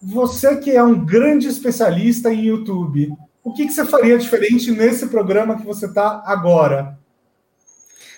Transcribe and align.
Você 0.00 0.56
que 0.56 0.70
é 0.70 0.82
um 0.82 1.04
grande 1.04 1.48
especialista 1.48 2.32
em 2.32 2.46
YouTube, 2.46 3.12
o 3.42 3.52
que, 3.52 3.66
que 3.66 3.72
você 3.72 3.86
faria 3.86 4.18
diferente 4.18 4.70
nesse 4.70 5.08
programa 5.08 5.56
que 5.56 5.64
você 5.64 5.86
está 5.86 6.22
agora? 6.26 6.98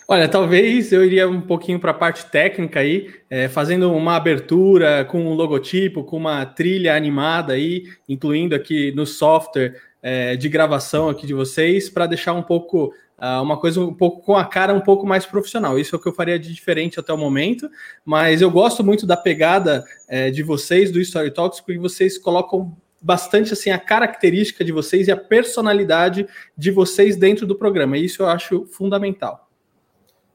Olha, 0.08 0.28
talvez 0.28 0.92
eu 0.92 1.04
iria 1.04 1.28
um 1.28 1.40
pouquinho 1.40 1.78
para 1.78 1.92
a 1.92 1.94
parte 1.94 2.26
técnica 2.26 2.80
aí, 2.80 3.14
é, 3.30 3.48
fazendo 3.48 3.90
uma 3.92 4.16
abertura 4.16 5.04
com 5.04 5.20
um 5.20 5.34
logotipo, 5.34 6.04
com 6.04 6.16
uma 6.16 6.44
trilha 6.44 6.94
animada 6.94 7.54
aí, 7.54 7.84
incluindo 8.08 8.54
aqui 8.54 8.92
no 8.92 9.06
software 9.06 9.80
é, 10.02 10.36
de 10.36 10.48
gravação 10.48 11.08
aqui 11.08 11.26
de 11.26 11.32
vocês, 11.32 11.88
para 11.88 12.06
deixar 12.06 12.34
um 12.34 12.42
pouco 12.42 12.92
uma 13.18 13.58
coisa 13.58 13.80
um 13.80 13.94
pouco 13.94 14.22
com 14.22 14.36
a 14.36 14.44
cara 14.44 14.74
um 14.74 14.80
pouco 14.80 15.06
mais 15.06 15.24
profissional. 15.24 15.78
Isso 15.78 15.94
é 15.94 15.98
o 15.98 16.02
que 16.02 16.08
eu 16.08 16.14
faria 16.14 16.38
de 16.38 16.52
diferente 16.52 16.98
até 16.98 17.12
o 17.12 17.18
momento, 17.18 17.70
mas 18.04 18.40
eu 18.40 18.50
gosto 18.50 18.82
muito 18.82 19.06
da 19.06 19.16
pegada 19.16 19.84
é, 20.08 20.30
de 20.30 20.42
vocês 20.42 20.90
do 20.90 21.00
Story 21.00 21.30
Talks, 21.30 21.60
porque 21.60 21.78
vocês 21.78 22.18
colocam 22.18 22.76
bastante 23.00 23.52
assim 23.52 23.70
a 23.70 23.78
característica 23.78 24.64
de 24.64 24.72
vocês 24.72 25.08
e 25.08 25.12
a 25.12 25.16
personalidade 25.16 26.26
de 26.56 26.70
vocês 26.70 27.16
dentro 27.16 27.46
do 27.46 27.54
programa. 27.54 27.98
Isso 27.98 28.22
eu 28.22 28.26
acho 28.26 28.66
fundamental. 28.66 29.48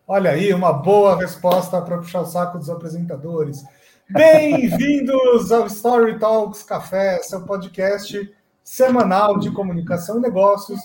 Olha 0.08 0.32
aí, 0.32 0.54
uma 0.54 0.74
boa 0.74 1.18
resposta 1.18 1.82
para 1.82 1.98
puxar 1.98 2.22
o 2.22 2.26
saco 2.26 2.58
dos 2.58 2.70
apresentadores. 2.70 3.64
Bem-vindos 4.10 5.52
ao 5.52 5.68
Story 5.68 6.18
Talks 6.18 6.64
Café, 6.64 7.20
seu 7.22 7.42
podcast 7.42 8.32
semanal 8.70 9.40
de 9.40 9.50
comunicação 9.50 10.20
e 10.20 10.22
negócios, 10.22 10.80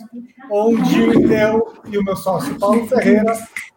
onde 0.50 1.02
eu 1.30 1.70
e 1.84 1.98
o 1.98 2.02
meu 2.02 2.16
sócio 2.16 2.58
Paulo 2.58 2.86
Ferreira 2.86 3.36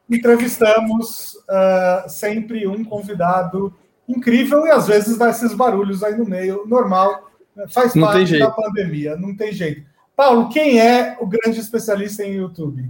entrevistamos 0.10 1.34
uh, 1.34 2.08
sempre 2.08 2.66
um 2.66 2.86
convidado 2.86 3.76
incrível 4.08 4.66
e 4.66 4.72
às 4.72 4.88
vezes 4.88 5.18
dá 5.18 5.30
esses 5.30 5.54
barulhos 5.54 6.04
aí 6.04 6.16
no 6.16 6.24
meio, 6.24 6.66
normal, 6.66 7.30
faz 7.68 7.94
não 7.96 8.08
parte 8.08 8.40
da 8.40 8.50
pandemia, 8.50 9.18
não 9.18 9.36
tem 9.36 9.52
jeito. 9.52 9.86
Paulo, 10.16 10.48
quem 10.48 10.80
é 10.80 11.18
o 11.20 11.28
grande 11.28 11.60
especialista 11.60 12.24
em 12.24 12.36
YouTube? 12.36 12.90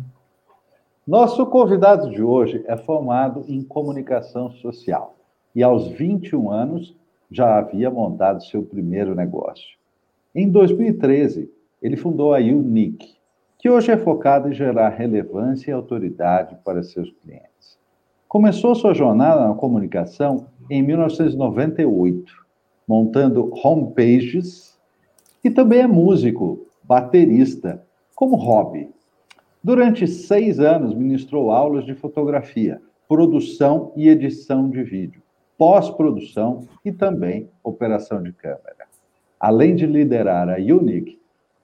Nosso 1.05 1.47
convidado 1.47 2.11
de 2.11 2.21
hoje 2.21 2.63
é 2.67 2.77
formado 2.77 3.43
em 3.47 3.63
comunicação 3.63 4.51
social 4.51 5.17
e, 5.55 5.63
aos 5.63 5.87
21 5.87 6.51
anos, 6.51 6.95
já 7.31 7.57
havia 7.57 7.89
montado 7.89 8.45
seu 8.45 8.61
primeiro 8.61 9.15
negócio. 9.15 9.76
Em 10.39 10.47
2013, 10.47 11.51
ele 11.81 11.97
fundou 11.97 12.31
a 12.31 12.37
Unique, 12.37 13.15
que 13.57 13.67
hoje 13.67 13.91
é 13.91 13.97
focada 13.97 14.47
em 14.47 14.53
gerar 14.53 14.89
relevância 14.89 15.71
e 15.71 15.73
autoridade 15.73 16.55
para 16.63 16.83
seus 16.83 17.11
clientes. 17.23 17.79
Começou 18.27 18.75
sua 18.75 18.93
jornada 18.93 19.47
na 19.47 19.55
comunicação 19.55 20.45
em 20.69 20.83
1998, 20.83 22.31
montando 22.87 23.51
homepages 23.63 24.77
e 25.43 25.49
também 25.49 25.79
é 25.79 25.87
músico, 25.87 26.67
baterista, 26.83 27.83
como 28.13 28.35
hobby. 28.35 28.91
Durante 29.63 30.05
seis 30.05 30.59
anos, 30.59 30.93
ministrou 30.93 31.49
aulas 31.49 31.83
de 31.83 31.95
fotografia, 31.95 32.79
produção 33.09 33.91
e 33.95 34.07
edição 34.07 34.69
de 34.69 34.83
vídeo, 34.83 35.19
pós-produção 35.57 36.59
e 36.85 36.91
também 36.91 37.49
operação 37.63 38.21
de 38.21 38.31
câmera. 38.33 38.86
Além 39.39 39.75
de 39.75 39.85
liderar 39.85 40.49
a 40.49 40.55
Unique, 40.55 41.19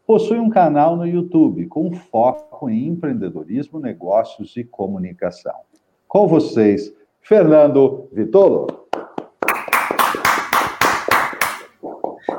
possui 0.05 0.37
um 0.37 0.49
canal 0.49 0.95
no 0.95 1.07
YouTube 1.07 1.65
com 1.65 1.91
foco 1.91 2.69
em 2.69 2.87
empreendedorismo, 2.87 3.79
negócios 3.79 4.55
e 4.55 4.63
comunicação. 4.63 5.55
Com 6.07 6.27
vocês, 6.27 6.93
Fernando 7.19 8.07
Vitolo. 8.13 8.67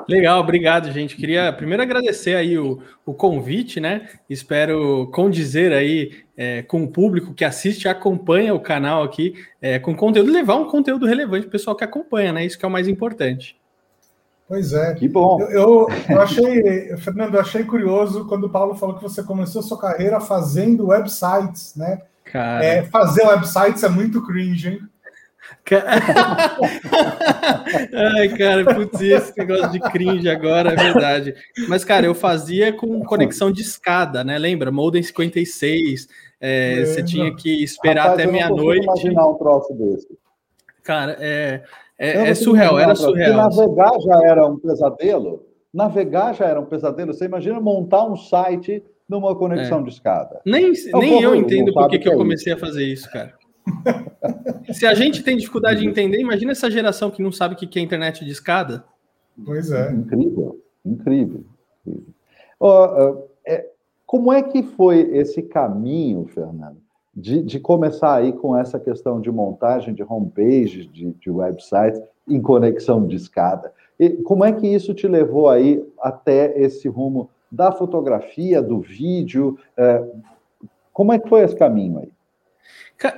Legal, 0.08 0.38
obrigado, 0.38 0.92
gente. 0.92 1.16
Queria 1.16 1.52
primeiro 1.52 1.82
agradecer 1.82 2.36
aí 2.36 2.56
o, 2.56 2.80
o 3.04 3.12
convite, 3.14 3.80
né? 3.80 4.08
Espero 4.28 5.10
condizer 5.12 5.72
aí 5.72 6.12
é, 6.36 6.62
com 6.62 6.84
o 6.84 6.88
público 6.88 7.34
que 7.34 7.44
assiste 7.44 7.88
acompanha 7.88 8.54
o 8.54 8.60
canal 8.60 9.02
aqui 9.02 9.34
é, 9.60 9.78
com 9.78 9.96
conteúdo, 9.96 10.30
levar 10.30 10.56
um 10.56 10.66
conteúdo 10.66 11.06
relevante 11.06 11.42
para 11.42 11.48
o 11.48 11.52
pessoal 11.52 11.74
que 11.74 11.82
acompanha, 11.82 12.32
né? 12.32 12.44
Isso 12.44 12.58
que 12.58 12.64
é 12.64 12.68
o 12.68 12.70
mais 12.70 12.86
importante. 12.86 13.56
Pois 14.48 14.72
é. 14.72 14.94
Que 14.94 15.08
bom. 15.08 15.40
Eu, 15.40 15.48
eu, 15.48 15.88
eu 16.10 16.20
achei, 16.20 16.96
Fernando, 16.98 17.34
eu 17.34 17.40
achei 17.40 17.64
curioso 17.64 18.26
quando 18.26 18.44
o 18.44 18.50
Paulo 18.50 18.74
falou 18.74 18.96
que 18.96 19.02
você 19.02 19.22
começou 19.22 19.62
sua 19.62 19.78
carreira 19.78 20.20
fazendo 20.20 20.88
websites, 20.88 21.74
né? 21.74 22.02
Cara. 22.24 22.64
É, 22.64 22.82
fazer 22.84 23.26
websites 23.26 23.82
é 23.82 23.88
muito 23.88 24.24
cringe, 24.26 24.68
hein? 24.68 24.80
Ai, 27.94 28.28
cara, 28.36 28.74
putz, 28.74 29.00
esse 29.00 29.32
negócio 29.38 29.70
de 29.70 29.80
cringe 29.80 30.28
agora 30.28 30.72
é 30.72 30.76
verdade. 30.76 31.34
Mas, 31.68 31.84
cara, 31.84 32.04
eu 32.04 32.14
fazia 32.14 32.72
com 32.72 33.02
conexão 33.02 33.50
de 33.50 33.62
escada, 33.62 34.22
né? 34.22 34.38
Lembra? 34.38 34.70
Modem 34.70 35.02
56. 35.02 36.06
É, 36.40 36.80
é, 36.80 36.84
você 36.84 37.02
tinha 37.02 37.34
que 37.34 37.62
esperar 37.62 38.08
Rapaz, 38.08 38.20
até 38.20 38.30
meia-noite. 38.30 38.84
imaginar 38.84 39.26
um 39.26 39.34
troço 39.34 39.72
desse. 39.74 40.08
Cara, 40.82 41.16
é, 41.18 41.62
é, 41.98 42.30
é 42.30 42.34
surreal, 42.34 42.78
era 42.78 42.94
surreal. 42.94 43.36
navegar 43.36 44.00
já 44.00 44.22
era 44.24 44.46
um 44.46 44.58
pesadelo. 44.58 45.46
Navegar 45.72 46.34
já 46.34 46.46
era 46.46 46.60
um 46.60 46.66
pesadelo. 46.66 47.12
Você 47.12 47.24
imagina 47.24 47.60
montar 47.60 48.04
um 48.04 48.16
site 48.16 48.82
numa 49.08 49.34
conexão 49.36 49.80
é. 49.80 49.82
de 49.82 49.88
escada. 49.90 50.40
Nem, 50.44 50.72
nem 50.94 51.22
eu 51.22 51.34
entendo 51.34 51.72
por 51.72 51.88
que, 51.88 51.98
que 51.98 52.08
eu 52.08 52.16
comecei 52.16 52.52
a 52.52 52.56
fazer 52.56 52.84
isso, 52.84 53.10
cara. 53.10 53.34
Se 54.72 54.86
a 54.86 54.94
gente 54.94 55.22
tem 55.22 55.36
dificuldade 55.36 55.80
de 55.80 55.86
entender, 55.86 56.20
imagina 56.20 56.52
essa 56.52 56.70
geração 56.70 57.10
que 57.10 57.22
não 57.22 57.32
sabe 57.32 57.54
o 57.54 57.56
que 57.56 57.78
é 57.78 57.82
internet 57.82 58.24
de 58.24 58.30
escada. 58.30 58.84
Pois 59.44 59.70
é. 59.70 59.90
Incrível, 59.92 60.60
incrível. 60.84 61.44
incrível. 61.86 62.14
Oh, 62.58 63.26
é, 63.46 63.66
como 64.06 64.32
é 64.32 64.42
que 64.42 64.62
foi 64.62 65.00
esse 65.16 65.42
caminho, 65.42 66.26
Fernando, 66.26 66.78
de, 67.16 67.42
de, 67.42 67.60
começar 67.60 68.14
aí 68.14 68.32
com 68.32 68.56
essa 68.56 68.78
questão 68.78 69.20
de 69.20 69.30
montagem 69.30 69.94
de 69.94 70.02
homepages, 70.02 70.90
de, 70.90 71.12
de 71.12 71.30
websites 71.30 72.00
em 72.28 72.40
conexão 72.40 73.06
de 73.06 73.16
escada? 73.16 73.72
E 73.98 74.10
como 74.10 74.44
é 74.44 74.52
que 74.52 74.66
isso 74.66 74.92
te 74.92 75.06
levou 75.06 75.48
aí 75.48 75.84
até 76.00 76.60
esse 76.60 76.88
rumo 76.88 77.30
da 77.50 77.70
fotografia, 77.70 78.60
do 78.60 78.80
vídeo? 78.80 79.58
É, 79.76 80.04
como 80.92 81.12
é 81.12 81.18
que 81.18 81.28
foi 81.28 81.42
esse 81.42 81.56
caminho 81.56 81.98
aí? 82.00 82.08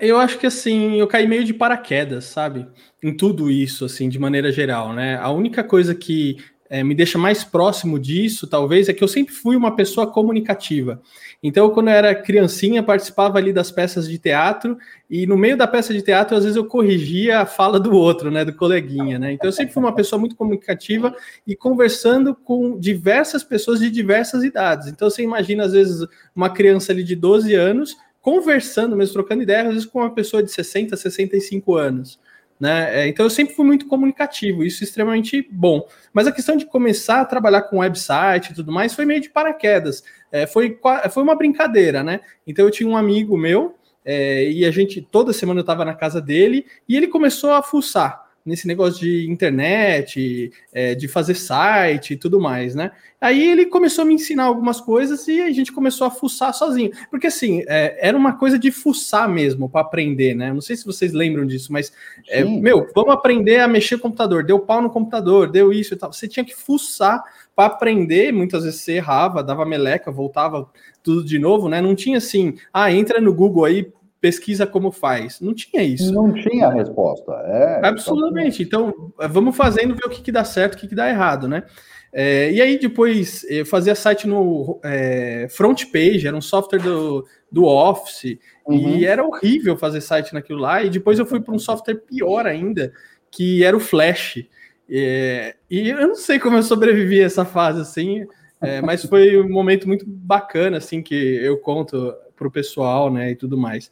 Eu 0.01 0.19
acho 0.19 0.39
que 0.39 0.47
assim, 0.47 0.97
eu 0.97 1.07
caí 1.07 1.27
meio 1.27 1.45
de 1.45 1.55
paraquedas, 1.55 2.25
sabe? 2.25 2.67
Em 3.03 3.15
tudo 3.15 3.51
isso, 3.51 3.85
assim, 3.85 4.09
de 4.09 4.19
maneira 4.19 4.51
geral, 4.51 4.93
né? 4.93 5.17
A 5.17 5.31
única 5.31 5.63
coisa 5.63 5.95
que 5.95 6.39
é, 6.69 6.83
me 6.83 6.95
deixa 6.95 7.19
mais 7.19 7.45
próximo 7.45 7.99
disso, 7.99 8.47
talvez, 8.47 8.89
é 8.89 8.93
que 8.93 9.03
eu 9.03 9.09
sempre 9.09 9.35
fui 9.35 9.57
uma 9.57 9.75
pessoa 9.75 10.07
comunicativa. 10.07 11.01
Então, 11.43 11.71
quando 11.71 11.89
eu 11.89 11.95
era 11.95 12.15
criancinha, 12.15 12.83
participava 12.83 13.39
ali 13.39 13.53
das 13.53 13.71
peças 13.71 14.09
de 14.09 14.19
teatro, 14.19 14.77
e 15.09 15.27
no 15.27 15.37
meio 15.37 15.57
da 15.57 15.67
peça 15.67 15.93
de 15.93 16.03
teatro, 16.03 16.37
às 16.37 16.45
vezes 16.45 16.57
eu 16.57 16.65
corrigia 16.65 17.41
a 17.41 17.47
fala 17.47 17.79
do 17.79 17.93
outro, 17.93 18.31
né? 18.31 18.45
Do 18.45 18.55
coleguinha, 18.55 19.19
né? 19.19 19.33
Então, 19.33 19.49
eu 19.49 19.53
sempre 19.53 19.73
fui 19.73 19.83
uma 19.83 19.95
pessoa 19.95 20.19
muito 20.19 20.35
comunicativa 20.35 21.15
e 21.47 21.55
conversando 21.55 22.35
com 22.35 22.79
diversas 22.79 23.45
pessoas 23.45 23.81
de 23.81 23.91
diversas 23.91 24.43
idades. 24.43 24.89
Então, 24.89 25.09
você 25.09 25.23
imagina, 25.23 25.65
às 25.65 25.73
vezes, 25.73 26.07
uma 26.35 26.51
criança 26.51 26.93
ali 26.93 27.05
de 27.05 27.15
12 27.15 27.55
anos 27.55 27.97
conversando, 28.27 28.97
mesmo 28.97 29.13
trocando 29.13 29.45
ideias, 29.45 29.69
às 29.69 29.75
vezes 29.75 29.89
com 29.89 30.01
uma 30.01 30.13
pessoa 30.13 30.43
de 30.43 30.51
60, 30.51 30.97
65 30.97 31.77
anos. 31.77 32.19
Né? 32.59 33.03
É, 33.03 33.09
então 33.09 33.27
eu 33.27 33.31
sempre 33.31 33.55
fui 33.55 33.67
muito 33.67 33.87
comunicativo, 33.87 34.65
isso 34.65 34.83
é 34.83 34.87
extremamente 34.87 35.47
bom. 35.51 35.87
Mas 36.13 36.27
a 36.27 36.33
questão 36.33 36.57
de 36.57 36.65
começar 36.65 37.21
a 37.21 37.25
trabalhar 37.25 37.63
com 37.63 37.79
website 37.79 38.51
e 38.51 38.55
tudo 38.55 38.73
mais 38.73 38.95
foi 38.95 39.05
meio 39.05 39.21
de 39.21 39.29
paraquedas. 39.29 40.03
É, 40.33 40.47
foi, 40.47 40.79
foi 41.11 41.23
uma 41.23 41.35
brincadeira, 41.35 42.03
né? 42.03 42.21
Então 42.47 42.65
eu 42.65 42.71
tinha 42.71 42.89
um 42.89 42.97
amigo 42.97 43.37
meu 43.37 43.77
é, 44.05 44.51
e 44.51 44.65
a 44.65 44.71
gente 44.71 45.03
toda 45.03 45.33
semana 45.33 45.61
eu 45.61 45.63
estava 45.63 45.85
na 45.85 45.95
casa 45.95 46.21
dele 46.21 46.67
e 46.89 46.97
ele 46.97 47.09
começou 47.09 47.53
a 47.53 47.63
fuçar 47.63 48.26
nesse 48.47 48.67
negócio 48.67 49.01
de 49.01 49.29
internet, 49.29 50.53
é, 50.73 50.95
de 50.95 51.09
fazer 51.09 51.35
site 51.35 52.13
e 52.13 52.17
tudo 52.17 52.41
mais, 52.41 52.75
né? 52.75 52.93
Aí 53.21 53.51
ele 53.51 53.67
começou 53.67 54.03
a 54.03 54.05
me 54.05 54.15
ensinar 54.15 54.45
algumas 54.45 54.81
coisas 54.81 55.27
e 55.27 55.41
a 55.41 55.51
gente 55.51 55.73
começou 55.73 56.07
a 56.07 56.11
fuçar 56.11 56.55
sozinho. 56.55 56.93
Porque 57.11 57.27
assim, 57.27 57.65
é, 57.67 57.99
era 58.01 58.17
uma 58.17 58.35
coisa 58.35 58.59
de 58.59 58.71
fuçar 58.71 59.29
mesmo 59.29 59.69
para 59.69 59.81
aprender, 59.81 60.35
né? 60.35 60.53
Não 60.53 60.61
sei 60.61 60.77
se 60.77 60.87
vocês 60.87 61.13
lembram 61.13 61.45
disso, 61.45 61.73
mas, 61.73 61.93
é, 62.29 62.45
meu, 62.45 62.87
vamos 62.95 63.13
aprender 63.13 63.59
a 63.59 63.67
mexer 63.67 63.97
no 63.97 64.03
computador. 64.03 64.45
Deu 64.45 64.61
pau 64.61 64.81
no 64.81 64.91
computador, 64.91 65.51
deu 65.51 65.73
isso 65.73 65.95
e 65.95 65.97
tal. 65.97 66.13
Você 66.13 66.29
tinha 66.29 66.45
que 66.45 66.55
fuçar 66.55 67.25
para 67.57 67.67
aprender. 67.67 68.33
Muitas 68.33 68.65
vezes 68.65 68.81
você 68.81 68.93
errava, 68.93 69.43
dava 69.43 69.65
meleca, 69.65 70.13
voltava 70.13 70.71
tudo 71.03 71.25
de 71.25 71.39
novo, 71.39 71.69
né? 71.69 71.81
Não 71.81 71.95
tinha 71.95 72.19
assim, 72.19 72.55
ah, 72.73 72.93
entra 72.93 73.21
no 73.21 73.35
Google 73.35 73.65
aí, 73.65 73.91
pesquisa 74.21 74.67
como 74.67 74.91
faz. 74.91 75.41
Não 75.41 75.55
tinha 75.55 75.83
isso. 75.83 76.13
Não 76.13 76.33
tinha 76.33 76.69
resposta. 76.71 77.33
É, 77.47 77.81
Absolutamente. 77.87 78.63
Então, 78.63 79.13
vamos 79.31 79.57
fazendo 79.57 79.95
ver 79.95 80.07
o 80.07 80.11
que, 80.11 80.23
que 80.23 80.33
dá 80.33 80.45
certo, 80.45 80.75
o 80.75 80.79
que, 80.79 80.89
que 80.89 80.95
dá 80.95 81.09
errado, 81.09 81.49
né? 81.49 81.65
É, 82.13 82.51
e 82.51 82.63
aí 82.63 82.79
depois 82.79 83.45
eu 83.49 83.67
fazia 83.67 83.95
site 83.95 84.27
no 84.27 84.81
é, 84.83 85.49
front 85.51 85.85
page, 85.93 86.27
era 86.27 86.37
um 86.37 86.41
software 86.41 86.79
do, 86.79 87.27
do 87.53 87.65
Office, 87.65 88.39
uhum. 88.67 88.97
e 88.97 89.05
era 89.05 89.23
horrível 89.23 89.77
fazer 89.77 90.01
site 90.01 90.33
naquilo 90.33 90.61
lá. 90.61 90.83
E 90.83 90.89
depois 90.89 91.19
eu 91.19 91.27
fui 91.27 91.41
para 91.41 91.55
um 91.55 91.59
software 91.59 91.97
pior 91.97 92.47
ainda, 92.47 92.93
que 93.31 93.63
era 93.63 93.77
o 93.77 93.81
Flash. 93.81 94.47
É, 94.89 95.57
e 95.71 95.91
eu 95.91 96.09
não 96.09 96.15
sei 96.15 96.39
como 96.39 96.57
eu 96.57 96.63
sobrevivi 96.63 97.21
a 97.21 97.27
essa 97.27 97.45
fase, 97.45 97.81
assim, 97.81 98.25
é, 98.63 98.81
mas 98.81 99.05
foi 99.05 99.39
um 99.41 99.51
momento 99.51 99.87
muito 99.87 100.07
bacana, 100.07 100.79
assim, 100.79 101.03
que 101.03 101.15
eu 101.15 101.59
conto 101.59 102.15
para 102.37 102.47
o 102.47 102.51
pessoal, 102.51 103.13
né, 103.13 103.33
e 103.33 103.37
tudo 103.37 103.57
mais. 103.57 103.91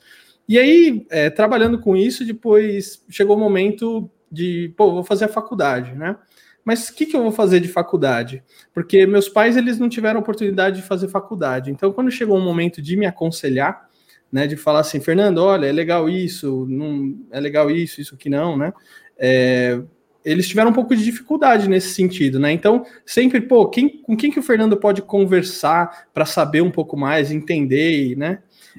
E 0.48 0.58
aí, 0.58 1.06
é, 1.10 1.30
trabalhando 1.30 1.78
com 1.80 1.96
isso, 1.96 2.24
depois 2.24 3.02
chegou 3.08 3.36
o 3.36 3.40
momento 3.40 4.10
de, 4.30 4.72
pô, 4.76 4.92
vou 4.92 5.04
fazer 5.04 5.24
a 5.24 5.28
faculdade, 5.28 5.94
né? 5.94 6.16
Mas 6.64 6.88
o 6.88 6.94
que, 6.94 7.06
que 7.06 7.16
eu 7.16 7.22
vou 7.22 7.32
fazer 7.32 7.60
de 7.60 7.68
faculdade? 7.68 8.42
Porque 8.72 9.06
meus 9.06 9.28
pais, 9.28 9.56
eles 9.56 9.78
não 9.78 9.88
tiveram 9.88 10.20
oportunidade 10.20 10.80
de 10.80 10.86
fazer 10.86 11.08
faculdade. 11.08 11.70
Então, 11.70 11.92
quando 11.92 12.10
chegou 12.10 12.38
o 12.38 12.40
momento 12.40 12.80
de 12.80 12.96
me 12.96 13.04
aconselhar, 13.04 13.88
né, 14.32 14.46
de 14.46 14.56
falar 14.56 14.80
assim, 14.80 14.98
Fernando, 15.00 15.38
olha, 15.38 15.66
é 15.66 15.72
legal 15.72 16.08
isso, 16.08 16.66
não 16.68 17.16
é 17.30 17.38
legal 17.38 17.70
isso, 17.70 18.00
isso 18.00 18.16
que 18.16 18.30
não, 18.30 18.56
né? 18.56 18.72
É, 19.16 19.80
eles 20.24 20.48
tiveram 20.48 20.70
um 20.70 20.74
pouco 20.74 20.96
de 20.96 21.04
dificuldade 21.04 21.68
nesse 21.68 21.90
sentido, 21.90 22.40
né? 22.40 22.50
Então, 22.50 22.84
sempre, 23.04 23.40
pô, 23.40 23.68
quem, 23.68 23.88
com 23.88 24.16
quem 24.16 24.30
que 24.30 24.38
o 24.38 24.42
Fernando 24.42 24.76
pode 24.76 25.02
conversar 25.02 26.06
para 26.14 26.24
saber 26.24 26.62
um 26.62 26.70
pouco 26.70 26.96
mais, 26.96 27.30
entender, 27.30 28.16
né? 28.16 28.38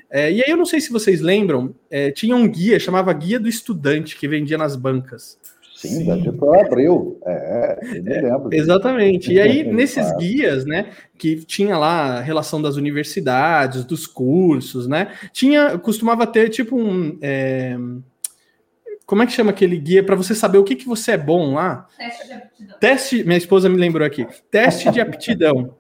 É, 0.10 0.32
e 0.32 0.44
aí 0.44 0.50
eu 0.50 0.58
não 0.58 0.66
sei 0.66 0.82
se 0.82 0.92
vocês 0.92 1.22
lembram, 1.22 1.74
é, 1.90 2.12
tinha 2.12 2.36
um 2.36 2.48
guia, 2.48 2.80
chamava 2.80 3.14
Guia 3.14 3.40
do 3.40 3.48
Estudante, 3.48 4.18
que 4.18 4.28
vendia 4.28 4.58
nas 4.58 4.76
bancas. 4.76 5.38
Sim, 5.76 5.90
Sim. 5.90 6.06
da 6.06 6.62
abril. 6.62 7.20
É, 7.26 7.80
eu 7.98 8.04
me 8.04 8.14
é, 8.14 8.22
lembro. 8.22 8.50
É, 8.52 8.58
exatamente. 8.58 9.32
E 9.32 9.40
aí, 9.40 9.64
nesses 9.70 10.16
guias, 10.18 10.66
né, 10.66 10.90
que 11.18 11.36
tinha 11.46 11.78
lá 11.78 12.18
a 12.18 12.22
relação 12.22 12.62
das 12.62 12.76
universidades, 12.76 13.84
dos 13.84 14.08
cursos, 14.08 14.88
né? 14.88 15.12
Tinha, 15.34 15.78
costumava 15.78 16.26
ter 16.26 16.50
tipo 16.50 16.78
um. 16.78 17.20
Como 19.06 19.22
é 19.22 19.26
que 19.26 19.32
chama 19.32 19.52
aquele 19.52 19.78
guia 19.78 20.04
para 20.04 20.16
você 20.16 20.34
saber 20.34 20.58
o 20.58 20.64
que, 20.64 20.76
que 20.76 20.88
você 20.88 21.12
é 21.12 21.18
bom 21.18 21.54
lá? 21.54 21.88
Teste 21.98 22.28
de 22.28 22.34
aptidão. 22.34 22.78
Teste, 22.80 23.24
minha 23.24 23.38
esposa 23.38 23.70
me 23.70 23.78
lembrou 23.78 24.06
aqui. 24.06 24.26
Teste 24.50 24.90
de 24.90 25.00
aptidão. 25.00 25.76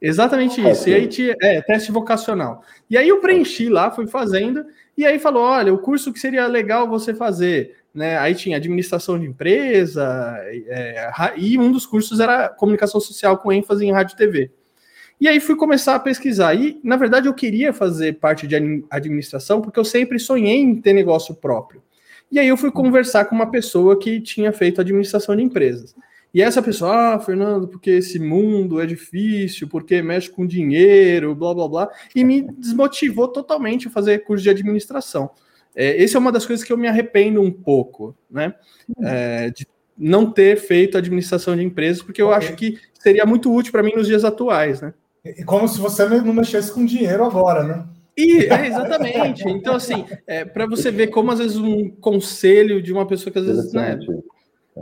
Exatamente 0.00 0.60
isso. 0.60 0.88
E 0.88 0.94
aí 0.94 1.08
tinha, 1.08 1.34
é, 1.42 1.60
teste 1.60 1.90
vocacional. 1.90 2.62
E 2.88 2.96
aí 2.96 3.08
eu 3.08 3.20
preenchi 3.20 3.68
lá, 3.68 3.90
fui 3.90 4.06
fazendo, 4.06 4.64
e 4.96 5.04
aí 5.04 5.18
falou: 5.18 5.42
olha, 5.42 5.74
o 5.74 5.78
curso 5.78 6.12
que 6.12 6.20
seria 6.20 6.46
legal 6.46 6.88
você 6.88 7.12
fazer. 7.12 7.76
Né? 7.92 8.16
Aí 8.16 8.34
tinha 8.34 8.56
administração 8.56 9.18
de 9.18 9.26
empresa, 9.26 10.36
é, 10.68 11.10
e 11.36 11.58
um 11.58 11.72
dos 11.72 11.84
cursos 11.84 12.20
era 12.20 12.48
comunicação 12.48 13.00
social 13.00 13.38
com 13.38 13.52
ênfase 13.52 13.84
em 13.84 13.90
rádio 13.90 14.14
e 14.14 14.16
TV. 14.16 14.50
E 15.20 15.26
aí 15.26 15.40
fui 15.40 15.56
começar 15.56 15.96
a 15.96 15.98
pesquisar. 15.98 16.54
E, 16.54 16.80
na 16.84 16.96
verdade, 16.96 17.26
eu 17.26 17.34
queria 17.34 17.72
fazer 17.72 18.20
parte 18.20 18.46
de 18.46 18.54
administração 18.88 19.60
porque 19.60 19.80
eu 19.80 19.84
sempre 19.84 20.16
sonhei 20.18 20.58
em 20.58 20.80
ter 20.80 20.92
negócio 20.92 21.34
próprio. 21.34 21.82
E 22.30 22.38
aí 22.38 22.48
eu 22.48 22.56
fui 22.56 22.70
conversar 22.70 23.24
com 23.24 23.34
uma 23.34 23.50
pessoa 23.50 23.98
que 23.98 24.20
tinha 24.20 24.52
feito 24.52 24.80
administração 24.80 25.34
de 25.34 25.42
empresas. 25.42 25.94
E 26.32 26.42
essa 26.42 26.62
pessoa, 26.62 27.14
ah, 27.14 27.18
Fernando, 27.18 27.66
porque 27.66 27.90
esse 27.90 28.18
mundo 28.18 28.80
é 28.80 28.86
difícil, 28.86 29.66
porque 29.66 30.02
mexe 30.02 30.28
com 30.28 30.46
dinheiro, 30.46 31.34
blá 31.34 31.54
blá 31.54 31.68
blá, 31.68 31.88
e 32.14 32.22
me 32.22 32.42
desmotivou 32.42 33.28
totalmente 33.28 33.88
a 33.88 33.90
fazer 33.90 34.18
curso 34.24 34.42
de 34.42 34.50
administração. 34.50 35.30
É, 35.74 36.02
essa 36.02 36.18
é 36.18 36.20
uma 36.20 36.32
das 36.32 36.44
coisas 36.44 36.64
que 36.64 36.72
eu 36.72 36.76
me 36.76 36.86
arrependo 36.86 37.40
um 37.40 37.50
pouco, 37.50 38.14
né? 38.30 38.54
É, 39.00 39.50
de 39.50 39.66
não 39.96 40.30
ter 40.30 40.56
feito 40.58 40.98
administração 40.98 41.56
de 41.56 41.62
empresas, 41.62 42.02
porque 42.02 42.20
eu 42.20 42.32
acho 42.32 42.54
que 42.54 42.78
seria 42.94 43.24
muito 43.24 43.52
útil 43.52 43.72
para 43.72 43.82
mim 43.82 43.92
nos 43.96 44.06
dias 44.06 44.24
atuais, 44.24 44.80
né? 44.80 44.92
E 45.24 45.42
como 45.44 45.66
se 45.66 45.78
você 45.78 46.06
não 46.08 46.32
mexesse 46.32 46.72
com 46.72 46.84
dinheiro 46.84 47.24
agora, 47.24 47.64
né? 47.64 47.86
E, 48.18 48.46
é, 48.46 48.66
exatamente. 48.66 49.48
Então, 49.48 49.76
assim, 49.76 50.04
é, 50.26 50.44
para 50.44 50.66
você 50.66 50.90
ver 50.90 51.06
como 51.06 51.30
às 51.30 51.38
vezes 51.38 51.56
um 51.56 51.88
conselho 51.88 52.82
de 52.82 52.92
uma 52.92 53.06
pessoa 53.06 53.32
que 53.32 53.38
às 53.38 53.46
vezes. 53.46 53.72
Né, 53.72 53.96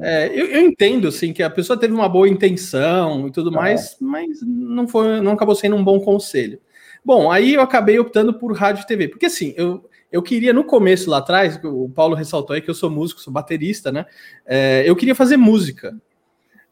é, 0.00 0.28
eu, 0.28 0.46
eu, 0.46 0.60
entendo 0.62 1.06
assim 1.08 1.34
que 1.34 1.42
a 1.42 1.50
pessoa 1.50 1.78
teve 1.78 1.92
uma 1.92 2.08
boa 2.08 2.26
intenção 2.26 3.26
e 3.28 3.30
tudo 3.30 3.52
mais, 3.52 3.96
mas 4.00 4.40
não 4.42 4.88
foi, 4.88 5.20
não 5.20 5.32
acabou 5.32 5.54
sendo 5.54 5.76
um 5.76 5.84
bom 5.84 6.00
conselho. 6.00 6.58
Bom, 7.04 7.30
aí 7.30 7.54
eu 7.54 7.60
acabei 7.60 7.98
optando 7.98 8.32
por 8.32 8.56
rádio 8.56 8.82
e 8.82 8.86
TV, 8.86 9.08
porque 9.08 9.26
assim, 9.26 9.52
eu, 9.56 9.86
eu 10.10 10.22
queria 10.22 10.54
no 10.54 10.64
começo 10.64 11.10
lá 11.10 11.18
atrás, 11.18 11.60
o 11.62 11.90
Paulo 11.90 12.14
ressaltou 12.14 12.54
aí 12.54 12.62
que 12.62 12.70
eu 12.70 12.74
sou 12.74 12.90
músico, 12.90 13.20
sou 13.20 13.32
baterista, 13.32 13.92
né? 13.92 14.06
É, 14.46 14.82
eu 14.86 14.96
queria 14.96 15.14
fazer 15.14 15.36
música. 15.36 15.94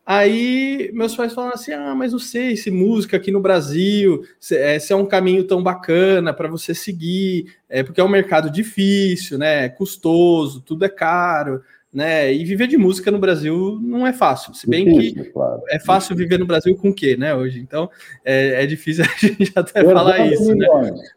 Aí 0.07 0.91
meus 0.93 1.17
pais 1.17 1.33
falaram 1.33 1.55
assim: 1.55 1.73
ah, 1.73 1.95
mas 1.95 2.13
não 2.13 2.19
sei 2.19 2.57
se 2.57 2.71
música 2.71 3.17
aqui 3.17 3.31
no 3.31 3.41
Brasil 3.41 4.23
se 4.39 4.57
é, 4.57 4.79
se 4.79 4.93
é 4.93 4.97
um 4.97 5.07
caminho 5.07 5.45
tão 5.45 5.63
bacana 5.63 6.33
para 6.33 6.49
você 6.49 6.75
seguir, 6.75 7.55
é 7.69 7.83
porque 7.83 8.01
é 8.01 8.05
um 8.05 8.09
mercado 8.09 8.51
difícil, 8.51 9.39
né? 9.39 9.69
Custoso, 9.69 10.61
tudo 10.61 10.85
é 10.85 10.89
caro 10.89 11.63
né? 11.95 12.35
E 12.35 12.45
viver 12.45 12.67
de 12.67 12.77
música 12.77 13.09
no 13.09 13.21
Brasil 13.21 13.79
não 13.81 14.05
é 14.05 14.13
fácil. 14.13 14.53
Se 14.53 14.69
bem 14.69 14.85
difícil, 14.85 15.25
que 15.27 15.31
claro. 15.31 15.63
é 15.69 15.79
fácil 15.79 16.17
viver 16.17 16.39
no 16.39 16.47
Brasil 16.47 16.77
com 16.77 16.89
o 16.89 16.95
quê, 16.95 17.17
né? 17.17 17.33
Hoje, 17.33 17.61
então 17.61 17.89
é, 18.25 18.65
é 18.65 18.67
difícil 18.67 19.05
a 19.07 19.27
gente 19.27 19.53
até 19.55 19.79
Herdando 19.79 19.95
falar 19.97 20.27
isso, 20.27 20.49
né? 20.49 20.55
milhões. 20.55 20.91
né? 20.91 21.09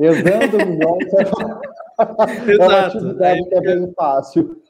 Herdando 0.00 0.56
milhões 0.66 1.12
é, 1.98 2.52
é 2.52 2.56
uma 2.56 2.86
atividade 2.86 3.48
que 3.48 3.54
é 3.54 3.60
bem 3.60 3.92
fácil. 3.94 4.62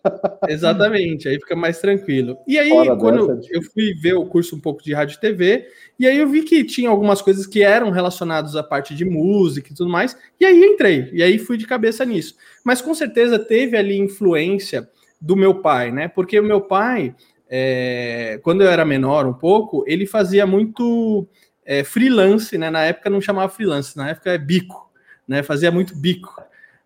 Exatamente, 0.48 1.28
aí 1.28 1.38
fica 1.38 1.54
mais 1.54 1.78
tranquilo. 1.78 2.36
E 2.46 2.58
aí, 2.58 2.70
Fora 2.70 2.96
quando 2.96 3.36
dessa, 3.36 3.48
eu 3.52 3.62
fui 3.62 3.94
ver 3.94 4.14
o 4.14 4.26
curso 4.26 4.56
um 4.56 4.60
pouco 4.60 4.82
de 4.82 4.92
rádio 4.92 5.16
e 5.16 5.20
TV, 5.20 5.66
e 5.98 6.06
aí 6.06 6.18
eu 6.18 6.28
vi 6.28 6.42
que 6.42 6.64
tinha 6.64 6.90
algumas 6.90 7.22
coisas 7.22 7.46
que 7.46 7.62
eram 7.62 7.90
relacionadas 7.90 8.56
à 8.56 8.62
parte 8.62 8.94
de 8.94 9.04
música 9.04 9.70
e 9.70 9.74
tudo 9.74 9.90
mais, 9.90 10.16
e 10.40 10.44
aí 10.44 10.62
entrei, 10.64 11.10
e 11.12 11.22
aí 11.22 11.38
fui 11.38 11.56
de 11.56 11.66
cabeça 11.66 12.04
nisso. 12.04 12.34
Mas 12.64 12.80
com 12.80 12.94
certeza 12.94 13.38
teve 13.38 13.76
ali 13.76 13.96
influência 13.96 14.88
do 15.20 15.36
meu 15.36 15.60
pai, 15.60 15.92
né? 15.92 16.08
Porque 16.08 16.38
o 16.40 16.44
meu 16.44 16.60
pai, 16.60 17.14
é, 17.48 18.40
quando 18.42 18.62
eu 18.62 18.68
era 18.68 18.84
menor 18.84 19.26
um 19.26 19.34
pouco, 19.34 19.84
ele 19.86 20.06
fazia 20.06 20.44
muito 20.46 21.28
é, 21.64 21.84
freelance, 21.84 22.58
né? 22.58 22.70
Na 22.70 22.82
época 22.84 23.08
não 23.08 23.20
chamava 23.20 23.48
freelance, 23.52 23.96
na 23.96 24.10
época 24.10 24.30
é 24.30 24.38
bico, 24.38 24.90
né? 25.28 25.44
Fazia 25.44 25.70
muito 25.70 25.96
bico 25.96 26.42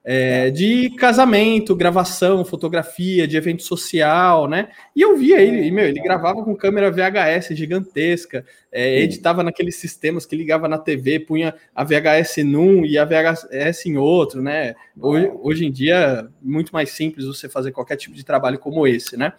é, 0.08 0.52
de 0.52 0.90
casamento, 0.90 1.74
gravação, 1.74 2.44
fotografia, 2.44 3.26
de 3.26 3.36
evento 3.36 3.64
social, 3.64 4.46
né? 4.46 4.68
E 4.94 5.02
eu 5.02 5.16
via 5.16 5.42
ele, 5.42 5.66
e, 5.66 5.70
meu, 5.72 5.84
ele 5.84 6.00
gravava 6.00 6.44
com 6.44 6.54
câmera 6.54 6.92
VHS 6.92 7.56
gigantesca, 7.56 8.46
é, 8.70 9.00
editava 9.00 9.42
naqueles 9.42 9.74
sistemas 9.74 10.24
que 10.24 10.36
ligava 10.36 10.68
na 10.68 10.78
TV, 10.78 11.18
punha 11.18 11.56
a 11.74 11.82
VHS 11.82 12.44
num 12.44 12.86
e 12.86 12.96
a 12.96 13.04
VHS 13.04 13.86
em 13.86 13.96
outro, 13.96 14.40
né? 14.40 14.76
Hoje, 14.96 15.32
hoje 15.42 15.66
em 15.66 15.72
dia, 15.72 16.28
muito 16.40 16.70
mais 16.70 16.90
simples 16.90 17.26
você 17.26 17.48
fazer 17.48 17.72
qualquer 17.72 17.96
tipo 17.96 18.14
de 18.14 18.24
trabalho 18.24 18.60
como 18.60 18.86
esse, 18.86 19.16
né? 19.16 19.32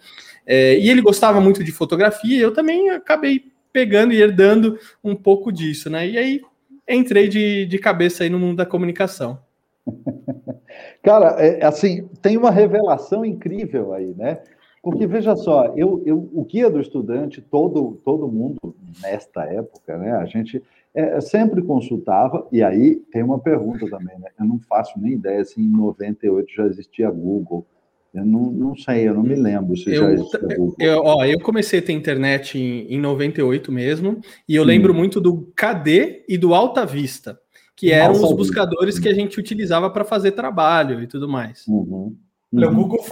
É, 0.46 0.78
e 0.78 0.90
ele 0.90 1.00
gostava 1.00 1.40
muito 1.40 1.64
de 1.64 1.72
fotografia, 1.72 2.38
eu 2.38 2.52
também 2.52 2.90
acabei 2.90 3.42
pegando 3.72 4.12
e 4.12 4.20
herdando 4.20 4.78
um 5.02 5.16
pouco 5.16 5.50
disso, 5.50 5.88
né? 5.88 6.06
E 6.06 6.18
aí 6.18 6.42
entrei 6.86 7.26
de, 7.26 7.64
de 7.64 7.78
cabeça 7.78 8.22
aí 8.22 8.28
no 8.28 8.38
mundo 8.38 8.58
da 8.58 8.66
comunicação. 8.66 9.47
Cara, 11.02 11.36
é, 11.38 11.64
assim, 11.64 12.08
tem 12.20 12.36
uma 12.36 12.50
revelação 12.50 13.24
incrível 13.24 13.92
aí, 13.92 14.14
né? 14.14 14.40
Porque, 14.82 15.06
veja 15.06 15.34
só, 15.36 15.74
eu, 15.76 16.02
eu, 16.06 16.30
o 16.32 16.44
guia 16.44 16.70
do 16.70 16.80
estudante, 16.80 17.42
todo, 17.42 18.00
todo 18.04 18.28
mundo 18.28 18.74
nesta 19.02 19.44
época, 19.44 19.98
né? 19.98 20.12
A 20.12 20.24
gente 20.24 20.62
é, 20.94 21.20
sempre 21.20 21.62
consultava, 21.62 22.46
e 22.50 22.62
aí 22.62 22.96
tem 23.12 23.22
uma 23.22 23.38
pergunta 23.38 23.88
também, 23.88 24.18
né? 24.18 24.30
Eu 24.38 24.46
não 24.46 24.58
faço 24.60 24.98
nem 24.98 25.12
ideia 25.12 25.44
se 25.44 25.60
em 25.60 25.68
98 25.68 26.52
já 26.54 26.66
existia 26.66 27.10
Google. 27.10 27.66
Eu 28.14 28.24
não, 28.24 28.50
não 28.50 28.76
sei, 28.76 29.06
eu 29.06 29.14
não 29.14 29.22
me 29.22 29.34
lembro 29.34 29.76
se 29.76 29.90
eu, 29.90 30.02
já 30.02 30.12
existia 30.12 30.56
Google. 30.56 30.76
Eu, 30.78 31.02
ó, 31.04 31.24
eu 31.24 31.40
comecei 31.40 31.80
a 31.80 31.82
ter 31.82 31.92
internet 31.92 32.58
em, 32.58 32.86
em 32.94 32.98
98 32.98 33.70
mesmo, 33.70 34.20
e 34.48 34.54
eu 34.54 34.64
lembro 34.64 34.94
muito 34.94 35.20
do 35.20 35.52
KD 35.54 36.24
e 36.28 36.38
do 36.38 36.54
Alta 36.54 36.86
Vista 36.86 37.38
que 37.78 37.92
eram 37.92 38.14
Nossa, 38.14 38.26
os 38.26 38.32
buscadores 38.32 38.98
que 38.98 39.08
a 39.08 39.14
gente 39.14 39.38
utilizava 39.38 39.88
para 39.88 40.04
fazer 40.04 40.32
trabalho 40.32 41.00
e 41.00 41.06
tudo 41.06 41.28
mais. 41.28 41.64
Uhum. 41.68 42.16
Uhum. 42.52 42.64
O 42.64 42.74
Google 42.74 43.04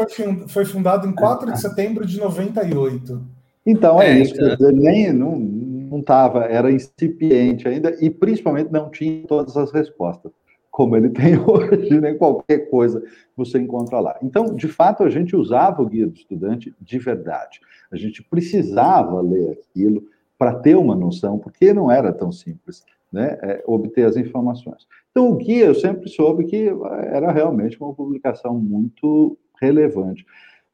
foi, 0.48 0.64
fundado 0.64 1.06
em 1.06 1.14
4 1.14 1.52
de 1.52 1.60
setembro 1.60 2.04
de 2.04 2.18
98. 2.18 3.22
Então 3.64 4.02
é, 4.02 4.10
é 4.10 4.18
isso, 4.18 4.34
então... 4.34 4.72
nem 4.72 5.12
não 5.12 5.38
não 5.38 6.00
estava, 6.00 6.46
era 6.46 6.72
incipiente 6.72 7.68
ainda 7.68 7.96
e 8.00 8.10
principalmente 8.10 8.72
não 8.72 8.90
tinha 8.90 9.24
todas 9.28 9.56
as 9.56 9.70
respostas, 9.70 10.32
como 10.68 10.96
ele 10.96 11.10
tem 11.14 11.38
hoje, 11.38 12.00
nem 12.00 12.18
qualquer 12.18 12.68
coisa 12.68 13.00
você 13.36 13.58
encontra 13.58 14.00
lá. 14.00 14.18
Então, 14.20 14.52
de 14.52 14.66
fato, 14.66 15.04
a 15.04 15.10
gente 15.10 15.36
usava 15.36 15.80
o 15.80 15.86
guia 15.86 16.08
do 16.08 16.16
estudante 16.16 16.74
de 16.80 16.98
verdade. 16.98 17.60
A 17.92 17.96
gente 17.96 18.20
precisava 18.20 19.20
ler 19.20 19.60
aquilo 19.60 20.02
para 20.36 20.54
ter 20.54 20.74
uma 20.76 20.96
noção, 20.96 21.38
porque 21.38 21.72
não 21.72 21.88
era 21.88 22.12
tão 22.12 22.32
simples 22.32 22.82
né, 23.16 23.38
é, 23.42 23.64
obter 23.66 24.04
as 24.04 24.16
informações. 24.16 24.86
Então, 25.10 25.30
o 25.30 25.36
guia, 25.36 25.64
eu 25.64 25.74
sempre 25.74 26.08
soube 26.10 26.44
que 26.44 26.70
era 27.10 27.32
realmente 27.32 27.80
uma 27.80 27.94
publicação 27.94 28.58
muito 28.58 29.38
relevante. 29.58 30.24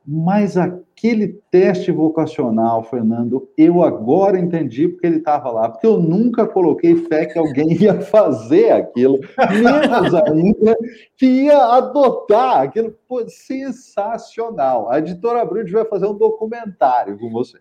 Mas 0.05 0.57
aquele 0.57 1.41
teste 1.49 1.93
vocacional, 1.93 2.83
Fernando, 2.83 3.49
eu 3.57 3.85
agora 3.85 4.37
entendi 4.37 4.89
porque 4.89 5.07
ele 5.07 5.19
estava 5.19 5.49
lá. 5.53 5.69
Porque 5.69 5.87
eu 5.87 6.01
nunca 6.01 6.45
coloquei 6.45 6.97
fé 6.97 7.27
que 7.27 7.39
alguém 7.39 7.73
ia 7.81 8.01
fazer 8.01 8.73
aquilo, 8.73 9.21
menos 9.53 10.13
ainda 10.13 10.77
que 11.17 11.45
ia 11.45 11.57
adotar 11.77 12.63
aquilo. 12.63 12.93
Pô, 13.07 13.25
sensacional. 13.29 14.91
A 14.91 14.99
editora 14.99 15.43
Abril 15.43 15.65
vai 15.71 15.85
fazer 15.85 16.07
um 16.07 16.19
documentário 16.19 17.17
com 17.17 17.31
você. 17.31 17.59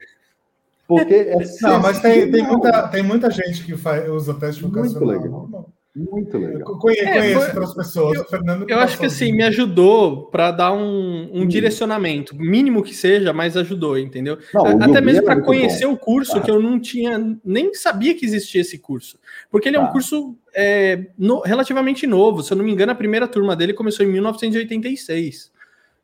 Porque 0.97 1.13
é 1.13 1.37
Não, 1.61 1.79
mas 1.79 1.99
tem, 1.99 2.29
tem, 2.31 2.43
muita, 2.43 2.87
tem 2.87 3.03
muita 3.03 3.29
gente 3.29 3.63
que 3.63 3.77
faz, 3.77 4.09
usa 4.09 4.33
teste 4.33 4.61
vocacional. 4.61 5.05
Muito 5.05 5.23
legal. 5.23 5.71
Muito 5.93 6.37
legal. 6.37 6.79
Conheço, 6.79 7.03
é, 7.03 7.19
conheço 7.19 7.39
outras 7.47 7.73
pessoas. 7.73 8.17
Eu, 8.17 8.25
Fernando 8.25 8.65
eu 8.69 8.79
acho 8.79 8.97
que 8.97 9.05
assim, 9.05 9.33
me 9.33 9.43
ajudou 9.43 10.27
para 10.27 10.49
dar 10.51 10.71
um, 10.71 11.29
um 11.33 11.41
hum. 11.41 11.47
direcionamento, 11.47 12.33
mínimo 12.33 12.81
que 12.81 12.95
seja, 12.95 13.33
mas 13.33 13.57
ajudou, 13.57 13.97
entendeu? 13.97 14.37
Não, 14.53 14.65
Até 14.81 15.01
mesmo 15.01 15.23
para 15.23 15.41
conhecer 15.41 15.85
bom. 15.85 15.93
o 15.93 15.97
curso, 15.97 16.37
ah. 16.37 16.41
que 16.41 16.49
eu 16.49 16.61
não 16.61 16.79
tinha, 16.79 17.37
nem 17.43 17.73
sabia 17.73 18.15
que 18.15 18.25
existia 18.25 18.61
esse 18.61 18.77
curso. 18.77 19.19
Porque 19.49 19.67
ele 19.67 19.75
é 19.75 19.79
um 19.79 19.85
ah. 19.85 19.91
curso 19.91 20.37
é, 20.55 21.07
no, 21.17 21.41
relativamente 21.41 22.07
novo. 22.07 22.41
Se 22.41 22.53
eu 22.53 22.57
não 22.57 22.63
me 22.63 22.71
engano, 22.71 22.93
a 22.93 22.95
primeira 22.95 23.27
turma 23.27 23.53
dele 23.53 23.73
começou 23.73 24.05
em 24.05 24.09
1986. 24.09 25.51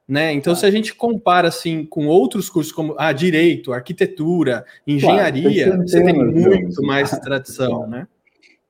Né? 0.08 0.32
Então, 0.34 0.54
ah. 0.54 0.56
se 0.56 0.66
a 0.66 0.72
gente 0.72 0.96
compara 0.96 1.50
assim 1.50 1.86
com 1.86 2.08
outros 2.08 2.50
cursos 2.50 2.72
como 2.72 2.96
ah, 2.98 3.12
direito, 3.12 3.74
arquitetura, 3.74 4.66
engenharia, 4.86 5.68
claro, 5.68 5.82
você 5.88 6.04
tem 6.04 6.14
muito 6.14 6.82
mais 6.82 7.12
tradição, 7.20 7.86
né? 7.88 8.08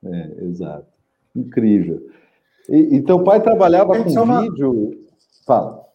É, 0.04 0.44
exato. 0.44 0.86
Incrível. 1.36 2.10
E, 2.68 2.96
e 2.96 3.02
teu 3.02 3.22
pai 3.22 3.40
trabalhava 3.40 4.02
com 4.02 4.10
uma... 4.10 4.42
vídeo. 4.42 5.06
Fala. 5.46 5.86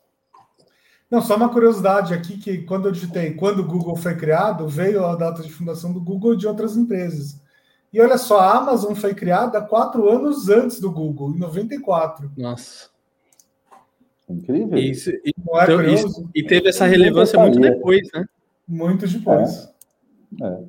Não, 1.12 1.22
só 1.22 1.36
uma 1.36 1.50
curiosidade 1.50 2.14
aqui 2.14 2.38
que 2.38 2.64
quando 2.64 2.88
eu 2.88 2.92
digitei 2.92 3.34
quando 3.34 3.60
o 3.60 3.68
Google 3.68 3.96
foi 3.96 4.16
criado, 4.16 4.68
veio 4.68 5.06
a 5.06 5.16
data 5.16 5.44
de 5.44 5.52
fundação 5.52 5.94
do 5.94 6.02
Google 6.02 6.34
e 6.34 6.38
de 6.38 6.48
outras 6.48 6.76
empresas. 6.76 7.40
E 7.92 8.02
olha 8.02 8.18
só, 8.18 8.40
a 8.40 8.58
Amazon 8.58 8.96
foi 8.96 9.14
criada 9.14 9.62
quatro 9.62 10.10
anos 10.10 10.50
antes 10.50 10.80
do 10.80 10.90
Google, 10.90 11.36
em 11.36 11.38
94. 11.38 12.32
Nossa. 12.36 12.90
Incrível. 14.30 14.77
Isso, 14.77 15.10
e, 15.10 15.27
é 15.27 15.63
então, 15.63 15.84
isso, 15.84 16.30
e 16.34 16.44
teve 16.44 16.70
essa 16.70 16.86
relevância 16.86 17.39
muito 17.39 17.60
depois, 17.60 18.08
né? 18.13 18.25
Muito 18.68 19.08
depois. 19.08 19.70
É. 20.42 20.46
É. 20.46 20.60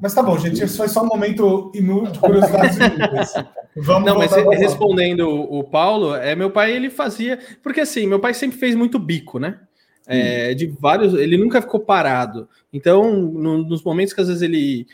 Mas 0.00 0.14
tá 0.14 0.22
bom, 0.22 0.36
gente, 0.38 0.62
isso 0.62 0.76
foi 0.76 0.88
só 0.88 1.02
um 1.02 1.06
momento 1.06 1.70
inútil 1.74 2.12
de 2.12 2.18
curiosidades 2.18 2.76
inúteis. 2.78 3.32
Vamos 3.76 4.06
Não, 4.06 4.18
mas 4.18 4.32
respondendo 4.58 5.28
o 5.28 5.62
Paulo, 5.62 6.14
é 6.14 6.34
meu 6.34 6.50
pai 6.50 6.72
ele 6.72 6.90
fazia, 6.90 7.38
porque 7.62 7.80
assim, 7.80 8.06
meu 8.06 8.18
pai 8.18 8.34
sempre 8.34 8.58
fez 8.58 8.74
muito 8.74 8.98
bico, 8.98 9.38
né? 9.38 9.60
É, 10.08 10.54
de 10.54 10.66
vários, 10.66 11.14
ele 11.14 11.36
nunca 11.36 11.60
ficou 11.60 11.80
parado. 11.80 12.48
Então, 12.72 13.12
no, 13.12 13.64
nos 13.64 13.82
momentos 13.82 14.12
que 14.12 14.20
às 14.20 14.28
vezes 14.28 14.42
ele 14.42 14.86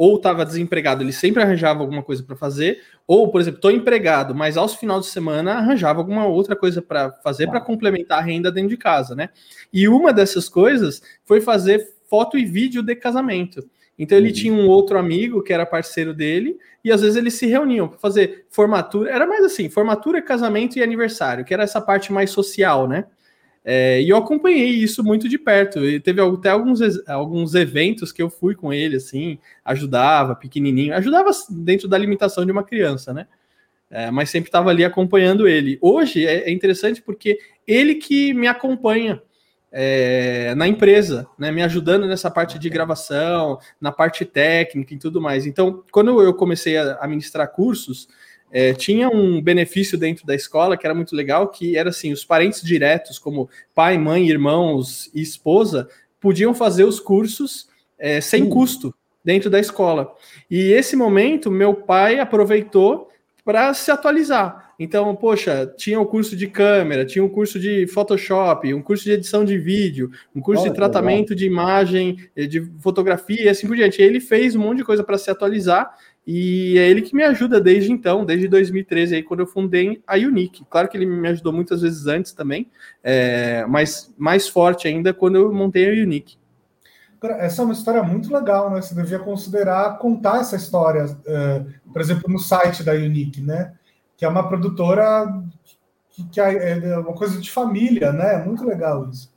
ou 0.00 0.16
estava 0.16 0.46
desempregado, 0.46 1.02
ele 1.02 1.12
sempre 1.12 1.42
arranjava 1.42 1.80
alguma 1.80 2.02
coisa 2.02 2.22
para 2.22 2.34
fazer, 2.34 2.80
ou, 3.06 3.30
por 3.30 3.38
exemplo, 3.38 3.58
estou 3.58 3.70
empregado, 3.70 4.34
mas 4.34 4.56
aos 4.56 4.74
finais 4.74 5.02
de 5.02 5.10
semana 5.10 5.52
arranjava 5.52 5.98
alguma 5.98 6.24
outra 6.26 6.56
coisa 6.56 6.80
para 6.80 7.12
fazer 7.22 7.48
para 7.48 7.60
complementar 7.60 8.18
a 8.18 8.22
renda 8.22 8.50
dentro 8.50 8.70
de 8.70 8.78
casa, 8.78 9.14
né? 9.14 9.28
E 9.70 9.86
uma 9.86 10.10
dessas 10.10 10.48
coisas 10.48 11.02
foi 11.22 11.42
fazer 11.42 11.86
foto 12.08 12.38
e 12.38 12.46
vídeo 12.46 12.82
de 12.82 12.96
casamento. 12.96 13.62
Então 13.98 14.16
ele 14.16 14.28
uhum. 14.28 14.34
tinha 14.34 14.54
um 14.54 14.68
outro 14.68 14.98
amigo 14.98 15.42
que 15.42 15.52
era 15.52 15.66
parceiro 15.66 16.14
dele, 16.14 16.56
e 16.82 16.90
às 16.90 17.02
vezes 17.02 17.18
eles 17.18 17.34
se 17.34 17.44
reuniam 17.44 17.86
para 17.86 17.98
fazer 17.98 18.46
formatura. 18.48 19.10
Era 19.10 19.26
mais 19.26 19.44
assim, 19.44 19.68
formatura, 19.68 20.22
casamento 20.22 20.78
e 20.78 20.82
aniversário, 20.82 21.44
que 21.44 21.52
era 21.52 21.64
essa 21.64 21.78
parte 21.78 22.10
mais 22.10 22.30
social, 22.30 22.88
né? 22.88 23.04
É, 23.64 24.00
e 24.00 24.08
eu 24.08 24.16
acompanhei 24.16 24.68
isso 24.68 25.04
muito 25.04 25.28
de 25.28 25.38
perto. 25.38 25.84
E 25.84 26.00
teve 26.00 26.20
até 26.20 26.50
alguns, 26.50 26.80
alguns 27.08 27.54
eventos 27.54 28.12
que 28.12 28.22
eu 28.22 28.30
fui 28.30 28.54
com 28.54 28.72
ele, 28.72 28.96
assim, 28.96 29.38
ajudava, 29.64 30.34
pequenininho, 30.34 30.94
ajudava 30.94 31.30
dentro 31.50 31.86
da 31.88 31.98
limitação 31.98 32.44
de 32.44 32.52
uma 32.52 32.64
criança, 32.64 33.12
né? 33.12 33.26
É, 33.90 34.10
mas 34.10 34.30
sempre 34.30 34.48
estava 34.48 34.70
ali 34.70 34.84
acompanhando 34.84 35.48
ele. 35.48 35.76
Hoje 35.80 36.24
é, 36.24 36.48
é 36.48 36.50
interessante 36.50 37.02
porque 37.02 37.38
ele 37.66 37.96
que 37.96 38.32
me 38.32 38.46
acompanha 38.46 39.20
é, 39.72 40.54
na 40.54 40.66
empresa, 40.66 41.28
né, 41.38 41.50
me 41.50 41.62
ajudando 41.62 42.06
nessa 42.06 42.30
parte 42.30 42.58
de 42.58 42.68
gravação, 42.68 43.58
na 43.80 43.92
parte 43.92 44.24
técnica 44.24 44.94
e 44.94 44.98
tudo 44.98 45.20
mais. 45.20 45.46
Então, 45.46 45.84
quando 45.92 46.20
eu 46.22 46.34
comecei 46.34 46.76
a, 46.76 47.06
ministrar 47.06 47.48
cursos, 47.52 48.08
é, 48.52 48.72
tinha 48.72 49.08
um 49.08 49.40
benefício 49.40 49.96
dentro 49.96 50.26
da 50.26 50.34
escola 50.34 50.76
que 50.76 50.86
era 50.86 50.94
muito 50.94 51.14
legal, 51.14 51.48
que 51.48 51.76
era 51.76 51.90
assim, 51.90 52.12
os 52.12 52.24
parentes 52.24 52.62
diretos, 52.62 53.18
como 53.18 53.48
pai, 53.74 53.96
mãe, 53.96 54.28
irmãos 54.28 55.10
e 55.14 55.22
esposa, 55.22 55.88
podiam 56.20 56.52
fazer 56.52 56.84
os 56.84 56.98
cursos 56.98 57.68
é, 57.98 58.20
sem 58.20 58.48
custo 58.48 58.94
dentro 59.24 59.48
da 59.48 59.60
escola. 59.60 60.12
E 60.50 60.72
esse 60.72 60.96
momento, 60.96 61.50
meu 61.50 61.74
pai 61.74 62.18
aproveitou 62.18 63.08
para 63.44 63.72
se 63.74 63.90
atualizar. 63.90 64.70
Então, 64.78 65.14
poxa, 65.14 65.70
tinha 65.76 65.98
o 65.98 66.04
um 66.04 66.06
curso 66.06 66.34
de 66.34 66.46
câmera, 66.46 67.04
tinha 67.04 67.22
um 67.22 67.28
curso 67.28 67.58
de 67.58 67.86
Photoshop, 67.86 68.72
um 68.72 68.80
curso 68.80 69.04
de 69.04 69.12
edição 69.12 69.44
de 69.44 69.58
vídeo, 69.58 70.10
um 70.34 70.40
curso 70.40 70.62
Olha, 70.62 70.70
de 70.70 70.76
tratamento 70.76 71.34
de 71.34 71.46
imagem, 71.46 72.16
eh, 72.34 72.46
de 72.46 72.62
fotografia 72.78 73.42
e 73.44 73.48
assim 73.48 73.66
por 73.66 73.76
diante. 73.76 74.00
Ele 74.00 74.20
fez 74.20 74.56
um 74.56 74.60
monte 74.60 74.78
de 74.78 74.84
coisa 74.84 75.04
para 75.04 75.18
se 75.18 75.30
atualizar 75.30 75.94
e 76.32 76.78
é 76.78 76.88
ele 76.88 77.02
que 77.02 77.14
me 77.14 77.22
ajuda 77.22 77.60
desde 77.60 77.90
então, 77.90 78.24
desde 78.24 78.46
2013, 78.48 79.16
aí, 79.16 79.22
quando 79.22 79.40
eu 79.40 79.46
fundei 79.46 80.02
a 80.06 80.16
Unique. 80.16 80.64
Claro 80.68 80.88
que 80.88 80.96
ele 80.96 81.06
me 81.06 81.28
ajudou 81.28 81.52
muitas 81.52 81.82
vezes 81.82 82.06
antes 82.06 82.32
também, 82.32 82.70
é, 83.02 83.64
mas 83.66 84.12
mais 84.18 84.48
forte 84.48 84.86
ainda 84.86 85.14
quando 85.14 85.36
eu 85.36 85.52
montei 85.52 85.88
a 85.88 86.02
Unique. 86.02 86.36
Essa 87.22 87.62
é 87.62 87.64
uma 87.64 87.74
história 87.74 88.02
muito 88.02 88.32
legal, 88.32 88.70
né? 88.70 88.80
Você 88.80 88.94
devia 88.94 89.18
considerar 89.18 89.98
contar 89.98 90.40
essa 90.40 90.56
história, 90.56 91.04
uh, 91.04 91.90
por 91.92 92.00
exemplo, 92.00 92.32
no 92.32 92.38
site 92.38 92.82
da 92.82 92.92
Unique, 92.92 93.42
né? 93.42 93.74
que 94.20 94.26
é 94.26 94.28
uma 94.28 94.46
produtora 94.46 95.42
que, 96.10 96.28
que 96.28 96.40
é, 96.42 96.90
é 96.90 96.98
uma 96.98 97.14
coisa 97.14 97.40
de 97.40 97.50
família, 97.50 98.12
né? 98.12 98.34
É 98.34 98.44
muito 98.44 98.62
legal 98.66 99.08
isso. 99.08 99.29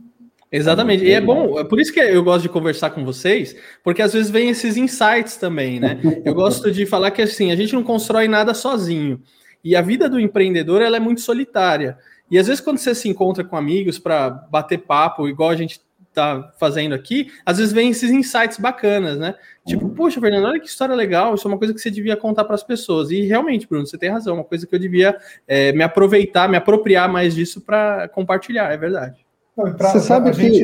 Exatamente. 0.53 1.03
E 1.03 1.11
é 1.11 1.19
bom, 1.19 1.59
é 1.59 1.63
por 1.63 1.79
isso 1.79 1.91
que 1.91 1.99
eu 1.99 2.23
gosto 2.23 2.43
de 2.43 2.49
conversar 2.49 2.91
com 2.91 3.03
vocês, 3.03 3.55
porque 3.83 4.03
às 4.03 4.13
vezes 4.13 4.29
vem 4.29 4.49
esses 4.49 4.77
insights 4.77 5.35
também, 5.35 5.79
né? 5.79 5.99
Eu 6.23 6.35
gosto 6.35 6.71
de 6.71 6.85
falar 6.85 7.09
que 7.09 7.23
assim, 7.23 7.51
a 7.51 7.55
gente 7.55 7.73
não 7.73 7.81
constrói 7.83 8.27
nada 8.27 8.53
sozinho. 8.53 9.19
E 9.63 9.75
a 9.75 9.81
vida 9.81 10.07
do 10.07 10.19
empreendedor 10.19 10.79
ela 10.79 10.95
é 10.95 10.99
muito 10.99 11.21
solitária. 11.21 11.97
E 12.29 12.37
às 12.37 12.45
vezes 12.45 12.61
quando 12.61 12.77
você 12.77 12.93
se 12.93 13.09
encontra 13.09 13.43
com 13.43 13.57
amigos 13.57 13.97
para 13.97 14.29
bater 14.29 14.77
papo, 14.77 15.27
igual 15.27 15.49
a 15.49 15.55
gente 15.55 15.81
tá 16.13 16.53
fazendo 16.59 16.93
aqui, 16.93 17.31
às 17.43 17.57
vezes 17.57 17.73
vem 17.73 17.89
esses 17.89 18.11
insights 18.11 18.59
bacanas, 18.59 19.17
né? 19.17 19.33
Tipo, 19.65 19.85
uhum. 19.85 19.95
poxa, 19.95 20.21
Fernando, 20.21 20.45
olha 20.45 20.59
que 20.59 20.67
história 20.67 20.93
legal, 20.93 21.33
isso 21.33 21.47
é 21.47 21.51
uma 21.51 21.57
coisa 21.57 21.73
que 21.73 21.79
você 21.79 21.89
devia 21.89 22.15
contar 22.15 22.43
para 22.43 22.53
as 22.53 22.63
pessoas. 22.63 23.09
E 23.09 23.21
realmente, 23.21 23.67
Bruno, 23.67 23.87
você 23.87 23.97
tem 23.97 24.11
razão, 24.11 24.35
é 24.35 24.37
uma 24.37 24.43
coisa 24.43 24.67
que 24.67 24.75
eu 24.75 24.79
devia 24.79 25.17
é, 25.47 25.71
me 25.71 25.83
aproveitar, 25.83 26.47
me 26.47 26.57
apropriar 26.57 27.11
mais 27.11 27.33
disso 27.33 27.59
para 27.59 28.07
compartilhar, 28.09 28.71
é 28.71 28.77
verdade. 28.77 29.22
Não, 29.55 29.71
pra, 29.73 29.91
você 29.91 29.99
sabe 29.99 30.29
a 30.29 30.33
que... 30.33 30.41
gente, 30.41 30.63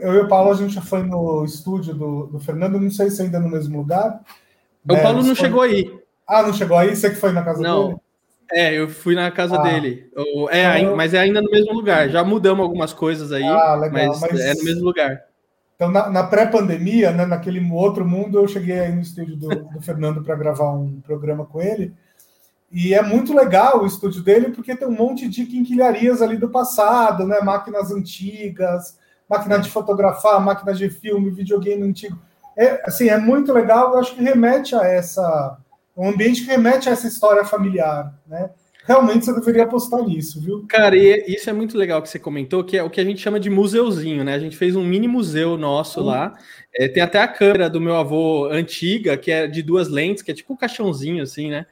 eu 0.00 0.14
e 0.14 0.18
o 0.18 0.28
Paulo, 0.28 0.50
a 0.50 0.54
gente 0.54 0.74
já 0.74 0.82
foi 0.82 1.02
no 1.02 1.44
estúdio 1.44 1.94
do, 1.94 2.26
do 2.26 2.40
Fernando, 2.40 2.78
não 2.78 2.90
sei 2.90 3.10
se 3.10 3.22
ainda 3.22 3.40
no 3.40 3.48
mesmo 3.48 3.78
lugar. 3.78 4.20
O 4.88 4.92
né, 4.92 5.00
Paulo 5.00 5.18
não 5.18 5.34
foi... 5.34 5.46
chegou 5.46 5.62
aí. 5.62 5.90
Ah, 6.26 6.42
não 6.42 6.52
chegou 6.52 6.76
aí? 6.76 6.94
Você 6.94 7.10
que 7.10 7.16
foi 7.16 7.32
na 7.32 7.42
casa 7.42 7.62
não. 7.62 7.88
dele? 7.88 8.00
É, 8.52 8.78
eu 8.78 8.88
fui 8.88 9.14
na 9.14 9.30
casa 9.30 9.58
ah. 9.58 9.62
dele. 9.62 10.10
É, 10.50 10.80
então, 10.80 10.96
mas 10.96 11.14
é 11.14 11.20
ainda 11.20 11.40
no 11.40 11.50
mesmo 11.50 11.72
lugar. 11.72 12.10
Já 12.10 12.22
mudamos 12.22 12.62
algumas 12.62 12.92
coisas 12.92 13.32
aí, 13.32 13.44
ah, 13.44 13.74
legal, 13.74 14.08
mas, 14.08 14.20
mas, 14.20 14.40
é 14.40 14.54
no 14.54 14.64
mesmo 14.64 14.84
lugar. 14.84 15.24
Então, 15.74 15.90
na, 15.90 16.10
na 16.10 16.22
pré-pandemia, 16.22 17.10
né, 17.10 17.24
naquele 17.26 17.60
outro 17.72 18.06
mundo, 18.06 18.38
eu 18.38 18.46
cheguei 18.46 18.78
aí 18.78 18.92
no 18.92 19.00
estúdio 19.00 19.36
do, 19.36 19.48
do 19.48 19.82
Fernando 19.82 20.22
para 20.22 20.36
gravar 20.36 20.70
um 20.70 21.00
programa 21.00 21.44
com 21.44 21.60
ele. 21.60 21.92
E 22.72 22.94
é 22.94 23.02
muito 23.02 23.34
legal 23.34 23.82
o 23.82 23.86
estúdio 23.86 24.22
dele, 24.22 24.50
porque 24.50 24.74
tem 24.74 24.88
um 24.88 24.96
monte 24.96 25.28
de 25.28 25.44
quinquilharias 25.44 26.22
ali 26.22 26.38
do 26.38 26.48
passado, 26.48 27.26
né? 27.26 27.40
Máquinas 27.40 27.92
antigas, 27.92 28.98
máquina 29.28 29.58
de 29.58 29.68
fotografar, 29.68 30.40
máquina 30.40 30.72
de 30.72 30.88
filme, 30.88 31.30
videogame 31.30 31.82
antigo. 31.82 32.18
É, 32.56 32.82
assim, 32.86 33.08
é 33.08 33.18
muito 33.18 33.52
legal, 33.52 33.92
eu 33.92 33.98
acho 33.98 34.14
que 34.14 34.22
remete 34.22 34.74
a 34.74 34.86
essa 34.86 35.58
um 35.96 36.08
ambiente 36.08 36.42
que 36.42 36.46
remete 36.46 36.88
a 36.88 36.92
essa 36.92 37.06
história 37.06 37.44
familiar, 37.44 38.14
né? 38.26 38.50
Realmente 38.84 39.24
você 39.24 39.32
deveria 39.32 39.62
apostar 39.62 40.02
nisso, 40.02 40.40
viu? 40.40 40.66
Cara, 40.68 40.96
e 40.96 41.24
isso 41.28 41.48
é 41.48 41.52
muito 41.52 41.78
legal 41.78 42.02
que 42.02 42.08
você 42.08 42.18
comentou, 42.18 42.64
que 42.64 42.76
é 42.76 42.82
o 42.82 42.90
que 42.90 43.00
a 43.00 43.04
gente 43.04 43.20
chama 43.20 43.38
de 43.38 43.48
museuzinho, 43.48 44.24
né? 44.24 44.34
A 44.34 44.38
gente 44.38 44.56
fez 44.56 44.74
um 44.74 44.82
mini 44.82 45.06
museu 45.06 45.56
nosso 45.56 46.00
hum. 46.00 46.06
lá. 46.06 46.32
É, 46.74 46.88
tem 46.88 47.02
até 47.02 47.20
a 47.20 47.28
câmera 47.28 47.70
do 47.70 47.80
meu 47.80 47.94
avô 47.94 48.46
antiga, 48.46 49.16
que 49.16 49.30
é 49.30 49.46
de 49.46 49.62
duas 49.62 49.88
lentes, 49.88 50.22
que 50.22 50.32
é 50.32 50.34
tipo 50.34 50.52
um 50.52 50.56
caixãozinho, 50.56 51.22
assim, 51.22 51.50
né? 51.50 51.66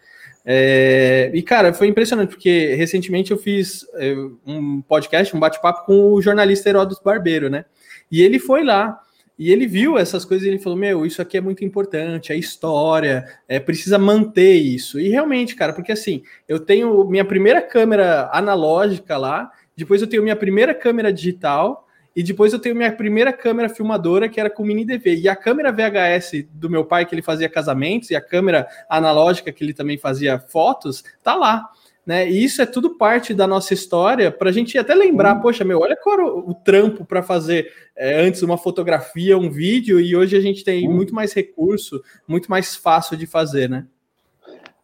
É, 0.52 1.30
e, 1.33 1.42
cara, 1.42 1.73
foi 1.73 1.87
impressionante, 1.87 2.30
porque 2.30 2.75
recentemente 2.75 3.30
eu 3.30 3.38
fiz 3.38 3.87
é, 3.95 4.12
um 4.45 4.83
podcast, 4.83 5.37
um 5.37 5.38
bate-papo 5.38 5.87
com 5.87 6.12
o 6.12 6.21
jornalista 6.21 6.69
Heródoto 6.69 7.04
Barbeiro, 7.04 7.49
né? 7.49 7.64
E 8.11 8.21
ele 8.21 8.40
foi 8.40 8.64
lá. 8.64 9.00
E 9.38 9.52
ele 9.52 9.64
viu 9.64 9.97
essas 9.97 10.25
coisas 10.25 10.45
e 10.45 10.50
ele 10.50 10.59
falou: 10.59 10.76
Meu, 10.76 11.07
isso 11.07 11.23
aqui 11.23 11.37
é 11.37 11.40
muito 11.40 11.64
importante, 11.64 12.33
a 12.33 12.37
história, 12.37 13.25
é, 13.47 13.61
precisa 13.61 13.97
manter 13.97 14.54
isso. 14.54 14.99
E 14.99 15.09
realmente, 15.09 15.54
cara, 15.54 15.73
porque 15.73 15.92
assim, 15.92 16.25
eu 16.49 16.59
tenho 16.59 17.04
minha 17.04 17.25
primeira 17.25 17.62
câmera 17.62 18.28
analógica 18.33 19.16
lá, 19.16 19.52
depois 19.76 20.02
eu 20.02 20.09
tenho 20.09 20.25
minha 20.25 20.35
primeira 20.35 20.75
câmera 20.75 21.12
digital, 21.12 21.87
e 22.14 22.23
depois 22.23 22.52
eu 22.52 22.59
tenho 22.59 22.75
minha 22.75 22.93
primeira 22.93 23.33
câmera 23.33 23.69
filmadora, 23.69 24.29
que 24.29 24.40
era 24.40 24.50
com 24.50 24.64
mini 24.64 24.85
DV. 24.85 25.17
E 25.17 25.29
a 25.29 25.37
câmera 25.37 25.73
VHS 25.73 26.47
do 26.52 26.69
meu 26.69 26.85
pai, 26.85 27.07
que 27.07 27.14
ele 27.14 27.23
fazia 27.23 27.49
casamentos, 27.49 28.11
e 28.11 28.17
a 28.17 28.21
câmera 28.21 28.67
analógica, 28.88 29.52
que 29.52 29.62
ele 29.62 29.73
também 29.73 29.97
fazia 29.97 30.38
fotos, 30.38 31.05
tá 31.23 31.35
lá. 31.35 31.71
Né? 32.05 32.29
E 32.29 32.43
isso 32.43 32.61
é 32.61 32.67
tudo 32.67 32.97
parte 32.97 33.33
da 33.33 33.47
nossa 33.47 33.73
história, 33.73 34.33
para 34.33 34.50
a 34.50 34.52
gente 34.52 34.76
até 34.76 34.95
lembrar, 34.95 35.37
hum. 35.37 35.40
poxa, 35.40 35.64
meu, 35.64 35.79
olha 35.81 35.97
qual 35.97 36.14
era 36.14 36.26
o, 36.26 36.50
o 36.50 36.55
trampo 36.55 37.05
para 37.05 37.23
fazer 37.23 37.71
é, 37.95 38.21
antes 38.21 38.43
uma 38.43 38.59
fotografia, 38.59 39.38
um 39.38 39.50
vídeo, 39.50 40.00
e 40.00 40.17
hoje 40.17 40.37
a 40.37 40.40
gente 40.40 40.64
tem 40.64 40.88
hum. 40.88 40.93
muito 40.93 41.14
mais 41.14 41.33
recurso, 41.33 42.02
muito 42.26 42.50
mais 42.50 42.75
fácil 42.75 43.17
de 43.17 43.26
fazer, 43.26 43.69
né? 43.69 43.87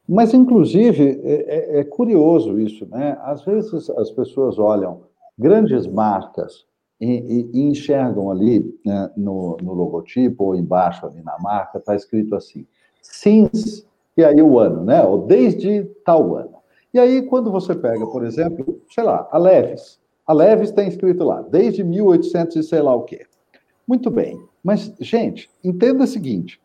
Mas, 0.08 0.32
inclusive, 0.32 1.20
é, 1.24 1.78
é, 1.78 1.80
é 1.80 1.84
curioso 1.84 2.60
isso, 2.60 2.86
né? 2.86 3.18
Às 3.22 3.44
vezes 3.44 3.90
as 3.90 4.10
pessoas 4.12 4.56
olham 4.56 5.02
grandes 5.36 5.86
marcas 5.86 6.65
e, 7.00 7.06
e, 7.06 7.50
e 7.52 7.62
enxergam 7.62 8.30
ali 8.30 8.78
né, 8.84 9.10
no, 9.16 9.56
no, 9.62 9.74
logotipo 9.74 10.44
ou 10.44 10.54
embaixo 10.54 11.06
ali 11.06 11.22
na 11.22 11.38
marca, 11.38 11.78
está 11.78 11.94
escrito 11.94 12.34
assim, 12.34 12.66
since, 13.02 13.86
e 14.16 14.24
aí 14.24 14.40
o 14.40 14.58
ano, 14.58 14.84
né? 14.84 15.02
Ou 15.02 15.26
desde 15.26 15.84
tal 16.04 16.36
ano. 16.36 16.56
E 16.92 16.98
aí, 16.98 17.22
quando 17.22 17.50
você 17.50 17.74
pega, 17.74 18.06
por 18.06 18.24
exemplo, 18.24 18.80
sei 18.90 19.04
lá, 19.04 19.28
a 19.30 19.36
Leves. 19.36 20.00
A 20.26 20.32
Leves 20.32 20.70
está 20.70 20.82
escrito 20.82 21.22
lá, 21.22 21.42
desde 21.42 21.84
1800 21.84 22.56
e 22.56 22.62
sei 22.62 22.80
lá 22.80 22.94
o 22.94 23.02
quê. 23.02 23.26
Muito 23.86 24.10
bem. 24.10 24.40
Mas, 24.64 24.92
gente, 24.98 25.50
entenda 25.62 26.04
o 26.04 26.06
seguinte: 26.06 26.60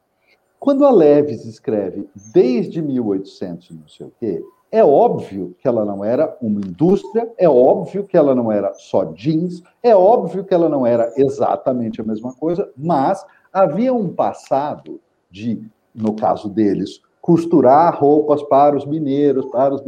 quando 0.57 0.85
a 0.85 0.91
Leves 0.91 1.45
escreve 1.45 2.07
desde 2.33 2.81
1800 2.81 3.71
não 3.71 3.87
sei 3.87 4.07
o 4.07 4.13
quê, 4.19 4.41
é 4.71 4.83
óbvio 4.83 5.53
que 5.59 5.67
ela 5.67 5.83
não 5.83 6.03
era 6.03 6.37
uma 6.41 6.61
indústria, 6.61 7.29
é 7.37 7.49
óbvio 7.49 8.05
que 8.05 8.15
ela 8.15 8.33
não 8.33 8.49
era 8.51 8.73
só 8.73 9.03
jeans, 9.05 9.61
é 9.83 9.93
óbvio 9.93 10.45
que 10.45 10.53
ela 10.53 10.69
não 10.69 10.87
era 10.87 11.11
exatamente 11.17 11.99
a 11.99 12.03
mesma 12.03 12.33
coisa, 12.33 12.71
mas 12.77 13.25
havia 13.51 13.93
um 13.93 14.07
passado 14.07 15.01
de, 15.29 15.61
no 15.93 16.13
caso 16.15 16.47
deles, 16.47 17.01
costurar 17.21 17.95
roupas 17.99 18.41
para 18.43 18.75
os 18.75 18.85
mineiros, 18.85 19.45
para 19.47 19.75
os 19.75 19.83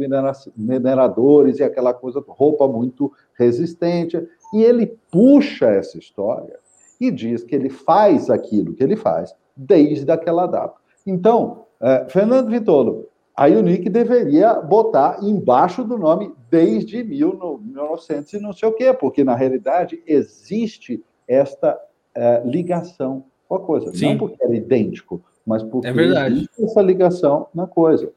mineradores 0.56 1.58
e 1.58 1.64
aquela 1.64 1.92
coisa, 1.92 2.22
roupa 2.28 2.68
muito 2.68 3.10
resistente. 3.36 4.16
E 4.52 4.62
ele 4.62 4.96
puxa 5.10 5.66
essa 5.66 5.98
história 5.98 6.58
e 7.00 7.10
diz 7.10 7.42
que 7.42 7.54
ele 7.54 7.68
faz 7.70 8.30
aquilo 8.30 8.74
que 8.74 8.84
ele 8.84 8.96
faz 8.96 9.34
desde 9.56 10.10
aquela 10.12 10.46
data. 10.46 10.74
Então, 11.04 11.64
é, 11.80 12.06
Fernando 12.08 12.50
Vitolo, 12.50 13.08
a 13.36 13.46
Unique 13.46 13.90
deveria 13.90 14.54
botar 14.54 15.18
embaixo 15.22 15.82
do 15.82 15.98
nome 15.98 16.32
desde 16.48 17.02
1900 17.02 18.32
e 18.32 18.38
não 18.38 18.52
sei 18.52 18.68
o 18.68 18.72
quê, 18.72 18.92
porque 18.92 19.24
na 19.24 19.34
realidade 19.34 20.00
existe 20.06 21.04
esta 21.26 21.78
é, 22.14 22.42
ligação 22.44 23.24
com 23.48 23.56
a 23.56 23.60
coisa. 23.60 23.92
Sim. 23.92 24.10
Não 24.10 24.18
porque 24.18 24.42
era 24.42 24.54
idêntico, 24.54 25.20
mas 25.44 25.62
porque 25.64 25.88
é 25.88 26.26
existe 26.28 26.64
essa 26.64 26.80
ligação 26.80 27.48
na 27.52 27.66
coisa. 27.66 28.12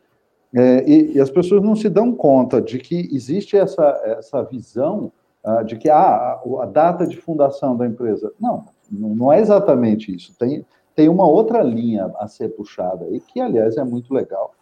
É, 0.53 0.83
e, 0.87 1.15
e, 1.15 1.19
as 1.19 1.29
pessoas 1.29 1.61
não 1.61 1.75
se 1.75 1.89
dão 1.89 2.13
conta 2.13 2.61
de 2.61 2.77
que 2.77 3.09
existe 3.11 3.57
essa, 3.57 3.83
essa 4.05 4.43
visão 4.43 5.11
uh, 5.43 5.63
de 5.65 5.75
que 5.75 5.89
ah, 5.89 5.97
a, 5.99 6.41
a, 6.61 6.65
data 6.65 7.05
de 7.05 7.17
fundação 7.17 7.75
da 7.75 7.85
empresa. 7.85 8.31
Não, 8.39 8.65
não 8.89 9.33
é 9.33 9.39
exatamente 9.39 10.15
isso. 10.15 10.33
Tem, 10.37 10.65
tem 10.95 11.09
uma 11.09 11.27
outra 11.27 11.61
linha 11.61 12.11
a 12.17 12.27
ser 12.27 12.49
puxada 12.49 13.05
aí, 13.05 13.19
que, 13.19 13.41
aliás, 13.41 13.77
é 13.77 13.83
muito 13.83 14.13
legal. 14.13 14.53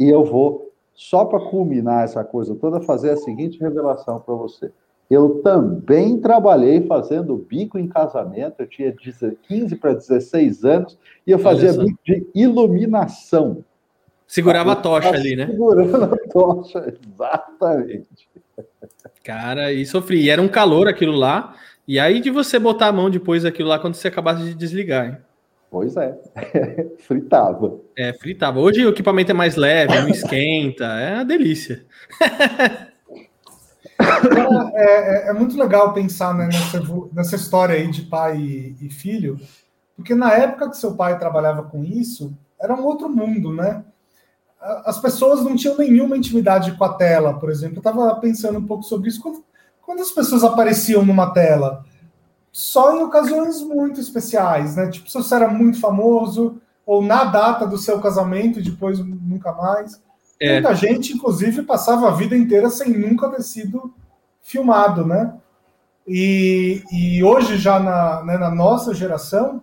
E 0.00 0.08
eu 0.08 0.24
vou, 0.24 0.72
só 0.94 1.26
para 1.26 1.38
culminar 1.38 2.04
essa 2.04 2.24
coisa 2.24 2.54
toda, 2.54 2.80
fazer 2.80 3.10
a 3.10 3.16
seguinte 3.18 3.60
revelação 3.60 4.18
para 4.18 4.34
você. 4.34 4.72
Eu 5.10 5.42
também 5.42 6.18
trabalhei 6.18 6.86
fazendo 6.86 7.36
bico 7.36 7.78
em 7.78 7.86
casamento, 7.86 8.60
eu 8.60 8.66
tinha 8.66 8.94
15 9.42 9.76
para 9.76 9.92
16 9.92 10.64
anos, 10.64 10.98
e 11.26 11.30
eu 11.30 11.38
fazia 11.38 11.74
bico 11.74 11.98
de 12.02 12.26
iluminação. 12.34 13.62
Segurava 14.26 14.72
a 14.72 14.76
tocha 14.76 15.10
ali, 15.10 15.36
né? 15.36 15.48
Segurando 15.48 16.04
a 16.04 16.16
tocha, 16.32 16.78
exatamente. 17.12 18.28
Cara, 19.22 19.72
e 19.72 19.84
sofri. 19.84 20.22
E 20.22 20.30
era 20.30 20.40
um 20.40 20.48
calor 20.48 20.88
aquilo 20.88 21.16
lá. 21.16 21.54
E 21.86 21.98
aí 21.98 22.20
de 22.20 22.30
você 22.30 22.58
botar 22.58 22.86
a 22.86 22.92
mão 22.92 23.10
depois 23.10 23.42
daquilo 23.42 23.68
lá 23.68 23.78
quando 23.78 23.94
você 23.94 24.08
acabasse 24.08 24.44
de 24.44 24.54
desligar, 24.54 25.06
hein? 25.08 25.16
Pois 25.70 25.96
é, 25.96 26.18
fritava. 27.06 27.78
É, 27.96 28.12
fritava. 28.12 28.58
Hoje 28.58 28.84
o 28.84 28.90
equipamento 28.90 29.30
é 29.30 29.34
mais 29.34 29.54
leve, 29.54 30.00
não 30.00 30.08
esquenta, 30.08 30.84
é 30.84 31.14
uma 31.14 31.24
delícia. 31.24 31.86
Então, 34.00 34.72
é, 34.74 35.26
é, 35.26 35.28
é, 35.28 35.32
muito 35.32 35.56
legal 35.56 35.92
pensar 35.92 36.34
né, 36.34 36.46
nessa, 36.46 36.82
nessa 37.12 37.36
história 37.36 37.76
aí 37.76 37.88
de 37.88 38.02
pai 38.02 38.38
e, 38.38 38.76
e, 38.80 38.90
filho, 38.90 39.38
porque 39.94 40.14
na 40.14 40.32
época 40.32 40.70
que 40.70 40.76
seu 40.76 40.96
pai 40.96 41.18
trabalhava 41.18 41.62
com 41.62 41.84
isso, 41.84 42.36
era 42.60 42.74
um 42.74 42.84
outro 42.84 43.08
mundo, 43.08 43.54
né? 43.54 43.84
As 44.84 44.98
pessoas 44.98 45.42
não 45.42 45.56
tinham 45.56 45.78
nenhuma 45.78 46.16
intimidade 46.16 46.72
com 46.72 46.84
a 46.84 46.94
tela, 46.94 47.38
por 47.38 47.48
exemplo. 47.48 47.76
Eu 47.76 47.80
estava 47.80 48.14
pensando 48.16 48.58
um 48.58 48.66
pouco 48.66 48.82
sobre 48.82 49.08
isso. 49.08 49.22
Quando, 49.22 49.42
quando 49.80 50.00
as 50.00 50.10
pessoas 50.10 50.44
apareciam 50.44 51.04
numa 51.04 51.32
tela? 51.32 51.82
Só 52.52 52.96
em 52.96 53.02
ocasiões 53.02 53.62
muito 53.62 54.00
especiais, 54.00 54.76
né? 54.76 54.88
Tipo, 54.88 55.08
se 55.08 55.14
você 55.14 55.34
era 55.34 55.48
muito 55.48 55.80
famoso, 55.80 56.60
ou 56.90 57.00
na 57.02 57.22
data 57.22 57.66
do 57.66 57.78
seu 57.78 58.00
casamento 58.00 58.58
e 58.58 58.62
depois 58.62 58.98
nunca 58.98 59.52
mais. 59.52 60.02
É. 60.40 60.54
Muita 60.54 60.74
gente, 60.74 61.12
inclusive, 61.12 61.62
passava 61.62 62.08
a 62.08 62.12
vida 62.12 62.36
inteira 62.36 62.68
sem 62.68 62.88
nunca 62.88 63.28
ter 63.28 63.42
sido 63.42 63.94
filmado, 64.42 65.06
né? 65.06 65.34
E, 66.04 66.82
e 66.90 67.22
hoje, 67.22 67.58
já 67.58 67.78
na, 67.78 68.24
né, 68.24 68.38
na 68.38 68.50
nossa 68.50 68.92
geração, 68.92 69.62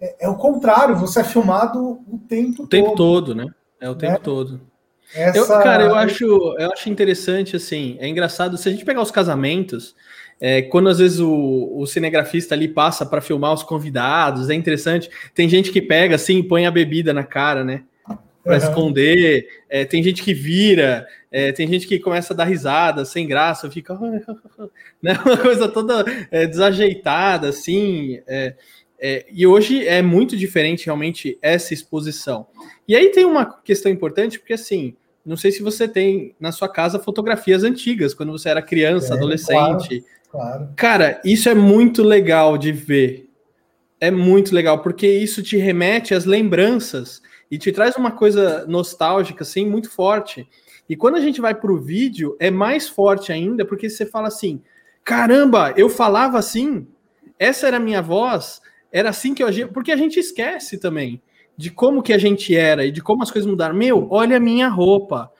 é, 0.00 0.26
é, 0.26 0.28
o 0.28 0.34
contrário, 0.34 0.96
você 0.96 1.20
é 1.20 1.24
filmado 1.24 2.00
o 2.08 2.18
tempo 2.28 2.56
todo. 2.56 2.66
O 2.66 2.68
tempo 2.68 2.94
todo, 2.96 3.34
né? 3.36 3.46
É 3.80 3.88
o 3.88 3.94
tempo 3.94 4.14
né? 4.14 4.18
todo. 4.18 4.60
Essa... 5.14 5.38
Eu, 5.38 5.46
cara, 5.46 5.84
eu 5.84 5.94
acho, 5.94 6.24
eu 6.24 6.72
acho 6.72 6.90
interessante, 6.90 7.54
assim, 7.54 7.96
é 8.00 8.08
engraçado, 8.08 8.56
se 8.56 8.68
a 8.68 8.72
gente 8.72 8.84
pegar 8.84 9.02
os 9.02 9.12
casamentos, 9.12 9.94
é, 10.40 10.62
quando 10.62 10.88
às 10.88 10.98
vezes 10.98 11.20
o, 11.20 11.72
o 11.76 11.86
cinegrafista 11.86 12.54
ali 12.54 12.68
passa 12.68 13.06
para 13.06 13.20
filmar 13.20 13.52
os 13.52 13.62
convidados, 13.62 14.50
é 14.50 14.54
interessante, 14.54 15.10
tem 15.34 15.48
gente 15.48 15.70
que 15.70 15.80
pega 15.80 16.14
assim, 16.14 16.42
põe 16.42 16.66
a 16.66 16.70
bebida 16.70 17.12
na 17.12 17.24
cara, 17.24 17.64
né? 17.64 17.82
para 18.44 18.58
uhum. 18.58 18.58
esconder. 18.58 19.48
É, 19.68 19.84
tem 19.84 20.02
gente 20.02 20.22
que 20.22 20.34
vira, 20.34 21.06
é, 21.32 21.50
tem 21.50 21.66
gente 21.66 21.88
que 21.88 21.98
começa 21.98 22.34
a 22.34 22.36
dar 22.36 22.44
risada 22.44 23.04
sem 23.04 23.26
graça, 23.26 23.70
fica 23.70 23.98
né, 25.02 25.18
uma 25.24 25.36
coisa 25.38 25.66
toda 25.66 26.04
é, 26.30 26.46
desajeitada, 26.46 27.48
assim. 27.48 28.20
É, 28.26 28.54
é, 29.00 29.26
e 29.32 29.46
hoje 29.46 29.86
é 29.88 30.02
muito 30.02 30.36
diferente 30.36 30.84
realmente 30.84 31.38
essa 31.40 31.72
exposição. 31.72 32.46
E 32.86 32.94
aí 32.94 33.08
tem 33.08 33.24
uma 33.24 33.46
questão 33.62 33.90
importante, 33.90 34.38
porque 34.38 34.52
assim, 34.52 34.94
não 35.24 35.36
sei 35.36 35.50
se 35.50 35.62
você 35.62 35.88
tem 35.88 36.34
na 36.38 36.52
sua 36.52 36.68
casa 36.68 36.98
fotografias 36.98 37.64
antigas, 37.64 38.12
quando 38.12 38.32
você 38.32 38.48
era 38.48 38.60
criança, 38.60 39.14
adolescente. 39.14 40.04
Claro, 40.30 40.66
claro. 40.66 40.68
Cara, 40.76 41.20
isso 41.24 41.48
é 41.48 41.54
muito 41.54 42.02
legal 42.02 42.58
de 42.58 42.72
ver. 42.72 43.30
É 44.00 44.10
muito 44.10 44.54
legal, 44.54 44.82
porque 44.82 45.08
isso 45.08 45.42
te 45.42 45.56
remete 45.56 46.14
às 46.14 46.26
lembranças 46.26 47.22
e 47.50 47.56
te 47.56 47.72
traz 47.72 47.96
uma 47.96 48.10
coisa 48.10 48.66
nostálgica, 48.66 49.44
assim, 49.44 49.66
muito 49.66 49.90
forte. 49.90 50.46
E 50.88 50.94
quando 50.94 51.16
a 51.16 51.20
gente 51.20 51.40
vai 51.40 51.54
para 51.54 51.72
o 51.72 51.80
vídeo, 51.80 52.36
é 52.38 52.50
mais 52.50 52.86
forte 52.86 53.32
ainda, 53.32 53.64
porque 53.64 53.88
você 53.88 54.04
fala 54.04 54.28
assim: 54.28 54.60
caramba, 55.02 55.72
eu 55.76 55.88
falava 55.88 56.38
assim, 56.38 56.86
essa 57.38 57.66
era 57.66 57.78
a 57.78 57.80
minha 57.80 58.02
voz, 58.02 58.60
era 58.92 59.08
assim 59.08 59.34
que 59.34 59.42
eu 59.42 59.46
agia, 59.46 59.66
porque 59.66 59.90
a 59.90 59.96
gente 59.96 60.20
esquece 60.20 60.76
também 60.76 61.22
de 61.56 61.70
como 61.70 62.02
que 62.02 62.12
a 62.12 62.18
gente 62.18 62.54
era 62.54 62.84
e 62.84 62.90
de 62.90 63.02
como 63.02 63.22
as 63.22 63.30
coisas 63.30 63.50
mudaram. 63.50 63.74
Meu, 63.74 64.06
olha 64.10 64.36
a 64.36 64.40
minha 64.40 64.68
roupa. 64.68 65.30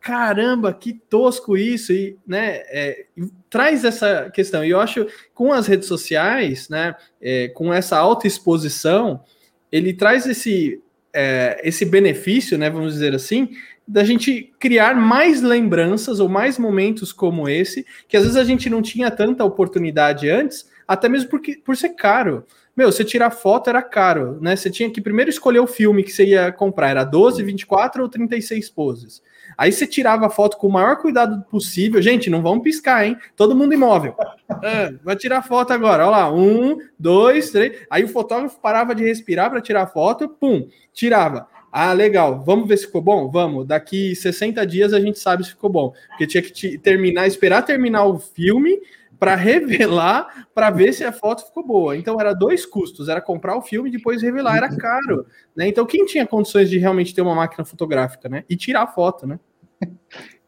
Caramba, 0.00 0.72
que 0.72 0.94
tosco 0.94 1.54
isso, 1.54 1.92
e 1.92 2.16
né, 2.26 2.62
é, 2.70 3.04
traz 3.50 3.84
essa 3.84 4.30
questão. 4.30 4.64
E 4.64 4.70
eu 4.70 4.80
acho 4.80 5.06
com 5.34 5.52
as 5.52 5.66
redes 5.66 5.86
sociais, 5.86 6.70
né, 6.70 6.94
é, 7.20 7.48
com 7.48 7.72
essa 7.72 7.98
autoexposição, 7.98 9.22
ele 9.70 9.92
traz 9.92 10.26
esse 10.26 10.80
é, 11.12 11.60
esse 11.64 11.84
benefício, 11.84 12.56
né, 12.56 12.70
vamos 12.70 12.94
dizer 12.94 13.14
assim, 13.14 13.50
da 13.86 14.04
gente 14.04 14.52
criar 14.58 14.94
mais 14.94 15.40
lembranças 15.40 16.20
ou 16.20 16.28
mais 16.28 16.58
momentos 16.58 17.12
como 17.12 17.48
esse, 17.48 17.86
que 18.06 18.16
às 18.16 18.24
vezes 18.24 18.36
a 18.36 18.44
gente 18.44 18.68
não 18.68 18.82
tinha 18.82 19.10
tanta 19.10 19.44
oportunidade 19.44 20.28
antes, 20.28 20.68
até 20.86 21.08
mesmo 21.08 21.30
porque, 21.30 21.56
por 21.56 21.76
ser 21.76 21.90
caro. 21.90 22.44
Meu, 22.78 22.92
você 22.92 23.04
tirar 23.04 23.32
foto 23.32 23.68
era 23.68 23.82
caro, 23.82 24.38
né? 24.40 24.54
Você 24.54 24.70
tinha 24.70 24.88
que 24.88 25.00
primeiro 25.00 25.28
escolher 25.28 25.58
o 25.58 25.66
filme 25.66 26.04
que 26.04 26.12
você 26.12 26.26
ia 26.26 26.52
comprar, 26.52 26.90
era 26.90 27.02
12, 27.02 27.42
24 27.42 28.00
ou 28.04 28.08
36 28.08 28.70
poses. 28.70 29.20
Aí 29.56 29.72
você 29.72 29.84
tirava 29.84 30.26
a 30.26 30.30
foto 30.30 30.56
com 30.56 30.68
o 30.68 30.72
maior 30.72 30.96
cuidado 30.98 31.44
possível. 31.50 32.00
Gente, 32.00 32.30
não 32.30 32.40
vamos 32.40 32.62
piscar, 32.62 33.04
hein? 33.04 33.16
Todo 33.34 33.56
mundo 33.56 33.74
imóvel. 33.74 34.14
É, 34.62 34.92
vai 35.04 35.14
tirar 35.14 35.42
foto 35.42 35.72
agora. 35.72 36.04
Olha 36.04 36.10
lá. 36.10 36.32
Um, 36.32 36.78
dois, 36.98 37.50
três. 37.50 37.80
Aí 37.90 38.02
o 38.02 38.08
fotógrafo 38.08 38.58
parava 38.60 38.94
de 38.94 39.04
respirar 39.04 39.50
para 39.50 39.60
tirar 39.60 39.86
foto, 39.86 40.28
pum, 40.28 40.66
tirava. 40.92 41.46
Ah, 41.70 41.92
legal. 41.92 42.42
Vamos 42.44 42.66
ver 42.66 42.78
se 42.78 42.86
ficou 42.86 43.02
bom? 43.02 43.30
Vamos. 43.30 43.66
Daqui 43.66 44.16
60 44.16 44.66
dias 44.66 44.92
a 44.92 45.00
gente 45.00 45.18
sabe 45.18 45.44
se 45.44 45.50
ficou 45.50 45.70
bom. 45.70 45.92
Porque 46.08 46.26
tinha 46.26 46.42
que 46.42 46.78
terminar, 46.78 47.26
esperar 47.26 47.62
terminar 47.62 48.04
o 48.06 48.18
filme 48.18 48.80
para 49.18 49.34
revelar, 49.34 50.48
para 50.54 50.70
ver 50.70 50.92
se 50.92 51.04
a 51.04 51.12
foto 51.12 51.44
ficou 51.44 51.66
boa. 51.66 51.96
Então 51.96 52.20
era 52.20 52.32
dois 52.32 52.64
custos, 52.64 53.08
era 53.08 53.20
comprar 53.20 53.56
o 53.56 53.62
filme 53.62 53.88
e 53.88 53.92
depois 53.92 54.22
revelar, 54.22 54.56
era 54.56 54.76
caro, 54.76 55.26
né? 55.56 55.66
Então 55.68 55.84
quem 55.84 56.04
tinha 56.04 56.26
condições 56.26 56.70
de 56.70 56.78
realmente 56.78 57.14
ter 57.14 57.22
uma 57.22 57.34
máquina 57.34 57.64
fotográfica, 57.64 58.28
né? 58.28 58.44
E 58.48 58.56
tirar 58.56 58.82
a 58.82 58.86
foto, 58.86 59.26
né? 59.26 59.38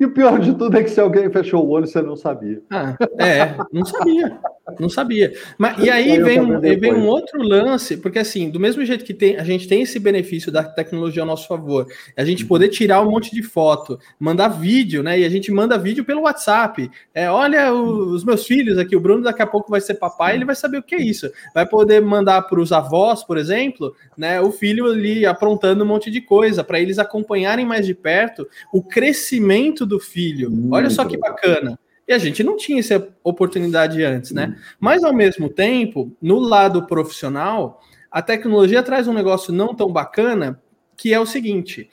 E 0.00 0.04
o 0.06 0.12
pior 0.12 0.40
de 0.40 0.54
tudo 0.54 0.74
é 0.78 0.82
que 0.82 0.88
se 0.88 0.98
alguém 0.98 1.30
fechou 1.30 1.62
o 1.62 1.68
olho, 1.68 1.86
você 1.86 2.00
não 2.00 2.16
sabia. 2.16 2.62
Ah, 2.70 2.96
é, 3.18 3.54
não 3.70 3.84
sabia. 3.84 4.38
Não 4.78 4.88
sabia. 4.88 5.34
Mas, 5.58 5.78
e 5.78 5.90
aí 5.90 6.22
vem 6.22 6.40
um, 6.40 6.58
vem 6.58 6.94
um 6.94 7.06
outro 7.06 7.42
lance, 7.42 7.98
porque 7.98 8.20
assim, 8.20 8.48
do 8.48 8.58
mesmo 8.58 8.82
jeito 8.84 9.04
que 9.04 9.12
tem, 9.12 9.36
a 9.36 9.44
gente 9.44 9.68
tem 9.68 9.82
esse 9.82 9.98
benefício 9.98 10.50
da 10.50 10.62
tecnologia 10.62 11.22
ao 11.22 11.26
nosso 11.26 11.46
favor, 11.46 11.86
a 12.16 12.24
gente 12.24 12.46
poder 12.46 12.68
tirar 12.68 13.02
um 13.02 13.10
monte 13.10 13.34
de 13.34 13.42
foto, 13.42 13.98
mandar 14.18 14.48
vídeo, 14.48 15.02
né? 15.02 15.18
E 15.18 15.24
a 15.24 15.28
gente 15.28 15.52
manda 15.52 15.76
vídeo 15.76 16.04
pelo 16.04 16.22
WhatsApp. 16.22 16.90
É, 17.12 17.28
olha 17.30 17.70
os 17.74 18.24
meus 18.24 18.46
filhos 18.46 18.78
aqui, 18.78 18.96
o 18.96 19.00
Bruno 19.00 19.24
daqui 19.24 19.42
a 19.42 19.46
pouco 19.46 19.70
vai 19.70 19.82
ser 19.82 19.94
papai, 19.94 20.34
ele 20.34 20.46
vai 20.46 20.54
saber 20.54 20.78
o 20.78 20.82
que 20.82 20.94
é 20.94 21.02
isso. 21.02 21.30
Vai 21.54 21.66
poder 21.66 22.00
mandar 22.00 22.42
para 22.42 22.60
os 22.60 22.72
avós, 22.72 23.22
por 23.22 23.36
exemplo, 23.36 23.94
né? 24.16 24.40
O 24.40 24.50
filho 24.50 24.86
ali 24.86 25.26
aprontando 25.26 25.84
um 25.84 25.86
monte 25.86 26.10
de 26.10 26.22
coisa, 26.22 26.64
para 26.64 26.80
eles 26.80 26.98
acompanharem 26.98 27.66
mais 27.66 27.84
de 27.84 27.94
perto 27.94 28.48
o 28.72 28.82
crescimento 28.82 29.49
do 29.86 29.98
filho. 29.98 30.50
Olha 30.70 30.90
só 30.90 31.04
que 31.04 31.16
bacana. 31.16 31.78
E 32.06 32.12
a 32.12 32.18
gente 32.18 32.42
não 32.42 32.56
tinha 32.56 32.80
essa 32.80 33.08
oportunidade 33.22 34.02
antes, 34.02 34.32
né? 34.32 34.56
Mas 34.80 35.04
ao 35.04 35.12
mesmo 35.12 35.48
tempo, 35.48 36.12
no 36.20 36.40
lado 36.40 36.86
profissional, 36.86 37.80
a 38.10 38.20
tecnologia 38.20 38.82
traz 38.82 39.06
um 39.06 39.12
negócio 39.12 39.52
não 39.52 39.74
tão 39.74 39.92
bacana, 39.92 40.60
que 40.96 41.14
é 41.14 41.20
o 41.20 41.26
seguinte: 41.26 41.88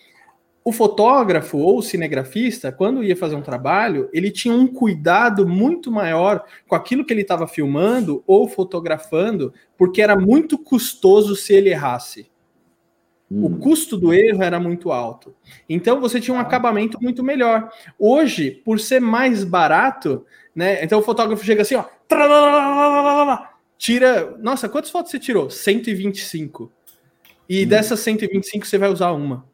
o 0.68 0.72
fotógrafo 0.72 1.60
ou 1.60 1.78
o 1.78 1.82
cinegrafista, 1.84 2.72
quando 2.72 3.04
ia 3.04 3.16
fazer 3.16 3.36
um 3.36 3.42
trabalho, 3.42 4.10
ele 4.12 4.32
tinha 4.32 4.54
um 4.54 4.68
cuidado 4.68 5.48
muito 5.48 5.92
maior 5.92 6.44
com 6.68 6.76
aquilo 6.76 7.06
que 7.06 7.14
ele 7.14 7.22
estava 7.22 7.48
filmando 7.48 8.24
ou 8.28 8.50
fotografando, 8.50 9.54
porque 9.78 10.02
era 10.02 10.16
muito 10.16 10.58
custoso 10.58 11.36
se 11.36 11.54
ele 11.54 11.70
errasse. 11.70 12.30
Hum. 13.32 13.46
O 13.46 13.58
custo 13.58 13.98
do 13.98 14.14
erro 14.14 14.42
era 14.42 14.60
muito 14.60 14.92
alto. 14.92 15.36
Então 15.68 16.00
você 16.00 16.20
tinha 16.20 16.36
um 16.36 16.40
acabamento 16.40 17.02
muito 17.02 17.24
melhor. 17.24 17.70
Hoje, 18.00 18.52
por 18.52 18.80
ser 18.80 19.02
mais 19.02 19.44
barato, 19.44 20.26
né? 20.56 20.84
Então 20.84 21.00
o 21.00 21.04
fotógrafo 21.04 21.46
chega 21.46 21.62
assim, 21.62 21.76
ó, 21.76 21.86
tira. 23.78 24.38
Nossa, 24.40 24.70
quantas 24.70 24.92
fotos 24.92 25.12
você 25.12 25.20
tirou? 25.20 25.50
125. 25.50 26.72
E 27.50 27.64
hum. 27.64 27.68
dessas 27.68 28.00
125 28.00 28.66
você 28.66 28.78
vai 28.78 28.90
usar 28.90 29.12
uma. 29.12 29.46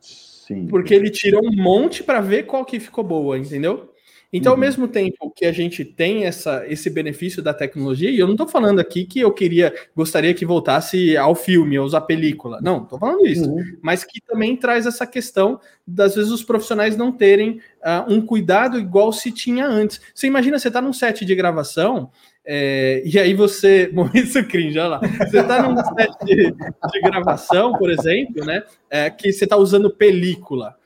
Sim. 0.00 0.66
Porque 0.68 0.94
ele 0.94 1.10
tirou 1.10 1.44
um 1.44 1.54
monte 1.54 2.04
para 2.04 2.20
ver 2.20 2.44
qual 2.44 2.64
que 2.64 2.78
ficou 2.78 3.02
boa, 3.02 3.36
entendeu? 3.36 3.92
Então, 4.36 4.52
uhum. 4.52 4.56
ao 4.56 4.60
mesmo 4.60 4.86
tempo 4.86 5.32
que 5.34 5.44
a 5.44 5.52
gente 5.52 5.84
tem 5.84 6.24
essa, 6.24 6.64
esse 6.68 6.90
benefício 6.90 7.42
da 7.42 7.54
tecnologia, 7.54 8.10
e 8.10 8.18
eu 8.18 8.26
não 8.26 8.34
estou 8.34 8.46
falando 8.46 8.78
aqui 8.78 9.04
que 9.04 9.20
eu 9.20 9.32
queria, 9.32 9.74
gostaria 9.94 10.34
que 10.34 10.44
voltasse 10.44 11.16
ao 11.16 11.34
filme, 11.34 11.78
ou 11.78 11.96
à 11.96 12.00
película. 12.00 12.60
Não, 12.60 12.82
estou 12.82 12.98
falando 12.98 13.26
isso. 13.26 13.48
Uhum. 13.48 13.78
Mas 13.80 14.04
que 14.04 14.20
também 14.20 14.56
traz 14.56 14.86
essa 14.86 15.06
questão 15.06 15.58
das 15.86 16.14
vezes 16.14 16.30
os 16.30 16.42
profissionais 16.42 16.96
não 16.96 17.10
terem 17.10 17.60
uh, 17.80 18.12
um 18.12 18.20
cuidado 18.20 18.78
igual 18.78 19.12
se 19.12 19.32
tinha 19.32 19.66
antes. 19.66 20.00
Você 20.14 20.26
imagina, 20.26 20.58
você 20.58 20.68
está 20.68 20.82
num 20.82 20.92
set 20.92 21.24
de 21.24 21.34
gravação. 21.34 22.10
É, 22.44 23.02
e 23.04 23.18
aí 23.18 23.34
você. 23.34 23.90
Bom, 23.94 24.08
isso 24.14 24.42
cringe, 24.44 24.78
olha 24.78 24.88
lá. 24.88 25.00
Você 25.00 25.40
está 25.40 25.62
num 25.62 25.76
set 25.76 26.12
de, 26.24 26.52
de, 26.52 27.00
gravação, 27.02 27.72
por 27.72 27.90
exemplo, 27.90 28.44
né? 28.44 28.62
É, 28.90 29.10
que 29.10 29.32
você 29.32 29.44
está 29.44 29.56
usando 29.56 29.90
película 29.90 30.76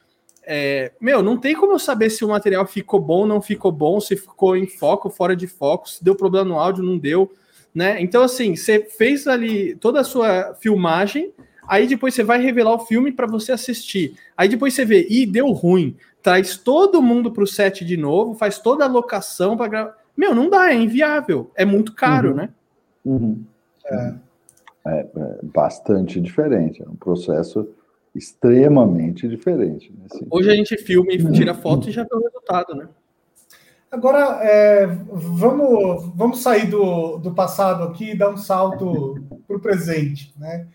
é, 0.53 0.91
meu, 1.01 1.23
não 1.23 1.37
tem 1.37 1.55
como 1.55 1.75
eu 1.75 1.79
saber 1.79 2.11
se 2.11 2.25
o 2.25 2.29
material 2.29 2.67
ficou 2.67 2.99
bom, 2.99 3.25
não 3.25 3.41
ficou 3.41 3.71
bom, 3.71 4.01
se 4.01 4.17
ficou 4.17 4.57
em 4.57 4.67
foco, 4.67 5.09
fora 5.09 5.37
de 5.37 5.47
foco, 5.47 5.89
se 5.89 6.03
deu 6.03 6.17
problema 6.17 6.45
no 6.45 6.59
áudio, 6.59 6.83
não 6.83 6.99
deu, 6.99 7.31
né? 7.73 8.03
Então, 8.03 8.21
assim, 8.21 8.57
você 8.57 8.81
fez 8.81 9.29
ali 9.29 9.77
toda 9.77 10.01
a 10.01 10.05
sua 10.05 10.57
filmagem, 10.61 11.33
aí 11.69 11.87
depois 11.87 12.15
você 12.15 12.25
vai 12.25 12.43
revelar 12.43 12.75
o 12.75 12.85
filme 12.85 13.13
para 13.13 13.29
você 13.29 13.53
assistir. 13.53 14.17
Aí 14.37 14.49
depois 14.49 14.75
você 14.75 14.85
vê, 14.85 15.07
e 15.09 15.25
deu 15.25 15.53
ruim. 15.53 15.97
Traz 16.21 16.57
todo 16.57 17.01
mundo 17.01 17.31
para 17.31 17.45
o 17.45 17.47
set 17.47 17.85
de 17.85 17.97
novo, 17.97 18.35
faz 18.35 18.59
toda 18.59 18.85
a 18.85 18.89
locação 18.89 19.57
para 19.57 19.69
gravar. 19.69 19.95
Meu, 20.17 20.35
não 20.35 20.51
dá, 20.51 20.73
é 20.73 20.75
inviável. 20.75 21.53
É 21.55 21.65
muito 21.65 21.95
caro, 21.95 22.31
uhum. 22.31 22.35
né? 22.35 22.49
Uhum. 23.05 23.45
É. 23.87 24.15
É, 24.85 25.01
é 25.01 25.39
bastante 25.45 26.21
diferente. 26.21 26.83
É 26.83 26.89
um 26.89 26.97
processo 26.97 27.69
extremamente 28.15 29.29
diferente. 29.29 29.93
Né? 29.93 30.07
Hoje 30.31 30.51
a 30.51 30.55
gente 30.55 30.77
filma 30.77 31.13
e 31.13 31.33
tira 31.33 31.55
foto 31.55 31.89
e 31.89 31.93
já 31.93 32.03
vê 32.03 32.15
o 32.15 32.23
resultado, 32.23 32.75
né? 32.75 32.89
Agora, 33.91 34.39
é, 34.43 34.87
vamos, 34.87 36.13
vamos 36.15 36.41
sair 36.41 36.69
do, 36.69 37.19
do 37.19 37.35
passado 37.35 37.83
aqui 37.85 38.11
e 38.11 38.17
dar 38.17 38.31
um 38.31 38.37
salto 38.37 39.21
para 39.47 39.57
o 39.57 39.61
presente, 39.61 40.33
né? 40.39 40.67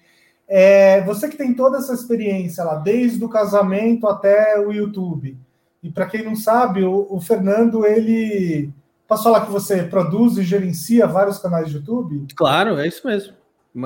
É, 0.48 1.02
você 1.02 1.28
que 1.28 1.38
tem 1.38 1.54
toda 1.54 1.78
essa 1.78 1.94
experiência 1.94 2.64
lá, 2.64 2.76
desde 2.76 3.24
o 3.24 3.30
casamento 3.30 4.08
até 4.08 4.60
o 4.60 4.72
YouTube. 4.72 5.38
E 5.82 5.90
para 5.90 6.06
quem 6.06 6.24
não 6.24 6.36
sabe, 6.36 6.84
o, 6.84 7.08
o, 7.10 7.20
Fernando, 7.20 7.86
ele. 7.86 8.70
Posso 9.08 9.24
falar 9.24 9.46
que 9.46 9.52
você 9.52 9.84
produz 9.84 10.38
e 10.38 10.44
gerencia 10.44 11.08
vários 11.08 11.38
canais 11.38 11.70
de 11.70 11.76
YouTube? 11.76 12.26
Claro, 12.36 12.78
é 12.80 12.88
isso 12.88 13.06
mesmo. 13.06 13.34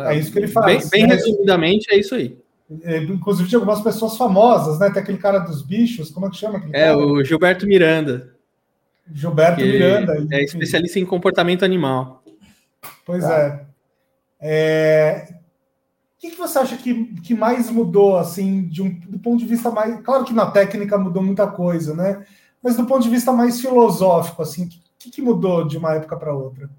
É 0.06 0.16
isso 0.16 0.32
que 0.32 0.40
ele 0.40 0.48
faz. 0.48 0.90
Bem, 0.90 1.02
bem 1.02 1.08
né? 1.08 1.16
resumidamente, 1.16 1.94
é 1.94 1.98
isso 1.98 2.16
aí. 2.16 2.38
É, 2.84 2.97
inclusive 2.97 3.49
de 3.49 3.55
algumas 3.55 3.82
pessoas 3.82 4.15
famosas, 4.15 4.77
né? 4.77 4.91
Tem 4.91 5.01
aquele 5.01 5.17
cara 5.17 5.39
dos 5.39 5.63
bichos, 5.63 6.12
como 6.12 6.27
é 6.27 6.29
que 6.29 6.38
chama? 6.38 6.63
é, 6.71 6.86
cara? 6.86 6.97
o 6.97 7.23
Gilberto 7.23 7.65
Miranda. 7.65 8.32
Gilberto 9.12 9.62
Miranda. 9.62 10.13
É 10.32 10.43
enfim. 10.43 10.43
especialista 10.43 10.99
em 10.99 11.05
comportamento 11.05 11.65
animal. 11.65 12.23
Pois 13.05 13.23
tá. 13.23 13.67
é. 14.39 15.27
é. 15.27 15.27
O 15.32 16.21
que, 16.21 16.32
que 16.32 16.38
você 16.38 16.60
acha 16.60 16.77
que, 16.77 17.05
que 17.21 17.34
mais 17.34 17.71
mudou, 17.71 18.17
assim, 18.17 18.67
de 18.67 18.84
um, 18.84 18.89
do 18.89 19.17
ponto 19.17 19.39
de 19.39 19.47
vista 19.47 19.71
mais. 19.71 19.99
Claro 20.01 20.25
que 20.25 20.34
na 20.34 20.51
técnica 20.51 20.97
mudou 20.97 21.23
muita 21.23 21.47
coisa, 21.47 21.95
né? 21.95 22.23
Mas 22.62 22.75
do 22.75 22.86
ponto 22.86 23.01
de 23.01 23.10
vista 23.10 23.32
mais 23.32 23.60
filosófico, 23.60 24.41
assim, 24.41 24.65
o 24.65 24.69
que, 24.99 25.10
que 25.10 25.21
mudou 25.21 25.65
de 25.65 25.77
uma 25.77 25.95
época 25.95 26.17
para 26.17 26.34
outra? 26.34 26.69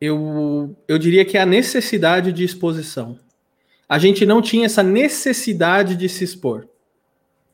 Eu, 0.00 0.74
eu 0.88 0.98
diria 0.98 1.24
que 1.24 1.36
é 1.36 1.42
a 1.42 1.46
necessidade 1.46 2.32
de 2.32 2.42
exposição 2.42 3.18
a 3.92 3.98
gente 3.98 4.24
não 4.24 4.40
tinha 4.40 4.64
essa 4.64 4.82
necessidade 4.82 5.94
de 5.96 6.08
se 6.08 6.24
expor. 6.24 6.66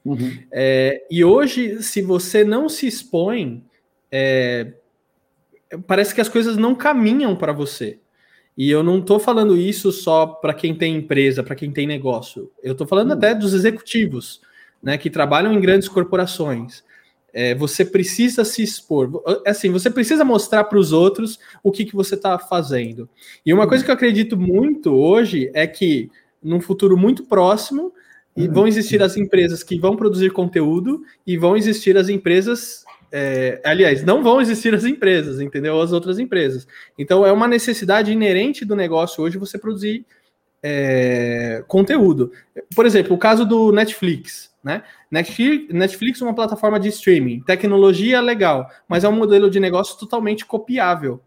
Uhum. 0.05 0.39
É, 0.53 1.05
e 1.11 1.25
hoje, 1.25 1.83
se 1.83 2.01
você 2.01 2.45
não 2.45 2.69
se 2.69 2.87
expõe, 2.87 3.65
é, 4.09 4.75
parece 5.85 6.15
que 6.15 6.21
as 6.21 6.29
coisas 6.29 6.57
não 6.57 6.77
caminham 6.77 7.35
para 7.35 7.53
você. 7.53 7.99
E 8.57 8.71
eu 8.71 8.85
não 8.85 9.01
estou 9.01 9.19
falando 9.19 9.57
isso 9.57 9.91
só 9.91 10.27
para 10.27 10.55
quem 10.55 10.77
tem 10.77 10.95
empresa, 10.95 11.43
para 11.43 11.57
quem 11.57 11.73
tem 11.73 11.89
negócio. 11.89 12.53
Eu 12.63 12.71
estou 12.71 12.87
falando 12.87 13.11
uhum. 13.11 13.17
até 13.17 13.35
dos 13.35 13.53
executivos, 13.53 14.41
né, 14.81 14.97
que 14.97 15.11
trabalham 15.11 15.53
em 15.53 15.61
grandes 15.61 15.89
corporações. 15.89 16.85
É, 17.33 17.53
você 17.57 17.85
precisa 17.85 18.45
se 18.45 18.63
expor. 18.63 19.25
Assim, 19.45 19.73
você 19.73 19.91
precisa 19.91 20.25
mostrar 20.25 20.63
para 20.63 20.79
os 20.79 20.93
outros 20.93 21.37
o 21.65 21.73
que, 21.73 21.85
que 21.85 21.97
você 21.97 22.15
está 22.15 22.39
fazendo. 22.39 23.09
E 23.45 23.53
uma 23.53 23.65
uhum. 23.65 23.69
coisa 23.69 23.85
que 23.85 23.91
eu 23.91 23.95
acredito 23.97 24.37
muito 24.37 24.95
hoje 24.95 25.51
é 25.53 25.67
que 25.67 26.09
num 26.43 26.61
futuro 26.61 26.97
muito 26.97 27.25
próximo, 27.25 27.93
e 28.39 28.47
vão 28.47 28.69
existir 28.69 29.03
as 29.03 29.17
empresas 29.17 29.65
que 29.65 29.81
vão 29.81 29.97
produzir 29.97 30.31
conteúdo 30.31 31.03
e 31.27 31.37
vão 31.37 31.57
existir 31.57 31.97
as 31.97 32.09
empresas. 32.09 32.85
É, 33.11 33.61
aliás, 33.65 34.05
não 34.05 34.23
vão 34.23 34.41
existir 34.41 34.73
as 34.75 34.85
empresas, 34.85 35.41
entendeu? 35.41 35.81
As 35.81 35.93
outras 35.93 36.21
empresas. 36.21 36.67
Então, 36.97 37.27
é 37.27 37.33
uma 37.33 37.49
necessidade 37.49 38.13
inerente 38.13 38.65
do 38.65 38.77
negócio 38.77 39.25
hoje 39.25 39.39
você 39.39 39.59
produzir 39.59 40.07
é, 40.63 41.65
conteúdo. 41.67 42.31
Por 42.77 42.87
exemplo, 42.87 43.17
o 43.17 43.19
caso 43.19 43.45
do 43.45 43.73
Netflix. 43.73 44.53
Né? 44.63 44.83
Netflix, 45.11 45.75
Netflix 45.75 46.21
é 46.21 46.25
uma 46.25 46.35
plataforma 46.35 46.79
de 46.79 46.89
streaming, 46.89 47.41
tecnologia 47.41 48.21
legal, 48.21 48.69
mas 48.87 49.03
é 49.03 49.09
um 49.09 49.17
modelo 49.17 49.51
de 49.51 49.59
negócio 49.59 49.99
totalmente 49.99 50.45
copiável. 50.45 51.21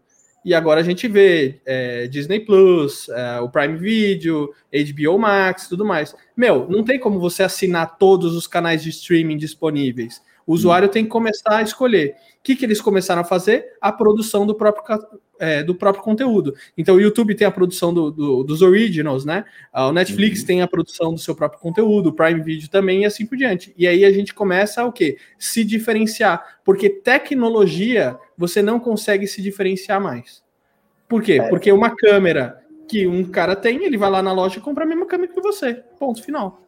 E 0.44 0.54
agora 0.54 0.80
a 0.80 0.84
gente 0.84 1.06
vê 1.06 1.60
é, 1.64 2.06
Disney 2.08 2.40
Plus, 2.40 3.08
é, 3.08 3.40
o 3.40 3.48
Prime 3.48 3.76
Video, 3.76 4.52
HBO 4.72 5.18
Max, 5.18 5.68
tudo 5.68 5.84
mais. 5.84 6.14
Meu, 6.36 6.68
não 6.68 6.82
tem 6.82 6.98
como 6.98 7.20
você 7.20 7.42
assinar 7.42 7.96
todos 7.96 8.34
os 8.34 8.46
canais 8.46 8.82
de 8.82 8.90
streaming 8.90 9.36
disponíveis. 9.36 10.20
O 10.46 10.52
usuário 10.52 10.88
tem 10.88 11.04
que 11.04 11.10
começar 11.10 11.58
a 11.58 11.62
escolher. 11.62 12.16
O 12.42 12.44
que, 12.44 12.56
que 12.56 12.64
eles 12.64 12.80
começaram 12.80 13.20
a 13.22 13.24
fazer? 13.24 13.66
A 13.80 13.92
produção 13.92 14.44
do 14.44 14.52
próprio, 14.52 14.98
é, 15.38 15.62
do 15.62 15.76
próprio 15.76 16.02
conteúdo. 16.02 16.56
Então, 16.76 16.96
o 16.96 17.00
YouTube 17.00 17.36
tem 17.36 17.46
a 17.46 17.52
produção 17.52 17.94
do, 17.94 18.10
do, 18.10 18.42
dos 18.42 18.62
originals, 18.62 19.24
né? 19.24 19.44
O 19.72 19.92
Netflix 19.92 20.40
uhum. 20.40 20.46
tem 20.46 20.60
a 20.60 20.66
produção 20.66 21.14
do 21.14 21.20
seu 21.20 21.36
próprio 21.36 21.60
conteúdo, 21.60 22.08
o 22.08 22.12
Prime 22.12 22.42
Video 22.42 22.68
também 22.68 23.02
e 23.02 23.04
assim 23.04 23.24
por 23.24 23.38
diante. 23.38 23.72
E 23.78 23.86
aí 23.86 24.04
a 24.04 24.10
gente 24.10 24.34
começa 24.34 24.84
o 24.84 24.90
quê? 24.90 25.18
Se 25.38 25.64
diferenciar. 25.64 26.58
Porque 26.64 26.90
tecnologia 26.90 28.18
você 28.36 28.60
não 28.60 28.80
consegue 28.80 29.28
se 29.28 29.40
diferenciar 29.40 30.00
mais. 30.00 30.42
Por 31.08 31.22
quê? 31.22 31.34
É. 31.34 31.48
Porque 31.48 31.70
uma 31.70 31.94
câmera 31.94 32.60
que 32.88 33.06
um 33.06 33.22
cara 33.22 33.54
tem, 33.54 33.84
ele 33.84 33.96
vai 33.96 34.10
lá 34.10 34.20
na 34.20 34.32
loja 34.32 34.58
e 34.58 34.60
compra 34.60 34.82
a 34.82 34.86
mesma 34.88 35.06
câmera 35.06 35.32
que 35.32 35.40
você. 35.40 35.74
Ponto 35.96 36.20
final. 36.24 36.60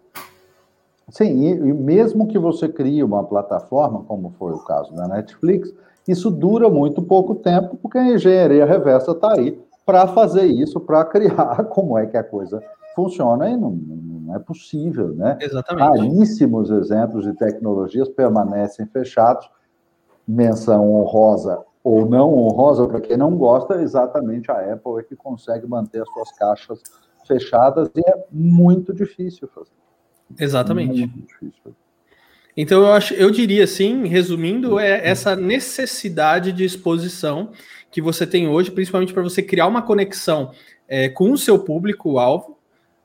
Sim, 1.14 1.44
e, 1.44 1.50
e 1.52 1.72
mesmo 1.72 2.26
que 2.26 2.36
você 2.36 2.68
crie 2.68 3.04
uma 3.04 3.22
plataforma, 3.22 4.02
como 4.02 4.34
foi 4.36 4.52
o 4.52 4.64
caso 4.64 4.92
da 4.94 5.06
Netflix, 5.06 5.72
Isso 6.08 6.28
dura 6.28 6.68
muito 6.68 7.00
pouco 7.00 7.36
tempo, 7.36 7.76
porque 7.76 7.96
a 7.96 8.12
engenharia 8.12 8.66
reversa 8.66 9.12
está 9.12 9.32
aí 9.32 9.58
para 9.86 10.08
fazer 10.08 10.44
isso, 10.44 10.80
para 10.80 11.04
criar 11.04 11.64
como 11.70 11.96
é 11.96 12.04
que 12.04 12.16
a 12.16 12.24
coisa 12.24 12.60
funciona, 12.96 13.48
e 13.48 13.56
não, 13.56 13.70
não 13.70 14.34
é 14.34 14.40
possível, 14.40 15.14
né? 15.14 15.38
Exatamente. 15.40 16.00
Raríssimos 16.00 16.70
exemplos 16.70 17.24
de 17.24 17.32
tecnologias 17.34 18.08
permanecem 18.08 18.84
fechados, 18.86 19.48
menção 20.26 20.92
honrosa 20.94 21.64
ou 21.84 22.06
não 22.06 22.34
honrosa 22.34 22.88
para 22.88 23.00
quem 23.00 23.16
não 23.16 23.36
gosta, 23.36 23.80
exatamente 23.80 24.50
a 24.50 24.72
Apple 24.72 24.98
é 24.98 25.02
que 25.02 25.14
consegue 25.14 25.66
manter 25.66 26.02
as 26.02 26.08
suas 26.10 26.32
caixas 26.32 26.82
fechadas 27.24 27.88
e 27.94 28.00
é 28.00 28.24
muito 28.32 28.92
difícil 28.92 29.46
fazer. 29.48 29.83
Exatamente. 30.38 31.06
Difícil. 31.06 31.74
Então 32.56 32.82
eu 32.82 32.92
acho, 32.92 33.14
eu 33.14 33.30
diria 33.30 33.64
assim, 33.64 34.06
resumindo, 34.06 34.78
é 34.78 35.06
essa 35.08 35.34
necessidade 35.34 36.52
de 36.52 36.64
exposição 36.64 37.50
que 37.90 38.00
você 38.00 38.26
tem 38.26 38.48
hoje, 38.48 38.70
principalmente 38.70 39.12
para 39.12 39.22
você 39.22 39.42
criar 39.42 39.66
uma 39.66 39.82
conexão 39.82 40.52
é, 40.88 41.08
com 41.08 41.32
o 41.32 41.38
seu 41.38 41.58
público-alvo 41.58 42.58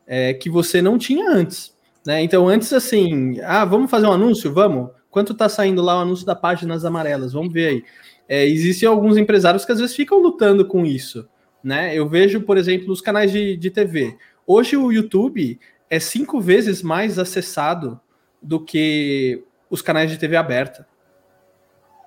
é, 0.06 0.34
que 0.34 0.50
você 0.50 0.82
não 0.82 0.98
tinha 0.98 1.30
antes. 1.30 1.76
Né? 2.06 2.22
Então, 2.22 2.48
antes 2.48 2.72
assim, 2.74 3.40
ah, 3.42 3.66
vamos 3.66 3.90
fazer 3.90 4.08
um 4.08 4.12
anúncio? 4.12 4.54
Vamos. 4.54 4.90
Quanto 5.10 5.34
está 5.34 5.50
saindo 5.50 5.82
lá 5.82 5.98
o 5.98 6.02
anúncio 6.02 6.26
da 6.26 6.36
Páginas 6.36 6.86
Amarelas? 6.86 7.34
Vamos 7.34 7.52
ver 7.52 7.68
aí. 7.68 7.84
É, 8.28 8.48
existem 8.48 8.88
alguns 8.88 9.18
empresários 9.18 9.66
que 9.66 9.72
às 9.72 9.80
vezes 9.80 9.96
ficam 9.96 10.20
lutando 10.20 10.66
com 10.66 10.86
isso. 10.86 11.28
Né? 11.64 11.96
Eu 11.96 12.08
vejo, 12.08 12.42
por 12.42 12.58
exemplo, 12.58 12.92
os 12.92 13.02
canais 13.02 13.32
de, 13.32 13.58
de 13.58 13.72
TV. 13.72 14.16
Hoje 14.46 14.78
o 14.78 14.92
YouTube 14.92 15.60
é 15.90 16.00
cinco 16.00 16.40
vezes 16.40 16.82
mais 16.84 17.18
acessado 17.18 18.00
do 18.42 18.60
que 18.60 19.44
os 19.70 19.82
canais 19.82 20.10
de 20.10 20.18
TV 20.18 20.36
aberta. 20.36 20.88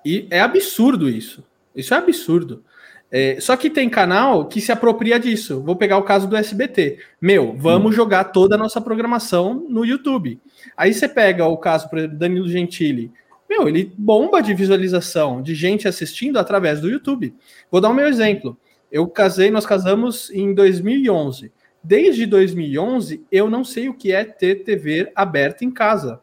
E 0.05 0.27
é 0.29 0.39
absurdo 0.39 1.09
isso. 1.09 1.43
Isso 1.75 1.93
é 1.93 1.97
absurdo. 1.97 2.63
É, 3.11 3.39
só 3.39 3.55
que 3.55 3.69
tem 3.69 3.89
canal 3.89 4.47
que 4.47 4.59
se 4.59 4.71
apropria 4.71 5.19
disso. 5.19 5.61
Vou 5.61 5.75
pegar 5.75 5.97
o 5.97 6.03
caso 6.03 6.27
do 6.27 6.35
SBT. 6.35 6.97
Meu, 7.21 7.55
vamos 7.55 7.91
hum. 7.91 7.95
jogar 7.95 8.25
toda 8.25 8.55
a 8.55 8.57
nossa 8.57 8.81
programação 8.81 9.65
no 9.69 9.85
YouTube. 9.85 10.39
Aí 10.75 10.93
você 10.93 11.07
pega 11.07 11.45
o 11.45 11.57
caso, 11.57 11.89
por 11.89 11.99
exemplo, 11.99 12.17
Danilo 12.17 12.49
Gentili. 12.49 13.11
Meu, 13.47 13.67
ele 13.67 13.93
bomba 13.95 14.41
de 14.41 14.53
visualização 14.53 15.43
de 15.43 15.53
gente 15.53 15.87
assistindo 15.87 16.39
através 16.39 16.81
do 16.81 16.89
YouTube. 16.89 17.35
Vou 17.69 17.79
dar 17.79 17.89
o 17.89 17.91
um 17.91 17.95
meu 17.95 18.07
exemplo. 18.07 18.57
Eu 18.91 19.07
casei, 19.07 19.51
nós 19.51 19.65
casamos 19.65 20.31
em 20.31 20.53
2011. 20.53 21.51
Desde 21.83 22.25
2011, 22.25 23.25
eu 23.29 23.49
não 23.49 23.63
sei 23.63 23.89
o 23.89 23.93
que 23.93 24.11
é 24.11 24.23
ter 24.23 24.63
TV 24.63 25.11
aberta 25.13 25.65
em 25.65 25.71
casa. 25.71 26.21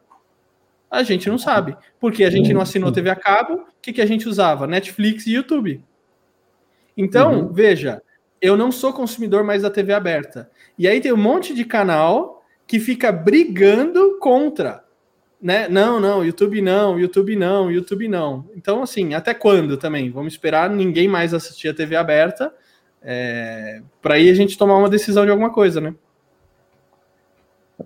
A 0.90 1.02
gente 1.02 1.28
não 1.28 1.36
sabe. 1.36 1.76
Porque 2.00 2.24
a 2.24 2.30
gente 2.30 2.52
não 2.54 2.62
assinou 2.62 2.90
TV 2.90 3.10
a 3.10 3.16
cabo, 3.16 3.54
o 3.54 3.66
que, 3.82 3.92
que 3.92 4.00
a 4.00 4.06
gente 4.06 4.26
usava? 4.26 4.66
Netflix 4.66 5.26
e 5.26 5.34
YouTube. 5.34 5.84
Então, 6.96 7.40
uhum. 7.40 7.52
veja, 7.52 8.02
eu 8.40 8.56
não 8.56 8.72
sou 8.72 8.92
consumidor 8.92 9.44
mais 9.44 9.62
da 9.62 9.70
TV 9.70 9.92
aberta. 9.92 10.50
E 10.78 10.88
aí 10.88 11.00
tem 11.00 11.12
um 11.12 11.16
monte 11.16 11.54
de 11.54 11.64
canal 11.64 12.42
que 12.66 12.80
fica 12.80 13.12
brigando 13.12 14.18
contra. 14.18 14.82
Né? 15.40 15.68
Não, 15.68 16.00
não, 16.00 16.24
YouTube 16.24 16.60
não, 16.62 16.98
YouTube 16.98 17.36
não, 17.36 17.70
YouTube 17.70 18.08
não. 18.08 18.48
Então, 18.56 18.82
assim, 18.82 19.12
até 19.12 19.34
quando 19.34 19.76
também? 19.76 20.10
Vamos 20.10 20.32
esperar 20.32 20.70
ninguém 20.70 21.06
mais 21.06 21.34
assistir 21.34 21.68
a 21.68 21.74
TV 21.74 21.96
aberta 21.96 22.52
é, 23.02 23.82
para 24.02 24.14
aí 24.14 24.28
a 24.28 24.34
gente 24.34 24.58
tomar 24.58 24.76
uma 24.76 24.88
decisão 24.88 25.24
de 25.24 25.30
alguma 25.30 25.50
coisa, 25.50 25.80
né? 25.80 25.94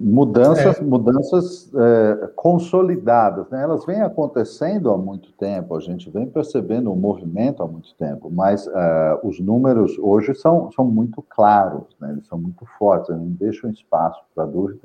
Mudanças, 0.01 0.81
é. 0.81 0.83
mudanças 0.83 1.73
é, 1.73 2.27
consolidadas, 2.35 3.49
né? 3.49 3.63
elas 3.63 3.87
vêm 3.87 4.01
acontecendo 4.01 4.91
há 4.91 4.99
muito 4.99 5.31
tempo, 5.33 5.77
a 5.77 5.81
gente 5.81 6.11
vem 6.11 6.27
percebendo 6.27 6.93
o 6.93 6.97
movimento 6.97 7.63
há 7.63 7.67
muito 7.67 7.95
tempo, 7.95 8.29
mas 8.29 8.67
é, 8.67 9.21
os 9.23 9.39
números 9.39 9.97
hoje 10.01 10.35
são, 10.35 10.71
são 10.73 10.85
muito 10.85 11.23
claros, 11.23 11.85
né? 12.01 12.11
eles 12.11 12.27
são 12.27 12.37
muito 12.37 12.67
fortes, 12.77 13.11
não 13.11 13.27
deixam 13.27 13.71
espaço 13.71 14.21
para 14.35 14.45
dúvida. 14.45 14.83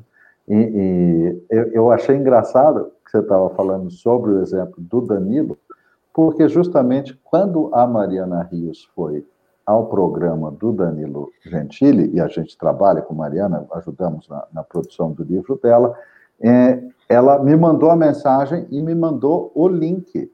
E, 0.48 0.54
e 0.56 1.44
eu, 1.50 1.64
eu, 1.72 1.92
achei 1.92 2.16
engraçado 2.16 2.92
que 3.04 3.12
você 3.12 3.20
estava 3.20 3.50
falando 3.52 3.90
sobre 3.90 4.32
o 4.32 4.42
exemplo 4.42 4.76
do 4.78 5.02
Danilo, 5.02 5.58
porque 6.14 6.48
justamente 6.48 7.20
quando 7.24 7.70
a 7.74 7.88
Mariana 7.88 8.44
Rios 8.44 8.88
foi 8.96 9.26
ao 9.70 9.86
programa 9.86 10.50
do 10.50 10.72
Danilo 10.72 11.32
Gentili, 11.46 12.10
e 12.12 12.20
a 12.20 12.28
gente 12.28 12.58
trabalha 12.58 13.04
com 13.04 13.14
Mariana, 13.14 13.68
ajudamos 13.74 14.28
na, 14.28 14.48
na 14.52 14.64
produção 14.64 15.12
do 15.12 15.24
livro 15.24 15.60
dela, 15.62 15.96
é, 16.42 16.82
ela 17.08 17.38
me 17.38 17.56
mandou 17.56 17.92
a 17.92 17.96
mensagem 17.96 18.66
e 18.72 18.82
me 18.82 18.96
mandou 18.96 19.52
o 19.54 19.68
link 19.68 20.32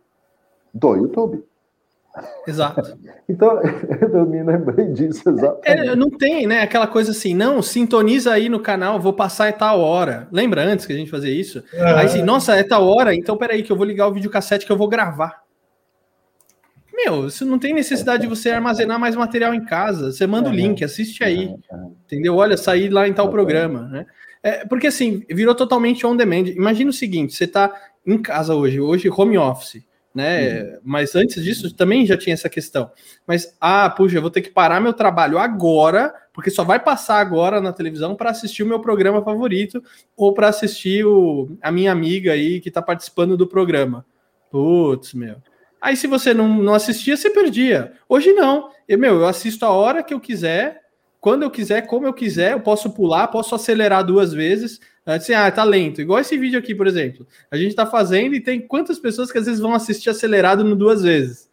do 0.73 0.95
YouTube. 0.95 1.43
Exato. 2.47 2.97
então, 3.27 3.59
eu 4.13 4.25
me 4.25 4.41
lembrei 4.41 4.87
disso 4.93 5.29
exatamente. 5.29 5.89
É, 5.89 5.95
não 5.97 6.09
tem, 6.09 6.47
né? 6.47 6.61
Aquela 6.61 6.87
coisa 6.87 7.11
assim, 7.11 7.33
não, 7.33 7.61
sintoniza 7.61 8.31
aí 8.31 8.47
no 8.47 8.61
canal, 8.61 9.01
vou 9.01 9.11
passar 9.11 9.47
é 9.47 9.51
tal 9.51 9.81
hora. 9.81 10.29
Lembra 10.31 10.63
antes 10.63 10.85
que 10.85 10.93
a 10.93 10.97
gente 10.97 11.11
fazia 11.11 11.29
isso? 11.29 11.61
É. 11.73 11.83
Aí 11.83 12.05
assim, 12.05 12.23
nossa, 12.23 12.55
é 12.55 12.63
tal 12.63 12.87
hora, 12.87 13.13
então 13.13 13.35
peraí 13.35 13.63
que 13.63 13.71
eu 13.71 13.75
vou 13.75 13.85
ligar 13.85 14.07
o 14.07 14.13
videocassete 14.13 14.65
que 14.65 14.71
eu 14.71 14.77
vou 14.77 14.87
gravar. 14.87 15.44
Meu, 16.95 17.27
isso 17.27 17.45
não 17.45 17.59
tem 17.59 17.73
necessidade 17.73 18.23
de 18.23 18.29
você 18.29 18.49
armazenar 18.49 18.97
mais 18.97 19.15
material 19.15 19.53
em 19.53 19.65
casa. 19.65 20.11
Você 20.11 20.25
manda 20.25 20.49
o 20.49 20.53
link, 20.53 20.83
assiste 20.83 21.23
aí. 21.23 21.53
Entendeu? 22.05 22.35
Olha, 22.35 22.55
sair 22.55 22.89
lá 22.89 23.07
em 23.07 23.13
tal 23.13 23.29
programa, 23.29 23.81
né? 23.89 24.05
É, 24.41 24.65
porque 24.65 24.87
assim, 24.87 25.23
virou 25.29 25.53
totalmente 25.53 26.05
on 26.05 26.15
demand. 26.15 26.47
Imagina 26.47 26.89
o 26.89 26.93
seguinte: 26.93 27.33
você 27.33 27.43
está 27.43 27.73
em 28.05 28.21
casa 28.21 28.55
hoje, 28.55 28.79
hoje 28.79 29.09
home 29.09 29.37
office, 29.37 29.83
né? 30.13 30.77
Mas 30.83 31.15
antes 31.15 31.43
disso 31.43 31.75
também 31.75 32.05
já 32.05 32.15
tinha 32.15 32.33
essa 32.33 32.47
questão. 32.47 32.91
Mas, 33.27 33.57
ah, 33.59 33.89
puxa, 33.89 34.17
eu 34.17 34.21
vou 34.21 34.31
ter 34.31 34.41
que 34.41 34.51
parar 34.51 34.79
meu 34.79 34.93
trabalho 34.93 35.37
agora, 35.37 36.13
porque 36.31 36.49
só 36.49 36.63
vai 36.63 36.79
passar 36.79 37.19
agora 37.19 37.59
na 37.59 37.73
televisão 37.73 38.15
para 38.15 38.29
assistir 38.29 38.63
o 38.63 38.67
meu 38.67 38.79
programa 38.79 39.21
favorito 39.23 39.83
ou 40.15 40.33
para 40.33 40.47
assistir 40.47 41.05
o, 41.05 41.57
a 41.61 41.71
minha 41.71 41.91
amiga 41.91 42.31
aí 42.31 42.61
que 42.61 42.69
está 42.69 42.81
participando 42.81 43.35
do 43.35 43.47
programa. 43.47 44.05
Putz, 44.49 45.13
meu. 45.13 45.37
Aí, 45.85 45.95
se 45.95 46.07
você 46.07 46.33
não, 46.33 46.47
não 46.47 46.73
assistia, 46.73 47.15
você 47.15 47.29
perdia. 47.29 47.93
Hoje 48.09 48.33
não. 48.33 48.71
Eu, 48.87 48.97
meu, 48.97 49.19
eu 49.19 49.27
assisto 49.27 49.63
a 49.67 49.69
hora 49.69 50.01
que 50.01 50.15
eu 50.15 50.19
quiser, 50.19 50.81
quando 51.21 51.43
eu 51.43 51.51
quiser, 51.51 51.85
como 51.85 52.07
eu 52.07 52.13
quiser, 52.13 52.53
eu 52.53 52.59
posso 52.59 52.89
pular, 52.89 53.27
posso 53.27 53.53
acelerar 53.53 54.03
duas 54.03 54.33
vezes. 54.33 54.79
Assim, 55.05 55.35
ah, 55.35 55.51
tá 55.51 55.63
lento. 55.63 56.01
Igual 56.01 56.19
esse 56.19 56.35
vídeo 56.39 56.57
aqui, 56.57 56.73
por 56.73 56.87
exemplo. 56.87 57.27
A 57.51 57.55
gente 57.55 57.75
tá 57.75 57.85
fazendo 57.85 58.33
e 58.33 58.41
tem 58.41 58.59
quantas 58.59 58.97
pessoas 58.97 59.31
que 59.31 59.37
às 59.37 59.45
vezes 59.45 59.61
vão 59.61 59.75
assistir 59.75 60.09
acelerado 60.09 60.63
no 60.63 60.75
duas 60.75 61.03
vezes. 61.03 61.51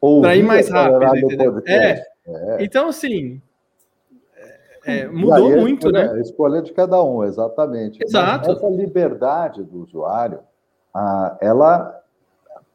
Para 0.00 0.34
ir 0.34 0.44
mais 0.44 0.70
rápido. 0.70 1.62
É. 1.66 2.06
é. 2.26 2.56
Então, 2.60 2.88
assim, 2.88 3.38
é, 4.86 5.06
mudou 5.06 5.52
aí, 5.52 5.60
muito, 5.60 5.92
né? 5.92 6.10
A 6.10 6.20
escolha 6.20 6.62
de 6.62 6.72
cada 6.72 7.02
um, 7.04 7.22
exatamente. 7.22 8.02
Exato. 8.02 8.48
Mas 8.48 8.56
essa 8.56 8.68
liberdade 8.70 9.62
do 9.62 9.82
usuário, 9.82 10.38
ah, 10.94 11.36
ela 11.38 12.02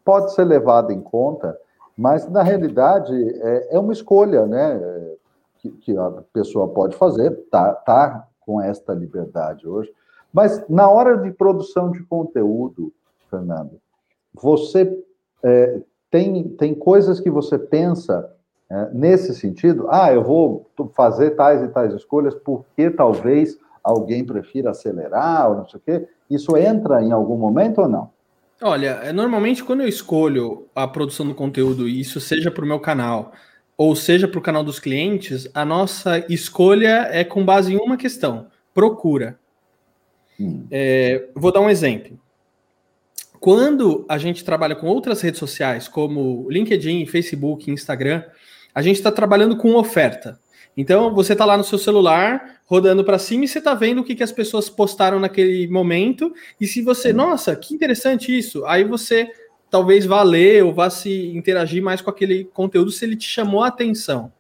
pode 0.10 0.34
ser 0.34 0.44
levada 0.44 0.92
em 0.92 1.00
conta, 1.00 1.56
mas 1.96 2.28
na 2.28 2.42
realidade 2.42 3.14
é, 3.44 3.76
é 3.76 3.80
uma 3.80 3.94
escolha, 3.94 4.48
né? 4.48 5.16
Que, 5.60 5.70
que, 5.70 5.96
a 5.96 6.24
pessoa 6.34 6.68
pode 6.68 6.96
fazer, 6.96 7.30
tá, 7.52 7.74
tá 7.74 8.28
com 8.40 8.60
esta 8.60 8.92
liberdade 8.92 9.68
hoje. 9.68 9.94
Mas 10.34 10.68
na 10.68 10.90
hora 10.90 11.16
de 11.16 11.30
produção 11.30 11.92
de 11.92 12.02
conteúdo, 12.02 12.92
Fernando, 13.30 13.80
você 14.34 15.00
é, 15.44 15.80
tem, 16.10 16.50
tem 16.58 16.74
coisas 16.74 17.20
que 17.20 17.30
você 17.30 17.60
pensa 17.60 18.34
é, 18.68 18.90
nesse 18.92 19.36
sentido? 19.36 19.86
Ah, 19.92 20.12
eu 20.12 20.24
vou 20.24 20.66
fazer 20.96 21.36
tais 21.36 21.62
e 21.62 21.68
tais 21.68 21.94
escolhas 21.94 22.34
porque 22.34 22.90
talvez 22.90 23.60
alguém 23.84 24.26
prefira 24.26 24.72
acelerar 24.72 25.52
ou 25.52 25.58
não 25.58 25.68
sei 25.68 25.80
o 25.80 25.84
quê. 25.84 26.10
Isso 26.28 26.58
entra 26.58 27.04
em 27.04 27.12
algum 27.12 27.38
momento 27.38 27.82
ou 27.82 27.88
não? 27.88 28.10
Olha, 28.62 29.00
é, 29.04 29.14
normalmente 29.14 29.64
quando 29.64 29.82
eu 29.82 29.88
escolho 29.88 30.68
a 30.76 30.88
produção 30.88 31.26
do 31.26 31.34
conteúdo, 31.34 31.88
isso 31.88 32.20
seja 32.20 32.52
para 32.52 32.64
o 32.64 32.68
meu 32.68 32.80
canal 32.80 33.34
ou 33.80 33.96
seja 33.96 34.28
para 34.28 34.38
o 34.38 34.42
canal 34.42 34.62
dos 34.62 34.78
clientes, 34.78 35.48
a 35.54 35.64
nossa 35.64 36.26
escolha 36.28 37.08
é 37.12 37.24
com 37.24 37.46
base 37.46 37.74
em 37.74 37.78
uma 37.78 37.96
questão: 37.96 38.48
procura. 38.74 39.40
Hum. 40.38 40.68
É, 40.70 41.30
vou 41.34 41.50
dar 41.50 41.62
um 41.62 41.70
exemplo. 41.70 42.20
Quando 43.40 44.06
a 44.10 44.18
gente 44.18 44.44
trabalha 44.44 44.76
com 44.76 44.88
outras 44.88 45.22
redes 45.22 45.40
sociais, 45.40 45.88
como 45.88 46.46
LinkedIn, 46.50 47.06
Facebook, 47.06 47.72
Instagram, 47.72 48.24
a 48.76 48.82
gente 48.82 48.98
está 48.98 49.14
trabalhando 49.14 49.56
com 49.56 49.74
oferta. 49.76 50.38
Então, 50.76 51.16
você 51.16 51.32
está 51.32 51.46
lá 51.46 51.58
no 51.58 51.64
seu 51.64 51.78
celular, 51.78 52.59
rodando 52.70 53.04
para 53.04 53.18
cima, 53.18 53.46
e 53.46 53.48
você 53.48 53.58
está 53.58 53.74
vendo 53.74 54.02
o 54.02 54.04
que, 54.04 54.14
que 54.14 54.22
as 54.22 54.32
pessoas 54.32 54.70
postaram 54.70 55.20
naquele 55.20 55.68
momento. 55.68 56.32
E 56.62 56.68
se 56.68 56.84
você, 56.84 57.12
nossa, 57.12 57.56
que 57.56 57.74
interessante 57.74 58.38
isso, 58.38 58.64
aí 58.64 58.84
você 58.84 59.28
talvez 59.72 60.06
vá 60.06 60.22
ler 60.22 60.64
ou 60.64 60.72
vá 60.72 60.88
se 60.88 61.36
interagir 61.36 61.82
mais 61.82 62.00
com 62.00 62.12
aquele 62.12 62.46
conteúdo 62.46 62.92
se 62.92 63.04
ele 63.04 63.16
te 63.16 63.28
chamou 63.28 63.64
a 63.64 63.70
atenção. 63.70 64.32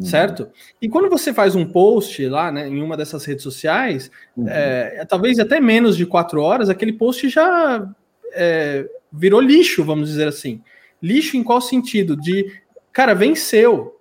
Uhum. 0.00 0.04
Certo? 0.04 0.48
E 0.82 0.88
quando 0.88 1.08
você 1.08 1.32
faz 1.32 1.54
um 1.54 1.64
post 1.64 2.26
lá, 2.26 2.50
né, 2.50 2.68
em 2.68 2.82
uma 2.82 2.96
dessas 2.96 3.24
redes 3.24 3.44
sociais, 3.44 4.10
uhum. 4.36 4.48
é, 4.48 5.04
talvez 5.08 5.38
até 5.38 5.60
menos 5.60 5.96
de 5.96 6.04
quatro 6.04 6.42
horas, 6.42 6.68
aquele 6.68 6.92
post 6.92 7.28
já 7.28 7.88
é, 8.32 8.84
virou 9.12 9.40
lixo, 9.40 9.84
vamos 9.84 10.08
dizer 10.08 10.26
assim. 10.26 10.60
Lixo 11.00 11.36
em 11.36 11.44
qual 11.44 11.60
sentido? 11.60 12.16
De, 12.16 12.44
cara, 12.92 13.14
venceu. 13.14 13.95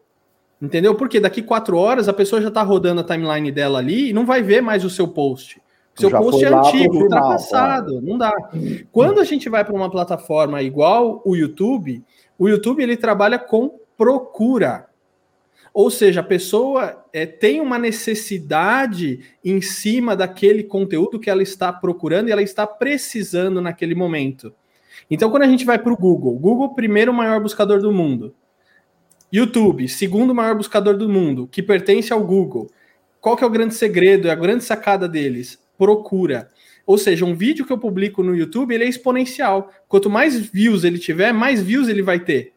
Entendeu? 0.61 0.95
Porque 0.95 1.19
daqui 1.19 1.41
quatro 1.41 1.77
horas 1.77 2.07
a 2.07 2.13
pessoa 2.13 2.41
já 2.41 2.47
está 2.47 2.61
rodando 2.63 3.01
a 3.01 3.03
timeline 3.03 3.51
dela 3.51 3.79
ali 3.79 4.09
e 4.09 4.13
não 4.13 4.25
vai 4.25 4.41
ver 4.41 4.61
mais 4.61 4.85
o 4.85 4.89
seu 4.89 5.07
post. 5.07 5.61
Seu 5.95 6.09
já 6.09 6.17
post 6.19 6.43
é 6.43 6.47
antigo, 6.47 7.03
ultrapassado, 7.03 7.93
cara. 7.93 8.01
não 8.01 8.17
dá. 8.17 8.33
Quando 8.91 9.19
a 9.19 9.23
gente 9.23 9.47
vai 9.49 9.63
para 9.63 9.73
uma 9.73 9.89
plataforma 9.89 10.61
igual 10.61 11.21
o 11.25 11.35
YouTube, 11.35 12.03
o 12.37 12.49
YouTube 12.49 12.83
ele 12.83 12.97
trabalha 12.97 13.39
com 13.39 13.79
procura. 13.97 14.87
Ou 15.73 15.89
seja, 15.91 16.21
a 16.21 16.23
pessoa 16.23 17.05
é, 17.11 17.25
tem 17.25 17.59
uma 17.59 17.77
necessidade 17.77 19.19
em 19.43 19.61
cima 19.61 20.15
daquele 20.15 20.63
conteúdo 20.63 21.19
que 21.19 21.29
ela 21.29 21.43
está 21.43 21.71
procurando 21.71 22.29
e 22.29 22.31
ela 22.31 22.41
está 22.41 22.65
precisando 22.65 23.61
naquele 23.61 23.93
momento. 23.93 24.53
Então, 25.09 25.29
quando 25.29 25.43
a 25.43 25.47
gente 25.47 25.65
vai 25.65 25.77
para 25.77 25.91
o 25.91 25.97
Google, 25.97 26.33
Google, 26.39 26.73
primeiro 26.73 27.13
maior 27.13 27.41
buscador 27.41 27.81
do 27.81 27.91
mundo. 27.91 28.33
YouTube, 29.31 29.88
segundo 29.88 30.33
maior 30.33 30.55
buscador 30.55 30.97
do 30.97 31.09
mundo, 31.09 31.47
que 31.51 31.61
pertence 31.61 32.13
ao 32.13 32.23
Google. 32.23 32.69
Qual 33.19 33.35
que 33.35 33.43
é 33.43 33.47
o 33.47 33.49
grande 33.49 33.73
segredo, 33.73 34.27
é 34.27 34.31
a 34.31 34.35
grande 34.35 34.63
sacada 34.63 35.07
deles? 35.07 35.59
Procura. 35.77 36.49
Ou 36.85 36.97
seja, 36.97 37.25
um 37.25 37.35
vídeo 37.35 37.65
que 37.65 37.73
eu 37.73 37.77
publico 37.77 38.21
no 38.21 38.35
YouTube, 38.35 38.73
ele 38.73 38.83
é 38.83 38.88
exponencial. 38.88 39.71
Quanto 39.88 40.09
mais 40.09 40.38
views 40.38 40.83
ele 40.83 40.99
tiver, 40.99 41.33
mais 41.33 41.61
views 41.61 41.88
ele 41.88 42.01
vai 42.01 42.19
ter 42.19 42.55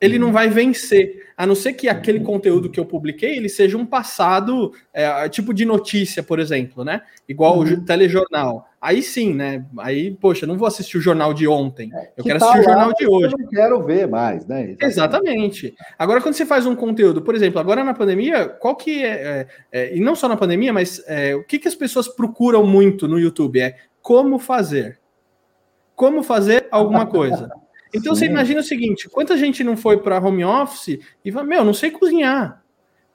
ele 0.00 0.18
não 0.18 0.32
vai 0.32 0.48
vencer, 0.48 1.28
a 1.36 1.46
não 1.46 1.54
ser 1.54 1.72
que 1.72 1.88
aquele 1.88 2.20
conteúdo 2.20 2.70
que 2.70 2.78
eu 2.78 2.86
publiquei 2.86 3.36
ele 3.36 3.48
seja 3.48 3.76
um 3.76 3.86
passado 3.86 4.72
é, 4.92 5.28
tipo 5.28 5.52
de 5.52 5.64
notícia, 5.64 6.22
por 6.22 6.38
exemplo, 6.38 6.84
né? 6.84 7.02
Igual 7.28 7.58
uhum. 7.58 7.72
o 7.72 7.84
telejornal. 7.84 8.67
Aí 8.80 9.02
sim, 9.02 9.34
né? 9.34 9.64
Aí, 9.78 10.12
poxa, 10.12 10.46
não 10.46 10.56
vou 10.56 10.68
assistir 10.68 10.98
o 10.98 11.00
jornal 11.00 11.34
de 11.34 11.48
ontem. 11.48 11.90
É, 11.92 12.12
eu 12.16 12.22
que 12.22 12.30
quero 12.30 12.38
tá 12.38 12.46
assistir 12.46 12.66
lá, 12.66 12.72
o 12.72 12.74
jornal 12.74 12.92
de 12.94 13.06
hoje. 13.08 13.34
Eu 13.34 13.38
não 13.38 13.48
quero 13.48 13.82
ver 13.82 14.06
mais, 14.06 14.46
né? 14.46 14.76
Exatamente. 14.80 15.66
Exatamente. 15.66 15.74
Agora, 15.98 16.20
quando 16.20 16.34
você 16.34 16.46
faz 16.46 16.64
um 16.64 16.76
conteúdo, 16.76 17.20
por 17.20 17.34
exemplo, 17.34 17.58
agora 17.58 17.82
na 17.82 17.92
pandemia, 17.92 18.48
qual 18.48 18.76
que 18.76 19.02
é, 19.02 19.08
é, 19.10 19.46
é 19.72 19.96
e 19.96 20.00
não 20.00 20.14
só 20.14 20.28
na 20.28 20.36
pandemia, 20.36 20.72
mas 20.72 21.02
é, 21.08 21.34
o 21.34 21.42
que, 21.44 21.58
que 21.58 21.66
as 21.66 21.74
pessoas 21.74 22.06
procuram 22.06 22.64
muito 22.64 23.08
no 23.08 23.18
YouTube 23.18 23.60
é 23.60 23.76
como 24.00 24.38
fazer. 24.38 25.00
Como 25.96 26.22
fazer 26.22 26.68
alguma 26.70 27.04
coisa. 27.06 27.50
Então 27.92 28.14
Sim. 28.14 28.20
você 28.20 28.26
imagina 28.26 28.60
o 28.60 28.64
seguinte: 28.64 29.08
quanta 29.08 29.36
gente 29.36 29.64
não 29.64 29.76
foi 29.76 29.98
para 29.98 30.24
home 30.24 30.44
office 30.44 31.00
e 31.24 31.32
fala, 31.32 31.46
meu, 31.46 31.64
não 31.64 31.74
sei 31.74 31.90
cozinhar. 31.90 32.62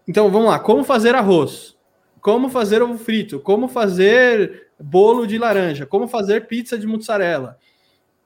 Então 0.06 0.30
vamos 0.30 0.50
lá, 0.50 0.60
como 0.60 0.84
fazer 0.84 1.16
arroz? 1.16 1.78
Como 2.20 2.50
fazer 2.50 2.82
ovo 2.82 2.98
frito? 2.98 3.40
Como 3.40 3.68
fazer 3.68 4.68
bolo 4.80 5.26
de 5.26 5.38
laranja? 5.38 5.86
Como 5.86 6.08
fazer 6.08 6.48
pizza 6.48 6.78
de 6.78 6.88
mussarela? 6.88 7.58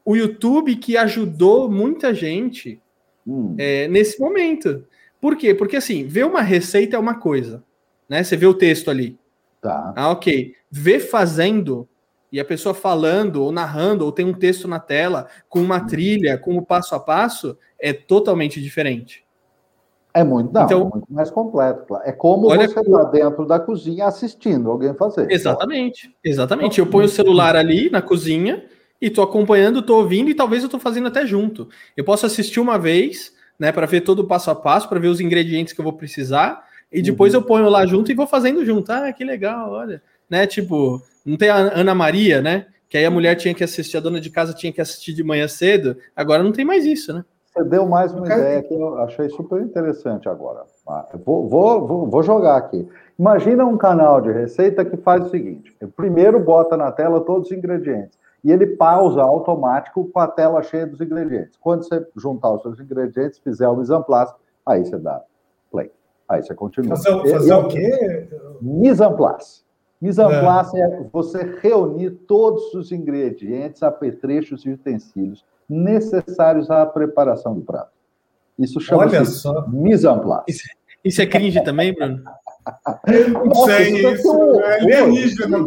O 0.04 0.16
YouTube 0.16 0.76
que 0.78 0.96
ajudou 0.96 1.70
muita 1.70 2.14
gente 2.14 2.82
hum. 3.26 3.56
é, 3.58 3.88
nesse 3.88 4.20
momento. 4.20 4.86
Por 5.20 5.36
quê? 5.36 5.54
Porque 5.54 5.76
assim, 5.76 6.08
ver 6.08 6.26
uma 6.26 6.42
receita 6.42 6.96
é 6.96 7.00
uma 7.00 7.16
coisa, 7.20 7.64
né? 8.08 8.24
Você 8.24 8.38
vê 8.38 8.46
o 8.46 8.54
texto 8.54 8.90
ali. 8.90 9.18
Tá. 9.62 9.94
Ah, 9.96 10.12
ok. 10.12 10.54
Ver 10.72 11.00
fazendo 11.00 11.88
e 12.32 12.40
a 12.40 12.46
pessoa 12.46 12.74
falando 12.74 13.44
ou 13.44 13.52
narrando 13.52 14.06
ou 14.06 14.12
tem 14.12 14.26
um 14.26 14.34
texto 14.34 14.68
na 14.68 14.80
tela 14.80 15.28
com 15.50 15.62
uma 15.62 15.86
trilha, 15.86 16.38
com 16.38 16.58
o 16.58 16.66
passo 16.66 16.96
a 16.96 17.00
passo, 17.00 17.58
é 17.80 17.94
totalmente 17.94 18.62
diferente. 18.62 19.27
É 20.18 20.24
muito, 20.24 20.52
não, 20.52 20.66
então, 20.66 20.82
é 20.82 20.84
muito 20.96 21.14
mais 21.14 21.30
completo. 21.30 21.86
Claro. 21.86 22.04
É 22.04 22.12
como 22.12 22.50
você 22.50 22.80
está 22.80 23.04
dentro 23.04 23.46
da 23.46 23.60
cozinha 23.60 24.08
assistindo 24.08 24.72
alguém 24.72 24.92
fazer. 24.96 25.30
Exatamente, 25.30 26.12
exatamente. 26.24 26.80
Eu 26.80 26.88
ponho 26.88 27.06
o 27.06 27.10
celular 27.10 27.56
ali 27.56 27.88
na 27.92 28.02
cozinha 28.02 28.66
e 29.00 29.08
estou 29.10 29.24
acompanhando, 29.24 29.78
estou 29.78 30.00
ouvindo 30.00 30.32
e 30.32 30.34
talvez 30.34 30.64
eu 30.64 30.68
estou 30.68 30.80
fazendo 30.80 31.08
até 31.08 31.24
junto. 31.24 31.70
Eu 31.96 32.04
posso 32.04 32.26
assistir 32.26 32.60
uma 32.60 32.80
vez, 32.80 33.32
né, 33.60 33.72
para 33.72 33.86
ver 33.86 34.02
todo 34.02 34.22
o 34.22 34.28
passo 34.28 34.50
a 34.50 34.56
passo, 34.56 34.90
para 34.90 34.98
ver 34.98 35.10
os 35.10 35.22
ingredientes 35.22 35.72
que 35.72 35.80
eu 35.80 35.84
vou 35.84 35.94
precisar 35.94 36.66
e 36.92 37.00
depois 37.00 37.36
uhum. 37.36 37.42
eu 37.42 37.46
ponho 37.46 37.70
lá 37.70 37.86
junto 37.86 38.12
e 38.12 38.16
vou 38.16 38.26
fazendo 38.26 38.66
junto. 38.66 38.92
Ah, 38.92 39.14
que 39.14 39.24
legal, 39.24 39.72
olha, 39.72 40.02
né? 40.28 40.48
Tipo, 40.48 41.00
não 41.24 41.38
tem 41.38 41.50
a 41.50 41.58
Ana 41.58 41.94
Maria, 41.94 42.42
né? 42.42 42.66
Que 42.90 42.98
aí 42.98 43.06
a 43.06 43.12
mulher 43.12 43.36
tinha 43.36 43.54
que 43.54 43.64
assistir, 43.64 43.98
a 43.98 44.00
dona 44.00 44.20
de 44.20 44.32
casa 44.32 44.52
tinha 44.52 44.74
que 44.74 44.82
assistir 44.82 45.14
de 45.14 45.24
manhã 45.24 45.48
cedo. 45.48 45.96
Agora 46.16 46.42
não 46.42 46.52
tem 46.52 46.66
mais 46.66 46.88
isso, 46.88 47.14
né? 47.14 47.24
Você 47.58 47.64
deu 47.64 47.88
mais 47.88 48.14
uma 48.14 48.28
ideia 48.28 48.62
que 48.62 48.72
eu 48.72 49.00
achei 49.00 49.30
super 49.30 49.60
interessante 49.60 50.30
agora. 50.30 50.64
Ah, 50.88 51.08
vou, 51.26 51.50
vou, 51.50 52.06
vou, 52.06 52.22
jogar 52.22 52.56
aqui. 52.56 52.88
Imagina 53.18 53.66
um 53.66 53.76
canal 53.76 54.22
de 54.22 54.32
receita 54.32 54.86
que 54.86 54.96
faz 54.98 55.26
o 55.26 55.30
seguinte: 55.30 55.76
primeiro 55.96 56.40
bota 56.40 56.78
na 56.78 56.92
tela 56.92 57.20
todos 57.20 57.50
os 57.50 57.58
ingredientes 57.58 58.20
e 58.44 58.52
ele 58.52 58.68
pausa 58.68 59.24
automático 59.24 60.06
com 60.06 60.20
a 60.20 60.28
tela 60.28 60.62
cheia 60.62 60.86
dos 60.86 61.02
ingredientes. 61.02 61.58
Quando 61.60 61.84
você 61.84 62.06
juntar 62.16 62.52
os 62.52 62.62
seus 62.62 62.80
ingredientes, 62.80 63.40
fizer 63.40 63.68
o 63.68 63.76
mise 63.76 63.92
en 63.92 64.04
place, 64.04 64.36
aí 64.64 64.86
você 64.86 64.98
dá 65.00 65.24
play. 65.72 65.92
Aí 66.30 66.44
você 66.44 66.54
continua. 66.54 66.96
Fazer, 66.96 67.28
fazer 67.28 67.54
eu, 67.54 67.60
o 67.60 67.68
quê? 67.70 68.30
Mise 68.62 69.04
en 69.04 69.16
place. 69.16 69.64
Mise 70.00 70.22
en 70.22 70.30
place 70.42 70.80
é. 70.80 70.84
é 70.84 71.04
você 71.12 71.58
reunir 71.60 72.12
todos 72.28 72.72
os 72.76 72.92
ingredientes, 72.92 73.82
apetrechos 73.82 74.64
e 74.64 74.70
utensílios 74.70 75.44
necessários 75.70 76.70
à 76.70 76.86
preparação 76.86 77.54
do 77.54 77.62
prato. 77.62 77.92
Isso 78.58 78.80
chama-se 78.80 79.48
mise 79.68 80.08
en 80.08 80.20
place. 80.20 80.46
Isso, 80.48 80.64
isso, 81.04 81.22
é 81.22 81.26
cringe 81.28 81.64
também, 81.64 81.94
Bruno? 81.94 82.24
Não 83.46 83.66
sei, 83.66 83.94
isso, 83.94 84.10
isso 84.14 84.62
é 84.62 84.80
alienígena. 84.82 85.58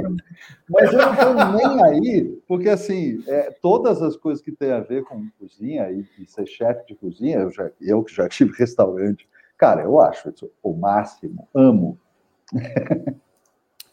Mas 0.69 0.93
eu 0.93 0.99
não 0.99 1.13
estou 1.13 1.35
nem 1.35 1.85
aí, 1.85 2.43
porque 2.47 2.69
assim, 2.69 3.25
é, 3.27 3.51
todas 3.61 4.01
as 4.03 4.17
coisas 4.17 4.43
que 4.43 4.53
têm 4.53 4.71
a 4.71 4.81
ver 4.81 5.03
com 5.03 5.27
cozinha 5.39 5.91
e, 5.91 6.07
e 6.19 6.27
ser 6.27 6.47
chefe 6.47 6.87
de 6.87 6.95
cozinha, 6.95 7.39
eu, 7.39 7.51
já, 7.51 7.71
eu 7.81 8.05
que 8.05 8.15
já 8.15 8.29
tive 8.29 8.53
restaurante, 8.53 9.29
cara, 9.59 9.83
eu 9.83 9.99
acho 9.99 10.31
isso 10.31 10.49
o 10.63 10.73
máximo, 10.73 11.49
amo. 11.55 11.99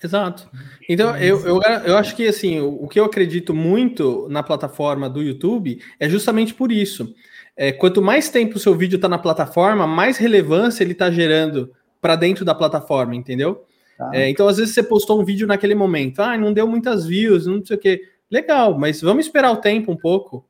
Exato. 0.04 0.50
Então, 0.88 1.18
eu, 1.18 1.40
eu, 1.46 1.62
eu 1.86 1.98
acho 1.98 2.16
que, 2.16 2.28
assim, 2.28 2.60
o, 2.60 2.88
que 2.88 3.00
eu 3.00 3.06
acredito 3.06 3.54
muito 3.54 4.28
na 4.30 4.44
plataforma 4.44 5.10
do 5.10 5.22
YouTube 5.22 5.82
é 6.00 6.08
justamente 6.08 6.54
por 6.54 6.72
isso. 6.72 7.14
É, 7.56 7.72
quanto 7.72 8.02
mais 8.02 8.30
tempo 8.30 8.58
o 8.58 8.60
seu 8.60 8.76
vídeo 8.76 8.98
está 8.98 9.10
na 9.10 9.18
plataforma, 9.18 9.88
mais 9.88 10.18
relevância 10.18 10.84
ele 10.84 10.92
está 10.92 11.10
gerando 11.10 11.72
para 12.00 12.16
dentro 12.16 12.46
da 12.46 12.54
plataforma, 12.54 13.16
entendeu? 13.16 13.66
Ah. 14.00 14.12
É, 14.14 14.30
então, 14.30 14.48
às 14.48 14.58
vezes, 14.58 14.76
você 14.76 14.84
postou 14.84 15.20
um 15.20 15.26
vídeo 15.26 15.48
naquele 15.48 15.74
momento, 15.74 16.20
ah, 16.22 16.38
não 16.38 16.54
deu 16.54 16.68
muitas 16.68 17.06
views, 17.06 17.48
não 17.48 17.66
sei 17.66 17.76
o 17.76 17.80
quê. 17.80 18.02
Legal, 18.30 18.78
mas 18.78 19.02
vamos 19.02 19.26
esperar 19.26 19.52
o 19.52 19.58
tempo 19.58 19.92
um 19.92 19.98
pouco, 19.98 20.46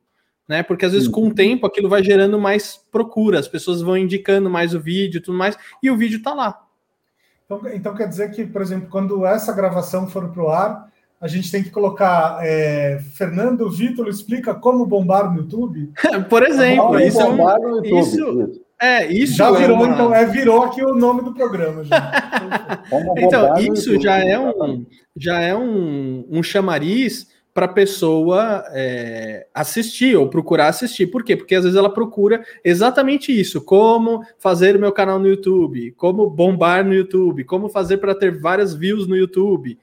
né? 0.46 0.62
Porque 0.62 0.84
às 0.84 0.92
vezes, 0.92 1.08
com 1.08 1.28
o 1.28 1.34
tempo, 1.34 1.64
aquilo 1.66 1.88
vai 1.88 2.02
gerando 2.02 2.38
mais 2.38 2.76
procura, 2.90 3.38
as 3.38 3.48
pessoas 3.48 3.80
vão 3.80 3.96
indicando 3.96 4.50
mais 4.50 4.74
o 4.74 4.80
vídeo 4.80 5.18
e 5.18 5.22
tudo 5.22 5.38
mais, 5.38 5.56
e 5.82 5.90
o 5.90 5.96
vídeo 5.96 6.18
está 6.18 6.34
lá. 6.34 6.67
Então, 7.48 7.62
então 7.72 7.94
quer 7.94 8.06
dizer 8.06 8.30
que, 8.30 8.44
por 8.44 8.60
exemplo, 8.60 8.88
quando 8.90 9.24
essa 9.24 9.54
gravação 9.54 10.06
for 10.06 10.28
para 10.28 10.42
o 10.42 10.50
ar, 10.50 10.88
a 11.18 11.26
gente 11.26 11.50
tem 11.50 11.62
que 11.62 11.70
colocar 11.70 12.40
é, 12.42 13.00
Fernando 13.14 13.68
Vitor 13.70 14.06
explica 14.06 14.54
como 14.54 14.84
bombar 14.84 15.32
no 15.32 15.38
YouTube? 15.38 15.90
por 16.28 16.42
exemplo, 16.42 17.00
isso, 17.00 17.20
é 17.20 17.24
um, 17.24 17.84
isso, 17.84 18.62
é, 18.78 19.06
isso 19.06 19.34
já 19.34 19.50
virou, 19.50 19.78
é 19.78 19.80
uma... 19.80 19.94
então, 19.94 20.14
é, 20.14 20.26
virou 20.26 20.62
aqui 20.62 20.84
o 20.84 20.94
nome 20.94 21.22
do 21.22 21.32
programa. 21.32 21.84
então, 23.16 23.58
isso 23.58 23.98
já 23.98 24.18
é 24.18 24.38
um, 24.38 24.84
já 25.16 25.40
é 25.40 25.56
um, 25.56 26.26
um 26.30 26.42
chamariz 26.42 27.28
para 27.58 27.66
a 27.66 27.68
pessoa 27.68 28.64
é, 28.70 29.48
assistir 29.52 30.16
ou 30.16 30.28
procurar 30.28 30.68
assistir. 30.68 31.08
Por 31.08 31.24
quê? 31.24 31.36
Porque 31.36 31.56
às 31.56 31.64
vezes 31.64 31.76
ela 31.76 31.92
procura 31.92 32.44
exatamente 32.62 33.32
isso: 33.32 33.60
como 33.60 34.22
fazer 34.38 34.76
o 34.76 34.78
meu 34.78 34.92
canal 34.92 35.18
no 35.18 35.26
YouTube, 35.26 35.90
como 35.96 36.30
bombar 36.30 36.84
no 36.84 36.94
YouTube, 36.94 37.42
como 37.42 37.68
fazer 37.68 37.96
para 37.96 38.14
ter 38.14 38.38
várias 38.38 38.74
views 38.74 39.08
no 39.08 39.16
YouTube, 39.16 39.76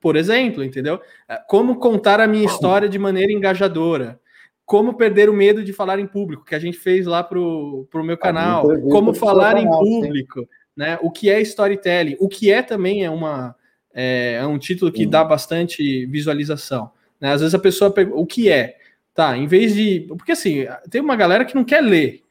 por 0.00 0.14
exemplo, 0.14 0.62
entendeu? 0.62 1.00
É, 1.28 1.36
como 1.48 1.80
contar 1.80 2.20
a 2.20 2.28
minha 2.28 2.44
história 2.44 2.88
de 2.88 2.96
maneira 2.96 3.32
engajadora. 3.32 4.20
Como 4.64 4.94
perder 4.94 5.28
o 5.28 5.34
medo 5.34 5.64
de 5.64 5.72
falar 5.72 5.98
em 5.98 6.06
público, 6.06 6.44
que 6.44 6.54
a 6.54 6.60
gente 6.60 6.78
fez 6.78 7.06
lá 7.06 7.24
para 7.24 7.40
o 7.40 7.88
meu 8.04 8.16
canal. 8.16 8.68
Como 8.82 9.12
falar 9.12 9.58
em 9.58 9.68
público, 9.68 10.48
né? 10.76 10.96
O 11.02 11.10
que 11.10 11.28
é 11.28 11.40
storytelling? 11.40 12.16
O 12.20 12.28
que 12.28 12.52
é 12.52 12.62
também 12.62 13.04
é 13.04 13.10
uma 13.10 13.56
é, 13.92 14.34
é 14.34 14.46
um 14.46 14.60
título 14.60 14.92
que 14.92 15.04
dá 15.06 15.24
bastante 15.24 16.06
visualização. 16.06 16.92
Né? 17.20 17.32
Às 17.32 17.40
vezes 17.40 17.54
a 17.54 17.58
pessoa 17.58 17.90
pega 17.90 18.14
o 18.14 18.24
que 18.24 18.50
é, 18.50 18.76
tá? 19.14 19.36
Em 19.36 19.46
vez 19.46 19.74
de. 19.74 20.06
Porque 20.08 20.32
assim, 20.32 20.66
tem 20.90 21.00
uma 21.00 21.16
galera 21.16 21.44
que 21.44 21.54
não 21.54 21.64
quer 21.64 21.82
ler. 21.82 22.22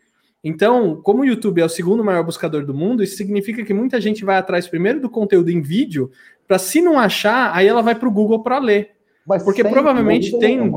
Então, 0.43 1.01
como 1.01 1.21
o 1.21 1.25
YouTube 1.25 1.61
é 1.61 1.65
o 1.65 1.69
segundo 1.69 2.03
maior 2.03 2.23
buscador 2.23 2.65
do 2.65 2.73
mundo, 2.73 3.03
isso 3.03 3.17
significa 3.17 3.63
que 3.63 3.73
muita 3.73 3.99
gente 3.99 4.23
vai 4.23 4.37
atrás 4.37 4.67
primeiro 4.67 5.01
do 5.01 5.09
conteúdo 5.09 5.51
em 5.51 5.61
vídeo, 5.61 6.09
para 6.47 6.57
se 6.57 6.81
não 6.81 6.97
achar, 6.97 7.53
aí 7.53 7.67
ela 7.67 7.81
vai 7.81 7.93
para 7.93 8.07
o 8.07 8.11
Google 8.11 8.41
para 8.41 8.57
ler. 8.57 8.91
Mas 9.27 9.43
porque 9.43 9.63
provavelmente 9.63 10.37
tem. 10.39 10.71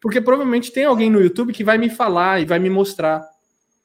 Porque 0.00 0.20
provavelmente 0.20 0.72
tem 0.72 0.84
alguém 0.84 1.10
no 1.10 1.20
YouTube 1.20 1.52
que 1.52 1.64
vai 1.64 1.76
me 1.76 1.90
falar 1.90 2.40
e 2.40 2.46
vai 2.46 2.58
me 2.58 2.70
mostrar. 2.70 3.28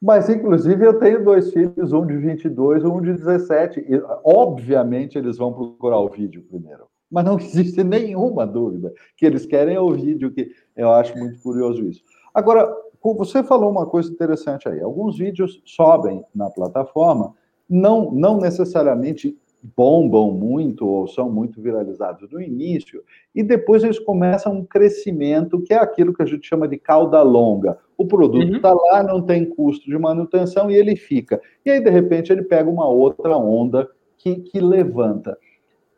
Mas, 0.01 0.29
inclusive, 0.29 0.85
eu 0.85 0.97
tenho 0.99 1.23
dois 1.23 1.51
filhos, 1.51 1.91
um 1.91 2.05
de 2.05 2.15
22 2.15 2.83
e 2.83 2.85
um 2.85 3.01
de 3.01 3.13
17. 3.13 3.79
E, 3.79 4.01
obviamente, 4.23 5.17
eles 5.17 5.37
vão 5.37 5.51
procurar 5.51 5.99
o 5.99 6.09
vídeo 6.09 6.43
primeiro 6.43 6.85
mas 7.11 7.25
não 7.25 7.37
existe 7.39 7.83
nenhuma 7.83 8.45
dúvida 8.45 8.93
que 9.17 9.25
eles 9.25 9.45
querem 9.45 9.77
o 9.77 9.91
vídeo, 9.91 10.31
que 10.31 10.51
eu 10.75 10.91
acho 10.91 11.17
muito 11.17 11.41
curioso 11.41 11.87
isso. 11.87 12.01
Agora, 12.33 12.73
você 13.01 13.43
falou 13.43 13.69
uma 13.69 13.85
coisa 13.85 14.11
interessante 14.11 14.67
aí. 14.67 14.81
Alguns 14.81 15.17
vídeos 15.17 15.61
sobem 15.63 16.23
na 16.33 16.49
plataforma, 16.49 17.33
não, 17.69 18.11
não 18.11 18.37
necessariamente 18.37 19.37
bombam 19.75 20.31
muito 20.31 20.85
ou 20.85 21.07
são 21.07 21.31
muito 21.31 21.61
viralizados 21.61 22.29
no 22.31 22.41
início, 22.41 23.03
e 23.33 23.41
depois 23.41 23.83
eles 23.83 23.97
começam 23.97 24.53
um 24.53 24.65
crescimento, 24.65 25.61
que 25.61 25.73
é 25.73 25.77
aquilo 25.77 26.13
que 26.13 26.21
a 26.21 26.25
gente 26.25 26.47
chama 26.47 26.67
de 26.67 26.77
cauda 26.77 27.21
longa. 27.21 27.77
O 27.97 28.05
produto 28.05 28.55
está 28.55 28.71
uhum. 28.71 28.77
Tá 28.77 28.83
lá, 28.91 29.03
não 29.03 29.21
tem 29.21 29.45
custo 29.45 29.89
de 29.89 29.97
manutenção 29.97 30.69
e 30.69 30.75
ele 30.75 30.95
fica. 30.95 31.41
E 31.65 31.71
aí, 31.71 31.79
de 31.79 31.89
repente, 31.89 32.31
ele 32.31 32.43
pega 32.43 32.69
uma 32.69 32.87
outra 32.87 33.35
onda 33.37 33.89
que, 34.17 34.35
que 34.35 34.59
levanta. 34.59 35.37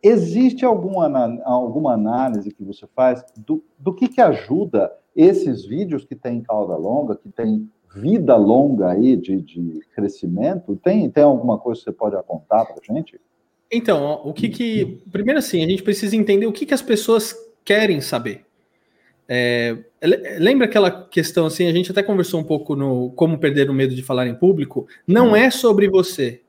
Existe 0.02 0.64
alguma, 0.64 1.08
alguma 1.44 1.94
análise 1.94 2.52
que 2.52 2.64
você 2.64 2.86
faz 2.96 3.24
do, 3.36 3.64
do 3.78 3.94
que, 3.94 4.08
que 4.08 4.22
ajuda 4.22 4.92
esses 5.16 5.66
vídeos 5.66 6.06
que 6.06 6.16
têm 6.16 6.42
cauda 6.42 6.76
longa, 6.76 7.16
que 7.16 7.30
têm 7.30 7.70
vida 7.96 8.36
longa 8.36 8.92
aí 8.92 9.16
de, 9.16 9.42
de 9.42 9.80
crescimento? 9.96 10.76
Tem, 10.84 11.10
tem 11.10 11.24
alguma 11.24 11.58
coisa 11.58 11.80
que 11.80 11.86
você 11.86 11.92
pode 11.92 12.16
apontar 12.16 12.66
para 12.66 12.76
a 12.76 12.94
gente? 12.94 13.20
Então, 13.72 14.22
o 14.24 14.34
que 14.34 14.50
que. 14.50 15.04
Primeiro, 15.12 15.40
assim, 15.40 15.64
a 15.64 15.68
gente 15.68 15.84
precisa 15.84 16.16
entender 16.16 16.46
o 16.46 16.54
que, 16.54 16.66
que 16.66 16.74
as 16.74 16.82
pessoas 16.82 17.36
querem 17.66 18.00
saber. 18.00 18.46
É, 19.30 19.78
lembra 20.40 20.66
aquela 20.66 20.90
questão 20.90 21.48
assim? 21.48 21.68
A 21.68 21.74
gente 21.74 21.92
até 21.92 22.02
conversou 22.02 22.40
um 22.40 22.46
pouco 22.46 22.76
no 22.76 23.12
Como 23.12 23.38
Perder 23.38 23.70
o 23.70 23.74
Medo 23.74 23.94
de 23.94 24.02
Falar 24.02 24.28
em 24.28 24.36
Público. 24.36 24.88
Não 25.06 25.36
é 25.36 25.52
sobre 25.52 25.90
você. 25.90 26.42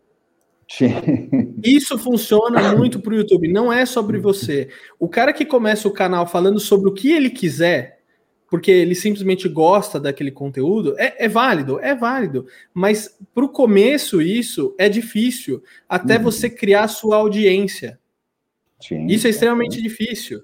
Isso 1.64 1.98
funciona 1.98 2.76
muito 2.76 3.00
para 3.00 3.14
o 3.14 3.16
YouTube. 3.16 3.48
Não 3.48 3.72
é 3.72 3.86
sobre 3.86 4.18
você. 4.18 4.68
O 4.98 5.08
cara 5.08 5.32
que 5.32 5.46
começa 5.46 5.88
o 5.88 5.92
canal 5.92 6.26
falando 6.26 6.60
sobre 6.60 6.90
o 6.90 6.92
que 6.92 7.10
ele 7.10 7.30
quiser, 7.30 8.00
porque 8.50 8.70
ele 8.70 8.94
simplesmente 8.94 9.48
gosta 9.48 9.98
daquele 9.98 10.30
conteúdo, 10.30 10.94
é, 10.98 11.24
é 11.24 11.28
válido, 11.28 11.80
é 11.80 11.94
válido. 11.94 12.46
Mas 12.72 13.16
para 13.34 13.44
o 13.44 13.48
começo, 13.48 14.20
isso 14.20 14.74
é 14.78 14.88
difícil, 14.88 15.62
até 15.88 16.16
uhum. 16.18 16.24
você 16.24 16.50
criar 16.50 16.84
a 16.84 16.88
sua 16.88 17.16
audiência. 17.16 17.98
Sim, 18.80 19.06
isso 19.06 19.26
é 19.26 19.30
extremamente 19.30 19.76
sim. 19.76 19.82
difícil. 19.82 20.40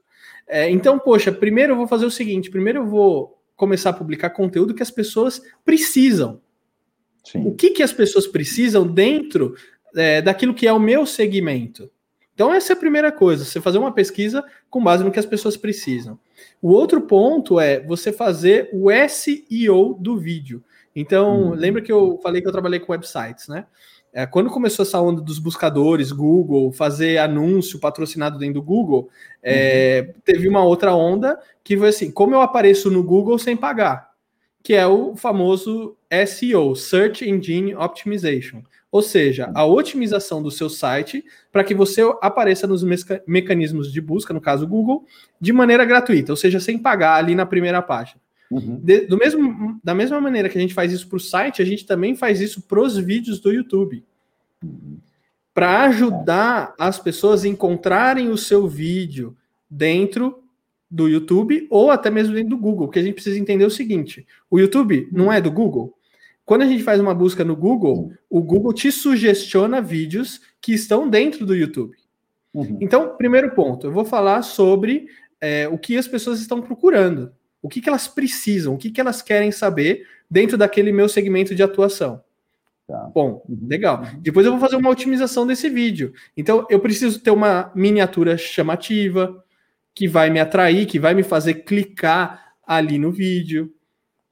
É, 0.49 0.69
então, 0.71 0.99
poxa, 0.99 1.31
primeiro 1.31 1.73
eu 1.73 1.77
vou 1.77 1.87
fazer 1.87 2.05
o 2.07 2.11
seguinte: 2.11 2.51
primeiro 2.51 2.81
eu 2.81 2.87
vou 2.87 3.39
começar 3.57 3.91
a 3.91 3.95
publicar 3.95 4.31
conteúdo 4.31 4.75
que 4.75 4.83
as 4.83 4.91
pessoas 4.91 5.41
precisam. 5.65 6.41
Sim. 7.23 7.47
O 7.47 7.55
que, 7.55 7.71
que 7.71 7.83
as 7.83 7.93
pessoas 7.93 8.27
precisam 8.27 8.87
dentro 8.87 9.55
é, 9.95 10.23
daquilo 10.23 10.55
que 10.55 10.67
é 10.67 10.73
o 10.73 10.81
meu 10.81 11.07
segmento? 11.07 11.91
Então, 12.35 12.53
essa 12.53 12.73
é 12.73 12.75
a 12.75 12.79
primeira 12.79 13.13
coisa, 13.13 13.45
você 13.45 13.61
fazer 13.61 13.79
uma 13.79 13.93
pesquisa 13.93 14.45
com 14.69 14.83
base 14.83 15.05
no 15.05 15.13
que 15.13 15.21
as 15.21 15.27
pessoas 15.27 15.57
precisam. 15.57 16.19
O 16.61 16.71
outro 16.71 17.01
ponto 17.03 17.61
é 17.61 17.81
você 17.81 18.13
fazer 18.13 18.69
o 18.73 18.89
SEO 19.09 19.95
do 20.01 20.19
vídeo. 20.19 20.63
Então, 20.97 21.51
hum. 21.51 21.55
lembra 21.55 21.81
que 21.81 21.93
eu 21.93 22.19
falei 22.23 22.43
que 22.43 22.49
eu 22.49 22.53
trabalhei 22.53 22.81
com 22.81 22.93
websites, 22.93 23.49
né? 23.49 23.67
É, 24.17 24.25
quando 24.27 24.49
começou 24.49 24.85
essa 24.85 25.01
onda 25.01 25.21
dos 25.21 25.41
buscadores, 25.41 26.13
Google, 26.13 26.71
fazer 26.71 27.19
anúncio 27.19 27.81
patrocinado 27.81 28.39
dentro 28.39 28.55
do 28.55 28.63
Google, 28.63 29.11
é, 29.43 30.05
uhum. 30.07 30.21
teve 30.25 30.49
uma 30.49 30.63
outra 30.63 30.95
onda 30.95 31.37
que 31.65 31.77
foi 31.77 31.89
assim: 31.89 32.13
como 32.13 32.33
eu 32.33 32.41
apareço 32.41 32.93
no 32.93 33.03
Google 33.03 33.37
sem 33.41 33.57
pagar? 33.57 34.11
Que 34.63 34.75
é 34.75 34.87
o 34.87 35.17
famoso 35.17 35.97
SEO, 36.29 36.77
Search 36.77 37.29
Engine 37.29 37.75
Optimization. 37.75 38.63
Ou 38.95 39.03
seja, 39.03 39.51
a 39.57 39.67
otimização 39.67 40.41
do 40.41 40.53
seu 40.53 40.71
site 40.71 41.25
para 41.51 41.65
que 41.65 41.75
você 41.75 42.01
apareça 42.23 42.65
nos 42.65 42.85
mecanismos 43.27 43.93
de 43.93 44.01
busca, 44.01 44.33
no 44.33 44.41
caso 44.41 44.69
Google, 44.69 45.05
de 45.41 45.53
maneira 45.53 45.85
gratuita, 45.85 46.31
ou 46.31 46.37
seja, 46.37 46.61
sem 46.61 46.79
pagar 46.79 47.17
ali 47.17 47.35
na 47.35 47.45
primeira 47.45 47.83
página. 47.83 48.21
Uhum. 48.49 48.79
De, 48.81 49.01
do 49.01 49.19
mesmo, 49.19 49.81
da 49.83 49.97
mesma 49.97 50.21
maneira 50.21 50.49
que 50.49 50.57
a 50.57 50.61
gente 50.61 50.73
faz 50.73 50.93
isso 50.93 51.09
para 51.09 51.17
o 51.17 51.21
site, 51.21 51.61
a 51.61 51.65
gente 51.65 51.85
também 51.85 52.15
faz 52.15 52.41
isso 52.41 52.63
para 52.63 52.81
os 52.81 52.97
vídeos 52.97 53.41
do 53.41 53.53
YouTube. 53.53 54.05
Uhum. 54.63 54.99
Para 55.53 55.87
ajudar 55.87 56.73
as 56.79 56.97
pessoas 56.97 57.45
a 57.45 57.49
encontrarem 57.49 58.29
o 58.29 58.39
seu 58.39 58.69
vídeo 58.69 59.37
dentro 59.69 60.39
do 60.89 61.09
YouTube 61.09 61.67
ou 61.69 61.91
até 61.91 62.13
mesmo 62.13 62.33
dentro 62.33 62.51
do 62.51 62.59
Google, 62.59 62.87
porque 62.87 63.01
a 63.01 63.03
gente 63.03 63.15
precisa 63.15 63.41
entender 63.41 63.65
o 63.65 63.71
seguinte: 63.71 64.25
o 64.49 64.57
YouTube 64.57 65.09
não 65.11 65.33
é 65.33 65.41
do 65.41 65.51
Google. 65.51 65.93
Quando 66.45 66.63
a 66.63 66.67
gente 66.67 66.83
faz 66.83 67.01
uma 67.01 67.15
busca 67.15 67.43
no 67.43 67.57
Google, 67.57 68.13
o 68.29 68.43
Google 68.43 68.73
te 68.73 68.93
sugestiona 68.93 69.81
vídeos 69.81 70.41
que 70.61 70.75
estão 70.75 71.09
dentro 71.09 71.47
do 71.47 71.55
YouTube. 71.55 71.97
Uhum. 72.53 72.79
Então, 72.81 73.17
primeiro 73.17 73.55
ponto, 73.55 73.87
eu 73.87 73.93
vou 73.93 74.05
falar 74.05 74.43
sobre 74.43 75.09
é, 75.41 75.67
o 75.69 75.79
que 75.79 75.97
as 75.97 76.07
pessoas 76.07 76.41
estão 76.41 76.61
procurando, 76.61 77.33
o 77.63 77.69
que, 77.69 77.81
que 77.81 77.89
elas 77.89 78.07
precisam, 78.07 78.75
o 78.75 78.79
que, 78.79 78.91
que 78.91 79.01
elas 79.01 79.23
querem 79.23 79.51
saber 79.51 80.07
dentro 80.31 80.59
daquele 80.59 80.93
meu 80.93 81.09
segmento 81.09 81.55
de 81.55 81.63
atuação. 81.63 82.23
Tá. 82.87 83.11
Bom, 83.15 83.43
uhum. 83.49 83.67
legal. 83.67 84.03
Uhum. 84.03 84.21
Depois 84.21 84.45
eu 84.45 84.53
vou 84.53 84.61
fazer 84.61 84.77
uma 84.77 84.91
otimização 84.91 85.47
desse 85.47 85.71
vídeo. 85.71 86.13
Então, 86.37 86.67
eu 86.69 86.79
preciso 86.79 87.21
ter 87.21 87.31
uma 87.31 87.73
miniatura 87.75 88.37
chamativa 88.37 89.43
que 89.95 90.07
vai 90.07 90.29
me 90.29 90.41
atrair, 90.41 90.87
que 90.87 90.99
vai 90.99 91.15
me 91.15 91.23
fazer 91.23 91.55
clicar 91.65 92.55
ali 92.67 92.99
no 92.99 93.11
vídeo 93.11 93.74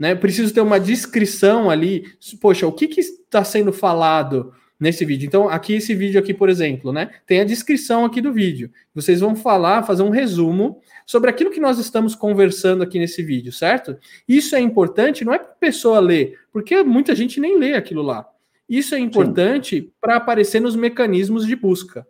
né? 0.03 0.17
Preciso 0.17 0.53
ter 0.53 0.61
uma 0.61 0.81
descrição 0.81 1.71
ali. 1.71 2.13
Poxa, 2.41 2.67
o 2.67 2.73
que 2.73 2.87
está 2.99 3.45
sendo 3.45 3.73
falado 3.73 4.53
nesse 4.81 5.05
vídeo? 5.05 5.29
Então, 5.29 5.49
aqui 5.49 5.75
esse 5.75 5.95
vídeo 5.95 6.19
aqui, 6.19 6.35
por 6.35 6.49
exemplo, 6.49 6.93
né? 6.93 7.09
Tem 7.25 7.39
a 7.39 7.45
descrição 7.45 8.05
aqui 8.05 8.21
do 8.21 8.33
vídeo. 8.33 8.69
Vocês 8.93 9.21
vão 9.21 9.37
falar, 9.37 9.85
fazer 9.85 10.03
um 10.03 10.11
resumo 10.11 10.81
sobre 11.07 11.31
aquilo 11.31 11.53
que 11.53 11.61
nós 11.61 11.79
estamos 11.79 12.17
conversando 12.17 12.83
aqui 12.83 12.99
nesse 12.99 13.23
vídeo, 13.23 13.53
certo? 13.53 13.97
Isso 14.27 14.57
é 14.57 14.61
importante, 14.61 15.25
não 15.25 15.33
é 15.33 15.39
para 15.39 15.53
a 15.53 15.55
pessoa 15.55 16.01
ler, 16.01 16.37
porque 16.53 16.83
muita 16.83 17.15
gente 17.15 17.39
nem 17.39 17.57
lê 17.57 17.75
aquilo 17.75 18.03
lá. 18.03 18.27
Isso 18.69 18.97
é 18.97 18.99
importante 18.99 19.89
para 20.01 20.17
aparecer 20.17 20.59
nos 20.59 20.75
mecanismos 20.75 21.47
de 21.47 21.55
busca. 21.55 22.05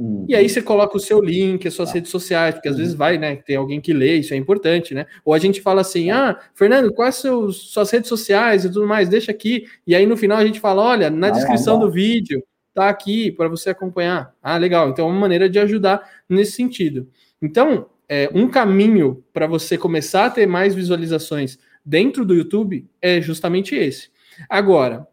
Uhum. 0.00 0.24
E 0.26 0.34
aí 0.34 0.48
você 0.48 0.62
coloca 0.62 0.96
o 0.96 1.00
seu 1.00 1.20
link, 1.20 1.68
as 1.68 1.74
suas 1.74 1.90
tá. 1.90 1.96
redes 1.96 2.10
sociais, 2.10 2.54
porque 2.54 2.68
às 2.68 2.74
uhum. 2.74 2.80
vezes 2.80 2.94
vai, 2.94 3.18
né? 3.18 3.36
Tem 3.36 3.56
alguém 3.56 3.82
que 3.82 3.92
lê, 3.92 4.14
isso 4.14 4.32
é 4.32 4.36
importante, 4.38 4.94
né? 4.94 5.04
Ou 5.22 5.34
a 5.34 5.38
gente 5.38 5.60
fala 5.60 5.82
assim, 5.82 6.08
tá. 6.08 6.30
ah, 6.30 6.40
Fernando, 6.54 6.90
quais 6.90 7.16
são 7.16 7.52
suas 7.52 7.90
redes 7.90 8.08
sociais 8.08 8.64
e 8.64 8.72
tudo 8.72 8.86
mais, 8.86 9.10
deixa 9.10 9.30
aqui. 9.30 9.66
E 9.86 9.94
aí 9.94 10.06
no 10.06 10.16
final 10.16 10.38
a 10.38 10.46
gente 10.46 10.58
fala, 10.58 10.80
olha, 10.82 11.10
na 11.10 11.28
descrição 11.28 11.78
do 11.78 11.90
vídeo 11.90 12.42
tá 12.72 12.88
aqui 12.88 13.30
para 13.30 13.46
você 13.46 13.68
acompanhar. 13.68 14.34
Ah, 14.42 14.56
legal. 14.56 14.88
Então 14.88 15.06
é 15.06 15.10
uma 15.10 15.20
maneira 15.20 15.50
de 15.50 15.58
ajudar 15.58 16.08
nesse 16.26 16.52
sentido. 16.52 17.06
Então, 17.42 17.86
é, 18.08 18.30
um 18.34 18.48
caminho 18.48 19.22
para 19.34 19.46
você 19.46 19.76
começar 19.76 20.26
a 20.26 20.30
ter 20.30 20.46
mais 20.46 20.74
visualizações 20.74 21.58
dentro 21.84 22.24
do 22.24 22.34
YouTube 22.34 22.86
é 23.02 23.20
justamente 23.20 23.74
esse. 23.74 24.08
Agora, 24.48 25.06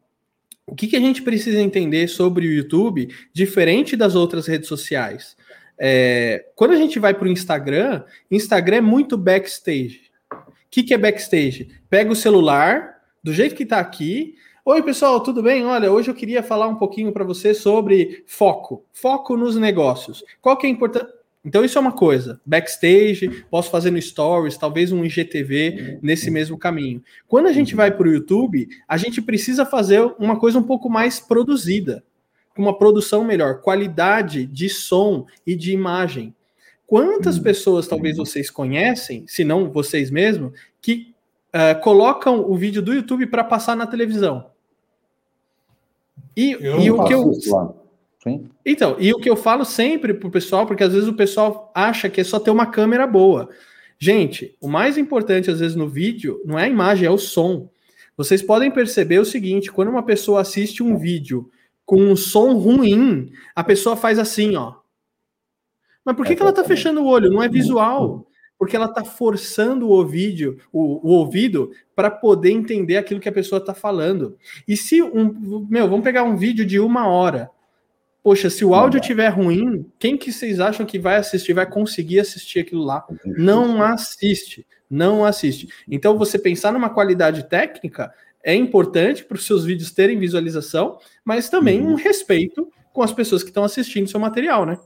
o 0.67 0.75
que, 0.75 0.85
que 0.85 0.97
a 0.97 0.99
gente 0.99 1.21
precisa 1.21 1.61
entender 1.61 2.09
sobre 2.09 2.45
o 2.45 2.51
YouTube, 2.51 3.07
diferente 3.33 3.95
das 3.95 4.15
outras 4.15 4.45
redes 4.45 4.67
sociais? 4.67 5.37
É, 5.79 6.45
quando 6.55 6.71
a 6.71 6.75
gente 6.75 6.99
vai 6.99 7.13
para 7.13 7.25
o 7.25 7.31
Instagram, 7.31 8.03
Instagram 8.29 8.77
é 8.77 8.81
muito 8.81 9.17
backstage. 9.17 10.11
O 10.29 10.69
que, 10.69 10.83
que 10.83 10.93
é 10.93 10.97
backstage? 10.97 11.69
Pega 11.89 12.11
o 12.11 12.15
celular, 12.15 13.01
do 13.23 13.33
jeito 13.33 13.55
que 13.55 13.63
está 13.63 13.79
aqui. 13.79 14.35
Oi, 14.65 14.83
pessoal, 14.83 15.21
tudo 15.21 15.41
bem? 15.41 15.63
Olha, 15.65 15.89
hoje 15.89 16.11
eu 16.11 16.15
queria 16.15 16.43
falar 16.43 16.67
um 16.67 16.75
pouquinho 16.75 17.13
para 17.13 17.23
você 17.23 17.53
sobre 17.53 18.25
foco. 18.27 18.85
Foco 18.91 19.37
nos 19.37 19.55
negócios. 19.55 20.21
Qual 20.41 20.57
que 20.57 20.67
é 20.67 20.69
a 20.69 20.73
importância? 20.73 21.16
Então, 21.47 21.63
isso 21.63 21.77
é 21.77 21.81
uma 21.81 21.93
coisa. 21.93 22.41
Backstage, 22.45 23.45
posso 23.49 23.71
fazer 23.71 23.89
no 23.89 24.01
Stories, 24.01 24.57
talvez 24.57 24.91
um 24.91 25.05
IGTV 25.05 25.97
nesse 26.01 26.29
mesmo 26.29 26.57
caminho. 26.57 27.01
Quando 27.25 27.47
a 27.47 27.53
gente 27.53 27.73
vai 27.73 27.89
para 27.89 28.05
o 28.05 28.11
YouTube, 28.11 28.67
a 28.85 28.97
gente 28.97 29.21
precisa 29.21 29.65
fazer 29.65 30.01
uma 30.19 30.37
coisa 30.37 30.59
um 30.59 30.63
pouco 30.63 30.89
mais 30.89 31.21
produzida, 31.21 32.03
com 32.53 32.61
uma 32.61 32.77
produção 32.77 33.23
melhor, 33.23 33.61
qualidade 33.61 34.45
de 34.45 34.67
som 34.67 35.25
e 35.45 35.55
de 35.55 35.71
imagem. 35.71 36.35
Quantas 36.85 37.39
pessoas 37.39 37.87
talvez 37.87 38.17
vocês 38.17 38.49
conhecem, 38.49 39.23
se 39.25 39.45
não 39.45 39.71
vocês 39.71 40.11
mesmos, 40.11 40.51
que 40.81 41.15
uh, 41.55 41.81
colocam 41.81 42.41
o 42.41 42.57
vídeo 42.57 42.81
do 42.81 42.93
YouTube 42.93 43.25
para 43.25 43.45
passar 43.45 43.77
na 43.77 43.87
televisão? 43.87 44.47
E, 46.35 46.51
e 46.51 46.91
o 46.91 47.05
que 47.05 47.13
eu. 47.13 47.31
Isso, 47.31 47.73
Sim. 48.27 48.49
Então, 48.65 48.95
e 48.99 49.13
o 49.13 49.17
que 49.17 49.29
eu 49.29 49.35
falo 49.35 49.63
sempre 49.63 50.13
pro 50.13 50.29
pessoal, 50.29 50.65
porque 50.65 50.83
às 50.83 50.93
vezes 50.93 51.07
o 51.07 51.13
pessoal 51.13 51.71
acha 51.73 52.09
que 52.09 52.21
é 52.21 52.23
só 52.23 52.39
ter 52.39 52.51
uma 52.51 52.65
câmera 52.65 53.07
boa. 53.07 53.49
Gente, 53.99 54.55
o 54.61 54.67
mais 54.67 54.97
importante 54.97 55.49
às 55.49 55.59
vezes 55.59 55.75
no 55.75 55.87
vídeo 55.87 56.41
não 56.45 56.59
é 56.59 56.65
a 56.65 56.69
imagem, 56.69 57.07
é 57.07 57.11
o 57.11 57.17
som. 57.17 57.69
Vocês 58.15 58.41
podem 58.41 58.69
perceber 58.69 59.19
o 59.19 59.25
seguinte: 59.25 59.71
quando 59.71 59.89
uma 59.89 60.03
pessoa 60.03 60.41
assiste 60.41 60.83
um 60.83 60.97
vídeo 60.97 61.49
com 61.85 62.01
um 62.01 62.15
som 62.15 62.53
ruim, 62.53 63.31
a 63.55 63.63
pessoa 63.63 63.95
faz 63.95 64.19
assim, 64.19 64.55
ó. 64.55 64.75
Mas 66.03 66.15
por 66.15 66.25
que, 66.25 66.35
que 66.35 66.41
ela 66.41 66.53
tá 66.53 66.63
fechando 66.63 67.01
o 67.01 67.07
olho? 67.07 67.29
Não 67.29 67.41
é 67.41 67.49
visual. 67.49 68.25
Porque 68.57 68.75
ela 68.75 68.87
tá 68.87 69.03
forçando 69.03 69.87
o 69.87 69.91
ouvido, 69.91 70.57
o, 70.73 71.07
o 71.07 71.11
ouvido 71.11 71.69
para 71.95 72.09
poder 72.09 72.49
entender 72.49 72.97
aquilo 72.97 73.19
que 73.19 73.29
a 73.29 73.31
pessoa 73.31 73.63
tá 73.63 73.73
falando. 73.73 74.35
E 74.67 74.75
se 74.75 75.01
um. 75.01 75.67
Meu, 75.69 75.87
vamos 75.87 76.03
pegar 76.03 76.23
um 76.23 76.35
vídeo 76.35 76.65
de 76.65 76.79
uma 76.79 77.07
hora 77.07 77.51
Poxa, 78.27 78.49
se 78.49 78.65
o 78.65 78.75
áudio 78.75 78.99
estiver 78.99 79.29
ruim, 79.29 79.89
quem 79.97 80.17
que 80.17 80.33
vocês 80.33 80.59
acham 80.59 80.85
que 80.85 80.99
vai 80.99 81.15
assistir, 81.15 81.53
vai 81.53 81.65
conseguir 81.65 82.19
assistir 82.19 82.59
aquilo 82.59 82.83
lá? 82.83 83.07
Não 83.23 83.81
assiste, 83.81 84.67
não 84.89 85.23
assiste. 85.23 85.69
Então, 85.87 86.17
você 86.17 86.37
pensar 86.37 86.73
numa 86.73 86.89
qualidade 86.89 87.47
técnica 87.47 88.13
é 88.43 88.53
importante 88.53 89.23
para 89.23 89.35
os 89.35 89.45
seus 89.45 89.63
vídeos 89.63 89.91
terem 89.91 90.19
visualização, 90.19 90.99
mas 91.23 91.47
também 91.47 91.79
uhum. 91.79 91.93
um 91.93 91.95
respeito 91.95 92.69
com 92.91 93.01
as 93.01 93.13
pessoas 93.13 93.43
que 93.43 93.49
estão 93.49 93.63
assistindo 93.63 94.09
seu 94.09 94.19
material, 94.19 94.65
né? 94.65 94.77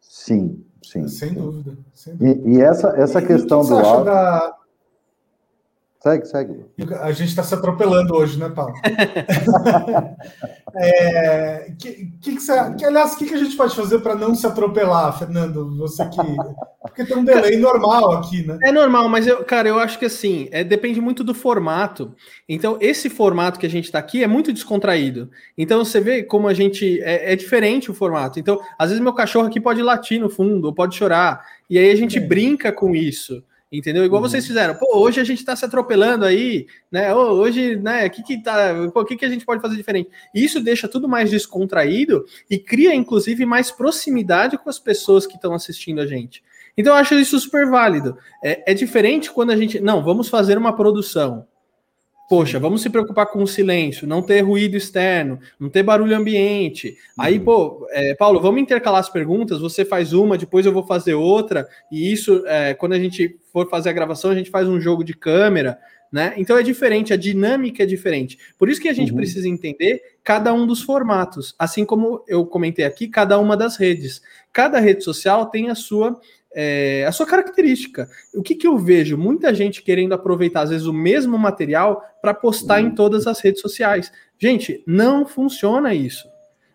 Sim, 0.00 0.64
sim. 0.82 1.06
Sem 1.06 1.28
sim. 1.28 1.34
dúvida. 1.36 1.78
Sem 1.94 2.16
dúvida. 2.16 2.48
E, 2.48 2.56
e, 2.56 2.60
essa, 2.60 2.88
essa 2.96 3.22
e, 3.22 3.26
questão 3.28 3.62
que 3.62 3.68
do 3.68 3.76
áudio. 3.76 4.06
Da... 4.06 4.57
Segue, 6.00 6.26
segue. 6.26 6.64
A 7.00 7.10
gente 7.10 7.30
está 7.30 7.42
se 7.42 7.52
atropelando 7.52 8.14
hoje, 8.14 8.38
né, 8.38 8.48
Paulo? 8.48 8.72
é, 10.76 11.72
que, 11.76 12.12
que, 12.20 12.36
que, 12.36 12.40
você, 12.40 12.52
que, 12.74 12.84
aliás, 12.84 13.14
o 13.14 13.18
que, 13.18 13.26
que 13.26 13.34
a 13.34 13.38
gente 13.38 13.56
pode 13.56 13.74
fazer 13.74 13.98
para 13.98 14.14
não 14.14 14.32
se 14.32 14.46
atropelar, 14.46 15.18
Fernando? 15.18 15.76
Você 15.76 16.08
que. 16.08 16.20
Porque 16.82 17.04
tem 17.04 17.16
um 17.16 17.24
delay 17.24 17.56
normal 17.56 18.12
aqui, 18.12 18.46
né? 18.46 18.56
É 18.62 18.70
normal, 18.70 19.08
mas, 19.08 19.26
eu, 19.26 19.44
cara, 19.44 19.68
eu 19.68 19.76
acho 19.80 19.98
que 19.98 20.04
assim, 20.04 20.48
é, 20.52 20.62
depende 20.62 21.00
muito 21.00 21.24
do 21.24 21.34
formato. 21.34 22.14
Então, 22.48 22.78
esse 22.80 23.10
formato 23.10 23.58
que 23.58 23.66
a 23.66 23.70
gente 23.70 23.86
está 23.86 23.98
aqui 23.98 24.22
é 24.22 24.28
muito 24.28 24.52
descontraído. 24.52 25.28
Então, 25.56 25.84
você 25.84 26.00
vê 26.00 26.22
como 26.22 26.46
a 26.46 26.54
gente. 26.54 27.00
É, 27.02 27.32
é, 27.32 27.36
diferente 27.36 27.90
o 27.90 27.94
formato. 27.94 28.38
Então, 28.38 28.60
às 28.78 28.90
vezes, 28.90 29.02
meu 29.02 29.12
cachorro 29.12 29.48
aqui 29.48 29.60
pode 29.60 29.82
latir 29.82 30.20
no 30.20 30.30
fundo, 30.30 30.66
ou 30.66 30.72
pode 30.72 30.94
chorar. 30.94 31.44
E 31.68 31.76
aí 31.76 31.90
a 31.90 31.96
gente 31.96 32.18
é. 32.18 32.20
brinca 32.20 32.70
com 32.70 32.94
isso. 32.94 33.42
Entendeu? 33.70 34.02
Igual 34.02 34.22
uhum. 34.22 34.28
vocês 34.28 34.46
fizeram. 34.46 34.74
Pô, 34.74 34.98
hoje 34.98 35.20
a 35.20 35.24
gente 35.24 35.40
está 35.40 35.54
se 35.54 35.62
atropelando 35.62 36.24
aí, 36.24 36.66
né? 36.90 37.14
Hoje, 37.14 37.76
né? 37.76 38.06
O 38.06 38.10
que 38.10 38.22
que 38.22 38.42
tá? 38.42 38.72
O 38.94 39.04
que 39.04 39.16
que 39.16 39.24
a 39.26 39.28
gente 39.28 39.44
pode 39.44 39.60
fazer 39.60 39.76
diferente? 39.76 40.08
Isso 40.34 40.58
deixa 40.58 40.88
tudo 40.88 41.06
mais 41.06 41.30
descontraído 41.30 42.24
e 42.50 42.58
cria, 42.58 42.94
inclusive, 42.94 43.44
mais 43.44 43.70
proximidade 43.70 44.56
com 44.56 44.70
as 44.70 44.78
pessoas 44.78 45.26
que 45.26 45.34
estão 45.34 45.52
assistindo 45.52 46.00
a 46.00 46.06
gente. 46.06 46.42
Então, 46.78 46.94
eu 46.94 46.98
acho 46.98 47.14
isso 47.16 47.38
super 47.38 47.66
válido. 47.68 48.16
É, 48.42 48.72
é 48.72 48.74
diferente 48.74 49.30
quando 49.30 49.50
a 49.50 49.56
gente. 49.56 49.78
Não, 49.80 50.02
vamos 50.02 50.30
fazer 50.30 50.56
uma 50.56 50.74
produção. 50.74 51.46
Poxa, 52.28 52.58
vamos 52.58 52.82
se 52.82 52.90
preocupar 52.90 53.26
com 53.26 53.42
o 53.42 53.46
silêncio, 53.46 54.06
não 54.06 54.20
ter 54.20 54.42
ruído 54.42 54.76
externo, 54.76 55.40
não 55.58 55.70
ter 55.70 55.82
barulho 55.82 56.14
ambiente. 56.14 56.88
Uhum. 56.88 57.24
Aí, 57.24 57.40
pô, 57.40 57.88
é, 57.90 58.14
Paulo, 58.14 58.38
vamos 58.38 58.60
intercalar 58.60 59.00
as 59.00 59.08
perguntas. 59.08 59.60
Você 59.60 59.82
faz 59.82 60.12
uma, 60.12 60.36
depois 60.36 60.66
eu 60.66 60.72
vou 60.72 60.84
fazer 60.84 61.14
outra. 61.14 61.66
E 61.90 62.12
isso, 62.12 62.44
é, 62.46 62.74
quando 62.74 62.92
a 62.92 62.98
gente 62.98 63.38
for 63.50 63.70
fazer 63.70 63.88
a 63.88 63.94
gravação, 63.94 64.30
a 64.30 64.34
gente 64.34 64.50
faz 64.50 64.68
um 64.68 64.78
jogo 64.78 65.02
de 65.02 65.14
câmera, 65.14 65.78
né? 66.12 66.34
Então 66.36 66.58
é 66.58 66.62
diferente, 66.62 67.14
a 67.14 67.16
dinâmica 67.16 67.82
é 67.82 67.86
diferente. 67.86 68.38
Por 68.58 68.68
isso 68.68 68.80
que 68.80 68.90
a 68.90 68.94
gente 68.94 69.10
uhum. 69.10 69.16
precisa 69.16 69.48
entender 69.48 70.02
cada 70.22 70.52
um 70.52 70.66
dos 70.66 70.82
formatos, 70.82 71.54
assim 71.58 71.86
como 71.86 72.22
eu 72.28 72.44
comentei 72.44 72.84
aqui, 72.84 73.08
cada 73.08 73.38
uma 73.38 73.56
das 73.56 73.78
redes. 73.78 74.20
Cada 74.52 74.78
rede 74.78 75.02
social 75.02 75.46
tem 75.46 75.70
a 75.70 75.74
sua 75.74 76.20
é, 76.60 77.04
a 77.06 77.12
sua 77.12 77.24
característica. 77.24 78.10
O 78.34 78.42
que, 78.42 78.56
que 78.56 78.66
eu 78.66 78.76
vejo? 78.76 79.16
Muita 79.16 79.54
gente 79.54 79.80
querendo 79.80 80.12
aproveitar, 80.12 80.62
às 80.62 80.70
vezes, 80.70 80.88
o 80.88 80.92
mesmo 80.92 81.38
material 81.38 82.02
para 82.20 82.34
postar 82.34 82.80
em 82.80 82.90
todas 82.90 83.28
as 83.28 83.38
redes 83.38 83.60
sociais. 83.60 84.10
Gente, 84.36 84.82
não 84.84 85.24
funciona 85.24 85.94
isso. 85.94 86.28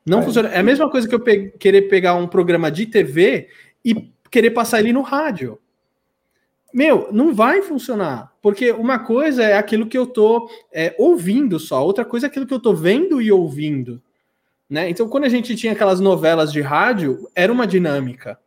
Não 0.06 0.20
é. 0.20 0.22
funciona. 0.22 0.48
É 0.48 0.60
a 0.60 0.64
mesma 0.64 0.90
coisa 0.90 1.06
que 1.06 1.14
eu 1.14 1.20
pe 1.20 1.52
querer 1.60 1.90
pegar 1.90 2.16
um 2.16 2.28
programa 2.28 2.72
de 2.72 2.86
TV 2.86 3.50
e 3.84 4.10
querer 4.32 4.52
passar 4.52 4.80
ele 4.80 4.94
no 4.94 5.02
rádio. 5.02 5.60
Meu, 6.74 7.10
não 7.12 7.36
vai 7.36 7.62
funcionar. 7.62 8.32
Porque 8.42 8.72
uma 8.72 9.00
coisa 9.00 9.44
é 9.44 9.58
aquilo 9.58 9.86
que 9.86 9.98
eu 9.98 10.08
tô 10.08 10.50
é, 10.72 10.96
ouvindo 10.98 11.60
só, 11.60 11.86
outra 11.86 12.06
coisa 12.06 12.28
é 12.28 12.30
aquilo 12.30 12.48
que 12.48 12.54
eu 12.54 12.60
tô 12.62 12.74
vendo 12.74 13.22
e 13.22 13.34
ouvindo. 13.34 14.02
Né? 14.70 14.90
Então, 14.90 15.10
quando 15.10 15.26
a 15.26 15.30
gente 15.30 15.58
tinha 15.58 15.74
aquelas 15.74 16.00
novelas 16.00 16.54
de 16.54 16.62
rádio, 16.62 17.30
era 17.36 17.52
uma 17.52 17.68
dinâmica. 17.68 18.40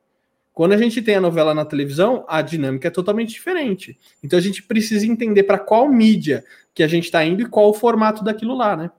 Quando 0.57 0.73
a 0.73 0.79
gente 0.79 1.03
tem 1.03 1.17
a 1.17 1.21
novela 1.21 1.53
na 1.53 1.67
televisão, 1.67 2.25
a 2.27 2.41
dinâmica 2.41 2.89
é 2.89 2.91
totalmente 2.91 3.29
diferente. 3.29 3.99
Então 4.25 4.39
a 4.39 4.43
gente 4.43 4.63
precisa 4.63 5.07
entender 5.07 5.43
para 5.43 5.59
qual 5.59 5.87
mídia 5.87 6.43
que 6.75 6.83
a 6.83 6.89
gente 6.89 7.05
está 7.05 7.23
indo 7.23 7.43
e 7.43 7.47
qual 7.47 7.69
o 7.69 7.75
formato 7.75 8.25
daquilo 8.25 8.57
lá, 8.57 8.75
né? 8.75 8.91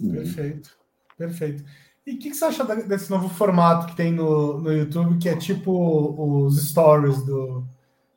Perfeito, 0.00 0.78
perfeito. 1.18 1.64
E 2.06 2.12
o 2.12 2.18
que, 2.20 2.30
que, 2.30 2.36
você 2.36 2.44
acha 2.44 2.62
desse 2.82 3.10
novo 3.10 3.28
formato 3.28 3.88
que 3.88 3.96
tem 3.96 4.12
no, 4.12 4.60
no 4.60 4.72
YouTube, 4.72 5.18
que 5.18 5.28
é 5.28 5.34
tipo 5.34 6.46
os 6.46 6.68
stories 6.68 7.24
do, 7.24 7.66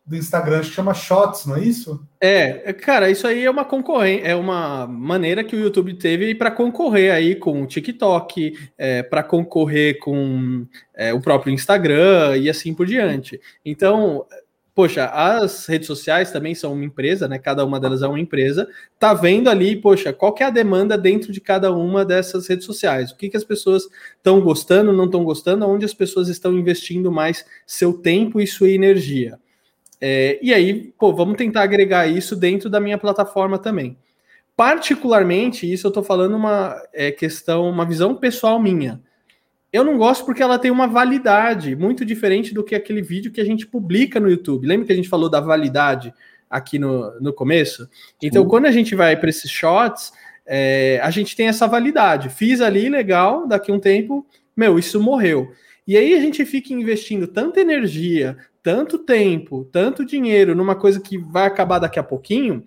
do 0.07 0.15
Instagram, 0.15 0.59
acho 0.59 0.69
que 0.69 0.75
chama 0.75 0.93
Shots, 0.93 1.45
não 1.45 1.57
é 1.57 1.63
isso? 1.63 2.01
É, 2.21 2.71
cara, 2.71 3.09
isso 3.09 3.27
aí 3.27 3.43
é 3.43 3.51
uma 3.51 3.65
concorrência, 3.65 4.25
é 4.25 4.35
uma 4.35 4.87
maneira 4.87 5.43
que 5.43 5.53
o 5.53 5.59
YouTube 5.59 5.95
teve 5.95 6.33
para 6.33 6.49
concorrer 6.49 7.11
aí 7.11 7.35
com 7.35 7.61
o 7.61 7.67
TikTok, 7.67 8.57
é, 8.77 9.03
para 9.03 9.21
concorrer 9.21 9.99
com 9.99 10.65
é, 10.95 11.13
o 11.13 11.19
próprio 11.19 11.53
Instagram 11.53 12.37
e 12.37 12.49
assim 12.49 12.73
por 12.73 12.85
diante. 12.85 13.37
Então, 13.65 14.25
poxa, 14.73 15.07
as 15.07 15.65
redes 15.65 15.87
sociais 15.87 16.31
também 16.31 16.55
são 16.55 16.71
uma 16.71 16.85
empresa, 16.85 17.27
né? 17.27 17.37
Cada 17.37 17.65
uma 17.65 17.77
delas 17.77 18.01
é 18.01 18.07
uma 18.07 18.19
empresa. 18.19 18.65
Tá 18.97 19.13
vendo 19.13 19.49
ali, 19.49 19.75
poxa, 19.75 20.13
qual 20.13 20.33
que 20.33 20.41
é 20.41 20.45
a 20.45 20.51
demanda 20.51 20.97
dentro 20.97 21.33
de 21.33 21.41
cada 21.41 21.73
uma 21.73 22.05
dessas 22.05 22.47
redes 22.47 22.65
sociais? 22.65 23.11
O 23.11 23.17
que, 23.17 23.27
que 23.27 23.35
as 23.35 23.43
pessoas 23.43 23.89
estão 24.15 24.39
gostando, 24.39 24.93
não 24.93 25.05
estão 25.05 25.25
gostando, 25.25 25.67
onde 25.67 25.83
as 25.83 25.93
pessoas 25.93 26.29
estão 26.29 26.53
investindo 26.53 27.11
mais 27.11 27.43
seu 27.65 27.91
tempo 27.91 28.39
e 28.39 28.47
sua 28.47 28.69
energia. 28.69 29.37
É, 29.99 30.39
e 30.41 30.53
aí, 30.53 30.93
pô, 30.97 31.13
vamos 31.13 31.37
tentar 31.37 31.63
agregar 31.63 32.07
isso 32.07 32.35
dentro 32.35 32.69
da 32.69 32.79
minha 32.79 32.97
plataforma 32.97 33.57
também. 33.57 33.97
Particularmente, 34.55 35.71
isso 35.71 35.87
eu 35.87 35.89
estou 35.89 36.03
falando 36.03 36.35
uma 36.35 36.75
é, 36.93 37.11
questão, 37.11 37.69
uma 37.69 37.85
visão 37.85 38.15
pessoal 38.15 38.59
minha. 38.59 39.01
Eu 39.71 39.83
não 39.83 39.97
gosto 39.97 40.25
porque 40.25 40.41
ela 40.41 40.57
tem 40.57 40.71
uma 40.71 40.87
validade 40.87 41.75
muito 41.75 42.05
diferente 42.05 42.53
do 42.53 42.63
que 42.63 42.73
aquele 42.73 43.01
vídeo 43.01 43.31
que 43.31 43.41
a 43.41 43.45
gente 43.45 43.67
publica 43.67 44.19
no 44.19 44.29
YouTube. 44.29 44.65
Lembra 44.65 44.87
que 44.87 44.93
a 44.93 44.95
gente 44.95 45.09
falou 45.09 45.29
da 45.29 45.39
validade 45.39 46.13
aqui 46.49 46.79
no, 46.79 47.19
no 47.19 47.33
começo? 47.33 47.87
Então, 48.21 48.47
quando 48.47 48.65
a 48.65 48.71
gente 48.71 48.95
vai 48.95 49.15
para 49.17 49.29
esses 49.29 49.51
shots, 49.51 50.11
é, 50.45 50.99
a 51.03 51.11
gente 51.11 51.35
tem 51.35 51.47
essa 51.47 51.67
validade. 51.67 52.29
Fiz 52.29 52.61
ali, 52.61 52.89
legal, 52.89 53.45
daqui 53.45 53.69
a 53.69 53.73
um 53.73 53.79
tempo, 53.79 54.25
meu, 54.55 54.79
isso 54.79 55.01
morreu. 55.01 55.51
E 55.85 55.95
aí 55.97 56.13
a 56.13 56.19
gente 56.19 56.43
fica 56.45 56.73
investindo 56.73 57.27
tanta 57.27 57.59
energia, 57.59 58.37
tanto 58.67 58.99
tempo, 58.99 59.63
tanto 59.71 60.03
dinheiro 60.03 60.53
numa 60.53 60.75
coisa 60.75 60.99
que 60.99 61.17
vai 61.17 61.45
acabar 61.45 61.79
daqui 61.79 61.97
a 61.97 62.03
pouquinho, 62.03 62.65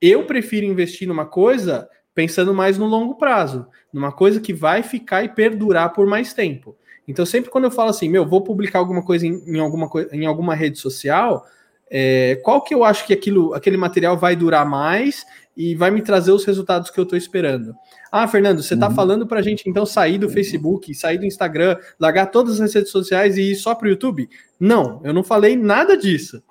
eu 0.00 0.24
prefiro 0.24 0.64
investir 0.64 1.06
numa 1.06 1.26
coisa 1.26 1.86
pensando 2.14 2.54
mais 2.54 2.78
no 2.78 2.86
longo 2.86 3.16
prazo, 3.16 3.66
numa 3.92 4.10
coisa 4.10 4.40
que 4.40 4.54
vai 4.54 4.82
ficar 4.82 5.24
e 5.24 5.28
perdurar 5.28 5.92
por 5.92 6.06
mais 6.06 6.32
tempo. 6.32 6.74
Então, 7.06 7.26
sempre 7.26 7.50
quando 7.50 7.64
eu 7.64 7.70
falo 7.70 7.90
assim, 7.90 8.08
meu, 8.08 8.26
vou 8.26 8.40
publicar 8.40 8.78
alguma 8.78 9.04
coisa 9.04 9.26
em, 9.26 9.44
em 9.46 9.60
alguma, 9.60 9.90
em 10.10 10.24
alguma 10.24 10.54
rede 10.54 10.78
social, 10.78 11.44
é, 11.90 12.40
qual 12.42 12.62
que 12.62 12.74
eu 12.74 12.82
acho 12.82 13.06
que 13.06 13.12
aquilo, 13.12 13.52
aquele 13.52 13.76
material 13.76 14.16
vai 14.16 14.34
durar 14.34 14.66
mais 14.66 15.26
e 15.56 15.74
vai 15.74 15.90
me 15.90 16.02
trazer 16.02 16.32
os 16.32 16.44
resultados 16.44 16.90
que 16.90 16.98
eu 16.98 17.04
estou 17.04 17.16
esperando. 17.16 17.74
Ah, 18.10 18.26
Fernando, 18.26 18.62
você 18.62 18.74
está 18.74 18.88
uhum. 18.88 18.94
falando 18.94 19.26
para 19.26 19.40
a 19.40 19.42
gente 19.42 19.68
então 19.68 19.84
sair 19.84 20.18
do 20.18 20.28
Facebook, 20.28 20.94
sair 20.94 21.18
do 21.18 21.26
Instagram, 21.26 21.76
largar 21.98 22.26
todas 22.26 22.60
as 22.60 22.72
redes 22.72 22.90
sociais 22.90 23.36
e 23.36 23.52
ir 23.52 23.56
só 23.56 23.74
para 23.74 23.86
o 23.86 23.90
YouTube? 23.90 24.28
Não, 24.58 25.00
eu 25.04 25.12
não 25.12 25.22
falei 25.22 25.56
nada 25.56 25.96
disso. 25.96 26.42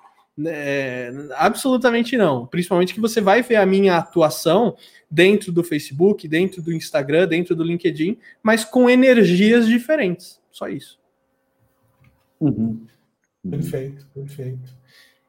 É, 0.46 1.12
absolutamente 1.36 2.16
não. 2.16 2.46
Principalmente 2.46 2.94
que 2.94 3.00
você 3.00 3.20
vai 3.20 3.42
ver 3.42 3.56
a 3.56 3.66
minha 3.66 3.96
atuação 3.96 4.76
dentro 5.10 5.52
do 5.52 5.62
Facebook, 5.62 6.26
dentro 6.26 6.62
do 6.62 6.72
Instagram, 6.72 7.28
dentro 7.28 7.54
do 7.54 7.62
LinkedIn, 7.62 8.18
mas 8.42 8.64
com 8.64 8.88
energias 8.88 9.66
diferentes. 9.66 10.40
Só 10.50 10.68
isso. 10.68 10.98
Uhum. 12.40 12.86
Perfeito, 13.48 14.06
perfeito. 14.14 14.81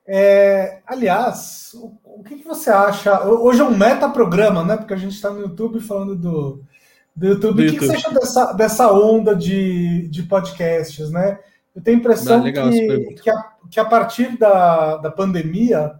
É, 0.05 0.81
aliás, 0.85 1.71
o, 1.75 1.93
o 2.03 2.23
que, 2.23 2.35
que, 2.35 2.43
você 2.43 2.69
acha? 2.69 3.25
Hoje 3.25 3.61
é 3.61 3.63
um 3.63 3.75
metaprograma, 3.75 4.63
né? 4.63 4.75
Porque 4.75 4.93
a 4.93 4.97
gente 4.97 5.13
está 5.13 5.29
no 5.29 5.41
YouTube 5.41 5.79
falando 5.79 6.15
do, 6.15 6.61
do 7.15 7.27
YouTube. 7.27 7.63
Do 7.63 7.69
o 7.69 7.71
que, 7.71 7.79
que, 7.79 7.85
você 7.85 7.95
acha 7.95 8.11
dessa, 8.11 8.53
dessa 8.53 8.91
onda 8.91 9.35
de, 9.35 10.07
de 10.09 10.23
podcasts, 10.23 11.09
né? 11.09 11.39
Eu 11.75 11.81
tenho 11.81 11.97
a 11.97 11.99
impressão 11.99 12.39
ah, 12.45 12.51
que, 12.51 13.21
que, 13.21 13.29
a, 13.29 13.45
que 13.71 13.79
a 13.79 13.85
partir 13.85 14.37
da, 14.37 14.97
da 14.97 15.09
pandemia, 15.09 15.93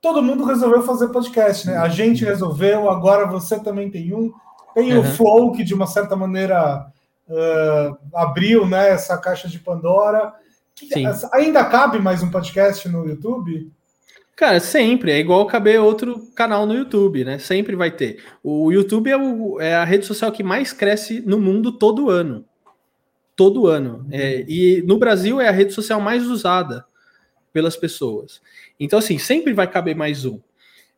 todo 0.00 0.22
mundo 0.22 0.44
resolveu 0.44 0.82
fazer 0.82 1.08
podcast, 1.08 1.66
né? 1.66 1.78
A 1.78 1.88
gente 1.88 2.24
resolveu, 2.24 2.90
agora 2.90 3.26
você 3.26 3.58
também 3.58 3.90
tem 3.90 4.14
um. 4.14 4.32
Tem 4.74 4.92
uhum. 4.92 5.00
o 5.00 5.04
Flow, 5.04 5.52
que 5.52 5.64
de 5.64 5.72
uma 5.72 5.86
certa 5.86 6.14
maneira 6.14 6.86
uh, 7.28 7.96
abriu 8.14 8.66
né, 8.66 8.90
essa 8.90 9.16
caixa 9.16 9.48
de 9.48 9.58
Pandora. 9.58 10.34
Sim. 10.78 11.06
Ainda 11.32 11.64
cabe 11.64 11.98
mais 11.98 12.22
um 12.22 12.30
podcast 12.30 12.86
no 12.88 13.06
YouTube? 13.06 13.72
Cara, 14.36 14.60
sempre. 14.60 15.10
É 15.10 15.18
igual 15.18 15.46
caber 15.46 15.80
outro 15.80 16.30
canal 16.34 16.66
no 16.66 16.74
YouTube, 16.74 17.24
né? 17.24 17.38
Sempre 17.38 17.74
vai 17.74 17.90
ter. 17.90 18.22
O 18.42 18.70
YouTube 18.70 19.10
é, 19.10 19.16
o, 19.16 19.58
é 19.58 19.74
a 19.74 19.84
rede 19.84 20.04
social 20.04 20.30
que 20.30 20.42
mais 20.42 20.74
cresce 20.74 21.22
no 21.24 21.40
mundo 21.40 21.72
todo 21.72 22.10
ano. 22.10 22.44
Todo 23.34 23.66
ano. 23.66 24.04
Uhum. 24.04 24.08
É, 24.12 24.44
e 24.46 24.82
no 24.86 24.98
Brasil 24.98 25.40
é 25.40 25.48
a 25.48 25.52
rede 25.52 25.72
social 25.72 25.98
mais 25.98 26.26
usada 26.26 26.84
pelas 27.54 27.74
pessoas. 27.74 28.42
Então, 28.78 28.98
assim, 28.98 29.16
sempre 29.16 29.54
vai 29.54 29.66
caber 29.66 29.96
mais 29.96 30.26
um. 30.26 30.38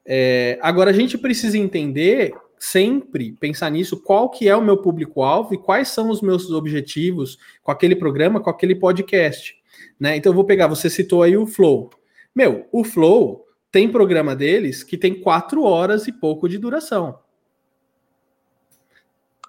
É, 0.04 0.58
agora, 0.60 0.90
a 0.90 0.94
gente 0.94 1.16
precisa 1.16 1.56
entender 1.56 2.34
sempre 2.58 3.30
pensar 3.38 3.70
nisso, 3.70 4.02
qual 4.02 4.28
que 4.28 4.48
é 4.48 4.56
o 4.56 4.64
meu 4.64 4.78
público-alvo 4.78 5.54
e 5.54 5.58
quais 5.58 5.88
são 5.88 6.10
os 6.10 6.20
meus 6.20 6.50
objetivos 6.50 7.38
com 7.62 7.70
aquele 7.70 7.94
programa, 7.94 8.40
com 8.40 8.50
aquele 8.50 8.74
podcast. 8.74 9.57
Né? 9.98 10.16
Então 10.16 10.30
eu 10.30 10.34
vou 10.34 10.44
pegar, 10.44 10.66
você 10.66 10.88
citou 10.88 11.22
aí 11.22 11.36
o 11.36 11.46
Flow. 11.46 11.90
Meu, 12.34 12.66
o 12.70 12.84
Flow 12.84 13.46
tem 13.70 13.90
programa 13.90 14.34
deles 14.34 14.82
que 14.82 14.96
tem 14.96 15.20
quatro 15.20 15.62
horas 15.64 16.06
e 16.06 16.12
pouco 16.12 16.48
de 16.48 16.58
duração. 16.58 17.18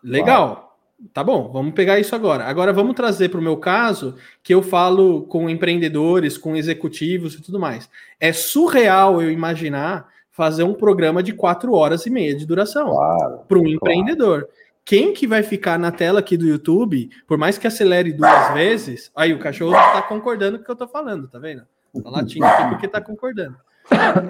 Legal. 0.04 0.48
Uau. 0.48 0.70
Tá 1.14 1.24
bom, 1.24 1.50
vamos 1.50 1.74
pegar 1.74 1.98
isso 1.98 2.14
agora. 2.14 2.44
Agora 2.44 2.74
vamos 2.74 2.94
trazer 2.94 3.30
para 3.30 3.40
o 3.40 3.44
meu 3.44 3.56
caso, 3.56 4.16
que 4.44 4.54
eu 4.54 4.62
falo 4.62 5.24
com 5.24 5.50
empreendedores, 5.50 6.38
com 6.38 6.58
executivos 6.58 7.36
e 7.36 7.42
tudo 7.42 7.58
mais. 7.58 7.90
É 8.20 8.34
surreal 8.34 9.22
eu 9.22 9.32
imaginar 9.32 10.10
fazer 10.30 10.64
um 10.64 10.74
programa 10.74 11.24
de 11.24 11.34
quatro 11.34 11.74
horas 11.74 12.06
e 12.06 12.10
meia 12.10 12.36
de 12.36 12.46
duração 12.46 12.92
claro, 12.92 13.40
para 13.48 13.58
um 13.58 13.62
claro. 13.62 13.76
empreendedor. 13.76 14.50
Quem 14.90 15.14
que 15.14 15.28
vai 15.28 15.44
ficar 15.44 15.78
na 15.78 15.92
tela 15.92 16.20
aqui 16.20 16.36
do 16.36 16.48
YouTube, 16.48 17.12
por 17.28 17.38
mais 17.38 17.60
que 17.60 17.68
acelere 17.68 18.12
duas 18.12 18.52
vezes, 18.56 19.12
aí 19.16 19.32
o 19.32 19.38
cachorro 19.38 19.76
está 19.76 20.02
concordando 20.02 20.58
com 20.58 20.64
o 20.64 20.66
que 20.66 20.72
eu 20.72 20.74
estou 20.74 20.88
falando, 20.88 21.28
tá 21.28 21.38
vendo? 21.38 21.62
Tá 22.04 22.10
latindo 22.10 22.44
aqui 22.44 22.70
porque 22.70 22.88
está 22.88 23.00
concordando. 23.00 23.56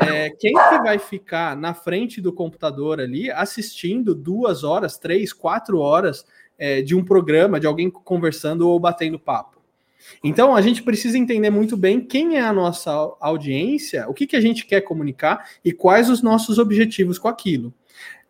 É, 0.06 0.30
quem 0.32 0.52
que 0.52 0.78
vai 0.80 1.00
ficar 1.00 1.56
na 1.56 1.74
frente 1.74 2.20
do 2.20 2.34
computador 2.34 3.00
ali 3.00 3.32
assistindo 3.32 4.14
duas 4.14 4.66
horas, 4.66 4.98
três, 4.98 5.32
quatro 5.32 5.80
horas 5.80 6.26
é, 6.58 6.82
de 6.82 6.94
um 6.94 7.06
programa, 7.06 7.58
de 7.58 7.66
alguém 7.66 7.90
conversando 7.90 8.68
ou 8.68 8.78
batendo 8.82 9.18
papo. 9.18 9.62
Então, 10.22 10.54
a 10.54 10.62
gente 10.62 10.84
precisa 10.84 11.18
entender 11.18 11.50
muito 11.50 11.78
bem 11.78 12.02
quem 12.02 12.36
é 12.36 12.42
a 12.42 12.52
nossa 12.52 12.92
audiência, 13.22 14.10
o 14.10 14.14
que, 14.14 14.28
que 14.28 14.36
a 14.36 14.42
gente 14.42 14.66
quer 14.66 14.82
comunicar 14.82 15.52
e 15.64 15.72
quais 15.72 16.10
os 16.10 16.22
nossos 16.22 16.60
objetivos 16.60 17.18
com 17.18 17.30
aquilo. 17.30 17.74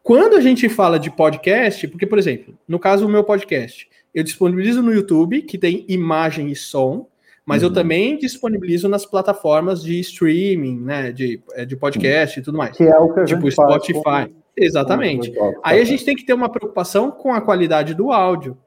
Quando 0.10 0.38
a 0.38 0.42
gente 0.42 0.68
fala 0.68 0.98
de 0.98 1.12
podcast, 1.12 1.88
porque, 1.88 2.08
por 2.08 2.18
exemplo, 2.18 2.58
no 2.68 2.80
caso 2.80 3.06
do 3.06 3.12
meu 3.12 3.24
podcast, 3.24 3.88
eu 4.12 4.24
disponibilizo 4.24 4.82
no 4.82 4.92
YouTube, 4.92 5.44
que 5.44 5.56
tem 5.56 5.86
imagem 5.88 6.50
e 6.50 6.56
som, 6.56 7.08
mas 7.46 7.62
uhum. 7.62 7.70
eu 7.70 7.74
também 7.76 8.18
disponibilizo 8.18 8.90
nas 8.90 9.06
plataformas 9.06 9.84
de 9.84 10.00
streaming, 10.00 10.80
né, 10.80 11.12
de, 11.12 11.40
é, 11.54 11.64
de 11.64 11.76
podcast 11.76 12.40
e 12.40 12.42
tudo 12.42 12.58
mais. 12.58 12.76
Que 12.76 12.86
é 12.86 12.98
o 12.98 13.14
que 13.14 13.20
a 13.20 13.26
tipo 13.26 13.42
gente 13.42 13.52
Spotify. 13.52 14.02
Faz 14.04 14.32
Exatamente. 14.58 15.32
Aí 15.64 15.80
a 15.80 15.86
gente 15.86 16.04
tem 16.04 16.16
que 16.16 16.26
ter 16.26 16.34
uma 16.34 16.50
preocupação 16.50 17.12
com 17.12 17.32
a 17.32 17.40
qualidade 17.40 17.94
do 17.94 18.12
áudio. 18.12 18.58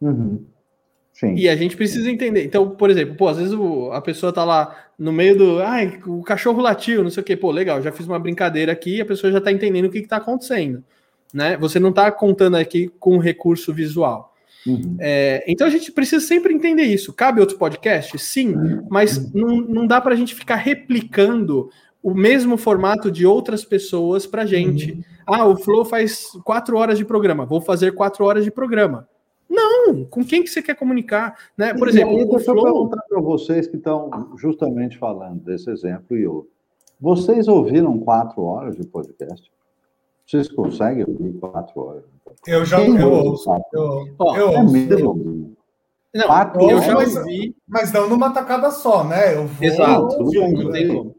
Uhum. 0.00 0.44
Sim. 1.12 1.34
E 1.34 1.48
a 1.48 1.54
gente 1.54 1.76
precisa 1.76 2.10
entender. 2.10 2.44
Então, 2.44 2.70
por 2.70 2.90
exemplo, 2.90 3.14
pô, 3.14 3.28
às 3.28 3.36
vezes 3.36 3.52
o, 3.52 3.92
a 3.92 4.00
pessoa 4.00 4.32
tá 4.32 4.44
lá 4.44 4.76
no 4.98 5.12
meio 5.12 5.36
do. 5.36 5.62
Ai, 5.62 6.00
o 6.06 6.22
cachorro 6.22 6.62
latiu, 6.62 7.02
não 7.02 7.10
sei 7.10 7.22
o 7.22 7.24
quê. 7.24 7.36
Pô, 7.36 7.50
legal, 7.50 7.82
já 7.82 7.92
fiz 7.92 8.06
uma 8.06 8.18
brincadeira 8.18 8.72
aqui 8.72 9.00
a 9.00 9.06
pessoa 9.06 9.32
já 9.32 9.40
tá 9.40 9.52
entendendo 9.52 9.86
o 9.86 9.90
que, 9.90 10.00
que 10.00 10.08
tá 10.08 10.16
acontecendo. 10.16 10.82
Né? 11.32 11.56
Você 11.58 11.78
não 11.78 11.92
tá 11.92 12.10
contando 12.10 12.56
aqui 12.56 12.90
com 12.98 13.18
recurso 13.18 13.72
visual. 13.72 14.32
Uhum. 14.66 14.96
É, 15.00 15.44
então 15.46 15.66
a 15.66 15.70
gente 15.70 15.90
precisa 15.90 16.24
sempre 16.24 16.54
entender 16.54 16.84
isso. 16.84 17.12
Cabe 17.12 17.40
outro 17.40 17.58
podcast? 17.58 18.18
Sim, 18.18 18.54
mas 18.88 19.32
não, 19.32 19.56
não 19.60 19.86
dá 19.86 20.00
para 20.00 20.14
a 20.14 20.16
gente 20.16 20.34
ficar 20.34 20.56
replicando 20.56 21.68
o 22.02 22.14
mesmo 22.14 22.56
formato 22.56 23.10
de 23.10 23.24
outras 23.24 23.64
pessoas 23.64 24.26
para 24.26 24.46
gente. 24.46 24.92
Uhum. 24.92 25.02
Ah, 25.26 25.46
o 25.46 25.56
Flow 25.56 25.84
faz 25.84 26.26
quatro 26.44 26.76
horas 26.76 26.98
de 26.98 27.04
programa, 27.04 27.46
vou 27.46 27.60
fazer 27.60 27.92
quatro 27.92 28.24
horas 28.24 28.44
de 28.44 28.50
programa. 28.50 29.08
Não, 29.52 30.06
com 30.06 30.24
quem 30.24 30.42
que 30.42 30.48
você 30.48 30.62
quer 30.62 30.74
comunicar? 30.74 31.36
Né? 31.58 31.74
Por 31.74 31.86
exemplo, 31.86 32.16
aí, 32.16 32.24
o 32.24 32.28
deixa 32.30 32.52
Flow... 32.52 32.56
eu 32.56 32.72
perguntar 32.72 33.02
para 33.06 33.20
vocês 33.20 33.66
que 33.66 33.76
estão 33.76 34.30
justamente 34.38 34.96
falando 34.96 35.40
desse 35.40 35.70
exemplo 35.70 36.16
e 36.16 36.26
outro. 36.26 36.50
Vocês 36.98 37.48
ouviram 37.48 37.98
quatro 37.98 38.42
horas 38.42 38.76
de 38.76 38.86
podcast? 38.86 39.52
Vocês 40.26 40.48
conseguem 40.48 41.04
ouvir 41.06 41.34
quatro 41.34 41.78
horas? 41.78 42.04
Eu 42.46 42.64
já 42.64 42.80
eu 42.80 43.12
ouço. 43.12 43.50
Eu, 43.74 44.08
eu, 44.18 44.36
eu 44.36 44.48
é 44.52 44.62
mesmo. 44.62 45.54
Não, 46.14 46.26
quatro 46.26 46.70
eu 46.70 46.80
já 46.80 46.98
ouvi. 46.98 47.54
Mas 47.68 47.92
não 47.92 48.08
numa 48.08 48.32
tacada 48.32 48.70
só, 48.70 49.04
né? 49.04 49.34
Eu 49.34 49.46
vou 49.46 49.66
Exato. 49.68 50.22
Ouvindo, 50.22 50.64
não 50.64 50.72
tem 50.72 50.88
como. 50.88 51.14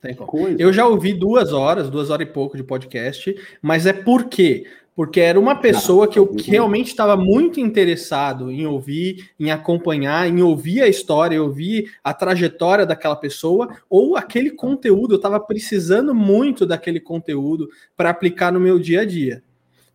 Tem 0.00 0.14
como. 0.14 0.48
Eu 0.58 0.72
já 0.72 0.86
ouvi 0.86 1.12
duas 1.12 1.52
horas, 1.52 1.90
duas 1.90 2.08
horas 2.08 2.26
e 2.26 2.30
pouco 2.30 2.56
de 2.56 2.64
podcast, 2.64 3.34
mas 3.60 3.84
é 3.84 3.92
por 3.92 4.24
quê? 4.24 4.64
Porque 5.00 5.18
era 5.18 5.40
uma 5.40 5.56
pessoa 5.56 6.06
que 6.06 6.18
eu 6.18 6.30
realmente 6.44 6.88
estava 6.88 7.16
muito 7.16 7.58
interessado 7.58 8.50
em 8.50 8.66
ouvir, 8.66 9.30
em 9.40 9.50
acompanhar, 9.50 10.28
em 10.28 10.42
ouvir 10.42 10.82
a 10.82 10.88
história, 10.88 11.42
ouvir 11.42 11.94
a 12.04 12.12
trajetória 12.12 12.84
daquela 12.84 13.16
pessoa, 13.16 13.78
ou 13.88 14.14
aquele 14.14 14.50
conteúdo, 14.50 15.14
eu 15.14 15.16
estava 15.16 15.40
precisando 15.40 16.14
muito 16.14 16.66
daquele 16.66 17.00
conteúdo 17.00 17.70
para 17.96 18.10
aplicar 18.10 18.52
no 18.52 18.60
meu 18.60 18.78
dia 18.78 19.00
a 19.00 19.04
dia. 19.06 19.42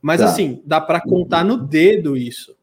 Mas 0.02 0.22
tá. 0.22 0.26
assim, 0.26 0.64
dá 0.66 0.82
para 0.82 1.00
contar 1.00 1.46
no 1.46 1.56
dedo 1.56 2.18
isso. 2.18 2.58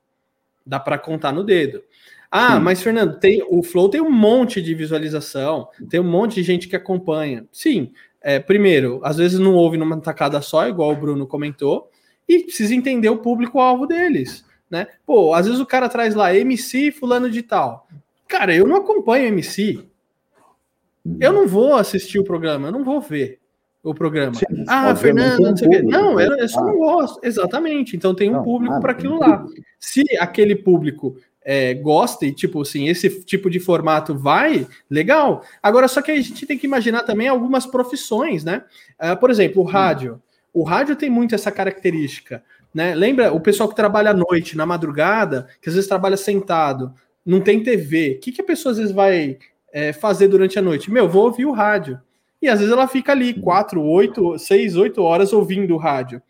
Dá 0.66 0.80
para 0.80 0.98
contar 0.98 1.30
no 1.30 1.44
dedo. 1.44 1.80
Ah, 2.28 2.56
Sim. 2.56 2.60
mas 2.60 2.82
Fernando, 2.82 3.20
tem, 3.20 3.46
o 3.48 3.62
Flow 3.62 3.88
tem 3.88 4.00
um 4.00 4.10
monte 4.10 4.60
de 4.60 4.74
visualização, 4.74 5.68
tem 5.88 6.00
um 6.00 6.10
monte 6.10 6.34
de 6.34 6.42
gente 6.42 6.66
que 6.66 6.74
acompanha. 6.74 7.46
Sim, 7.52 7.92
é, 8.20 8.40
primeiro, 8.40 9.00
às 9.04 9.18
vezes 9.18 9.38
não 9.38 9.54
ouve 9.54 9.76
numa 9.76 10.00
tacada 10.00 10.42
só, 10.42 10.66
igual 10.66 10.90
o 10.90 10.96
Bruno 10.96 11.24
comentou, 11.24 11.91
e 12.36 12.44
precisa 12.44 12.74
entender 12.74 13.08
o 13.08 13.18
público-alvo 13.18 13.86
deles. 13.86 14.44
Né? 14.70 14.86
Pô, 15.04 15.34
às 15.34 15.46
vezes 15.46 15.60
o 15.60 15.66
cara 15.66 15.88
traz 15.88 16.14
lá 16.14 16.34
MC 16.34 16.90
fulano 16.92 17.30
de 17.30 17.42
tal. 17.42 17.86
Cara, 18.26 18.54
eu 18.54 18.66
não 18.66 18.76
acompanho 18.76 19.26
MC. 19.26 19.84
Eu 21.20 21.32
não 21.32 21.46
vou 21.46 21.74
assistir 21.74 22.18
o 22.18 22.24
programa, 22.24 22.68
eu 22.68 22.72
não 22.72 22.84
vou 22.84 23.00
ver 23.00 23.40
o 23.82 23.92
programa. 23.92 24.34
Sim, 24.34 24.64
ah, 24.68 24.94
Fernando, 24.94 25.40
não 25.40 25.56
sei 25.56 25.68
o 25.68 25.70
quê. 25.70 25.82
Não, 25.82 26.20
eu, 26.20 26.36
eu 26.38 26.48
só 26.48 26.64
não 26.64 26.78
gosto. 26.78 27.20
Exatamente. 27.22 27.96
Então 27.96 28.14
tem 28.14 28.30
um 28.30 28.34
não, 28.34 28.44
público 28.44 28.80
para 28.80 28.92
aquilo 28.92 29.18
lá. 29.18 29.44
Se 29.78 30.04
aquele 30.18 30.54
público 30.54 31.16
é, 31.44 31.74
gosta 31.74 32.24
e, 32.24 32.32
tipo 32.32 32.62
assim, 32.62 32.88
esse 32.88 33.24
tipo 33.24 33.50
de 33.50 33.58
formato 33.58 34.16
vai, 34.16 34.66
legal. 34.88 35.44
Agora, 35.62 35.88
só 35.88 36.00
que 36.00 36.12
a 36.12 36.20
gente 36.20 36.46
tem 36.46 36.56
que 36.56 36.66
imaginar 36.66 37.02
também 37.02 37.28
algumas 37.28 37.66
profissões, 37.66 38.44
né? 38.44 38.62
Uh, 39.00 39.16
por 39.18 39.30
exemplo, 39.30 39.62
o 39.62 39.66
rádio. 39.66 40.22
O 40.52 40.62
rádio 40.62 40.96
tem 40.96 41.08
muito 41.08 41.34
essa 41.34 41.50
característica, 41.50 42.42
né? 42.74 42.94
Lembra 42.94 43.32
o 43.32 43.40
pessoal 43.40 43.68
que 43.68 43.76
trabalha 43.76 44.10
à 44.10 44.14
noite, 44.14 44.56
na 44.56 44.66
madrugada, 44.66 45.48
que 45.60 45.68
às 45.68 45.74
vezes 45.74 45.88
trabalha 45.88 46.16
sentado, 46.16 46.94
não 47.24 47.40
tem 47.40 47.62
TV. 47.62 48.16
O 48.16 48.20
que, 48.20 48.32
que 48.32 48.42
a 48.42 48.44
pessoa 48.44 48.72
às 48.72 48.78
vezes 48.78 48.92
vai 48.92 49.38
é, 49.72 49.92
fazer 49.92 50.28
durante 50.28 50.58
a 50.58 50.62
noite? 50.62 50.90
Meu, 50.90 51.08
vou 51.08 51.24
ouvir 51.24 51.46
o 51.46 51.52
rádio. 51.52 52.00
E 52.40 52.48
às 52.48 52.58
vezes 52.58 52.72
ela 52.72 52.88
fica 52.88 53.12
ali 53.12 53.34
quatro, 53.34 53.82
oito, 53.82 54.36
seis, 54.38 54.76
oito 54.76 55.00
horas 55.02 55.32
ouvindo 55.32 55.74
o 55.74 55.78
rádio. 55.78 56.20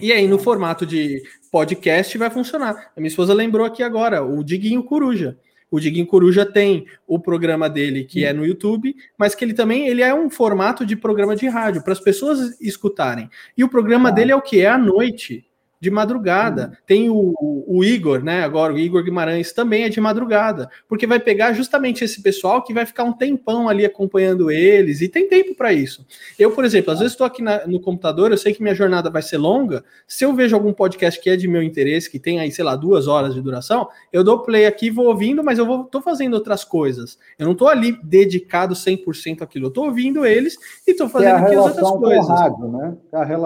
E 0.00 0.12
aí, 0.12 0.26
no 0.26 0.38
formato 0.38 0.84
de 0.84 1.22
podcast, 1.52 2.16
vai 2.18 2.30
funcionar. 2.30 2.92
A 2.96 3.00
minha 3.00 3.08
esposa 3.08 3.32
lembrou 3.32 3.64
aqui 3.64 3.82
agora, 3.82 4.24
o 4.24 4.42
Diguinho 4.42 4.82
Coruja. 4.82 5.38
O 5.74 5.80
Diguinho 5.80 6.06
Coruja 6.06 6.46
tem 6.46 6.86
o 7.04 7.18
programa 7.18 7.68
dele 7.68 8.04
que 8.04 8.24
é 8.24 8.32
no 8.32 8.46
YouTube, 8.46 8.94
mas 9.18 9.34
que 9.34 9.44
ele 9.44 9.52
também 9.52 9.88
ele 9.88 10.02
é 10.02 10.14
um 10.14 10.30
formato 10.30 10.86
de 10.86 10.94
programa 10.94 11.34
de 11.34 11.48
rádio 11.48 11.82
para 11.82 11.92
as 11.92 11.98
pessoas 11.98 12.60
escutarem. 12.60 13.28
E 13.58 13.64
o 13.64 13.68
programa 13.68 14.12
dele 14.12 14.30
é 14.30 14.36
o 14.36 14.40
que 14.40 14.60
é 14.60 14.68
à 14.68 14.78
noite 14.78 15.44
de 15.80 15.90
madrugada. 15.90 16.68
Uhum. 16.68 16.76
Tem 16.86 17.10
o, 17.10 17.34
o, 17.66 17.84
Igor, 17.84 18.22
né? 18.22 18.42
Agora, 18.42 18.72
o 18.72 18.78
Igor 18.78 19.02
Guimarães 19.02 19.52
também 19.52 19.84
é 19.84 19.88
de 19.88 20.00
madrugada, 20.00 20.70
porque 20.88 21.06
vai 21.06 21.20
pegar 21.20 21.52
justamente 21.52 22.02
esse 22.02 22.22
pessoal 22.22 22.62
que 22.62 22.72
vai 22.72 22.86
ficar 22.86 23.04
um 23.04 23.12
tempão 23.12 23.68
ali 23.68 23.84
acompanhando 23.84 24.50
eles, 24.50 25.02
e 25.02 25.08
tem 25.08 25.28
tempo 25.28 25.54
para 25.54 25.72
isso. 25.72 26.06
Eu, 26.38 26.52
por 26.52 26.64
exemplo, 26.64 26.92
às 26.92 27.00
vezes 27.00 27.12
estou 27.12 27.26
aqui 27.26 27.42
na, 27.42 27.66
no 27.66 27.78
computador, 27.80 28.30
eu 28.30 28.38
sei 28.38 28.54
que 28.54 28.62
minha 28.62 28.74
jornada 28.74 29.10
vai 29.10 29.20
ser 29.20 29.36
longa. 29.36 29.84
Se 30.06 30.24
eu 30.24 30.34
vejo 30.34 30.56
algum 30.56 30.72
podcast 30.72 31.20
que 31.20 31.28
é 31.28 31.36
de 31.36 31.46
meu 31.46 31.62
interesse, 31.62 32.10
que 32.10 32.18
tem 32.18 32.40
aí, 32.40 32.50
sei 32.50 32.64
lá, 32.64 32.76
duas 32.76 33.06
horas 33.06 33.34
de 33.34 33.42
duração, 33.42 33.86
eu 34.12 34.24
dou 34.24 34.42
play 34.42 34.66
aqui, 34.66 34.90
vou 34.90 35.06
ouvindo, 35.06 35.44
mas 35.44 35.58
eu 35.58 35.66
vou, 35.66 35.84
tô 35.84 36.00
fazendo 36.00 36.34
outras 36.34 36.64
coisas. 36.64 37.18
Eu 37.38 37.44
não 37.44 37.52
estou 37.52 37.68
ali 37.68 37.98
dedicado 38.02 38.74
100% 38.74 39.42
àquilo, 39.42 39.66
eu 39.66 39.70
tô 39.70 39.84
ouvindo 39.84 40.24
eles 40.24 40.56
e 40.86 40.92
estou 40.92 41.08
fazendo 41.08 41.28
é 41.28 41.32
aqui 41.32 41.54
as 41.54 41.66
outras 41.66 41.90
coisas. 41.90 42.28
Rádio, 42.28 42.68
né? 42.68 42.96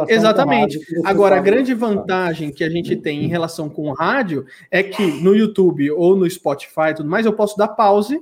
É 0.08 0.14
Exatamente. 0.14 0.78
Agora, 1.04 1.36
a 1.36 1.40
grande 1.40 1.74
vantagem 1.74 2.17
vantagem 2.18 2.50
que 2.50 2.64
a 2.64 2.70
gente 2.70 2.96
tem 2.96 3.24
em 3.24 3.28
relação 3.28 3.68
com 3.68 3.88
o 3.88 3.92
rádio 3.92 4.46
é 4.70 4.82
que 4.82 5.22
no 5.22 5.34
YouTube 5.34 5.90
ou 5.92 6.16
no 6.16 6.28
Spotify 6.28 6.90
e 6.90 6.94
tudo 6.94 7.08
mais, 7.08 7.24
eu 7.24 7.32
posso 7.32 7.56
dar 7.56 7.68
pause 7.68 8.20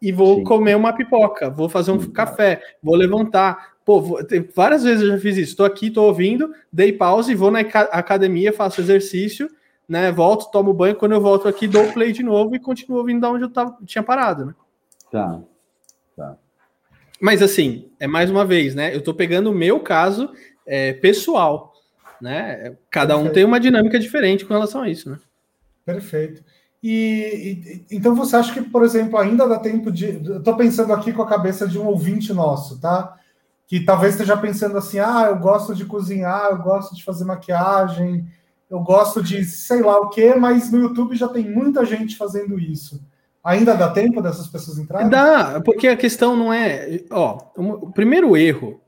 e 0.00 0.12
vou 0.12 0.36
Sim. 0.36 0.44
comer 0.44 0.76
uma 0.76 0.92
pipoca, 0.92 1.50
vou 1.50 1.68
fazer 1.68 1.90
um 1.90 2.00
Sim. 2.00 2.10
café, 2.10 2.62
vou 2.82 2.94
levantar. 2.94 3.76
Pô, 3.84 4.00
vou, 4.00 4.20
várias 4.54 4.84
vezes 4.84 5.02
eu 5.02 5.08
já 5.08 5.18
fiz 5.18 5.36
isso. 5.36 5.50
Estou 5.50 5.66
aqui, 5.66 5.88
estou 5.88 6.06
ouvindo, 6.06 6.52
dei 6.72 6.92
pause, 6.92 7.34
vou 7.34 7.50
na 7.50 7.60
academia, 7.60 8.52
faço 8.52 8.80
exercício, 8.80 9.48
né? 9.88 10.12
Volto, 10.12 10.50
tomo 10.50 10.72
banho. 10.72 10.94
Quando 10.94 11.12
eu 11.12 11.20
volto 11.20 11.48
aqui, 11.48 11.66
dou 11.66 11.92
play 11.92 12.12
de 12.12 12.22
novo 12.22 12.54
e 12.54 12.60
continuo 12.60 12.98
ouvindo 12.98 13.20
da 13.20 13.30
onde 13.30 13.44
eu 13.44 13.50
tava, 13.50 13.76
tinha 13.84 14.02
parado, 14.02 14.46
né? 14.46 14.54
Tá. 15.10 15.40
Tá. 16.16 16.36
Mas 17.20 17.42
assim, 17.42 17.90
é 17.98 18.06
mais 18.06 18.30
uma 18.30 18.44
vez, 18.44 18.74
né? 18.74 18.94
Eu 18.94 18.98
estou 18.98 19.14
pegando 19.14 19.50
o 19.50 19.54
meu 19.54 19.80
caso 19.80 20.30
é, 20.64 20.92
pessoal 20.92 21.67
né? 22.20 22.76
Cada 22.90 23.14
Perfeito. 23.14 23.30
um 23.30 23.34
tem 23.34 23.44
uma 23.44 23.60
dinâmica 23.60 23.98
diferente 23.98 24.44
com 24.44 24.54
relação 24.54 24.82
a 24.82 24.88
isso, 24.88 25.10
né? 25.10 25.18
Perfeito. 25.84 26.42
E, 26.82 27.84
e, 27.90 27.96
então 27.96 28.14
você 28.14 28.36
acha 28.36 28.52
que, 28.52 28.62
por 28.62 28.84
exemplo, 28.84 29.18
ainda 29.18 29.48
dá 29.48 29.58
tempo 29.58 29.90
de. 29.90 30.06
Estou 30.06 30.56
pensando 30.56 30.92
aqui 30.92 31.12
com 31.12 31.22
a 31.22 31.28
cabeça 31.28 31.66
de 31.66 31.78
um 31.78 31.86
ouvinte 31.86 32.32
nosso, 32.32 32.80
tá? 32.80 33.18
que 33.68 33.80
talvez 33.80 34.14
esteja 34.14 34.36
pensando 34.36 34.76
assim: 34.76 34.98
ah, 34.98 35.26
eu 35.28 35.38
gosto 35.38 35.74
de 35.74 35.84
cozinhar, 35.84 36.48
eu 36.50 36.58
gosto 36.58 36.96
de 36.96 37.04
fazer 37.04 37.24
maquiagem, 37.24 38.26
eu 38.68 38.80
gosto 38.80 39.22
de 39.22 39.44
sei 39.44 39.82
lá 39.82 40.00
o 40.00 40.08
que, 40.08 40.34
mas 40.34 40.72
no 40.72 40.80
YouTube 40.80 41.14
já 41.14 41.28
tem 41.28 41.48
muita 41.48 41.84
gente 41.84 42.16
fazendo 42.16 42.58
isso. 42.58 43.00
Ainda 43.44 43.74
dá 43.74 43.90
tempo 43.90 44.20
dessas 44.20 44.48
pessoas 44.48 44.78
entrarem? 44.78 45.08
Dá, 45.08 45.60
porque 45.60 45.86
a 45.86 45.96
questão 45.96 46.34
não 46.34 46.52
é. 46.52 47.02
Ó, 47.10 47.38
o 47.56 47.92
primeiro 47.92 48.36
erro 48.36 48.80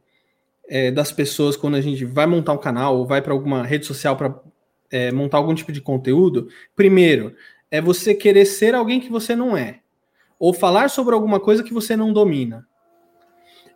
é, 0.71 0.89
das 0.89 1.11
pessoas 1.11 1.57
quando 1.57 1.75
a 1.75 1.81
gente 1.81 2.05
vai 2.05 2.27
montar 2.27 2.53
um 2.53 2.59
canal 2.59 2.97
ou 2.97 3.05
vai 3.05 3.21
para 3.21 3.33
alguma 3.33 3.65
rede 3.65 3.85
social 3.85 4.17
para 4.17 4.41
é, 4.89 5.11
montar 5.11 5.39
algum 5.39 5.53
tipo 5.53 5.73
de 5.73 5.81
conteúdo, 5.81 6.49
primeiro, 6.77 7.35
é 7.73 7.81
você 7.81 8.15
querer 8.15 8.47
ser 8.47 8.77
alguém 8.77 9.01
que 9.01 9.11
você 9.11 9.35
não 9.35 9.57
é. 9.57 9.81
Ou 10.39 10.55
falar 10.55 10.89
sobre 10.89 11.13
alguma 11.13 11.41
coisa 11.41 11.65
que 11.65 11.75
você 11.75 11.97
não 11.97 12.13
domina. 12.13 12.67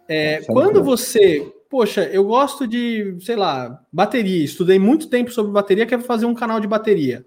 É, 0.08 0.42
quando 0.44 0.84
você, 0.84 1.52
poxa, 1.68 2.04
eu 2.04 2.24
gosto 2.24 2.66
de, 2.66 3.16
sei 3.20 3.36
lá, 3.36 3.82
bateria, 3.92 4.44
estudei 4.44 4.78
muito 4.78 5.08
tempo 5.08 5.32
sobre 5.32 5.50
bateria, 5.50 5.86
quero 5.86 6.02
fazer 6.02 6.26
um 6.26 6.34
canal 6.34 6.60
de 6.60 6.68
bateria. 6.68 7.26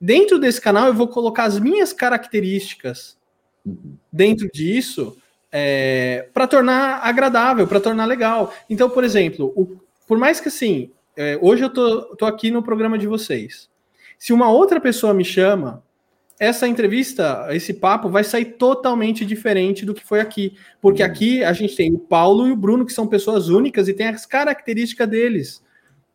Dentro 0.00 0.38
desse 0.40 0.60
canal, 0.60 0.88
eu 0.88 0.94
vou 0.94 1.06
colocar 1.06 1.44
as 1.44 1.58
minhas 1.58 1.92
características 1.92 3.16
dentro 4.12 4.48
disso 4.52 5.16
é, 5.50 6.28
para 6.32 6.46
tornar 6.46 7.00
agradável, 7.02 7.66
para 7.66 7.80
tornar 7.80 8.04
legal. 8.04 8.52
Então, 8.68 8.88
por 8.88 9.04
exemplo, 9.04 9.52
o, 9.56 9.78
por 10.06 10.18
mais 10.18 10.40
que 10.40 10.48
assim, 10.48 10.90
é, 11.16 11.38
hoje 11.40 11.62
eu 11.64 11.70
tô, 11.70 12.16
tô 12.16 12.26
aqui 12.26 12.50
no 12.50 12.62
programa 12.62 12.98
de 12.98 13.06
vocês. 13.06 13.68
Se 14.18 14.32
uma 14.32 14.50
outra 14.50 14.80
pessoa 14.80 15.14
me 15.14 15.24
chama 15.24 15.82
essa 16.38 16.68
entrevista, 16.68 17.48
esse 17.50 17.74
papo 17.74 18.08
vai 18.08 18.22
sair 18.22 18.44
totalmente 18.44 19.26
diferente 19.26 19.84
do 19.84 19.92
que 19.92 20.04
foi 20.04 20.20
aqui. 20.20 20.56
Porque 20.80 21.02
uhum. 21.02 21.08
aqui 21.08 21.42
a 21.42 21.52
gente 21.52 21.74
tem 21.74 21.92
o 21.92 21.98
Paulo 21.98 22.46
e 22.46 22.52
o 22.52 22.56
Bruno, 22.56 22.86
que 22.86 22.92
são 22.92 23.06
pessoas 23.06 23.48
únicas 23.48 23.88
e 23.88 23.94
tem 23.94 24.08
as 24.08 24.24
características 24.24 25.08
deles. 25.08 25.64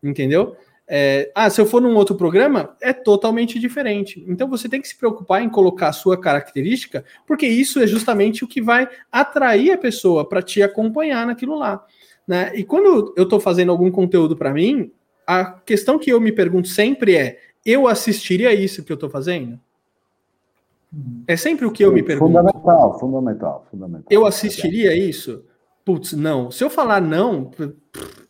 Entendeu? 0.02 0.56
É, 0.96 1.32
ah, 1.34 1.50
se 1.50 1.60
eu 1.60 1.66
for 1.66 1.82
num 1.82 1.96
outro 1.96 2.14
programa, 2.14 2.78
é 2.80 2.94
totalmente 2.94 3.58
diferente. 3.58 4.24
Então 4.28 4.48
você 4.48 4.70
tem 4.70 4.80
que 4.80 4.88
se 4.88 4.96
preocupar 4.96 5.42
em 5.42 5.50
colocar 5.50 5.88
a 5.88 5.92
sua 5.92 6.16
característica, 6.22 7.04
porque 7.26 7.48
isso 7.48 7.80
é 7.80 7.88
justamente 7.88 8.44
o 8.44 8.48
que 8.48 8.62
vai 8.62 8.88
atrair 9.12 9.72
a 9.72 9.78
pessoa 9.80 10.24
para 10.30 10.44
te 10.44 10.62
acompanhar 10.62 11.26
naquilo 11.26 11.58
lá. 11.58 11.84
Né? 12.28 12.52
E 12.54 12.64
quando 12.64 13.12
eu 13.18 13.24
estou 13.24 13.40
fazendo 13.40 13.72
algum 13.72 13.90
conteúdo 13.90 14.38
para 14.38 14.54
mim, 14.54 14.92
a 15.26 15.46
questão 15.66 15.98
que 15.98 16.12
eu 16.12 16.22
me 16.22 16.32
pergunto 16.32 16.68
sempre 16.68 17.16
é: 17.16 17.40
eu 17.66 17.88
assistiria 17.88 18.54
isso 18.54 18.84
que 18.84 18.92
eu 18.92 18.96
estou 18.96 19.10
fazendo? 19.10 19.60
É 21.28 21.36
sempre 21.36 21.66
o 21.66 21.72
que 21.72 21.84
eu 21.84 21.92
me 21.92 22.04
pergunto. 22.04 22.32
Fundamental, 22.32 23.00
fundamental, 23.00 23.66
fundamental. 23.72 24.08
Eu 24.12 24.28
assistiria 24.28 24.96
isso? 24.96 25.44
Putz, 25.84 26.14
não. 26.14 26.52
Se 26.52 26.64
eu 26.64 26.70
falar 26.70 27.02
não, 27.02 27.50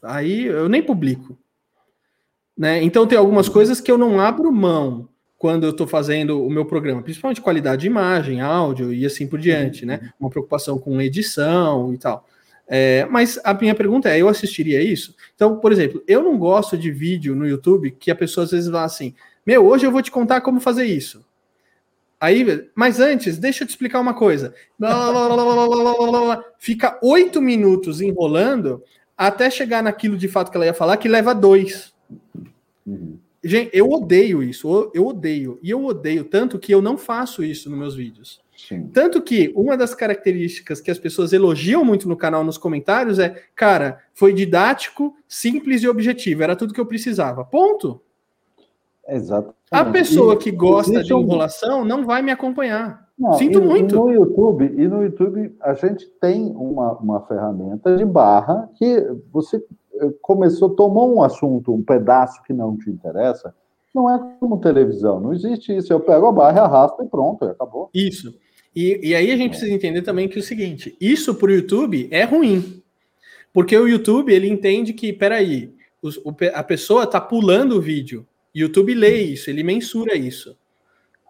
aí 0.01 0.45
eu 0.45 0.69
nem 0.69 0.81
publico. 0.81 1.37
Né? 2.57 2.83
Então 2.83 3.07
tem 3.07 3.17
algumas 3.17 3.49
coisas 3.49 3.81
que 3.81 3.91
eu 3.91 3.97
não 3.97 4.19
abro 4.19 4.51
mão 4.51 5.09
quando 5.37 5.65
eu 5.65 5.71
estou 5.71 5.85
fazendo 5.85 6.45
o 6.45 6.49
meu 6.49 6.65
programa, 6.65 7.01
principalmente 7.01 7.41
qualidade 7.41 7.81
de 7.81 7.87
imagem, 7.87 8.39
áudio 8.39 8.93
e 8.93 9.05
assim 9.05 9.27
por 9.27 9.39
diante, 9.39 9.85
né? 9.85 10.13
Uma 10.17 10.29
preocupação 10.29 10.77
com 10.77 11.01
edição 11.01 11.93
e 11.93 11.97
tal. 11.97 12.25
É, 12.67 13.05
mas 13.09 13.39
a 13.43 13.53
minha 13.53 13.75
pergunta 13.75 14.09
é: 14.09 14.21
eu 14.21 14.29
assistiria 14.29 14.81
isso? 14.81 15.13
Então, 15.35 15.59
por 15.59 15.71
exemplo, 15.71 16.01
eu 16.07 16.23
não 16.23 16.37
gosto 16.37 16.77
de 16.77 16.89
vídeo 16.91 17.35
no 17.35 17.45
YouTube 17.45 17.91
que 17.91 18.09
a 18.09 18.15
pessoa 18.15 18.45
às 18.45 18.51
vezes 18.51 18.71
fala 18.71 18.85
assim: 18.85 19.13
Meu, 19.45 19.65
hoje 19.67 19.85
eu 19.85 19.91
vou 19.91 20.01
te 20.01 20.11
contar 20.11 20.41
como 20.41 20.61
fazer 20.61 20.85
isso. 20.85 21.25
Aí, 22.19 22.69
mas 22.73 23.01
antes, 23.01 23.37
deixa 23.37 23.63
eu 23.63 23.67
te 23.67 23.71
explicar 23.71 23.99
uma 23.99 24.13
coisa. 24.13 24.55
Fica 26.57 26.97
oito 27.03 27.41
minutos 27.41 27.99
enrolando 27.99 28.81
até 29.17 29.49
chegar 29.49 29.83
naquilo 29.83 30.15
de 30.15 30.29
fato 30.29 30.49
que 30.49 30.55
ela 30.55 30.65
ia 30.65 30.73
falar, 30.73 30.95
que 30.95 31.09
leva 31.09 31.35
dois. 31.35 31.92
Uhum. 32.85 33.17
Gente, 33.43 33.71
eu 33.73 33.89
odeio 33.89 34.41
isso, 34.41 34.89
eu 34.93 35.05
odeio. 35.05 35.59
E 35.61 35.69
eu 35.69 35.83
odeio 35.83 36.23
tanto 36.23 36.57
que 36.57 36.73
eu 36.73 36.81
não 36.81 36.97
faço 36.97 37.43
isso 37.43 37.69
nos 37.69 37.77
meus 37.77 37.95
vídeos. 37.95 38.41
Sim. 38.55 38.87
Tanto 38.93 39.21
que 39.21 39.51
uma 39.55 39.75
das 39.75 39.93
características 39.93 40.79
que 40.79 40.89
as 40.89 40.97
pessoas 40.97 41.33
elogiam 41.33 41.83
muito 41.83 42.07
no 42.07 42.15
canal, 42.15 42.43
nos 42.43 42.57
comentários, 42.57 43.19
é: 43.19 43.43
cara, 43.53 43.99
foi 44.13 44.31
didático, 44.33 45.13
simples 45.27 45.83
e 45.83 45.89
objetivo. 45.89 46.43
Era 46.43 46.55
tudo 46.55 46.73
que 46.73 46.79
eu 46.79 46.85
precisava. 46.85 47.43
Ponto. 47.43 47.99
Exato. 49.07 49.53
A 49.69 49.83
pessoa 49.83 50.37
que 50.37 50.49
gosta 50.49 51.03
de 51.03 51.13
enrolação 51.13 51.83
não 51.83 52.05
vai 52.05 52.21
me 52.21 52.31
acompanhar. 52.31 53.09
Não, 53.19 53.33
Sinto 53.33 53.59
e, 53.59 53.61
muito. 53.61 53.95
No 53.95 54.11
YouTube, 54.11 54.65
e 54.65 54.87
no 54.87 55.03
YouTube 55.03 55.55
a 55.59 55.73
gente 55.73 56.07
tem 56.21 56.53
uma, 56.55 56.93
uma 56.93 57.21
ferramenta 57.27 57.95
de 57.97 58.05
barra 58.05 58.69
que 58.75 59.05
você 59.31 59.61
começou, 60.21 60.69
tomou 60.69 61.15
um 61.15 61.21
assunto, 61.21 61.73
um 61.73 61.83
pedaço 61.83 62.41
que 62.43 62.53
não 62.53 62.77
te 62.77 62.89
interessa, 62.89 63.53
não 63.93 64.09
é 64.09 64.37
como 64.39 64.59
televisão, 64.59 65.19
não 65.19 65.33
existe 65.33 65.75
isso. 65.75 65.93
Eu 65.93 65.99
pego 65.99 66.27
a 66.27 66.31
barra, 66.31 66.61
arrasto 66.61 67.03
e 67.03 67.07
pronto, 67.07 67.45
acabou. 67.45 67.89
Isso. 67.93 68.33
E, 68.75 68.99
e 69.09 69.15
aí 69.15 69.31
a 69.31 69.37
gente 69.37 69.51
precisa 69.51 69.71
entender 69.71 70.01
também 70.01 70.27
que 70.27 70.37
é 70.37 70.41
o 70.41 70.43
seguinte: 70.43 70.97
isso 70.99 71.35
para 71.35 71.49
o 71.49 71.53
YouTube 71.53 72.07
é 72.11 72.23
ruim. 72.23 72.81
Porque 73.53 73.77
o 73.77 73.87
YouTube 73.87 74.33
ele 74.33 74.49
entende 74.49 74.93
que, 74.93 75.13
peraí, 75.13 75.71
os, 76.01 76.17
o, 76.17 76.35
a 76.53 76.63
pessoa 76.63 77.03
está 77.03 77.21
pulando 77.21 77.77
o 77.77 77.81
vídeo. 77.81 78.25
YouTube 78.53 78.95
lê 78.95 79.21
isso, 79.21 79.49
ele 79.49 79.63
mensura 79.63 80.15
isso. 80.15 80.57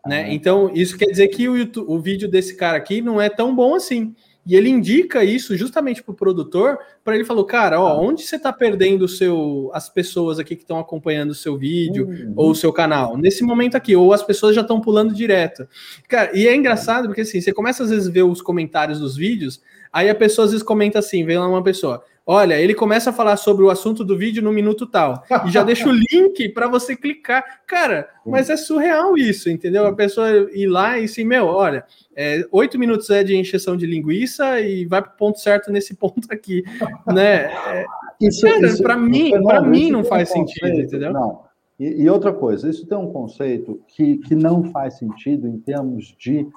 Né? 0.05 0.33
Então, 0.33 0.71
isso 0.73 0.97
quer 0.97 1.05
dizer 1.05 1.27
que 1.29 1.47
o, 1.47 1.57
YouTube, 1.57 1.85
o 1.89 1.99
vídeo 1.99 2.29
desse 2.29 2.55
cara 2.55 2.77
aqui 2.77 3.01
não 3.01 3.21
é 3.21 3.29
tão 3.29 3.53
bom 3.53 3.75
assim. 3.75 4.15
E 4.45 4.55
ele 4.55 4.67
indica 4.69 5.23
isso 5.23 5.55
justamente 5.55 6.03
para 6.03 6.11
o 6.11 6.15
produtor, 6.15 6.77
para 7.03 7.15
ele 7.15 7.23
falar, 7.23 7.45
cara, 7.45 7.79
ó, 7.79 8.01
onde 8.01 8.23
você 8.23 8.35
está 8.35 8.51
perdendo 8.51 9.07
seu, 9.07 9.71
as 9.73 9.89
pessoas 9.89 10.37
aqui 10.37 10.55
que 10.55 10.63
estão 10.63 10.79
acompanhando 10.79 11.31
o 11.31 11.35
seu 11.35 11.57
vídeo 11.57 12.07
uhum. 12.07 12.33
ou 12.35 12.51
o 12.51 12.55
seu 12.55 12.73
canal? 12.73 13.17
Nesse 13.17 13.43
momento 13.43 13.75
aqui, 13.75 13.95
ou 13.95 14.11
as 14.11 14.21
pessoas 14.21 14.53
já 14.53 14.61
estão 14.61 14.81
pulando 14.81 15.13
direto. 15.13 15.65
Cara, 16.09 16.37
e 16.37 16.45
é 16.47 16.55
engraçado 16.55 17.07
porque 17.07 17.21
assim, 17.21 17.39
você 17.39 17.53
começa 17.53 17.83
às 17.83 17.89
vezes 17.89 18.09
a 18.09 18.11
ver 18.11 18.23
os 18.23 18.41
comentários 18.41 18.99
dos 18.99 19.15
vídeos, 19.15 19.61
aí 19.93 20.09
a 20.09 20.15
pessoa 20.15 20.45
às 20.45 20.51
vezes 20.51 20.65
comenta 20.65 20.99
assim, 20.99 21.23
vem 21.23 21.37
lá 21.37 21.47
uma 21.47 21.63
pessoa, 21.63 22.03
Olha, 22.25 22.57
ele 22.57 22.73
começa 22.73 23.09
a 23.09 23.13
falar 23.13 23.35
sobre 23.35 23.65
o 23.65 23.69
assunto 23.69 24.01
do 24.01 24.17
vídeo 24.17 24.41
no 24.41 24.51
minuto 24.53 24.87
tal. 24.87 25.23
E 25.45 25.51
já 25.51 25.61
deixa 25.61 25.89
o 25.89 25.91
link 25.91 26.47
para 26.53 26.69
você 26.69 26.95
clicar. 26.95 27.43
Cara, 27.67 28.07
mas 28.25 28.49
é 28.49 28.55
surreal 28.55 29.17
isso, 29.17 29.49
entendeu? 29.49 29.85
A 29.85 29.93
pessoa 29.93 30.29
ir 30.53 30.67
lá 30.67 30.97
e 30.97 31.03
assim, 31.03 31.25
meu, 31.25 31.47
olha, 31.47 31.83
é, 32.15 32.45
oito 32.49 32.79
minutos 32.79 33.09
é 33.09 33.25
de 33.25 33.35
encheção 33.35 33.75
de 33.75 33.85
linguiça 33.85 34.61
e 34.61 34.85
vai 34.85 35.01
para 35.01 35.11
o 35.11 35.17
ponto 35.17 35.39
certo 35.39 35.69
nesse 35.69 35.95
ponto 35.99 36.25
aqui, 36.31 36.63
né? 37.07 37.51
É, 37.51 37.85
isso, 38.21 38.47
cara, 38.47 38.77
para 38.81 38.95
mim, 38.95 39.31
para 39.43 39.61
mim 39.61 39.91
não 39.91 40.05
faz 40.05 40.29
um 40.29 40.33
sentido, 40.33 40.61
conceito, 40.61 40.87
entendeu? 40.87 41.11
Não. 41.11 41.41
E, 41.77 42.03
e, 42.03 42.09
outra 42.09 42.31
coisa, 42.31 42.69
isso 42.69 42.87
tem 42.87 42.97
um 42.97 43.11
conceito 43.11 43.81
que, 43.87 44.19
que 44.19 44.35
não 44.35 44.63
faz 44.71 44.97
sentido 44.97 45.45
em 45.45 45.59
termos 45.59 46.15
de 46.17 46.47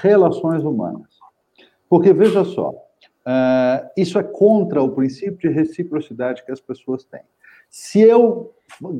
relações 0.00 0.64
humanas. 0.64 1.11
Porque 1.92 2.10
veja 2.10 2.42
só, 2.42 2.72
Uh, 3.24 3.86
isso 3.96 4.18
é 4.18 4.22
contra 4.24 4.82
o 4.82 4.90
princípio 4.90 5.48
de 5.48 5.48
reciprocidade 5.48 6.44
que 6.44 6.50
as 6.50 6.60
pessoas 6.60 7.04
têm. 7.04 7.20
Se 7.70 8.00
eu 8.00 8.52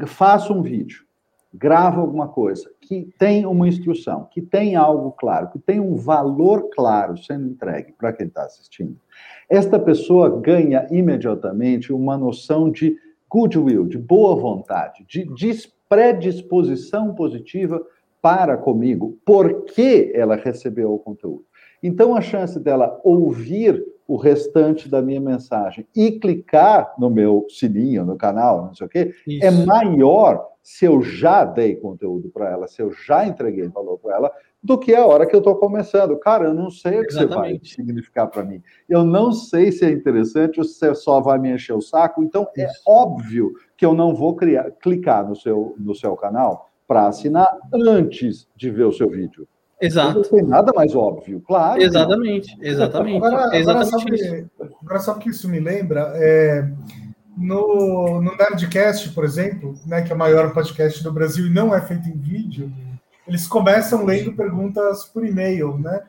faço 0.07 0.55
um 0.55 0.63
vídeo, 0.63 1.05
gravo 1.53 2.01
alguma 2.01 2.29
coisa, 2.29 2.71
que 2.81 3.13
tem 3.19 3.45
uma 3.45 3.67
instrução, 3.67 4.29
que 4.31 4.41
tem 4.41 4.77
algo 4.77 5.11
claro, 5.11 5.49
que 5.49 5.59
tem 5.59 5.81
um 5.81 5.97
valor 5.97 6.71
claro 6.73 7.19
sendo 7.19 7.49
entregue 7.49 7.91
para 7.99 8.13
quem 8.13 8.29
está 8.29 8.45
assistindo, 8.45 8.97
esta 9.51 9.77
pessoa 9.77 10.41
ganha 10.41 10.87
imediatamente 10.93 11.93
uma 11.93 12.17
noção 12.17 12.71
de 12.71 12.97
goodwill, 13.29 13.89
de 13.89 13.99
boa 13.99 14.37
vontade, 14.37 15.05
de 15.09 15.69
predisposição 15.89 17.13
positiva 17.13 17.85
para 18.21 18.57
comigo, 18.57 19.19
porque 19.25 20.13
ela 20.15 20.37
recebeu 20.37 20.95
o 20.95 20.99
conteúdo. 21.01 21.45
Então, 21.83 22.15
a 22.15 22.21
chance 22.21 22.59
dela 22.61 23.01
ouvir 23.03 23.85
o 24.07 24.17
restante 24.17 24.89
da 24.89 25.01
minha 25.01 25.21
mensagem 25.21 25.87
e 25.95 26.13
clicar 26.13 26.95
no 26.99 27.09
meu 27.09 27.47
sininho, 27.49 28.05
no 28.05 28.17
canal, 28.17 28.67
não 28.67 28.75
sei 28.75 28.87
o 28.87 28.91
quê, 28.91 29.15
é 29.27 29.33
Isso. 29.33 29.47
é 29.47 29.51
maior 29.67 30.53
se 30.63 30.85
eu 30.85 31.03
já 31.03 31.45
dei 31.45 31.75
conteúdo 31.75 32.29
para 32.31 32.49
ela, 32.51 32.69
se 32.69 32.81
eu 32.81 32.93
já 32.93 33.27
entreguei 33.27 33.67
valor 33.69 33.99
para 33.99 34.15
ela, 34.15 34.33
do 34.63 34.79
que 34.79 34.95
a 34.95 35.05
hora 35.05 35.27
que 35.27 35.35
eu 35.35 35.41
estou 35.41 35.57
começando. 35.57 36.17
Cara, 36.19 36.45
eu 36.45 36.55
não 36.55 36.71
sei 36.71 37.01
o 37.01 37.03
que 37.03 37.13
Exatamente. 37.13 37.69
você 37.69 37.77
vai 37.77 37.87
significar 37.87 38.31
para 38.31 38.45
mim. 38.45 38.63
Eu 38.89 39.05
não 39.05 39.33
sei 39.33 39.73
se 39.73 39.85
é 39.85 39.91
interessante 39.91 40.61
ou 40.61 40.65
se 40.65 40.75
você 40.75 40.95
só 40.95 41.21
vai 41.21 41.39
me 41.39 41.53
encher 41.53 41.73
o 41.73 41.81
saco. 41.81 42.23
Então, 42.23 42.47
é 42.57 42.65
Isso. 42.65 42.83
é 42.87 42.91
óbvio 42.91 43.53
que 43.77 43.85
eu 43.85 43.93
não 43.93 44.15
vou 44.15 44.37
criar, 44.37 44.71
clicar 44.71 45.29
no 45.29 45.35
seu, 45.35 45.75
no 45.79 45.95
seu 45.97 46.15
canal 46.15 46.71
para 46.87 47.09
assinar 47.09 47.59
antes 47.75 48.47
de 48.55 48.71
ver 48.71 48.85
o 48.85 48.93
seu 48.93 49.11
vídeo. 49.11 49.49
Exato. 49.83 50.15
Não 50.15 50.23
tem 50.23 50.43
nada 50.43 50.73
mais 50.75 50.95
óbvio, 50.95 51.43
claro. 51.47 51.83
Exatamente, 51.83 52.57
exatamente. 52.61 53.17
Agora, 53.17 53.57
exatamente 53.57 54.25
agora, 54.25 55.01
sabe, 55.01 55.05
sabe 55.05 55.21
que 55.21 55.31
isso 55.31 55.49
me 55.49 55.59
lembra? 55.59 56.13
É, 56.15 56.69
no, 57.37 58.21
no 58.21 58.37
Nerdcast, 58.37 59.11
por 59.11 59.25
exemplo, 59.25 59.75
né, 59.85 60.03
que 60.03 60.13
é 60.13 60.15
o 60.15 60.19
maior 60.19 60.53
podcast 60.53 61.03
do 61.03 61.13
Brasil 61.13 61.47
e 61.47 61.51
não 61.51 61.75
é 61.75 61.81
feito 61.81 62.09
em 62.09 62.17
vídeo, 62.17 62.73
eles 63.27 63.47
começam 63.47 64.05
lendo 64.05 64.33
perguntas 64.35 65.05
por 65.05 65.27
e-mail, 65.27 65.77
né? 65.79 66.03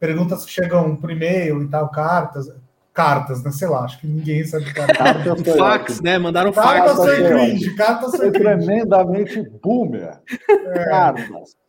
Perguntas 0.00 0.44
que 0.44 0.50
chegam 0.50 0.96
por 0.96 1.10
e-mail 1.10 1.62
e 1.62 1.68
tal, 1.68 1.88
cartas. 1.90 2.50
cartas, 2.92 3.42
né? 3.42 3.50
Sei 3.50 3.68
lá, 3.68 3.84
acho 3.84 4.00
que 4.00 4.06
ninguém 4.06 4.38
recebe 4.38 4.72
cartas. 4.72 4.96
cartas 4.96 5.56
fax, 5.56 6.00
né? 6.00 6.18
Mandaram 6.18 6.52
cartas 6.52 6.96
fax. 6.96 6.96
Cartas 6.96 7.16
foi 7.16 7.28
cringe, 7.28 7.74
cartas 7.74 8.16
foi 8.16 8.30
tremendamente 8.30 9.42
boomer. 9.62 10.20
É. 10.48 10.84
Cartas. 10.84 11.63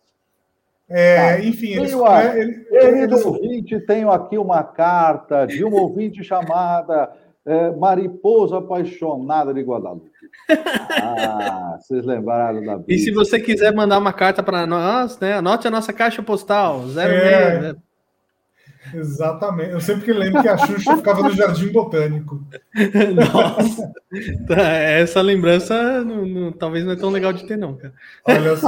É, 0.88 1.44
enfim, 1.44 1.70
eles, 1.70 1.92
tenho, 1.92 2.08
é, 2.08 2.40
ele, 2.40 2.54
querido 2.66 3.16
eles... 3.16 3.26
ouvinte, 3.26 3.80
tenho 3.82 4.12
aqui 4.12 4.38
uma 4.38 4.64
carta 4.64 5.48
de 5.48 5.64
uma 5.64 5.82
ouvinte 5.82 6.24
chamada 6.24 7.12
é, 7.44 7.72
Mariposa 7.72 8.60
Apaixonada 8.60 9.52
de 9.52 9.62
Guadalupe. 9.62 10.12
Ah, 11.02 11.78
vocês 11.80 12.06
lembraram 12.06 12.64
da 12.64 12.80
E 12.88 13.00
se 13.00 13.12
você 13.12 13.40
quiser 13.40 13.74
mandar 13.74 13.98
uma 13.98 14.14
carta 14.14 14.44
para 14.44 14.68
nós, 14.68 15.20
né, 15.20 15.34
anote 15.34 15.68
a 15.68 15.72
nossa 15.72 15.92
caixa 15.92 16.22
postal, 16.22 16.88
06. 16.88 16.98
É, 16.98 17.60
né? 17.62 17.76
Exatamente. 18.94 19.72
Eu 19.72 19.82
sempre 19.82 20.14
lembro 20.14 20.42
que 20.42 20.48
a 20.48 20.58
Xuxa 20.58 20.98
ficava 20.98 21.24
no 21.24 21.32
Jardim 21.32 21.72
Botânico. 21.72 22.40
Nossa, 23.34 23.92
tá, 24.48 24.62
essa 24.74 25.22
lembrança 25.22 26.04
não, 26.04 26.26
não, 26.26 26.52
talvez 26.52 26.86
não 26.86 26.94
é 26.94 26.96
tão 26.96 27.10
legal 27.10 27.34
de 27.34 27.48
ter, 27.48 27.58
não, 27.58 27.76
cara. 27.76 27.94
Olha 28.28 28.56
só. 28.56 28.68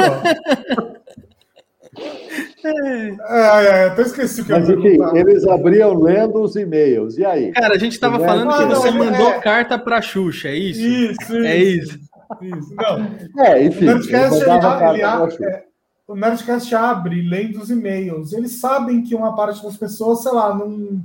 É, 2.67 3.83
é, 3.83 3.85
até 3.85 4.01
esqueci 4.01 4.41
o 4.41 4.45
que 4.45 4.51
Mas, 4.51 4.69
eu 4.69 4.79
enfim, 4.79 4.97
eles 5.15 5.47
abriam 5.47 5.93
lendo 5.99 6.41
os 6.41 6.55
e-mails. 6.55 7.17
E 7.17 7.25
aí? 7.25 7.51
Cara, 7.51 7.75
a 7.75 7.77
gente 7.77 7.93
estava 7.93 8.19
falando 8.19 8.57
que 8.57 8.75
você 8.75 8.91
não, 8.91 9.05
mandou 9.05 9.29
é... 9.29 9.39
carta 9.39 9.77
para 9.77 10.01
Xuxa, 10.01 10.49
é 10.49 10.55
isso? 10.55 10.81
Isso, 10.81 11.35
É 11.37 11.57
isso. 11.57 11.99
isso. 12.41 12.75
Não. 12.75 13.43
É, 13.45 13.63
enfim. 13.63 13.85
O 13.85 13.93
Nerdcast, 13.93 14.41
ele, 14.41 14.51
ele, 14.51 15.01
é, 15.45 15.63
o 16.07 16.15
Nerdcast 16.15 16.75
abre 16.75 17.21
lendo 17.21 17.59
os 17.59 17.69
e-mails. 17.69 18.33
Eles 18.33 18.53
sabem 18.53 19.03
que 19.03 19.13
uma 19.13 19.35
parte 19.35 19.61
das 19.61 19.75
pessoas, 19.75 20.23
sei 20.23 20.31
lá, 20.31 20.55
não, 20.55 21.01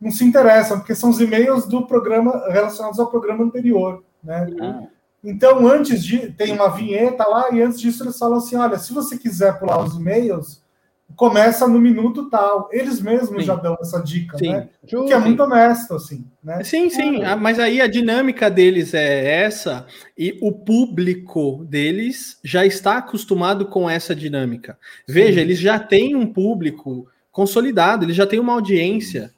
não 0.00 0.10
se 0.10 0.24
interessa, 0.24 0.76
porque 0.76 0.94
são 0.94 1.10
os 1.10 1.20
e-mails 1.20 1.66
do 1.66 1.86
programa 1.86 2.44
relacionados 2.48 2.98
ao 2.98 3.10
programa 3.10 3.44
anterior, 3.44 4.02
né? 4.22 4.46
Ah. 4.60 4.82
Então, 5.22 5.66
antes 5.66 6.02
de. 6.04 6.32
Tem 6.32 6.52
uma 6.52 6.68
vinheta 6.68 7.26
lá, 7.26 7.52
e 7.52 7.60
antes 7.60 7.80
disso 7.80 8.04
eles 8.04 8.18
falam 8.18 8.38
assim: 8.38 8.56
olha, 8.56 8.78
se 8.78 8.92
você 8.92 9.18
quiser 9.18 9.58
pular 9.58 9.82
os 9.82 9.96
e-mails, 9.96 10.62
começa 11.16 11.66
no 11.66 11.80
minuto 11.80 12.28
tal. 12.30 12.68
Eles 12.72 13.00
mesmos 13.00 13.40
sim. 13.40 13.46
já 13.46 13.54
dão 13.54 13.76
essa 13.80 14.00
dica, 14.00 14.38
sim. 14.38 14.52
né? 14.52 14.68
Que 14.86 14.94
é 14.96 15.18
muito 15.18 15.42
honesto, 15.42 15.94
assim, 15.94 16.24
né? 16.42 16.62
Sim, 16.62 16.88
sim. 16.90 17.22
É. 17.22 17.34
Mas 17.34 17.58
aí 17.58 17.80
a 17.80 17.86
dinâmica 17.86 18.50
deles 18.50 18.94
é 18.94 19.42
essa, 19.42 19.86
e 20.16 20.38
o 20.40 20.52
público 20.52 21.64
deles 21.68 22.38
já 22.44 22.64
está 22.64 22.98
acostumado 22.98 23.66
com 23.66 23.88
essa 23.88 24.14
dinâmica. 24.14 24.78
Veja, 25.06 25.34
sim. 25.34 25.40
eles 25.40 25.58
já 25.58 25.78
têm 25.78 26.14
um 26.14 26.32
público 26.32 27.08
consolidado, 27.32 28.04
eles 28.04 28.16
já 28.16 28.26
têm 28.26 28.38
uma 28.38 28.52
audiência 28.52 29.32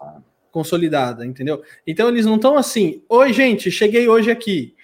consolidada, 0.51 1.25
entendeu? 1.25 1.63
Então 1.87 2.09
eles 2.09 2.27
não 2.27 2.37
estão 2.37 2.57
assim, 2.57 3.03
oi, 3.09 3.33
gente, 3.33 3.71
cheguei 3.71 4.09
hoje 4.09 4.31
aqui. 4.31 4.75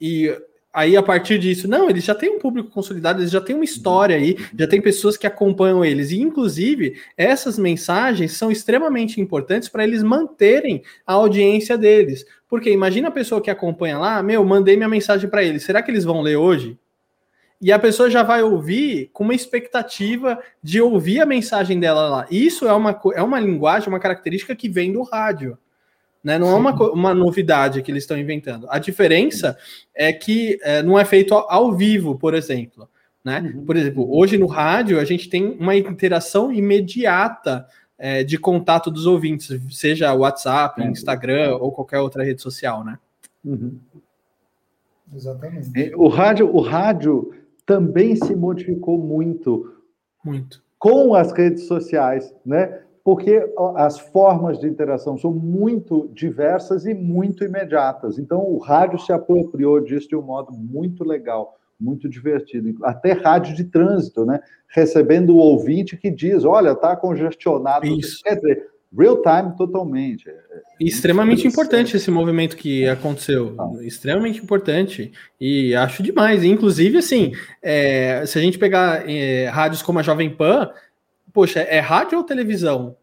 E 0.00 0.36
aí, 0.74 0.96
a 0.96 1.02
partir 1.02 1.38
disso, 1.38 1.68
não, 1.68 1.88
eles 1.88 2.04
já 2.04 2.14
têm 2.14 2.30
um 2.30 2.38
público 2.38 2.70
consolidado, 2.70 3.20
eles 3.20 3.30
já 3.30 3.40
têm 3.40 3.54
uma 3.54 3.64
história 3.64 4.16
aí, 4.16 4.36
já 4.58 4.66
tem 4.66 4.80
pessoas 4.80 5.16
que 5.16 5.26
acompanham 5.26 5.84
eles. 5.84 6.10
E, 6.10 6.20
inclusive, 6.20 7.00
essas 7.16 7.58
mensagens 7.58 8.32
são 8.32 8.50
extremamente 8.50 9.20
importantes 9.20 9.68
para 9.68 9.84
eles 9.84 10.02
manterem 10.02 10.82
a 11.06 11.14
audiência 11.14 11.78
deles. 11.78 12.26
Porque 12.48 12.70
imagina 12.70 13.08
a 13.08 13.12
pessoa 13.12 13.40
que 13.40 13.50
acompanha 13.50 13.98
lá, 13.98 14.22
meu, 14.22 14.44
mandei 14.44 14.76
minha 14.76 14.88
mensagem 14.88 15.30
para 15.30 15.44
eles, 15.44 15.62
será 15.62 15.80
que 15.80 15.90
eles 15.90 16.04
vão 16.04 16.20
ler 16.20 16.36
hoje? 16.36 16.78
E 17.60 17.72
a 17.72 17.78
pessoa 17.78 18.10
já 18.10 18.22
vai 18.22 18.42
ouvir 18.42 19.08
com 19.12 19.24
uma 19.24 19.34
expectativa 19.34 20.38
de 20.62 20.82
ouvir 20.82 21.20
a 21.20 21.26
mensagem 21.26 21.80
dela 21.80 22.08
lá. 22.08 22.26
Isso 22.30 22.66
é 22.66 22.72
uma, 22.74 23.00
é 23.14 23.22
uma 23.22 23.40
linguagem, 23.40 23.88
uma 23.88 24.00
característica 24.00 24.54
que 24.54 24.68
vem 24.68 24.92
do 24.92 25.02
rádio. 25.02 25.56
Né? 26.24 26.38
Não 26.38 26.46
Sim. 26.46 26.52
é 26.52 26.56
uma, 26.56 26.90
uma 26.90 27.14
novidade 27.14 27.82
que 27.82 27.92
eles 27.92 28.04
estão 28.04 28.16
inventando. 28.16 28.66
A 28.70 28.78
diferença 28.78 29.58
é 29.94 30.10
que 30.10 30.58
é, 30.62 30.82
não 30.82 30.98
é 30.98 31.04
feito 31.04 31.34
ao, 31.34 31.50
ao, 31.52 31.72
vivo, 31.72 32.18
por 32.18 32.32
exemplo. 32.32 32.88
Né? 33.22 33.52
Uhum. 33.54 33.64
Por 33.66 33.76
exemplo, 33.76 34.08
hoje 34.10 34.38
no 34.38 34.46
rádio 34.46 34.98
a 34.98 35.04
gente 35.04 35.28
tem 35.28 35.56
uma 35.60 35.76
interação 35.76 36.50
imediata 36.50 37.66
é, 37.98 38.24
de 38.24 38.38
contato 38.38 38.90
dos 38.90 39.04
ouvintes, 39.04 39.48
seja 39.70 40.14
WhatsApp, 40.14 40.82
é. 40.82 40.86
Instagram 40.86 41.58
ou 41.60 41.70
qualquer 41.70 42.00
outra 42.00 42.24
rede 42.24 42.40
social, 42.40 42.82
né? 42.82 42.98
Uhum. 43.44 43.78
Exatamente. 45.14 45.94
O 45.94 46.08
rádio, 46.08 46.54
o 46.54 46.60
rádio 46.60 47.34
também 47.66 48.16
se 48.16 48.34
modificou 48.34 48.98
muito. 48.98 49.74
Muito. 50.24 50.62
Com 50.78 51.14
as 51.14 51.32
redes 51.32 51.66
sociais, 51.66 52.34
né? 52.44 52.80
Porque 53.04 53.46
as 53.76 53.98
formas 53.98 54.58
de 54.58 54.66
interação 54.66 55.18
são 55.18 55.30
muito 55.30 56.10
diversas 56.14 56.86
e 56.86 56.94
muito 56.94 57.44
imediatas. 57.44 58.18
Então, 58.18 58.40
o 58.40 58.56
rádio 58.56 58.98
se 58.98 59.12
apropriou 59.12 59.78
disso 59.78 60.08
de 60.08 60.16
um 60.16 60.22
modo 60.22 60.52
muito 60.52 61.04
legal, 61.04 61.58
muito 61.78 62.08
divertido. 62.08 62.74
Até 62.82 63.12
rádio 63.12 63.54
de 63.54 63.64
trânsito, 63.64 64.24
né? 64.24 64.40
Recebendo 64.68 65.36
o 65.36 65.38
ouvinte 65.38 65.98
que 65.98 66.10
diz: 66.10 66.44
olha, 66.44 66.70
está 66.70 66.96
congestionado. 66.96 67.86
Isso. 67.86 68.22
Quer 68.22 68.36
dizer, 68.36 68.68
real 68.96 69.20
time 69.20 69.54
totalmente. 69.54 70.30
É, 70.30 70.32
é 70.32 70.62
extremamente 70.80 71.46
importante 71.46 71.96
esse 71.96 72.10
movimento 72.10 72.56
que 72.56 72.88
aconteceu. 72.88 73.54
Ah. 73.58 73.70
Extremamente 73.82 74.42
importante. 74.42 75.12
E 75.38 75.74
acho 75.74 76.02
demais. 76.02 76.42
Inclusive, 76.42 76.96
assim, 76.96 77.32
é, 77.60 78.24
se 78.24 78.38
a 78.38 78.40
gente 78.40 78.58
pegar 78.58 79.06
é, 79.06 79.46
rádios 79.48 79.82
como 79.82 79.98
a 79.98 80.02
Jovem 80.02 80.30
Pan 80.30 80.70
poxa, 81.34 81.60
é 81.60 81.80
rádio 81.80 82.16
ou 82.16 82.24
televisão 82.24 82.96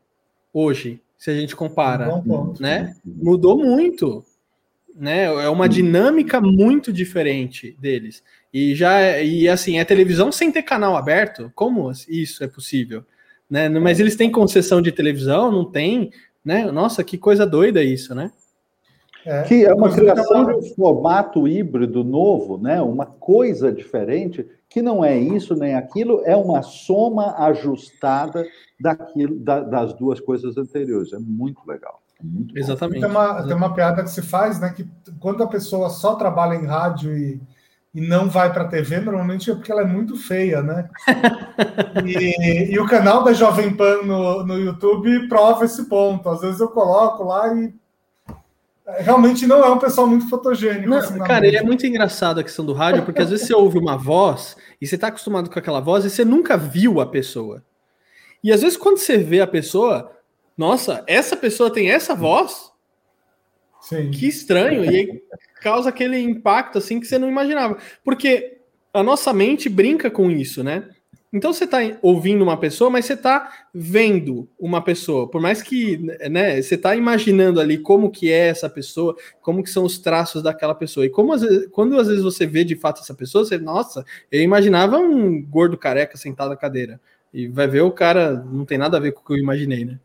hoje, 0.53 1.01
se 1.17 1.29
a 1.29 1.36
gente 1.36 1.55
compara, 1.55 2.23
né? 2.59 2.95
Mudou 3.05 3.57
muito, 3.57 4.23
né? 4.95 5.25
É 5.25 5.49
uma 5.49 5.69
dinâmica 5.69 6.41
muito 6.41 6.91
diferente 6.91 7.77
deles. 7.79 8.23
E 8.51 8.73
já 8.73 9.19
e 9.21 9.47
assim, 9.47 9.77
é 9.77 9.86
televisão 9.86 10.32
sem 10.32 10.51
ter 10.51 10.63
canal 10.63 10.95
aberto? 10.95 11.51
Como 11.53 11.91
isso 12.07 12.43
é 12.43 12.47
possível? 12.47 13.03
Né? 13.49 13.67
Mas 13.67 13.99
eles 13.99 14.15
têm 14.15 14.32
concessão 14.32 14.82
de 14.82 14.91
televisão, 14.91 15.51
não 15.51 15.65
tem, 15.65 16.09
né? 16.43 16.71
Nossa, 16.71 17.03
que 17.03 17.17
coisa 17.17 17.45
doida 17.45 17.84
isso, 17.84 18.15
né? 18.15 18.32
É, 19.25 19.43
que 19.43 19.65
é 19.65 19.73
uma 19.73 19.93
criação 19.93 20.45
de 20.45 20.53
um 20.53 20.61
formato 20.73 21.47
híbrido 21.47 22.03
novo, 22.03 22.57
né? 22.57 22.82
Uma 22.82 23.05
coisa 23.05 23.71
diferente 23.71 24.47
que 24.72 24.82
não 24.82 25.03
é 25.03 25.17
isso 25.17 25.53
nem 25.53 25.76
aquilo, 25.76 26.22
é 26.24 26.34
uma 26.34 26.61
soma 26.61 27.36
ajustada 27.39 28.47
daquilo, 28.80 29.38
da, 29.38 29.59
das 29.59 29.93
duas 29.93 30.22
coisas 30.22 30.57
anteriores. 30.57 31.11
É 31.11 31.19
muito 31.19 31.61
legal. 31.67 32.01
É 32.17 32.24
muito 32.24 32.57
Exatamente. 32.57 33.01
Tem 33.01 33.09
uma, 33.09 33.43
tem 33.43 33.53
uma 33.53 33.74
piada 33.74 34.01
que 34.01 34.09
se 34.09 34.22
faz, 34.22 34.61
né? 34.61 34.69
Que 34.69 34.88
quando 35.19 35.43
a 35.43 35.47
pessoa 35.47 35.89
só 35.89 36.15
trabalha 36.15 36.55
em 36.55 36.65
rádio 36.65 37.13
e, 37.17 37.41
e 37.93 37.99
não 37.99 38.30
vai 38.30 38.53
para 38.53 38.63
a 38.63 38.67
TV, 38.69 39.01
normalmente 39.01 39.51
é 39.51 39.53
porque 39.53 39.74
ela 39.74 39.82
é 39.82 39.86
muito 39.86 40.15
feia, 40.15 40.61
né? 40.61 40.89
e, 42.07 42.74
e, 42.74 42.80
o 42.80 42.88
canal 42.88 43.26
da 43.26 43.34
Jovem 43.34 43.76
Pan 43.76 44.03
no, 44.03 44.45
no 44.45 44.57
YouTube 44.57 45.28
prova 45.28 45.65
esse 45.65 45.84
ponto. 45.89 46.30
Às 46.30 46.39
vezes 46.39 46.61
eu 46.61 46.69
coloco 46.69 47.26
lá 47.26 47.53
e 47.53 47.74
realmente 49.00 49.46
não 49.48 49.64
é 49.64 49.70
um 49.70 49.80
pessoal 49.80 50.08
muito 50.08 50.30
fotogênico. 50.30 50.89
Não, 50.89 50.98
assim, 50.98 51.18
cara, 51.20 51.48
é 51.48 51.62
muito 51.62 51.86
engraçado 51.86 52.39
a 52.39 52.44
questão 52.44 52.66
do 52.66 52.74
rádio, 52.74 53.04
porque 53.04 53.22
às 53.22 53.30
vezes 53.30 53.48
você 53.48 53.54
ouve 53.54 53.78
uma 53.78 53.98
voz 53.98 54.56
e 54.82 54.88
você 54.88 54.96
está 54.96 55.08
acostumado 55.08 55.50
com 55.50 55.58
aquela 55.58 55.80
voz 55.80 56.06
e 56.06 56.10
você 56.10 56.26
nunca 56.26 56.58
viu 56.58 57.00
a 57.00 57.06
pessoa. 57.06 57.64
E 58.44 58.52
às 58.52 58.62
vezes 58.62 58.78
quando 58.78 58.98
você 58.98 59.18
vê 59.18 59.42
a 59.42 59.48
pessoa, 59.48 60.12
nossa, 60.58 61.04
essa 61.08 61.36
pessoa 61.36 61.72
tem 61.72 61.92
essa 61.92 62.16
voz? 62.16 62.72
Sim. 63.82 64.12
Que 64.12 64.28
estranho. 64.28 64.86
E 64.86 64.89
aí 64.89 65.24
causa 65.62 65.89
aquele 65.89 66.20
impacto 66.20 66.78
assim 66.78 67.00
que 67.00 67.06
você 67.06 67.18
não 67.18 67.30
imaginava. 67.30 67.78
Porque 68.04 68.60
a 68.94 69.02
nossa 69.04 69.34
mente 69.34 69.70
brinca 69.70 70.10
com 70.10 70.30
isso, 70.30 70.64
né? 70.64 70.89
Então 71.34 71.53
você 71.53 71.63
está 71.63 71.77
ouvindo 72.01 72.43
uma 72.43 72.57
pessoa, 72.57 72.89
mas 72.89 73.05
você 73.05 73.13
está 73.13 73.49
vendo 73.73 74.49
uma 74.59 74.84
pessoa. 74.84 75.29
Por 75.29 75.39
mais 75.39 75.61
que 75.61 75.97
né, 76.29 76.61
você 76.61 76.75
está 76.75 76.93
imaginando 76.93 77.61
ali 77.61 77.77
como 77.77 78.11
que 78.11 78.29
é 78.29 78.49
essa 78.49 78.69
pessoa, 78.69 79.15
como 79.41 79.63
que 79.63 79.69
são 79.69 79.86
os 79.86 79.97
traços 79.97 80.43
daquela 80.43 80.75
pessoa. 80.75 81.05
E 81.05 81.09
como 81.09 81.32
às 81.32 81.41
vezes, 81.41 81.67
quando 81.71 81.97
às 81.97 82.07
vezes 82.07 82.21
você 82.21 82.45
vê 82.45 82.65
de 82.65 82.75
fato 82.75 82.99
essa 83.01 83.13
pessoa, 83.13 83.45
você, 83.45 83.57
nossa, 83.57 84.03
eu 84.29 84.41
imaginava 84.41 84.97
um 84.97 85.41
gordo 85.41 85.77
careca 85.77 86.17
sentado 86.17 86.49
na 86.49 86.57
cadeira. 86.57 86.99
E 87.34 87.47
vai 87.47 87.65
ver 87.65 87.82
o 87.82 87.91
cara, 87.91 88.34
não 88.34 88.65
tem 88.65 88.77
nada 88.77 88.97
a 88.97 88.99
ver 88.99 89.13
com 89.13 89.21
o 89.21 89.25
que 89.25 89.32
eu 89.32 89.38
imaginei, 89.38 89.86
né? 89.86 89.99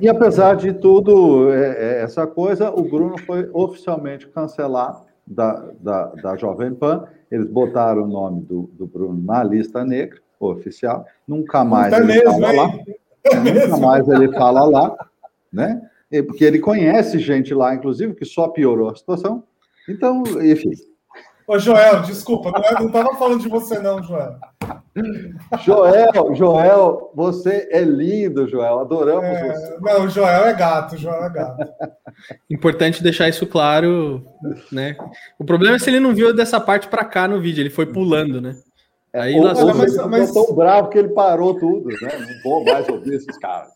E 0.00 0.08
apesar 0.08 0.54
de 0.56 0.72
tudo, 0.72 1.52
é, 1.52 1.98
é, 1.98 2.02
essa 2.02 2.26
coisa, 2.26 2.70
o 2.70 2.82
Bruno 2.82 3.18
foi 3.18 3.46
oficialmente 3.52 4.26
cancelado 4.28 5.04
da, 5.26 5.70
da, 5.78 6.06
da 6.06 6.36
Jovem 6.36 6.74
Pan 6.74 7.06
eles 7.34 7.48
botaram 7.48 8.04
o 8.04 8.06
nome 8.06 8.42
do, 8.42 8.70
do 8.74 8.86
Bruno 8.86 9.20
na 9.20 9.42
lista 9.42 9.84
negra, 9.84 10.20
oficial. 10.38 11.04
Nunca 11.26 11.64
mais 11.64 11.92
é 11.92 11.96
ele 11.96 12.06
mesmo, 12.06 12.32
fala 12.32 12.50
hein? 12.52 12.56
lá. 12.56 12.94
É 13.24 13.36
Nunca 13.36 13.52
mesmo. 13.52 13.80
mais 13.80 14.08
ele 14.08 14.32
fala 14.32 14.64
lá, 14.64 15.08
né? 15.52 15.90
Porque 16.28 16.44
ele 16.44 16.60
conhece 16.60 17.18
gente 17.18 17.52
lá, 17.52 17.74
inclusive, 17.74 18.14
que 18.14 18.24
só 18.24 18.46
piorou 18.46 18.88
a 18.88 18.94
situação. 18.94 19.42
Então, 19.88 20.22
enfim. 20.42 20.70
Ô, 21.46 21.58
Joel, 21.58 22.02
desculpa, 22.02 22.50
não 22.50 22.86
estava 22.86 23.14
falando 23.16 23.42
de 23.42 23.48
você, 23.48 23.78
não, 23.78 24.02
Joel. 24.02 24.38
Joel, 25.62 26.34
Joel, 26.34 27.10
você 27.14 27.68
é 27.70 27.82
lindo, 27.82 28.48
Joel. 28.48 28.78
Adoramos 28.78 29.24
é, 29.24 29.52
você. 29.52 29.78
Não, 29.80 30.04
o 30.04 30.08
Joel 30.08 30.46
é 30.46 30.54
gato, 30.54 30.94
o 30.94 30.98
Joel 30.98 31.24
é 31.24 31.30
gato. 31.30 31.68
Importante 32.48 33.02
deixar 33.02 33.28
isso 33.28 33.46
claro, 33.46 34.24
né? 34.72 34.96
O 35.38 35.44
problema 35.44 35.76
é 35.76 35.78
se 35.78 35.90
ele 35.90 36.00
não 36.00 36.14
viu 36.14 36.34
dessa 36.34 36.60
parte 36.60 36.88
para 36.88 37.04
cá 37.04 37.28
no 37.28 37.40
vídeo, 37.40 37.60
ele 37.60 37.70
foi 37.70 37.86
pulando, 37.86 38.40
né? 38.40 38.56
É, 39.12 39.20
Aí 39.20 39.34
Ou, 39.34 39.44
lascou. 39.44 39.74
Mas, 39.74 39.94
ele 39.94 40.06
mas... 40.08 40.32
tão 40.32 40.54
bravo 40.54 40.88
que 40.88 40.98
ele 40.98 41.08
parou 41.08 41.58
tudo, 41.58 41.88
né? 41.88 42.08
Não 42.18 42.42
vou 42.42 42.64
mais 42.64 42.88
ouvir 42.88 43.14
esses 43.14 43.36
caras. 43.38 43.72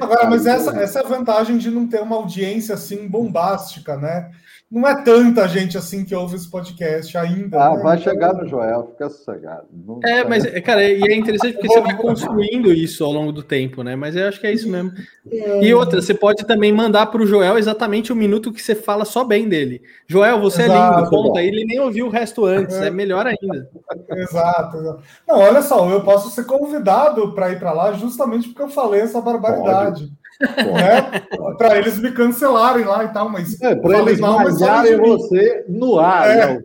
Agora, 0.00 0.30
mas 0.30 0.46
essa, 0.46 0.70
essa 0.78 1.00
é 1.00 1.04
a 1.04 1.08
vantagem 1.08 1.58
de 1.58 1.70
não 1.70 1.88
ter 1.88 2.00
uma 2.00 2.16
audiência 2.16 2.74
assim 2.74 3.08
bombástica, 3.08 3.96
né? 3.96 4.30
Não 4.70 4.86
é 4.86 5.02
tanta 5.02 5.48
gente 5.48 5.78
assim 5.78 6.04
que 6.04 6.14
ouve 6.14 6.36
esse 6.36 6.50
podcast 6.50 7.16
ainda. 7.16 7.58
Ah, 7.58 7.74
né? 7.74 7.82
vai 7.82 7.96
chegar 7.96 8.34
no 8.34 8.46
Joel, 8.46 8.88
fica 8.90 9.08
sossegado. 9.08 9.66
Não 9.72 9.98
é, 10.04 10.22
mas, 10.28 10.44
cara, 10.60 10.84
e 10.84 11.02
é 11.02 11.16
interessante 11.16 11.54
porque 11.54 11.68
você 11.68 11.80
vai 11.80 11.96
construindo 11.96 12.70
isso 12.70 13.02
ao 13.02 13.10
longo 13.10 13.32
do 13.32 13.42
tempo, 13.42 13.82
né? 13.82 13.96
Mas 13.96 14.14
eu 14.14 14.28
acho 14.28 14.38
que 14.38 14.46
é 14.46 14.52
isso 14.52 14.68
mesmo. 14.68 14.92
É... 15.30 15.64
E 15.64 15.72
outra, 15.72 16.02
você 16.02 16.12
pode 16.12 16.44
também 16.44 16.70
mandar 16.70 17.06
para 17.06 17.22
o 17.22 17.26
Joel 17.26 17.56
exatamente 17.56 18.12
o 18.12 18.16
minuto 18.16 18.52
que 18.52 18.60
você 18.60 18.74
fala 18.74 19.06
só 19.06 19.24
bem 19.24 19.48
dele. 19.48 19.80
Joel, 20.06 20.38
você 20.38 20.64
exato, 20.64 20.94
é 20.94 20.96
lindo, 20.98 21.10
conta. 21.10 21.42
Ele 21.42 21.64
nem 21.64 21.80
ouviu 21.80 22.06
o 22.06 22.10
resto 22.10 22.44
antes, 22.44 22.76
é, 22.76 22.88
é 22.88 22.90
melhor 22.90 23.26
ainda. 23.26 23.70
Exato, 24.10 24.76
exato. 24.76 25.02
Não, 25.26 25.38
olha 25.38 25.62
só, 25.62 25.88
eu 25.90 26.02
posso 26.02 26.28
ser 26.28 26.44
convidado 26.44 27.32
para 27.32 27.50
ir 27.50 27.58
para 27.58 27.72
lá 27.72 27.92
justamente 27.92 28.48
porque 28.48 28.62
eu 28.62 28.68
falei 28.68 29.00
essa 29.00 29.20
barbaridade. 29.20 30.08
Pode 30.08 30.17
né? 30.40 31.20
para 31.56 31.78
eles 31.78 31.98
me 31.98 32.12
cancelarem 32.12 32.84
lá 32.84 33.04
e 33.04 33.08
tal, 33.08 33.28
mas. 33.28 33.60
É, 33.60 33.74
para 33.74 33.98
eles 34.00 34.20
mal, 34.20 34.38
malharem 34.38 34.96
você 34.96 35.64
no 35.68 35.98
ar, 35.98 36.28
é. 36.28 36.54
né, 36.54 36.64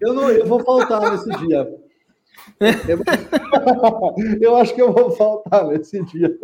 Eu, 0.00 0.12
não, 0.12 0.30
eu 0.30 0.46
vou 0.46 0.62
faltar 0.62 1.10
nesse 1.10 1.30
dia. 1.38 1.68
Eu, 2.60 2.98
eu 4.40 4.56
acho 4.56 4.74
que 4.74 4.82
eu 4.82 4.92
vou 4.92 5.10
faltar 5.10 5.66
nesse 5.68 6.02
dia. 6.04 6.36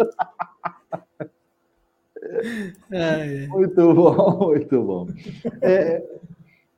É, 2.91 3.45
é. 3.45 3.47
Muito 3.49 3.95
bom, 3.95 4.39
muito 4.49 4.83
bom. 4.83 5.09
É, 5.61 6.03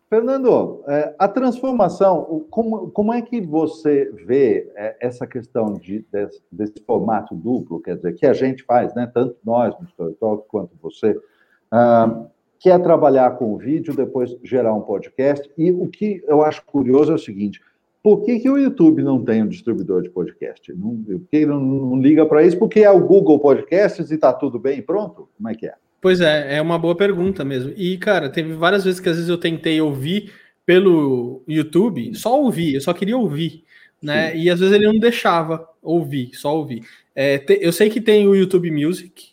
Fernando, 0.09 0.85
é, 0.87 1.15
a 1.19 1.27
transformação, 1.27 2.47
como, 2.51 2.91
como 2.91 3.13
é 3.13 3.23
que 3.23 3.41
você 3.41 4.13
vê 4.27 4.71
é, 4.77 4.97
essa 5.01 5.27
questão 5.27 5.75
de, 5.75 6.05
desse, 6.13 6.43
desse, 6.53 6.75
formato 6.87 7.35
duplo, 7.35 7.81
quer 7.81 7.97
dizer, 7.97 8.15
que 8.15 8.27
a 8.27 8.35
gente 8.35 8.63
faz, 8.63 8.95
né, 8.95 9.11
tanto 9.13 9.37
nós 9.45 9.75
no 9.81 9.87
Story 9.87 10.43
quanto 10.49 10.77
você, 10.81 11.13
uh, 11.13 12.27
que 12.59 12.71
é 12.71 12.79
trabalhar 12.79 13.37
com 13.39 13.55
o 13.55 13.59
vídeo, 13.59 13.95
depois 13.95 14.37
gerar 14.43 14.75
um 14.75 14.83
podcast, 14.83 15.51
e 15.57 15.73
o 15.73 15.89
que 15.89 16.23
eu 16.27 16.43
acho 16.43 16.65
curioso 16.65 17.11
é 17.11 17.15
o 17.15 17.19
seguinte, 17.19 17.61
por 18.03 18.23
que, 18.23 18.39
que 18.39 18.51
o 18.51 18.59
YouTube 18.59 19.03
não 19.03 19.25
tem 19.25 19.43
um 19.43 19.49
distribuidor 19.49 20.03
de 20.03 20.11
podcast? 20.11 20.71
Não, 20.75 20.95
por 21.03 21.21
que 21.31 21.47
não, 21.47 21.59
não 21.59 22.01
liga 22.01 22.27
para 22.27 22.43
isso? 22.43 22.59
Porque 22.59 22.81
é 22.81 22.91
o 22.91 23.01
Google 23.01 23.39
Podcasts 23.39 24.11
e 24.11 24.15
está 24.15 24.31
tudo 24.31 24.59
bem 24.59 24.83
pronto? 24.83 25.27
Como 25.37 25.49
é 25.49 25.55
que 25.55 25.67
é? 25.67 25.75
Pois 26.05 26.21
é, 26.21 26.57
é 26.57 26.61
uma 26.61 26.79
boa 26.79 26.95
pergunta 26.95 27.47
mesmo. 27.47 27.73
E, 27.79 27.97
cara, 27.97 28.29
teve 28.29 28.53
várias 28.53 28.85
vezes 28.85 29.01
que 29.01 29.09
às 29.09 29.17
vezes 29.17 29.31
eu 29.31 29.39
tentei 29.39 29.81
ouvir 29.81 30.31
pelo 30.67 31.43
YouTube, 31.49 32.15
só 32.15 32.39
ouvir, 32.39 32.75
eu 32.75 32.81
só 32.83 32.93
queria 32.93 33.17
ouvir, 33.17 33.65
né? 34.03 34.33
Sim. 34.33 34.39
E 34.41 34.51
às 34.51 34.61
vezes 34.61 34.75
ele 34.75 34.87
não 34.87 34.99
deixava 34.99 35.67
ouvir, 35.83 36.35
só 36.35 36.55
ouvir. 36.55 36.83
É, 37.15 37.39
te, 37.39 37.59
eu 37.59 37.73
sei 37.73 37.89
que 37.89 38.03
tem 38.03 38.29
o 38.29 38.35
YouTube 38.35 38.71
Music, 38.71 39.29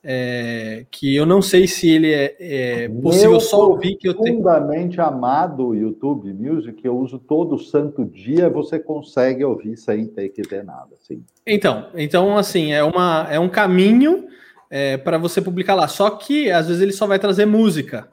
é, 0.00 0.86
que 0.92 1.12
eu 1.12 1.26
não 1.26 1.42
sei 1.42 1.66
se 1.66 1.90
ele 1.90 2.12
é, 2.12 2.36
é 2.38 2.88
possível 2.88 3.32
Meu 3.32 3.40
só 3.40 3.70
ouvir 3.70 3.96
que 3.96 4.06
eu 4.06 4.14
tenho. 4.14 4.40
Profundamente 4.40 5.00
amado 5.00 5.74
YouTube 5.74 6.32
Music, 6.32 6.80
que 6.80 6.86
eu 6.86 6.96
uso 6.96 7.18
todo 7.18 7.58
santo 7.58 8.04
dia, 8.04 8.48
você 8.48 8.78
consegue 8.78 9.42
ouvir 9.42 9.76
sem 9.76 10.06
ter 10.06 10.28
que 10.28 10.42
ter 10.42 10.62
nada. 10.62 10.90
Sim. 11.00 11.24
Então, 11.44 11.88
então 11.96 12.38
assim, 12.38 12.72
é, 12.72 12.84
uma, 12.84 13.26
é 13.28 13.40
um 13.40 13.48
caminho 13.48 14.28
é, 14.74 14.96
para 14.96 15.18
você 15.18 15.42
publicar 15.42 15.74
lá. 15.74 15.86
Só 15.86 16.08
que 16.08 16.50
às 16.50 16.66
vezes 16.66 16.80
ele 16.80 16.92
só 16.92 17.06
vai 17.06 17.18
trazer 17.18 17.44
música 17.44 18.08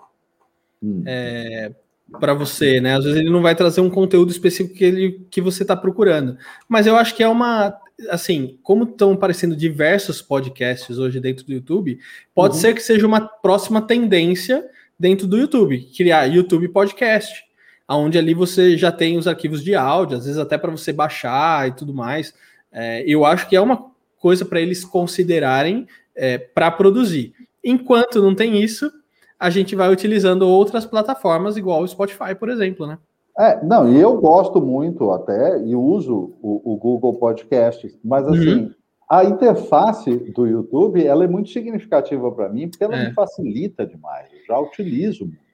hum. 0.84 1.04
é, 1.06 1.72
para 2.20 2.34
você, 2.34 2.82
né? 2.82 2.98
Às 2.98 3.06
vezes 3.06 3.18
ele 3.22 3.30
não 3.30 3.42
vai 3.42 3.56
trazer 3.56 3.80
um 3.80 3.90
conteúdo 3.90 4.30
específico 4.30 4.76
que, 4.76 4.84
ele, 4.84 5.26
que 5.32 5.40
você 5.40 5.64
está 5.64 5.74
procurando. 5.74 6.38
Mas 6.68 6.86
eu 6.86 6.98
acho 6.98 7.16
que 7.16 7.24
é 7.24 7.28
uma. 7.30 7.74
Assim, 8.10 8.58
como 8.62 8.84
estão 8.84 9.14
aparecendo 9.14 9.56
diversos 9.56 10.22
podcasts 10.22 10.98
hoje 10.98 11.22
dentro 11.22 11.46
do 11.46 11.54
YouTube, 11.54 11.98
pode 12.36 12.56
uhum. 12.56 12.62
ser 12.62 12.74
que 12.74 12.82
seja 12.82 13.08
uma 13.08 13.22
próxima 13.22 13.82
tendência 13.82 14.66
dentro 15.00 15.28
do 15.28 15.38
YouTube, 15.38 15.90
criar 15.96 16.26
YouTube 16.26 16.68
Podcast, 16.70 17.42
onde 17.88 18.18
ali 18.18 18.34
você 18.34 18.78
já 18.78 18.92
tem 18.92 19.18
os 19.18 19.28
arquivos 19.28 19.64
de 19.64 19.76
áudio, 19.76 20.18
às 20.18 20.26
vezes 20.26 20.40
até 20.40 20.58
para 20.58 20.72
você 20.72 20.92
baixar 20.92 21.70
e 21.70 21.72
tudo 21.72 21.94
mais. 21.94 22.34
É, 22.70 23.04
eu 23.06 23.26
acho 23.26 23.48
que 23.48 23.56
é 23.56 23.62
uma 23.62 23.92
coisa 24.18 24.46
para 24.46 24.60
eles 24.60 24.84
considerarem 24.84 25.88
é, 26.20 26.38
para 26.38 26.70
produzir. 26.70 27.34
Enquanto 27.64 28.22
não 28.22 28.36
tem 28.36 28.62
isso, 28.62 28.92
a 29.40 29.50
gente 29.50 29.76
vai 29.76 29.92
utilizando 29.92 30.48
outras 30.48 30.86
plataformas, 30.86 31.56
igual 31.56 31.82
o 31.82 31.88
Spotify, 31.88 32.36
por 32.38 32.50
exemplo, 32.50 32.86
né? 32.86 32.98
É, 33.40 33.64
não, 33.64 33.90
e 33.90 33.98
eu 33.98 34.20
gosto 34.20 34.62
muito 34.62 35.12
até 35.12 35.62
e 35.64 35.74
uso 35.74 36.36
o, 36.42 36.74
o 36.74 36.76
Google 36.76 37.14
Podcast, 37.14 37.98
mas 38.04 38.26
uhum. 38.26 38.34
assim, 38.34 38.60
uhum. 38.64 38.74
a 39.10 39.24
interface 39.24 40.14
do 40.34 40.46
YouTube 40.46 41.06
ela 41.06 41.24
é 41.24 41.28
muito 41.28 41.50
significativa 41.50 42.30
para 42.34 42.50
mim, 42.50 42.68
porque 42.68 42.84
ela 42.84 42.98
é. 42.98 43.08
me 43.08 43.14
facilita 43.14 43.86
demais. 43.86 44.28
Eu 44.34 44.46
já 44.46 44.60
utilizo 44.60 45.24
muito. 45.24 45.49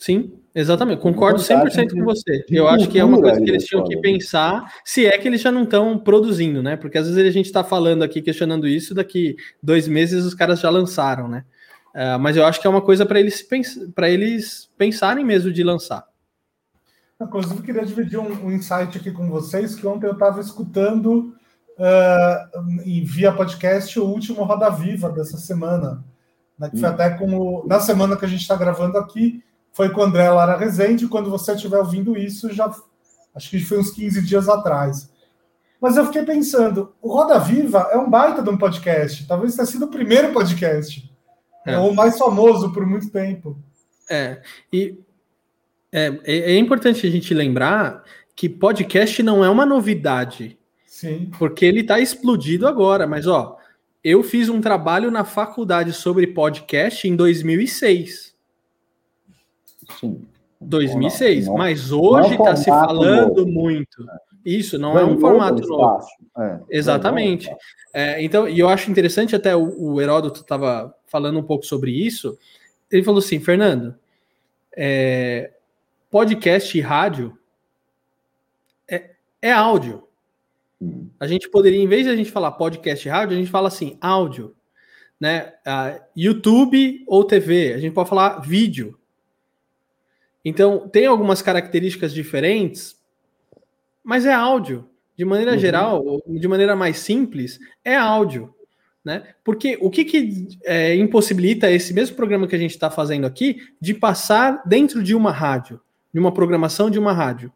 Sim, 0.00 0.32
exatamente. 0.54 1.02
Concordo 1.02 1.38
100% 1.40 1.92
com 1.92 2.04
você. 2.04 2.42
Eu 2.48 2.66
acho 2.66 2.88
que 2.88 2.98
é 2.98 3.04
uma 3.04 3.20
coisa 3.20 3.38
que 3.38 3.50
eles 3.50 3.66
tinham 3.66 3.84
que 3.84 3.98
pensar, 3.98 4.64
se 4.82 5.06
é 5.06 5.18
que 5.18 5.28
eles 5.28 5.42
já 5.42 5.52
não 5.52 5.64
estão 5.64 5.98
produzindo, 5.98 6.62
né? 6.62 6.74
Porque 6.74 6.96
às 6.96 7.06
vezes 7.06 7.22
a 7.22 7.30
gente 7.30 7.44
está 7.44 7.62
falando 7.62 8.02
aqui, 8.02 8.22
questionando 8.22 8.66
isso, 8.66 8.94
daqui 8.94 9.36
dois 9.62 9.86
meses 9.86 10.24
os 10.24 10.32
caras 10.32 10.60
já 10.60 10.70
lançaram, 10.70 11.28
né? 11.28 11.44
Uh, 11.94 12.18
mas 12.18 12.34
eu 12.34 12.46
acho 12.46 12.58
que 12.62 12.66
é 12.66 12.70
uma 12.70 12.80
coisa 12.80 13.04
para 13.04 13.20
eles, 13.20 13.42
pens 13.42 13.78
eles 14.04 14.70
pensarem 14.78 15.22
mesmo 15.22 15.52
de 15.52 15.62
lançar. 15.62 16.06
Inclusive, 17.20 17.62
queria 17.62 17.84
dividir 17.84 18.18
um, 18.18 18.46
um, 18.46 18.50
insight 18.50 18.96
aqui 18.96 19.10
com 19.10 19.28
vocês, 19.28 19.74
que 19.74 19.86
ontem 19.86 20.06
eu 20.06 20.14
estava 20.14 20.40
escutando 20.40 21.34
uh, 21.76 23.04
via 23.04 23.32
podcast 23.32 24.00
o 24.00 24.06
último 24.06 24.44
Roda 24.44 24.70
Viva 24.70 25.10
dessa 25.10 25.36
semana. 25.36 26.02
Né, 26.58 26.70
que 26.70 26.78
foi 26.78 26.88
hum. 26.88 26.92
até 26.92 27.10
como 27.10 27.66
na 27.66 27.80
semana 27.80 28.16
que 28.16 28.24
a 28.24 28.28
gente 28.28 28.40
está 28.40 28.56
gravando 28.56 28.96
aqui, 28.96 29.42
foi 29.72 29.90
com 29.90 30.00
o 30.00 30.04
André 30.04 30.28
Lara 30.30 30.56
Rezende. 30.56 31.08
Quando 31.08 31.30
você 31.30 31.52
estiver 31.52 31.78
ouvindo 31.78 32.16
isso, 32.16 32.52
já 32.52 32.72
acho 33.34 33.50
que 33.50 33.60
foi 33.60 33.78
uns 33.78 33.90
15 33.90 34.22
dias 34.22 34.48
atrás. 34.48 35.10
Mas 35.80 35.96
eu 35.96 36.04
fiquei 36.06 36.22
pensando, 36.22 36.92
o 37.00 37.12
Roda 37.12 37.38
Viva 37.38 37.88
é 37.90 37.96
um 37.96 38.10
baita 38.10 38.42
de 38.42 38.50
um 38.50 38.58
podcast. 38.58 39.26
Talvez 39.26 39.54
tenha 39.54 39.66
sido 39.66 39.86
o 39.86 39.90
primeiro 39.90 40.32
podcast. 40.32 41.08
É. 41.66 41.78
o 41.78 41.94
mais 41.94 42.18
famoso 42.18 42.72
por 42.72 42.86
muito 42.86 43.10
tempo. 43.10 43.58
É, 44.08 44.40
e 44.72 44.98
é, 45.92 46.06
é, 46.24 46.38
é 46.52 46.56
importante 46.56 47.06
a 47.06 47.10
gente 47.10 47.34
lembrar 47.34 48.02
que 48.34 48.48
podcast 48.48 49.22
não 49.22 49.44
é 49.44 49.50
uma 49.50 49.66
novidade. 49.66 50.58
Sim. 50.86 51.30
Porque 51.38 51.64
ele 51.64 51.80
está 51.80 52.00
explodido 52.00 52.66
agora. 52.66 53.06
Mas, 53.06 53.26
ó, 53.26 53.56
eu 54.02 54.22
fiz 54.22 54.48
um 54.48 54.60
trabalho 54.60 55.10
na 55.10 55.24
faculdade 55.24 55.92
sobre 55.92 56.26
podcast 56.26 57.06
em 57.06 57.14
2006. 57.14 58.29
Sim. 59.98 60.22
2006. 60.60 61.46
Não, 61.46 61.52
não, 61.52 61.58
mas 61.58 61.90
hoje 61.90 62.34
está 62.34 62.50
é 62.50 62.56
se 62.56 62.66
falando 62.66 63.46
novo. 63.46 63.50
muito. 63.50 64.04
Isso, 64.44 64.78
não 64.78 64.98
é 64.98 65.04
um 65.04 65.18
formato 65.18 65.66
novo. 65.66 66.04
É, 66.38 66.60
Exatamente. 66.70 67.50
É, 67.92 68.22
então, 68.22 68.48
e 68.48 68.58
eu 68.58 68.68
acho 68.68 68.90
interessante, 68.90 69.34
até 69.34 69.54
o, 69.56 69.92
o 69.94 70.00
Heródoto 70.00 70.40
estava 70.40 70.94
falando 71.06 71.38
um 71.38 71.42
pouco 71.42 71.64
sobre 71.64 71.90
isso. 71.90 72.38
Ele 72.90 73.02
falou 73.02 73.18
assim: 73.18 73.40
Fernando, 73.40 73.94
é, 74.76 75.52
podcast 76.10 76.76
e 76.76 76.80
rádio 76.80 77.36
é, 78.88 79.10
é 79.40 79.52
áudio. 79.52 80.04
Hum. 80.80 81.08
A 81.18 81.26
gente 81.26 81.48
poderia, 81.48 81.80
em 81.80 81.88
vez 81.88 82.04
de 82.04 82.10
a 82.10 82.16
gente 82.16 82.30
falar 82.30 82.52
podcast 82.52 83.06
e 83.06 83.10
rádio, 83.10 83.36
a 83.36 83.38
gente 83.38 83.50
fala 83.50 83.68
assim, 83.68 83.96
áudio. 84.00 84.54
Né? 85.18 85.52
Uh, 85.66 86.00
YouTube 86.16 87.04
ou 87.06 87.24
TV, 87.24 87.74
a 87.74 87.78
gente 87.78 87.92
pode 87.92 88.08
falar 88.08 88.40
vídeo. 88.40 88.98
Então, 90.44 90.88
tem 90.88 91.06
algumas 91.06 91.42
características 91.42 92.12
diferentes, 92.12 92.96
mas 94.02 94.26
é 94.26 94.32
áudio. 94.32 94.88
De 95.16 95.24
maneira 95.24 95.52
uhum. 95.52 95.58
geral, 95.58 96.22
de 96.26 96.48
maneira 96.48 96.74
mais 96.74 96.98
simples, 96.98 97.58
é 97.84 97.94
áudio. 97.94 98.54
Né? 99.04 99.22
Porque 99.44 99.78
o 99.80 99.90
que, 99.90 100.04
que 100.04 100.48
é, 100.64 100.94
impossibilita 100.94 101.70
esse 101.70 101.92
mesmo 101.92 102.16
programa 102.16 102.46
que 102.46 102.54
a 102.54 102.58
gente 102.58 102.70
está 102.70 102.90
fazendo 102.90 103.26
aqui 103.26 103.58
de 103.80 103.94
passar 103.94 104.62
dentro 104.66 105.02
de 105.02 105.14
uma 105.14 105.30
rádio, 105.30 105.80
de 106.12 106.20
uma 106.20 106.32
programação 106.32 106.90
de 106.90 106.98
uma 106.98 107.12
rádio? 107.12 107.52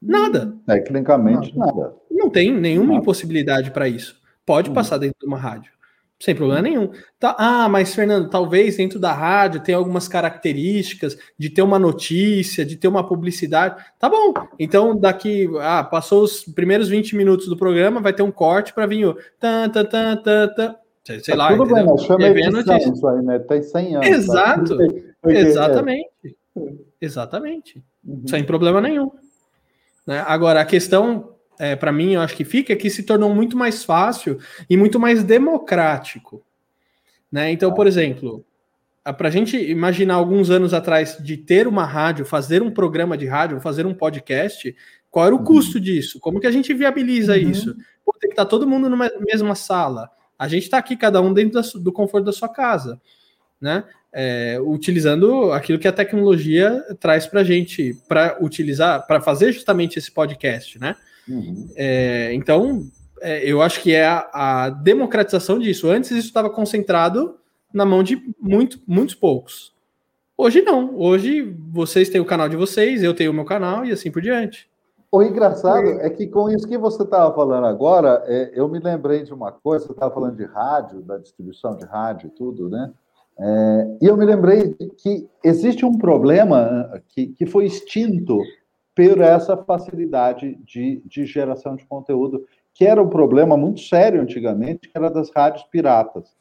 Nada. 0.00 0.54
Tecnicamente, 0.66 1.56
nada. 1.56 1.94
Não 2.10 2.28
tem 2.28 2.52
nenhuma 2.52 2.92
nada. 2.92 3.00
impossibilidade 3.00 3.70
para 3.70 3.88
isso. 3.88 4.20
Pode 4.44 4.68
uhum. 4.68 4.74
passar 4.74 4.98
dentro 4.98 5.16
de 5.20 5.26
uma 5.26 5.38
rádio. 5.38 5.72
Sem 6.24 6.34
problema 6.34 6.62
nenhum. 6.62 6.90
Tá, 7.20 7.36
ah, 7.38 7.68
mas 7.68 7.94
Fernando, 7.94 8.30
talvez 8.30 8.78
dentro 8.78 8.98
da 8.98 9.12
rádio 9.12 9.62
tenha 9.62 9.76
algumas 9.76 10.08
características 10.08 11.18
de 11.38 11.50
ter 11.50 11.60
uma 11.60 11.78
notícia, 11.78 12.64
de 12.64 12.76
ter 12.76 12.88
uma 12.88 13.06
publicidade. 13.06 13.84
Tá 13.98 14.08
bom. 14.08 14.32
Então, 14.58 14.96
daqui, 14.96 15.46
ah, 15.60 15.84
passou 15.84 16.22
os 16.22 16.42
primeiros 16.42 16.88
20 16.88 17.14
minutos 17.14 17.46
do 17.46 17.58
programa, 17.58 18.00
vai 18.00 18.14
ter 18.14 18.22
um 18.22 18.30
corte 18.30 18.72
para 18.72 18.86
vir 18.86 19.04
o 19.04 19.18
tan, 19.38 19.68
tan, 19.68 19.84
tan, 19.84 20.16
tan, 20.16 20.48
tan, 20.48 20.76
sei, 21.04 21.20
sei 21.20 21.34
lá. 21.36 21.48
Tudo 21.48 21.64
entendeu? 21.64 21.84
bem, 21.84 21.92
mas 21.92 22.02
chama 22.04 22.26
edição 22.26 22.94
isso 22.94 23.06
aí, 23.06 23.22
né? 23.22 23.38
Tem 23.40 23.62
100 23.62 23.96
anos. 23.96 24.08
Exato. 24.08 24.78
Tá? 24.78 25.30
Exatamente. 25.30 26.08
É. 26.56 26.60
Exatamente. 27.02 27.84
Uhum. 28.02 28.22
Sem 28.26 28.44
problema 28.44 28.80
nenhum. 28.80 29.10
Né? 30.06 30.24
Agora, 30.26 30.62
a 30.62 30.64
questão 30.64 31.33
é, 31.58 31.76
para 31.76 31.92
mim, 31.92 32.14
eu 32.14 32.20
acho 32.20 32.36
que 32.36 32.44
fica, 32.44 32.72
é 32.72 32.76
que 32.76 32.90
se 32.90 33.02
tornou 33.02 33.34
muito 33.34 33.56
mais 33.56 33.84
fácil 33.84 34.38
e 34.68 34.76
muito 34.76 34.98
mais 34.98 35.22
democrático. 35.22 36.44
Né? 37.30 37.50
Então, 37.50 37.72
por 37.72 37.86
exemplo, 37.86 38.44
para 39.12 39.28
a 39.28 39.30
gente 39.30 39.56
imaginar 39.56 40.14
alguns 40.14 40.50
anos 40.50 40.72
atrás 40.72 41.18
de 41.20 41.36
ter 41.36 41.66
uma 41.66 41.84
rádio, 41.84 42.24
fazer 42.24 42.62
um 42.62 42.70
programa 42.70 43.16
de 43.16 43.26
rádio, 43.26 43.60
fazer 43.60 43.84
um 43.84 43.94
podcast, 43.94 44.74
qual 45.10 45.26
era 45.26 45.34
o 45.34 45.38
uhum. 45.38 45.44
custo 45.44 45.78
disso? 45.78 46.18
Como 46.18 46.40
que 46.40 46.46
a 46.46 46.50
gente 46.50 46.72
viabiliza 46.72 47.34
uhum. 47.34 47.50
isso? 47.50 47.76
Pô, 48.04 48.12
tem 48.18 48.30
que 48.30 48.34
estar 48.34 48.44
tá 48.44 48.50
todo 48.50 48.66
mundo 48.66 48.88
numa 48.88 49.10
mesma 49.20 49.54
sala. 49.54 50.10
A 50.38 50.48
gente 50.48 50.64
está 50.64 50.78
aqui, 50.78 50.96
cada 50.96 51.20
um 51.20 51.32
dentro 51.32 51.60
da, 51.60 51.68
do 51.78 51.92
conforto 51.92 52.24
da 52.24 52.32
sua 52.32 52.48
casa, 52.48 53.00
né? 53.60 53.84
É, 54.12 54.60
utilizando 54.60 55.52
aquilo 55.52 55.78
que 55.78 55.88
a 55.88 55.92
tecnologia 55.92 56.80
traz 57.00 57.26
para 57.26 57.40
a 57.40 57.44
gente, 57.44 57.94
para 58.08 58.38
utilizar, 58.40 59.06
para 59.06 59.20
fazer 59.20 59.52
justamente 59.52 59.98
esse 59.98 60.10
podcast, 60.10 60.78
né? 60.78 60.94
Uhum. 61.28 61.68
É, 61.76 62.32
então, 62.34 62.84
é, 63.20 63.42
eu 63.44 63.62
acho 63.62 63.80
que 63.80 63.94
é 63.94 64.06
a, 64.06 64.28
a, 64.32 64.70
democratização 64.70 65.58
disso. 65.58 65.88
Antes 65.88 66.10
isso 66.10 66.28
estava 66.28 66.50
concentrado 66.50 67.36
na 67.72 67.84
mão 67.84 68.02
de 68.02 68.22
muito, 68.40 68.80
muitos 68.86 69.14
poucos. 69.14 69.74
Hoje 70.36 70.62
não. 70.62 70.96
Hoje 70.96 71.42
vocês 71.72 72.08
têm 72.08 72.20
o 72.20 72.26
canal 72.26 72.48
de 72.48 72.56
vocês, 72.56 73.02
eu 73.02 73.14
tenho 73.14 73.30
o 73.30 73.34
meu 73.34 73.44
canal 73.44 73.84
e 73.84 73.92
assim 73.92 74.10
por 74.10 74.20
diante. 74.20 74.68
O 75.10 75.22
engraçado 75.22 75.86
é 76.00 76.10
que 76.10 76.26
com 76.26 76.50
isso 76.50 76.66
que 76.66 76.76
você 76.76 77.04
estava 77.04 77.32
falando 77.32 77.66
agora, 77.66 78.22
é, 78.26 78.50
eu 78.52 78.68
me 78.68 78.80
lembrei 78.80 79.22
de 79.22 79.32
uma 79.32 79.52
coisa, 79.52 79.86
você 79.86 79.92
estava 79.92 80.12
falando 80.12 80.36
de 80.36 80.44
rádio, 80.44 81.02
da 81.02 81.18
distribuição 81.18 81.76
de 81.76 81.84
rádio 81.84 82.26
e 82.26 82.30
tudo, 82.30 82.68
né? 82.68 82.92
É, 83.38 83.96
e 84.02 84.06
eu 84.06 84.16
me 84.16 84.24
lembrei 84.24 84.74
que 84.96 85.28
existe 85.42 85.84
um 85.84 85.96
problema 85.96 87.00
que, 87.08 87.28
que 87.28 87.46
foi 87.46 87.66
extinto 87.66 88.40
por 88.94 89.20
essa 89.20 89.56
facilidade 89.56 90.56
de, 90.64 91.02
de 91.04 91.26
geração 91.26 91.74
de 91.74 91.84
conteúdo, 91.84 92.44
que 92.72 92.84
era 92.84 93.02
um 93.02 93.08
problema 93.08 93.56
muito 93.56 93.80
sério 93.80 94.20
antigamente, 94.20 94.88
que 94.88 94.96
era 94.96 95.10
das 95.10 95.30
rádios 95.34 95.64
piratas. 95.64 96.34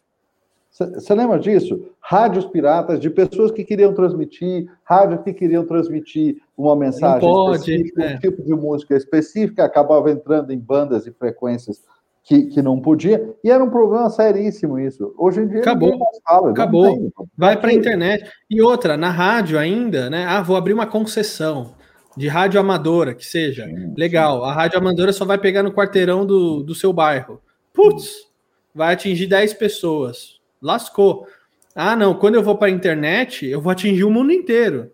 Você 0.72 1.14
lembra 1.14 1.38
disso? 1.38 1.92
Rádios 2.00 2.46
piratas, 2.46 3.00
de 3.00 3.08
pessoas 3.08 3.52
que 3.52 3.64
queriam 3.64 3.94
transmitir, 3.94 4.68
rádios 4.84 5.22
que 5.22 5.32
queriam 5.32 5.64
transmitir 5.66 6.38
uma 6.58 6.76
mensagem 6.76 7.30
pode, 7.30 7.58
específica, 7.60 8.04
é. 8.04 8.16
um 8.16 8.20
tipo 8.20 8.42
de 8.42 8.54
música 8.56 8.96
específica, 8.96 9.64
acabava 9.64 10.10
entrando 10.10 10.52
em 10.52 10.58
bandas 10.58 11.06
e 11.06 11.12
frequências 11.12 11.84
que, 12.24 12.46
que 12.46 12.62
não 12.62 12.80
podia, 12.80 13.36
e 13.44 13.52
era 13.52 13.64
um 13.64 13.70
problema 13.70 14.10
seríssimo 14.10 14.80
isso. 14.80 15.14
Hoje 15.16 15.42
em 15.42 15.48
dia 15.48 15.60
acabou, 15.60 15.96
fala, 16.26 16.50
acabou. 16.50 17.12
Vai 17.38 17.60
para 17.60 17.70
a 17.70 17.74
internet. 17.74 18.28
E 18.50 18.62
outra, 18.62 18.98
na 18.98 19.12
rádio 19.12 19.60
ainda, 19.60 20.10
né? 20.10 20.26
Ah, 20.26 20.42
vou 20.42 20.56
abrir 20.56 20.74
uma 20.74 20.88
concessão 20.88 21.76
de 22.16 22.28
rádio 22.28 22.60
amadora, 22.60 23.14
que 23.14 23.26
seja. 23.26 23.66
Sim, 23.66 23.94
Legal. 23.98 24.42
Sim. 24.42 24.50
A 24.50 24.54
rádio 24.54 24.80
amadora 24.80 25.14
só 25.14 25.26
vai 25.26 25.38
pegar 25.38 25.64
no 25.64 25.74
quarteirão 25.74 26.26
do, 26.26 26.64
do 26.64 26.76
seu 26.76 26.94
bairro. 26.94 27.42
Putz, 27.74 28.28
vai 28.74 28.94
atingir 28.94 29.28
10 29.28 29.54
pessoas. 29.54 30.40
Lascou. 30.62 31.28
Ah, 31.76 31.96
não, 31.96 32.14
quando 32.14 32.36
eu 32.36 32.44
vou 32.44 32.58
para 32.58 32.68
a 32.68 32.72
internet, 32.72 33.46
eu 33.46 33.60
vou 33.60 33.72
atingir 33.72 34.04
o 34.04 34.12
mundo 34.12 34.32
inteiro. 34.32 34.92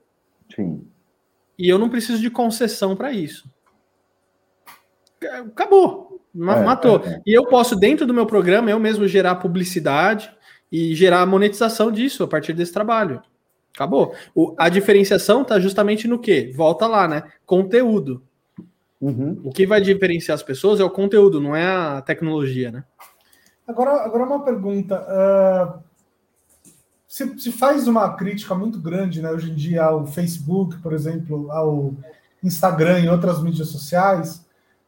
Sim. 0.56 0.86
E 1.58 1.68
eu 1.68 1.78
não 1.78 1.90
preciso 1.90 2.22
de 2.22 2.30
concessão 2.30 2.96
para 2.96 3.12
isso. 3.12 3.50
Acabou. 5.22 6.22
É, 6.34 6.40
matou. 6.40 7.02
É, 7.04 7.10
é. 7.10 7.22
E 7.26 7.34
eu 7.34 7.46
posso, 7.46 7.76
dentro 7.76 8.06
do 8.06 8.14
meu 8.14 8.26
programa, 8.26 8.72
eu 8.72 8.80
mesmo 8.80 9.08
gerar 9.08 9.36
publicidade 9.36 10.32
e 10.72 10.96
gerar 10.96 11.26
monetização 11.26 11.92
disso 11.92 12.24
a 12.24 12.28
partir 12.28 12.54
desse 12.54 12.72
trabalho. 12.72 13.22
Acabou. 13.74 14.14
O, 14.36 14.54
a 14.58 14.70
diferenciação 14.70 15.42
está 15.42 15.60
justamente 15.60 16.08
no 16.08 16.20
que? 16.20 16.52
Volta 16.56 16.88
lá, 16.88 17.08
né? 17.08 17.24
Conteúdo. 17.46 18.24
Uhum. 19.00 19.40
O 19.44 19.52
que 19.52 19.66
vai 19.66 19.80
diferenciar 19.80 20.36
as 20.36 20.44
pessoas 20.44 20.80
é 20.80 20.84
o 20.84 20.90
conteúdo, 20.90 21.40
não 21.40 21.56
é 21.56 21.66
a 21.66 22.02
tecnologia, 22.02 22.72
né? 22.72 22.84
Agora, 23.68 24.04
agora 24.04 24.24
uma 24.26 24.44
pergunta. 24.44 25.06
Uh, 25.08 25.80
se, 27.08 27.40
se 27.40 27.52
faz 27.52 27.88
uma 27.88 28.16
crítica 28.16 28.54
muito 28.54 28.80
grande, 28.80 29.22
né, 29.22 29.32
hoje 29.32 29.52
em 29.52 29.56
dia, 29.56 29.84
ao 29.84 30.06
Facebook, 30.06 30.78
por 30.80 30.92
exemplo, 30.92 31.52
ao 31.52 31.94
Instagram 32.44 33.00
e 33.00 33.10
outras 33.10 33.42
mídias 33.42 33.70
sociais, 33.70 34.46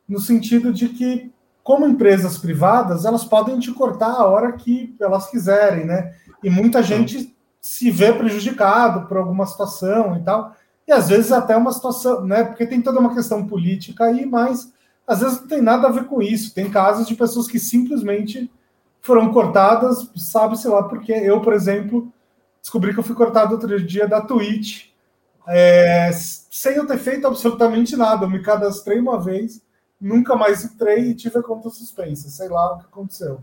no 0.08 0.20
sentido 0.20 0.74
de 0.74 0.90
que, 0.90 1.32
como 1.64 1.88
empresas 1.88 2.38
privadas, 2.38 3.06
elas 3.06 3.24
podem 3.24 3.60
te 3.60 3.72
cortar 3.72 4.12
a 4.12 4.26
hora 4.26 4.52
que 4.54 4.96
elas 5.00 5.30
quiserem, 5.30 5.86
né? 5.86 6.14
E 6.44 6.50
muita 6.50 6.84
gente 6.84 7.31
se 7.62 7.91
vê 7.91 8.12
prejudicado 8.12 9.07
por 9.07 9.18
alguma 9.18 9.45
situação 9.45 10.18
e 10.18 10.24
tal. 10.24 10.55
E 10.88 10.91
às 10.91 11.07
vezes 11.09 11.32
até 11.32 11.55
uma 11.55 11.72
situação, 11.72 12.26
né? 12.26 12.43
Porque 12.43 12.66
tem 12.66 12.82
toda 12.82 12.99
uma 12.99 13.14
questão 13.14 13.45
política 13.47 14.05
aí, 14.05 14.26
mas 14.26 14.74
às 15.05 15.20
vezes 15.20 15.39
não 15.39 15.47
tem 15.47 15.62
nada 15.62 15.88
a 15.88 15.91
ver 15.91 16.05
com 16.05 16.22
isso. 16.22 16.55
Tem 16.55 16.72
casos 16.72 17.07
de 17.07 17.16
pessoas 17.16 17.47
que 17.47 17.59
simplesmente 17.59 18.51
foram 18.99 19.32
cortadas, 19.32 20.09
sabe, 20.16 20.57
sei 20.57 20.72
lá, 20.72 20.84
porque 20.84 21.12
eu, 21.12 21.39
por 21.41 21.53
exemplo, 21.53 22.12
descobri 22.62 22.93
que 22.93 22.99
eu 22.99 23.03
fui 23.03 23.16
cortado 23.16 23.53
outro 23.53 23.84
dia 23.84 24.07
da 24.07 24.22
Twitch, 24.22 24.89
é, 25.47 26.12
sem 26.14 26.76
eu 26.76 26.88
ter 26.88 26.97
feito 26.97 27.28
absolutamente 27.28 27.95
nada. 27.95 28.26
Eu 28.26 28.30
me 28.30 28.41
cadastrei 28.41 28.99
uma 28.99 29.20
vez, 29.20 29.62
nunca 29.99 30.36
mais 30.36 30.64
entrei 30.64 31.09
e 31.09 31.16
tive 31.16 31.38
a 31.38 31.43
conta 31.43 31.70
suspensa. 31.70 32.30
Sei 32.30 32.49
lá 32.49 32.74
o 32.74 32.80
que 32.80 32.86
aconteceu. 32.86 33.39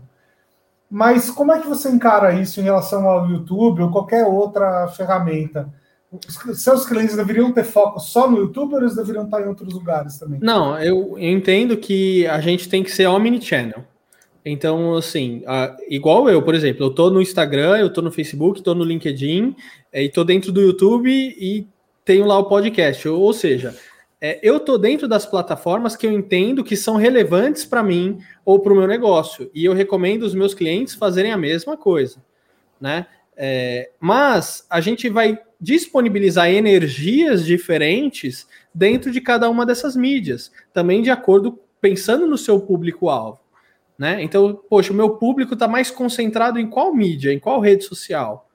Mas 0.89 1.29
como 1.29 1.51
é 1.51 1.59
que 1.59 1.67
você 1.67 1.89
encara 1.89 2.33
isso 2.33 2.59
em 2.59 2.63
relação 2.63 3.07
ao 3.07 3.27
YouTube 3.29 3.83
ou 3.83 3.91
qualquer 3.91 4.25
outra 4.25 4.87
ferramenta? 4.87 5.71
Os 6.11 6.63
seus 6.63 6.87
clientes 6.87 7.15
deveriam 7.15 7.51
ter 7.51 7.63
foco 7.63 7.99
só 7.99 8.29
no 8.29 8.37
YouTube 8.37 8.73
ou 8.73 8.81
eles 8.81 8.95
deveriam 8.95 9.25
estar 9.25 9.41
em 9.41 9.47
outros 9.47 9.71
lugares 9.71 10.17
também? 10.17 10.39
Não, 10.41 10.79
eu 10.79 11.15
entendo 11.19 11.77
que 11.77 12.25
a 12.25 12.41
gente 12.41 12.67
tem 12.67 12.83
que 12.83 12.91
ser 12.91 13.05
omnichannel. 13.05 13.83
Então, 14.43 14.95
assim, 14.95 15.43
igual 15.87 16.27
eu, 16.27 16.41
por 16.41 16.55
exemplo, 16.55 16.85
eu 16.85 16.89
tô 16.89 17.11
no 17.11 17.21
Instagram, 17.21 17.77
eu 17.77 17.93
tô 17.93 18.01
no 18.01 18.11
Facebook, 18.11 18.63
tô 18.63 18.73
no 18.73 18.83
LinkedIn, 18.83 19.55
eh, 19.93 20.05
e 20.05 20.09
tô 20.09 20.23
dentro 20.23 20.51
do 20.51 20.61
YouTube 20.61 21.11
e 21.11 21.67
tenho 22.03 22.25
lá 22.25 22.39
o 22.39 22.45
podcast. 22.45 23.07
Ou 23.07 23.31
seja, 23.31 23.75
é, 24.21 24.39
eu 24.43 24.59
tô 24.59 24.77
dentro 24.77 25.07
das 25.07 25.25
plataformas 25.25 25.95
que 25.95 26.05
eu 26.05 26.11
entendo 26.11 26.63
que 26.63 26.75
são 26.75 26.95
relevantes 26.97 27.63
para 27.63 27.81
mim 27.81 28.19
ou 28.43 28.59
para 28.59 28.73
o 28.73 28.75
meu 28.75 28.87
negócio. 28.87 29.49
E 29.53 29.63
eu 29.63 29.73
recomendo 29.73 30.23
os 30.23 30.35
meus 30.35 30.53
clientes 30.53 30.93
fazerem 30.93 31.31
a 31.31 31.37
mesma 31.37 31.77
coisa, 31.77 32.21
né? 32.79 33.07
É, 33.41 33.91
mas 33.99 34.65
a 34.69 34.81
gente 34.81 35.07
vai 35.07 35.39
disponibilizar 35.61 36.49
energias 36.49 37.45
diferentes 37.45 38.45
dentro 38.73 39.11
de 39.11 39.21
cada 39.21 39.49
uma 39.49 39.65
dessas 39.65 39.95
mídias, 39.95 40.51
também 40.73 41.01
de 41.01 41.09
acordo 41.09 41.57
pensando 41.79 42.27
no 42.27 42.37
seu 42.37 42.59
público-alvo. 42.59 43.39
Né? 43.97 44.21
Então, 44.21 44.61
poxa, 44.69 44.91
o 44.91 44.95
meu 44.95 45.11
público 45.11 45.53
está 45.53 45.67
mais 45.67 45.89
concentrado 45.89 46.59
em 46.59 46.69
qual 46.69 46.93
mídia, 46.93 47.33
em 47.33 47.39
qual 47.39 47.59
rede 47.59 47.83
social? 47.83 48.49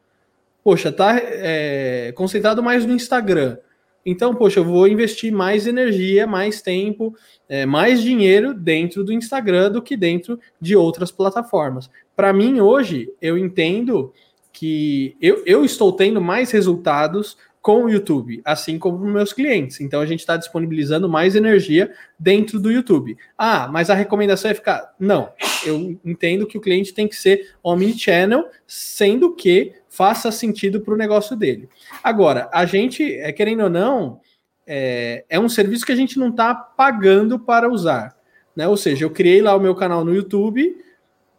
Poxa, 0.63 0.89
está 0.91 1.19
é, 1.19 2.13
concentrado 2.15 2.63
mais 2.63 2.87
no 2.87 2.95
Instagram. 2.95 3.59
Então, 4.05 4.35
poxa, 4.35 4.61
eu 4.61 4.65
vou 4.65 4.87
investir 4.87 5.33
mais 5.33 5.67
energia, 5.67 6.27
mais 6.27 6.61
tempo, 6.61 7.15
é, 7.49 7.65
mais 7.65 8.03
dinheiro 8.03 8.53
dentro 8.53 9.03
do 9.03 9.13
Instagram 9.13 9.71
do 9.73 9.83
que 9.83 9.97
dentro 9.97 10.39
de 10.61 10.77
outras 10.77 11.11
plataformas. 11.11 11.89
Para 12.15 12.33
mim, 12.33 12.61
hoje, 12.61 13.11
eu 13.21 13.39
entendo 13.39 14.13
que 14.53 15.17
eu, 15.21 15.43
eu 15.45 15.65
estou 15.65 15.93
tendo 15.93 16.21
mais 16.21 16.51
resultados 16.51 17.37
com 17.65 17.85
o 17.85 17.89
YouTube, 17.89 18.43
assim 18.45 18.79
como 18.79 18.99
meus 18.99 19.33
clientes. 19.33 19.81
Então 19.81 20.03
a 20.03 20.05
gente 20.05 20.21
está 20.21 20.37
disponibilizando 20.37 21.09
mais 21.09 21.35
energia 21.35 21.91
dentro 22.19 22.61
do 22.61 22.71
YouTube. 22.71 23.17
Ah, 23.39 23.67
mas 23.73 23.89
a 23.89 23.95
recomendação 23.95 24.51
é 24.51 24.55
ficar. 24.55 24.95
Não, 25.01 25.31
eu 25.65 25.99
entendo 26.05 26.47
que 26.47 26.59
o 26.59 26.61
cliente 26.61 26.93
tem 26.93 27.09
que 27.09 27.17
ser 27.17 27.55
omnichannel, 27.63 28.51
sendo 28.67 29.35
que 29.35 29.73
faça 29.97 30.33
sentido 30.33 30.81
para 30.81 30.95
o 30.95 30.97
negócio 30.97 31.37
dele. 31.37 31.69
Agora, 32.03 32.49
a 32.53 32.65
gente, 32.65 33.03
é, 33.15 33.33
querendo 33.33 33.65
ou 33.65 33.71
não, 33.71 34.21
é, 34.67 35.25
é 35.29 35.39
um 35.39 35.49
serviço 35.49 35.87
que 35.87 35.93
a 35.93 35.97
gente 35.97 36.19
não 36.19 36.29
está 36.29 36.55
pagando 36.55 37.39
para 37.39 37.69
usar. 37.69 38.17
Né? 38.57 38.67
Ou 38.67 38.77
seja, 38.77 39.05
eu 39.05 39.11
criei 39.11 39.43
lá 39.43 39.55
o 39.55 39.61
meu 39.61 39.75
canal 39.75 40.05
no 40.05 40.15
YouTube, 40.15 40.77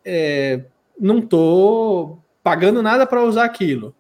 é, 0.03 0.61
não 0.99 1.19
estou 1.19 2.19
pagando 2.44 2.82
nada 2.82 3.06
para 3.06 3.23
usar 3.23 3.45
aquilo 3.45 3.95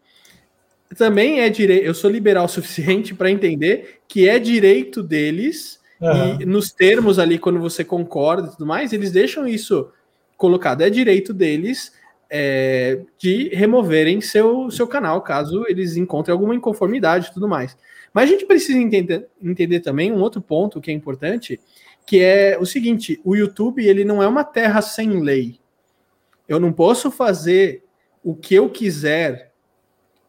também 0.95 1.41
é 1.41 1.49
direito. 1.49 1.85
Eu 1.85 1.93
sou 1.93 2.09
liberal 2.09 2.45
o 2.45 2.49
suficiente 2.49 3.13
para 3.13 3.31
entender 3.31 3.99
que 4.07 4.27
é 4.27 4.39
direito 4.39 5.03
deles 5.03 5.79
uhum. 5.99 6.41
e 6.41 6.45
nos 6.45 6.71
termos 6.71 7.19
ali, 7.19 7.37
quando 7.37 7.59
você 7.59 7.83
concorda 7.83 8.47
e 8.47 8.51
tudo 8.51 8.65
mais, 8.65 8.93
eles 8.93 9.11
deixam 9.11 9.47
isso 9.47 9.89
colocado. 10.37 10.81
É 10.81 10.89
direito 10.89 11.33
deles 11.33 11.93
é, 12.29 13.01
de 13.17 13.49
removerem 13.49 14.21
seu, 14.21 14.69
seu 14.71 14.87
canal, 14.87 15.21
caso 15.21 15.65
eles 15.67 15.95
encontrem 15.95 16.33
alguma 16.33 16.55
inconformidade 16.55 17.27
e 17.27 17.33
tudo 17.33 17.47
mais. 17.47 17.77
Mas 18.13 18.29
a 18.29 18.33
gente 18.33 18.45
precisa 18.45 18.77
entender, 18.77 19.27
entender 19.41 19.79
também 19.81 20.11
um 20.11 20.21
outro 20.21 20.41
ponto 20.41 20.79
que 20.79 20.89
é 20.89 20.93
importante, 20.93 21.59
que 22.05 22.21
é 22.21 22.57
o 22.59 22.65
seguinte: 22.65 23.19
o 23.23 23.35
YouTube 23.35 23.85
ele 23.85 24.05
não 24.05 24.21
é 24.21 24.27
uma 24.27 24.43
terra 24.43 24.81
sem 24.81 25.21
lei. 25.21 25.59
Eu 26.47 26.59
não 26.59 26.71
posso 26.71 27.09
fazer 27.11 27.83
o 28.23 28.35
que 28.35 28.55
eu 28.55 28.69
quiser 28.69 29.51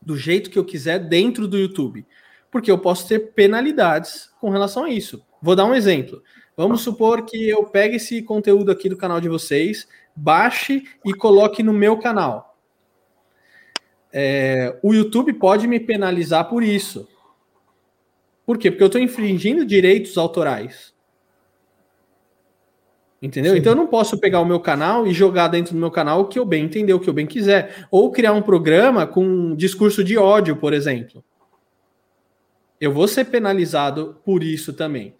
do 0.01 0.17
jeito 0.17 0.51
que 0.51 0.59
eu 0.59 0.65
quiser 0.65 0.99
dentro 0.99 1.49
do 1.49 1.59
YouTube, 1.59 2.07
porque 2.51 2.71
eu 2.71 2.79
posso 2.79 3.09
ter 3.09 3.33
penalidades 3.33 4.31
com 4.41 4.51
relação 4.51 4.85
a 4.85 4.91
isso. 4.91 5.25
Vou 5.43 5.57
dar 5.57 5.65
um 5.65 5.75
exemplo. 5.75 6.23
Vamos 6.57 6.81
supor 6.81 7.25
que 7.25 7.49
eu 7.49 7.65
pegue 7.65 7.97
esse 7.97 8.23
conteúdo 8.23 8.71
aqui 8.71 8.89
do 8.89 8.97
canal 8.97 9.21
de 9.21 9.29
vocês, 9.29 9.87
baixe 10.17 10.85
e 11.05 11.13
coloque 11.13 11.63
no 11.63 11.73
meu 11.73 11.99
canal. 11.99 12.57
É, 14.13 14.79
o 14.83 14.95
YouTube 14.95 15.35
pode 15.35 15.67
me 15.67 15.79
penalizar 15.79 16.49
por 16.49 16.63
isso. 16.63 17.07
Por 18.47 18.57
quê? 18.57 18.71
Porque 18.71 18.83
eu 18.83 18.87
estou 18.87 19.01
infringindo 19.01 19.67
direitos 19.67 20.17
autorais. 20.17 20.95
Entendeu? 23.21 23.53
Sim. 23.53 23.59
Então 23.59 23.73
eu 23.73 23.77
não 23.77 23.87
posso 23.87 24.19
pegar 24.19 24.41
o 24.41 24.45
meu 24.45 24.61
canal 24.61 25.07
e 25.07 25.13
jogar 25.13 25.49
dentro 25.49 25.75
do 25.75 25.81
meu 25.81 25.91
canal 25.91 26.21
o 26.21 26.29
que 26.29 26.39
eu 26.39 26.45
bem 26.45 26.65
entender, 26.65 26.93
o 26.93 27.01
que 27.01 27.09
eu 27.09 27.15
bem 27.15 27.27
quiser. 27.27 27.87
Ou 27.91 28.13
criar 28.13 28.33
um 28.33 28.43
programa 28.43 29.07
com 29.07 29.55
discurso 29.55 30.05
de 30.05 30.17
ódio, 30.17 30.57
por 30.57 30.73
exemplo. 30.73 31.25
Eu 32.81 32.93
vou 32.93 33.09
ser 33.09 33.25
penalizado 33.25 34.21
por 34.25 34.43
isso 34.43 34.73
também. 34.73 35.15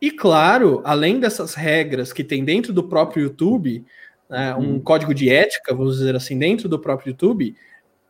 E 0.00 0.10
claro, 0.10 0.80
além 0.84 1.20
dessas 1.20 1.54
regras 1.54 2.12
que 2.12 2.24
tem 2.24 2.44
dentro 2.44 2.72
do 2.72 2.84
próprio 2.84 3.24
YouTube, 3.24 3.84
né, 4.30 4.54
um 4.54 4.76
hum. 4.76 4.80
código 4.80 5.12
de 5.12 5.28
ética, 5.28 5.74
vamos 5.74 5.98
dizer 5.98 6.14
assim, 6.14 6.38
dentro 6.38 6.68
do 6.68 6.78
próprio 6.78 7.10
YouTube, 7.10 7.54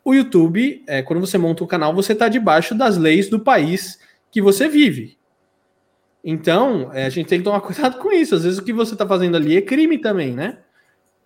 o 0.05 0.15
YouTube, 0.15 0.83
é, 0.87 1.03
quando 1.03 1.21
você 1.21 1.37
monta 1.37 1.65
um 1.65 1.67
canal, 1.67 1.95
você 1.95 2.13
está 2.13 2.29
debaixo 2.29 2.75
das 2.75 2.97
leis 2.97 3.29
do 3.29 3.41
país 3.41 3.99
que 4.31 4.41
você 4.41 4.69
vive. 4.69 5.19
Então, 6.23 6.91
é, 6.93 7.07
a 7.07 7.11
gente 7.11 7.27
tem 7.27 7.39
que 7.39 7.45
tomar 7.45 7.61
cuidado 7.63 7.99
com 7.99 8.13
isso. 8.13 8.35
Às 8.35 8.45
vezes 8.45 8.59
o 8.59 8.65
que 8.65 8.73
você 8.73 8.95
está 8.95 9.07
fazendo 9.07 9.37
ali 9.37 9.57
é 9.57 9.63
crime 9.63 9.99
também, 9.99 10.35
né? 10.35 10.59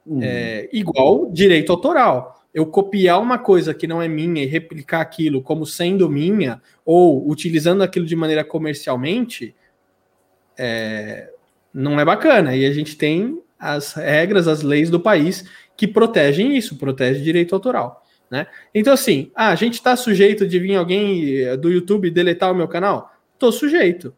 Uhum. 0.06 0.20
É, 0.22 0.68
igual 0.72 1.30
direito 1.30 1.72
autoral. 1.72 2.44
Eu 2.52 2.66
copiar 2.66 3.20
uma 3.20 3.38
coisa 3.38 3.74
que 3.74 3.86
não 3.86 4.00
é 4.00 4.06
minha 4.06 4.42
e 4.42 4.46
replicar 4.46 5.00
aquilo 5.00 5.42
como 5.42 5.66
sendo 5.66 6.08
minha, 6.08 6.62
ou 6.84 7.28
utilizando 7.28 7.82
aquilo 7.82 8.06
de 8.06 8.14
maneira 8.14 8.44
comercialmente, 8.44 9.54
é, 10.56 11.32
não 11.72 11.98
é 11.98 12.04
bacana. 12.04 12.54
E 12.54 12.64
a 12.64 12.72
gente 12.72 12.96
tem 12.96 13.42
as 13.72 13.94
regras, 13.94 14.46
as 14.46 14.62
leis 14.62 14.90
do 14.90 15.00
país 15.00 15.44
que 15.76 15.88
protegem 15.88 16.56
isso, 16.56 16.76
protege 16.76 17.20
direito 17.20 17.54
autoral. 17.54 18.04
Né? 18.30 18.46
Então, 18.74 18.92
assim, 18.92 19.30
ah, 19.34 19.50
a 19.50 19.54
gente 19.54 19.74
está 19.74 19.96
sujeito 19.96 20.46
de 20.46 20.58
vir 20.58 20.76
alguém 20.76 21.38
eh, 21.38 21.56
do 21.56 21.70
YouTube 21.70 22.10
deletar 22.10 22.52
o 22.52 22.54
meu 22.54 22.68
canal? 22.68 23.12
Tô 23.38 23.52
sujeito 23.52 24.14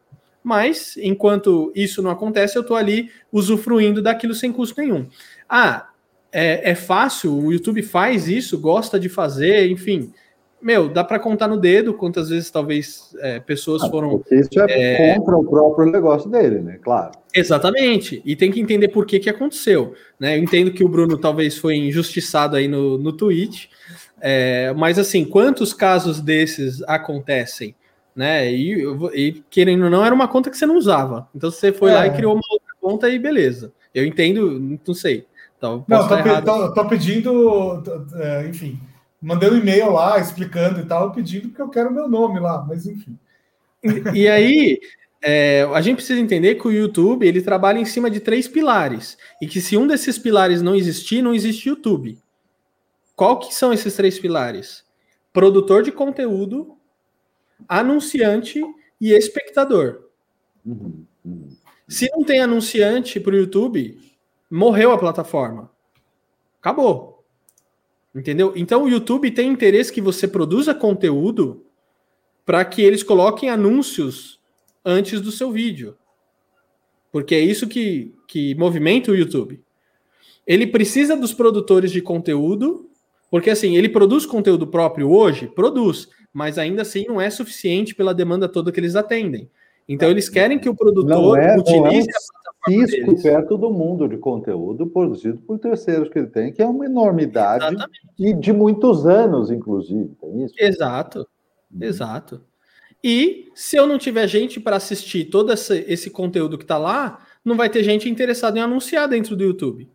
mas 0.47 0.95
enquanto 1.01 1.73
isso 1.75 2.01
não 2.01 2.09
acontece, 2.09 2.57
eu 2.57 2.61
estou 2.61 2.77
ali 2.77 3.11
usufruindo 3.33 4.01
daquilo 4.01 4.33
sem 4.33 4.49
custo 4.49 4.79
nenhum. 4.79 5.05
Ah, 5.49 5.89
é, 6.31 6.71
é, 6.71 6.73
fácil, 6.73 7.37
o 7.37 7.51
YouTube 7.51 7.83
faz 7.83 8.29
isso, 8.29 8.57
gosta 8.57 8.97
de 8.97 9.09
fazer, 9.09 9.69
enfim. 9.69 10.13
Meu, 10.61 10.89
dá 10.89 11.03
para 11.03 11.19
contar 11.19 11.47
no 11.47 11.57
dedo 11.57 11.93
quantas 11.93 12.29
vezes 12.29 12.49
talvez 12.49 13.15
é, 13.19 13.39
pessoas 13.39 13.83
ah, 13.83 13.89
foram. 13.89 14.23
Isso 14.31 14.59
é, 14.61 15.11
é, 15.11 15.15
contra 15.15 15.37
o 15.37 15.43
próprio 15.43 15.91
negócio 15.91 16.29
dele, 16.29 16.59
né? 16.59 16.79
Claro. 16.81 17.11
Exatamente. 17.33 18.21
E 18.25 18.35
tem 18.35 18.51
que 18.51 18.59
entender 18.59 18.87
por 18.87 19.05
que, 19.05 19.19
que 19.19 19.29
aconteceu. 19.29 19.93
Né? 20.19 20.37
Eu 20.37 20.43
entendo 20.43 20.71
que 20.71 20.83
o 20.83 20.89
Bruno 20.89 21.17
talvez 21.17 21.57
foi 21.57 21.75
injustiçado 21.75 22.55
aí 22.55 22.67
no, 22.67 22.97
no 22.97 23.13
tweet. 23.13 23.69
É, 24.19 24.73
mas 24.75 24.97
assim, 24.97 25.23
quantos 25.23 25.73
casos 25.73 26.19
desses 26.19 26.81
acontecem? 26.83 27.75
né? 28.17 28.51
E, 28.51 28.83
e, 29.13 29.43
querendo 29.47 29.83
ou 29.83 29.91
não, 29.91 30.03
era 30.03 30.15
uma 30.15 30.27
conta 30.27 30.49
que 30.49 30.57
você 30.57 30.65
não 30.65 30.75
usava. 30.75 31.29
Então 31.35 31.51
você 31.51 31.71
foi 31.71 31.91
é. 31.91 31.93
lá 31.93 32.07
e 32.07 32.13
criou 32.15 32.33
uma 32.33 32.41
outra 32.51 32.73
conta 32.81 33.07
e 33.09 33.19
beleza. 33.19 33.71
Eu 33.93 34.03
entendo, 34.07 34.79
não 34.85 34.95
sei. 34.95 35.27
Então, 35.55 35.85
não, 35.87 36.07
tô, 36.07 36.41
tô, 36.41 36.73
tô, 36.73 36.87
pedindo, 36.87 37.83
é, 38.15 38.47
enfim, 38.47 38.79
mandei 39.27 39.49
um 39.49 39.57
e-mail 39.57 39.91
lá 39.91 40.17
explicando 40.19 40.79
e 40.79 40.85
tal, 40.85 41.11
pedindo 41.11 41.49
porque 41.49 41.61
eu 41.61 41.69
quero 41.69 41.89
o 41.89 41.93
meu 41.93 42.07
nome 42.07 42.39
lá, 42.39 42.65
mas 42.65 42.87
enfim. 42.87 43.19
E, 43.83 44.21
e 44.21 44.27
aí, 44.29 44.79
é, 45.21 45.67
a 45.73 45.81
gente 45.81 45.97
precisa 45.97 46.21
entender 46.21 46.55
que 46.55 46.65
o 46.65 46.71
YouTube 46.71 47.27
ele 47.27 47.41
trabalha 47.41 47.77
em 47.77 47.83
cima 47.83 48.09
de 48.09 48.21
três 48.21 48.47
pilares 48.47 49.17
e 49.41 49.47
que 49.47 49.59
se 49.59 49.75
um 49.75 49.85
desses 49.85 50.17
pilares 50.17 50.61
não 50.61 50.73
existir, 50.73 51.21
não 51.21 51.33
existe 51.33 51.67
YouTube. 51.67 52.17
Qual 53.17 53.37
que 53.37 53.53
são 53.53 53.73
esses 53.73 53.93
três 53.95 54.17
pilares? 54.17 54.85
Produtor 55.33 55.83
de 55.83 55.91
conteúdo, 55.91 56.77
anunciante 57.67 58.63
e 59.01 59.11
espectador. 59.11 60.05
Uhum, 60.65 61.05
uhum. 61.25 61.49
Se 61.85 62.09
não 62.11 62.23
tem 62.23 62.39
anunciante 62.39 63.19
para 63.19 63.33
o 63.33 63.37
YouTube, 63.37 63.99
morreu 64.49 64.93
a 64.93 64.97
plataforma. 64.97 65.69
Acabou. 66.61 67.16
Entendeu? 68.17 68.53
Então 68.55 68.83
o 68.83 68.89
YouTube 68.89 69.29
tem 69.31 69.51
interesse 69.51 69.91
que 69.91 70.01
você 70.01 70.27
produza 70.27 70.73
conteúdo 70.73 71.63
para 72.45 72.63
que 72.65 72.81
eles 72.81 73.03
coloquem 73.03 73.49
anúncios 73.49 74.39
antes 74.83 75.21
do 75.21 75.31
seu 75.31 75.51
vídeo. 75.51 75.95
Porque 77.11 77.35
é 77.35 77.39
isso 77.39 77.67
que, 77.67 78.13
que 78.27 78.55
movimenta 78.55 79.11
o 79.11 79.15
YouTube. 79.15 79.61
Ele 80.45 80.65
precisa 80.65 81.15
dos 81.15 81.33
produtores 81.33 81.91
de 81.91 82.01
conteúdo, 82.01 82.89
porque 83.29 83.49
assim, 83.49 83.77
ele 83.77 83.89
produz 83.89 84.25
conteúdo 84.25 84.65
próprio 84.65 85.11
hoje? 85.11 85.47
Produz 85.47 86.09
mas 86.37 86.59
ainda 86.59 86.83
assim 86.83 87.03
não 87.07 87.19
é 87.19 87.31
suficiente 87.31 87.95
pela 87.95 88.13
demanda 88.13 88.47
toda 88.47 88.71
que 88.71 88.79
eles 88.79 88.95
atendem. 88.95 89.49
Então 89.89 90.07
eles 90.07 90.29
querem 90.29 90.59
que 90.59 90.69
o 90.69 90.75
produtor 90.75 91.39
é, 91.39 91.57
utilize 91.57 92.07
é 92.07 92.19
um 92.69 93.11
a 93.11 93.21
perto 93.21 93.57
do 93.57 93.69
mundo 93.69 94.07
de 94.07 94.17
conteúdo 94.17 94.87
produzido 94.87 95.39
por 95.41 95.59
terceiros 95.59 96.09
que 96.09 96.19
ele 96.19 96.27
tem, 96.27 96.51
que 96.51 96.61
é 96.61 96.65
uma 96.65 96.85
enormidade 96.85 97.65
Exatamente. 97.65 98.01
e 98.17 98.33
de 98.33 98.53
muitos 98.53 99.05
anos, 99.05 99.51
inclusive. 99.51 100.09
Tem 100.21 100.43
isso? 100.43 100.55
Exato, 100.57 101.19
uhum. 101.71 101.83
exato. 101.83 102.41
E 103.03 103.49
se 103.53 103.75
eu 103.77 103.87
não 103.87 103.97
tiver 103.97 104.27
gente 104.27 104.59
para 104.59 104.75
assistir 104.75 105.25
todo 105.25 105.53
esse, 105.53 105.85
esse 105.87 106.09
conteúdo 106.09 106.57
que 106.57 106.63
está 106.63 106.77
lá, 106.77 107.25
não 107.43 107.55
vai 107.55 107.69
ter 107.69 107.83
gente 107.83 108.09
interessada 108.09 108.57
em 108.57 108.61
anunciar 108.61 109.07
dentro 109.07 109.35
do 109.35 109.43
YouTube. 109.43 109.89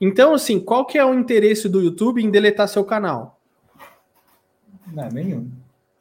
Então, 0.00 0.34
assim, 0.34 0.58
qual 0.58 0.84
que 0.84 0.98
é 0.98 1.04
o 1.04 1.14
interesse 1.14 1.68
do 1.68 1.80
YouTube 1.80 2.22
em 2.22 2.30
deletar 2.30 2.68
seu 2.68 2.84
canal? 2.84 3.40
Não, 4.92 5.08
nenhum. 5.08 5.48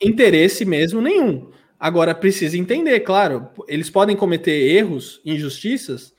Interesse 0.02 0.65
mesmo 0.65 1.02
nenhum. 1.02 1.53
Agora, 1.84 2.15
precisa 2.15 2.57
entender, 2.57 3.01
claro, 3.01 3.49
eles 3.68 3.89
podem 3.89 4.15
cometer 4.15 4.53
erros, 4.53 5.19
injustiças, 5.26 6.14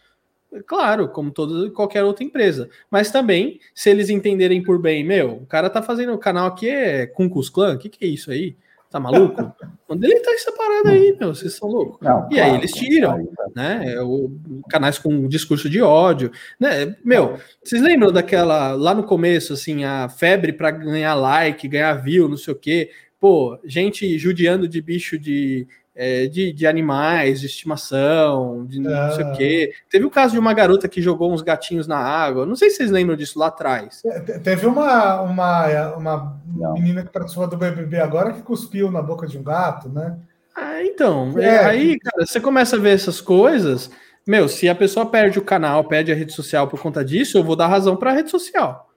claro, 0.66 1.08
como 1.08 1.30
toda 1.30 1.70
qualquer 1.70 2.04
outra 2.04 2.22
empresa. 2.22 2.68
Mas 2.90 3.10
também, 3.10 3.58
se 3.74 3.88
eles 3.88 4.10
entenderem 4.10 4.62
por 4.62 4.78
bem, 4.78 5.02
meu, 5.02 5.36
o 5.36 5.46
cara 5.46 5.70
tá 5.70 5.80
fazendo 5.80 6.12
o 6.12 6.18
canal 6.18 6.48
aqui 6.48 6.68
é 6.68 7.06
com 7.06 7.30
Clan, 7.30 7.76
o 7.76 7.78
que, 7.78 7.88
que 7.88 8.04
é 8.04 8.08
isso 8.08 8.30
aí? 8.30 8.58
Tá 8.90 9.00
maluco? 9.00 9.54
Onde 9.88 10.06
ele 10.06 10.20
tá 10.20 10.32
essa 10.32 10.52
parada 10.52 10.90
aí, 10.90 11.16
meu? 11.18 11.34
Vocês 11.34 11.54
são 11.54 11.66
loucos. 11.66 11.98
Não, 12.02 12.28
e 12.30 12.34
claro, 12.34 12.52
aí 12.52 12.58
eles 12.58 12.70
tiram, 12.70 13.28
né? 13.56 14.02
O, 14.02 14.30
canais 14.68 14.98
com 14.98 15.26
discurso 15.26 15.70
de 15.70 15.80
ódio, 15.80 16.30
né? 16.60 16.94
Meu, 17.02 17.38
vocês 17.62 17.80
lembram 17.80 18.12
daquela 18.12 18.74
lá 18.74 18.94
no 18.94 19.04
começo, 19.04 19.54
assim, 19.54 19.82
a 19.82 20.10
febre 20.10 20.52
para 20.52 20.70
ganhar 20.70 21.14
like, 21.14 21.66
ganhar 21.66 21.94
view, 21.94 22.28
não 22.28 22.36
sei 22.36 22.52
o 22.52 22.56
quê? 22.56 22.90
Pô, 23.24 23.59
gente 23.64 24.18
judiando 24.18 24.68
de 24.68 24.82
bicho 24.82 25.18
de 25.18 25.66
é, 25.96 26.26
de, 26.26 26.52
de, 26.52 26.66
animais, 26.66 27.40
de 27.40 27.46
estimação, 27.46 28.66
de 28.66 28.78
não 28.78 29.12
sei 29.12 29.24
o 29.24 29.28
é. 29.28 29.32
quê. 29.34 29.72
Teve 29.88 30.05
o 30.05 30.10
caso 30.10 30.34
de 30.34 30.38
uma 30.38 30.52
garota 30.52 30.86
que 30.86 31.01
jogou 31.01 31.32
uns 31.32 31.40
gatinhos 31.40 31.86
na 31.86 31.96
água. 31.96 32.44
Não 32.44 32.55
sei 32.55 32.68
se 32.68 32.76
vocês 32.76 32.90
lembram 32.90 33.16
disso 33.16 33.38
lá 33.38 33.46
atrás. 33.46 34.02
É, 34.05 34.20
teve 34.20 34.66
uma, 34.66 35.22
uma, 35.22 35.94
uma 35.96 36.42
menina 36.74 37.02
que 37.02 37.10
participou 37.10 37.46
do 37.46 37.56
BBB 37.56 37.98
agora 37.98 38.34
que 38.34 38.42
cuspiu 38.42 38.90
na 38.90 39.01
boca 39.01 39.26
de 39.26 39.38
um 39.38 39.42
gato, 39.42 39.88
né? 39.88 40.18
Ah, 40.55 40.84
então. 40.84 41.32
É. 41.38 41.46
é. 41.46 41.64
aí, 41.64 41.98
cara, 41.98 42.26
você 42.26 42.38
começa 42.38 42.76
a 42.76 42.78
ver 42.78 42.90
essas 42.90 43.22
coisas. 43.22 43.90
Meu, 44.26 44.51
se 44.51 44.68
a 44.68 44.74
pessoa 44.74 45.06
perde 45.06 45.38
o 45.38 45.42
canal, 45.42 45.82
perde 45.84 46.12
a 46.12 46.14
rede 46.14 46.34
social 46.34 46.68
por 46.68 46.78
conta 46.78 47.02
disso, 47.02 47.38
eu 47.38 47.42
vou 47.42 47.56
dar 47.56 47.68
razão 47.68 47.96
para 47.96 48.10
a 48.10 48.14
rede 48.14 48.30
social. 48.30 48.93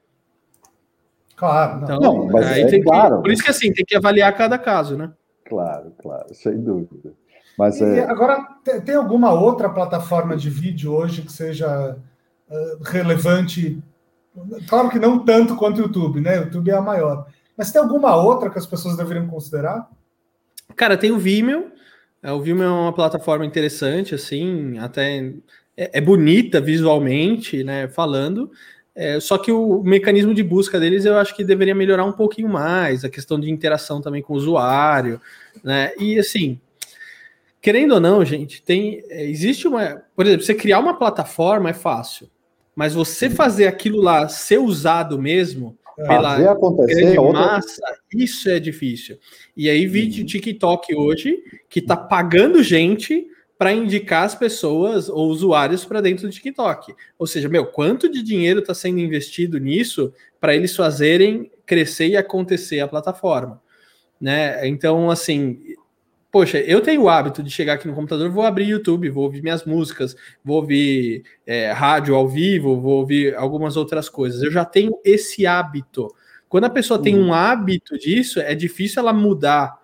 Claro, 1.38 1.82
não. 1.82 1.84
Então, 1.84 2.00
não, 2.00 2.26
mas 2.26 2.48
aí 2.48 2.64
é 2.64 2.68
tem 2.68 2.84
claro. 2.84 3.18
Que, 3.18 3.22
por 3.22 3.32
isso 3.32 3.44
que 3.44 3.52
assim, 3.52 3.72
tem 3.72 3.86
que 3.86 3.96
avaliar 3.96 4.36
cada 4.36 4.58
caso, 4.58 4.98
né? 4.98 5.12
Claro, 5.46 5.94
claro, 6.02 6.34
sem 6.34 6.60
dúvida. 6.60 7.14
Mas, 7.58 7.80
é... 7.80 8.04
Agora, 8.06 8.44
tem 8.84 8.96
alguma 8.96 9.32
outra 9.32 9.70
plataforma 9.70 10.36
de 10.36 10.50
vídeo 10.50 10.92
hoje 10.92 11.22
que 11.22 11.32
seja 11.32 11.96
uh, 12.50 12.84
relevante? 12.84 13.82
Claro 14.68 14.90
que 14.90 15.00
não 15.00 15.24
tanto 15.24 15.56
quanto 15.56 15.78
o 15.78 15.82
YouTube, 15.84 16.22
né? 16.22 16.40
O 16.40 16.44
YouTube 16.46 16.72
é 16.72 16.76
a 16.76 16.82
maior. 16.82 17.28
Mas 17.56 17.72
tem 17.72 17.82
alguma 17.82 18.16
outra 18.16 18.50
que 18.50 18.58
as 18.58 18.66
pessoas 18.66 18.98
deveriam 18.98 19.28
considerar? 19.28 19.88
Cara, 20.76 20.98
tem 20.98 21.12
o 21.12 21.20
Vimeo. 21.20 21.72
É, 22.22 22.32
o 22.32 22.42
Vimeo 22.42 22.66
é 22.66 22.70
uma 22.70 22.94
plataforma 22.94 23.46
interessante, 23.46 24.14
assim, 24.16 24.78
até 24.80 25.34
é, 25.76 26.00
é 26.00 26.02
bonita 26.02 26.60
visualmente, 26.60 27.64
né? 27.64 27.88
Falando. 27.88 28.52
É, 29.00 29.20
só 29.20 29.38
que 29.38 29.52
o 29.52 29.84
mecanismo 29.84 30.34
de 30.34 30.42
busca 30.42 30.80
deles 30.80 31.06
eu 31.06 31.20
acho 31.20 31.36
que 31.36 31.44
deveria 31.44 31.76
melhorar 31.76 32.04
um 32.04 32.12
pouquinho 32.12 32.50
mais, 32.50 33.06
a 33.06 33.10
questão 33.10 33.40
de 33.40 33.48
interação 33.48 34.02
também 34.02 34.24
com 34.24 34.34
o 34.34 34.38
usuário, 34.38 35.22
né? 35.64 35.92
E 36.00 36.18
assim, 36.18 36.60
querendo 37.62 37.94
ou 37.94 38.00
não, 38.00 38.26
gente, 38.26 38.60
tem 38.60 39.04
é, 39.08 39.24
existe 39.24 39.68
uma, 39.68 40.02
por 40.16 40.26
exemplo, 40.26 40.44
você 40.44 40.56
criar 40.56 40.80
uma 40.80 40.98
plataforma 40.98 41.70
é 41.70 41.74
fácil, 41.74 42.28
mas 42.76 42.96
você 42.96 43.30
fazer 43.30 43.68
aquilo 43.68 44.02
lá 44.02 44.28
ser 44.28 44.58
usado 44.58 45.22
mesmo 45.22 45.78
pela 45.96 46.38
grande 46.38 47.18
massa, 47.34 47.82
isso 48.12 48.50
é 48.50 48.60
difícil. 48.60 49.20
E 49.56 49.70
aí 49.70 49.86
vi 49.86 50.08
de 50.08 50.22
uhum. 50.22 50.28
TikTok 50.28 50.96
hoje 50.96 51.38
que 51.70 51.82
tá 51.84 51.96
pagando 51.96 52.64
gente 52.64 53.28
para 53.58 53.74
indicar 53.74 54.24
as 54.24 54.36
pessoas 54.36 55.10
ou 55.10 55.30
usuários 55.30 55.84
para 55.84 56.02
dentro 56.02 56.28
do 56.28 56.34
TikTok. 56.34 56.94
Ou 57.18 57.26
seja, 57.26 57.50
meu, 57.50 57.66
quanto 57.66 58.10
de 58.10 58.22
dinheiro 58.22 58.60
está 58.60 58.74
sendo 58.74 59.00
investido 59.00 59.58
nisso 59.60 60.14
para 60.40 60.56
eles 60.56 60.76
fazerem 60.76 61.52
crescer 61.66 62.08
e 62.08 62.18
acontecer 62.18 62.80
a 62.80 62.88
plataforma, 62.88 63.62
né? 64.22 64.68
Então, 64.68 65.10
assim, 65.10 65.60
poxa, 66.32 66.60
eu 66.60 66.82
tenho 66.82 67.04
o 67.04 67.10
hábito 67.10 67.42
de 67.42 67.50
chegar 67.50 67.74
aqui 67.74 67.88
no 67.88 67.96
computador, 67.96 68.30
vou 68.30 68.44
abrir 68.44 68.66
YouTube, 68.66 69.10
vou 69.10 69.24
ouvir 69.24 69.42
minhas 69.42 69.66
músicas, 69.66 70.16
vou 70.44 70.58
ouvir 70.58 71.24
é, 71.46 71.72
rádio 71.72 72.16
ao 72.16 72.28
vivo, 72.28 72.80
vou 72.80 73.00
ouvir 73.00 73.36
algumas 73.36 73.76
outras 73.76 74.08
coisas. 74.08 74.44
Eu 74.44 74.52
já 74.52 74.64
tenho 74.64 74.94
esse 75.04 75.48
hábito. 75.48 76.14
Quando 76.48 76.66
a 76.66 76.70
pessoa 76.70 77.02
tem 77.02 77.18
um 77.18 77.34
hábito 77.34 77.98
disso, 77.98 78.40
é 78.40 78.54
difícil 78.54 79.02
ela 79.02 79.12
mudar 79.12 79.76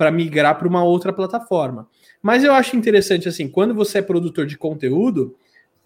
para 0.00 0.10
migrar 0.10 0.56
para 0.56 0.66
uma 0.66 0.82
outra 0.82 1.12
plataforma. 1.12 1.86
Mas 2.22 2.42
eu 2.42 2.54
acho 2.54 2.74
interessante, 2.74 3.28
assim, 3.28 3.46
quando 3.46 3.74
você 3.74 3.98
é 3.98 4.02
produtor 4.02 4.46
de 4.46 4.56
conteúdo, 4.56 5.36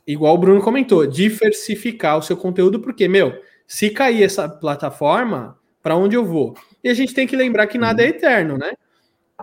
igual 0.07 0.37
o 0.37 0.39
Bruno 0.39 0.61
comentou, 0.61 1.05
diversificar 1.05 2.17
o 2.17 2.23
seu 2.23 2.37
conteúdo, 2.37 2.79
porque, 2.79 3.09
meu, 3.09 3.37
se 3.67 3.91
cair 3.91 4.23
essa 4.23 4.49
plataforma, 4.49 5.59
para 5.83 5.97
onde 5.97 6.15
eu 6.15 6.25
vou? 6.25 6.55
E 6.85 6.89
a 6.89 6.95
gente 6.95 7.13
tem 7.13 7.27
que 7.27 7.35
lembrar 7.35 7.67
que 7.67 7.77
nada 7.77 8.05
é 8.05 8.07
eterno, 8.07 8.57
né? 8.57 8.75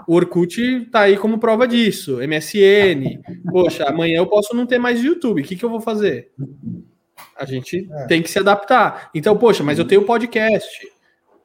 O 0.07 0.15
Orkut 0.15 0.87
tá 0.89 1.01
aí 1.01 1.17
como 1.17 1.37
prova 1.37 1.67
disso, 1.67 2.19
MSN. 2.25 3.19
Poxa, 3.51 3.89
amanhã 3.89 4.19
eu 4.19 4.27
posso 4.27 4.55
não 4.55 4.65
ter 4.65 4.79
mais 4.79 5.03
YouTube, 5.03 5.41
o 5.41 5.43
que, 5.43 5.57
que 5.57 5.65
eu 5.65 5.69
vou 5.69 5.81
fazer? 5.81 6.31
A 7.37 7.43
gente 7.43 7.89
é. 7.91 8.07
tem 8.07 8.21
que 8.21 8.31
se 8.31 8.39
adaptar. 8.39 9.09
Então, 9.13 9.37
poxa, 9.37 9.65
mas 9.65 9.77
eu 9.77 9.85
tenho 9.85 10.05
podcast. 10.05 10.87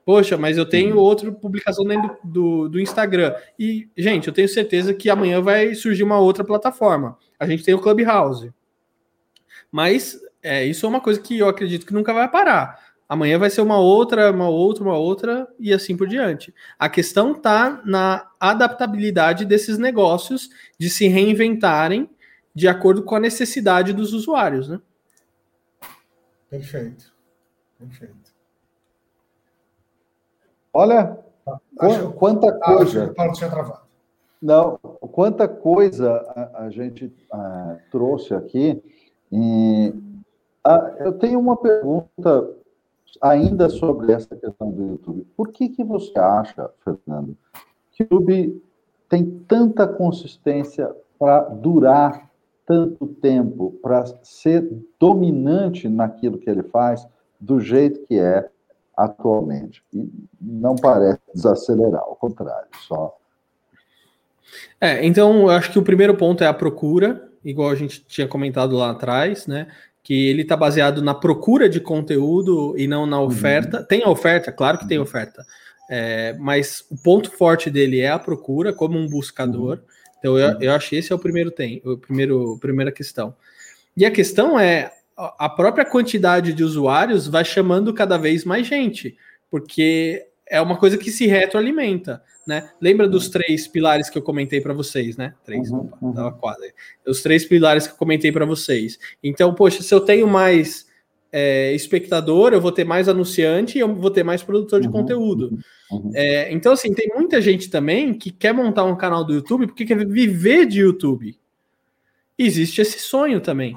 Poxa, 0.06 0.38
mas 0.38 0.56
eu 0.56 0.64
tenho 0.64 0.98
outra 0.98 1.32
publicação 1.32 1.84
dentro 1.84 2.16
do, 2.22 2.68
do 2.68 2.78
Instagram. 2.78 3.34
E, 3.58 3.90
gente, 3.98 4.28
eu 4.28 4.32
tenho 4.32 4.48
certeza 4.48 4.94
que 4.94 5.10
amanhã 5.10 5.42
vai 5.42 5.74
surgir 5.74 6.04
uma 6.04 6.20
outra 6.20 6.44
plataforma. 6.44 7.18
A 7.40 7.44
gente 7.44 7.64
tem 7.64 7.74
o 7.74 7.80
Clubhouse. 7.80 8.54
Mas 9.68 10.16
é, 10.40 10.64
isso 10.64 10.86
é 10.86 10.88
uma 10.88 11.00
coisa 11.00 11.20
que 11.20 11.36
eu 11.36 11.48
acredito 11.48 11.84
que 11.84 11.92
nunca 11.92 12.14
vai 12.14 12.30
parar. 12.30 12.94
Amanhã 13.08 13.36
vai 13.36 13.50
ser 13.50 13.62
uma 13.62 13.80
outra, 13.80 14.30
uma 14.30 14.48
outra, 14.48 14.84
uma 14.84 14.96
outra 14.96 15.48
e 15.58 15.72
assim 15.72 15.96
por 15.96 16.06
diante. 16.06 16.54
A 16.78 16.88
questão 16.88 17.32
está 17.32 17.82
na 17.84 18.30
adaptabilidade 18.38 19.44
desses 19.44 19.76
negócios 19.76 20.50
de 20.78 20.88
se 20.88 21.08
reinventarem 21.08 22.08
de 22.54 22.68
acordo 22.68 23.02
com 23.02 23.16
a 23.16 23.20
necessidade 23.20 23.92
dos 23.92 24.12
usuários, 24.12 24.68
né? 24.68 24.80
Perfeito. 26.48 27.12
Perfeito. 27.76 28.25
Olha, 30.76 31.18
acho, 31.80 32.12
quanta 32.12 32.52
coisa. 32.52 33.14
Não, 34.42 34.76
quanta 35.10 35.48
coisa 35.48 36.10
a, 36.36 36.64
a 36.64 36.70
gente 36.70 37.10
a, 37.32 37.78
trouxe 37.90 38.34
aqui. 38.34 38.82
E, 39.32 39.94
a, 40.62 40.96
eu 40.98 41.14
tenho 41.14 41.40
uma 41.40 41.56
pergunta 41.56 42.50
ainda 43.22 43.70
sobre 43.70 44.12
essa 44.12 44.36
questão 44.36 44.70
do 44.70 44.86
YouTube. 44.88 45.26
Por 45.34 45.48
que, 45.48 45.70
que 45.70 45.82
você 45.82 46.18
acha, 46.18 46.70
Fernando, 46.84 47.34
que 47.92 48.02
o 48.02 48.08
YouTube 48.10 48.62
tem 49.08 49.24
tanta 49.48 49.88
consistência 49.88 50.94
para 51.18 51.40
durar 51.40 52.30
tanto 52.66 53.06
tempo, 53.06 53.78
para 53.80 54.04
ser 54.22 54.70
dominante 55.00 55.88
naquilo 55.88 56.36
que 56.36 56.50
ele 56.50 56.64
faz, 56.64 57.08
do 57.40 57.60
jeito 57.60 58.06
que 58.06 58.18
é, 58.18 58.50
atualmente. 58.96 59.82
E 59.92 60.10
não 60.40 60.74
parece 60.74 61.20
desacelerar, 61.34 62.02
ao 62.02 62.16
contrário, 62.16 62.68
só. 62.88 63.16
É, 64.80 65.04
então 65.04 65.42
eu 65.42 65.50
acho 65.50 65.70
que 65.70 65.78
o 65.78 65.82
primeiro 65.82 66.16
ponto 66.16 66.42
é 66.42 66.46
a 66.46 66.54
procura, 66.54 67.28
igual 67.44 67.70
a 67.70 67.74
gente 67.74 68.04
tinha 68.06 68.26
comentado 68.26 68.76
lá 68.76 68.90
atrás, 68.90 69.46
né? 69.46 69.68
Que 70.02 70.28
ele 70.28 70.42
está 70.42 70.56
baseado 70.56 71.02
na 71.02 71.14
procura 71.14 71.68
de 71.68 71.80
conteúdo 71.80 72.74
e 72.78 72.86
não 72.86 73.06
na 73.06 73.20
oferta. 73.20 73.80
Uhum. 73.80 73.84
Tem 73.84 74.02
a 74.04 74.08
oferta, 74.08 74.52
claro 74.52 74.78
que 74.78 74.88
tem 74.88 74.98
oferta. 74.98 75.44
É, 75.90 76.34
mas 76.38 76.84
o 76.90 76.96
ponto 76.96 77.30
forte 77.30 77.70
dele 77.70 78.00
é 78.00 78.10
a 78.10 78.18
procura 78.18 78.72
como 78.72 78.98
um 78.98 79.08
buscador. 79.08 79.76
Uhum. 79.76 79.84
Então 80.18 80.38
eu, 80.38 80.60
eu 80.60 80.72
acho 80.72 80.90
que 80.90 80.96
esse 80.96 81.12
é 81.12 81.14
o 81.14 81.18
primeiro 81.18 81.50
tem, 81.50 81.82
o 81.84 81.98
primeiro 81.98 82.56
primeira 82.60 82.90
questão. 82.90 83.34
E 83.96 84.04
a 84.04 84.10
questão 84.10 84.58
é 84.58 84.92
a 85.16 85.48
própria 85.48 85.84
quantidade 85.84 86.52
de 86.52 86.62
usuários 86.62 87.26
vai 87.26 87.44
chamando 87.44 87.94
cada 87.94 88.18
vez 88.18 88.44
mais 88.44 88.66
gente, 88.66 89.16
porque 89.50 90.26
é 90.46 90.60
uma 90.60 90.76
coisa 90.76 90.98
que 90.98 91.10
se 91.10 91.26
retroalimenta, 91.26 92.22
né? 92.46 92.70
Lembra 92.80 93.08
dos 93.08 93.28
três 93.30 93.66
pilares 93.66 94.10
que 94.10 94.18
eu 94.18 94.22
comentei 94.22 94.60
para 94.60 94.74
vocês, 94.74 95.16
né? 95.16 95.34
Três, 95.44 95.70
uhum, 95.70 95.88
opa, 96.00 96.24
uhum. 96.24 96.32
quase. 96.32 96.72
Os 97.06 97.22
três 97.22 97.46
pilares 97.46 97.86
que 97.86 97.94
eu 97.94 97.96
comentei 97.96 98.30
para 98.30 98.44
vocês. 98.44 98.98
Então, 99.22 99.54
poxa, 99.54 99.82
se 99.82 99.92
eu 99.92 100.00
tenho 100.00 100.28
mais 100.28 100.86
é, 101.32 101.72
espectador, 101.72 102.52
eu 102.52 102.60
vou 102.60 102.70
ter 102.70 102.84
mais 102.84 103.08
anunciante 103.08 103.78
e 103.78 103.80
eu 103.80 103.92
vou 103.94 104.10
ter 104.10 104.22
mais 104.22 104.42
produtor 104.42 104.80
de 104.80 104.86
uhum, 104.86 104.92
conteúdo. 104.92 105.58
Uhum, 105.90 105.98
uhum. 105.98 106.10
É, 106.14 106.52
então, 106.52 106.72
assim, 106.72 106.92
tem 106.92 107.08
muita 107.14 107.40
gente 107.40 107.70
também 107.70 108.12
que 108.12 108.30
quer 108.30 108.52
montar 108.52 108.84
um 108.84 108.96
canal 108.96 109.24
do 109.24 109.32
YouTube 109.32 109.66
porque 109.66 109.86
quer 109.86 110.06
viver 110.06 110.66
de 110.66 110.80
YouTube. 110.80 111.36
Existe 112.38 112.82
esse 112.82 112.98
sonho 112.98 113.40
também 113.40 113.76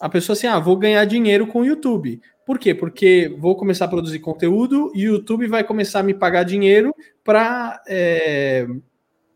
a 0.00 0.08
pessoa 0.08 0.34
assim, 0.34 0.46
ah, 0.46 0.58
vou 0.58 0.76
ganhar 0.76 1.04
dinheiro 1.04 1.46
com 1.46 1.60
o 1.60 1.64
YouTube. 1.64 2.20
Por 2.46 2.58
quê? 2.58 2.74
Porque 2.74 3.34
vou 3.38 3.56
começar 3.56 3.86
a 3.86 3.88
produzir 3.88 4.20
conteúdo 4.20 4.92
e 4.94 5.08
o 5.08 5.14
YouTube 5.14 5.46
vai 5.46 5.64
começar 5.64 6.00
a 6.00 6.02
me 6.02 6.14
pagar 6.14 6.44
dinheiro 6.44 6.94
para 7.22 7.82
é, 7.86 8.66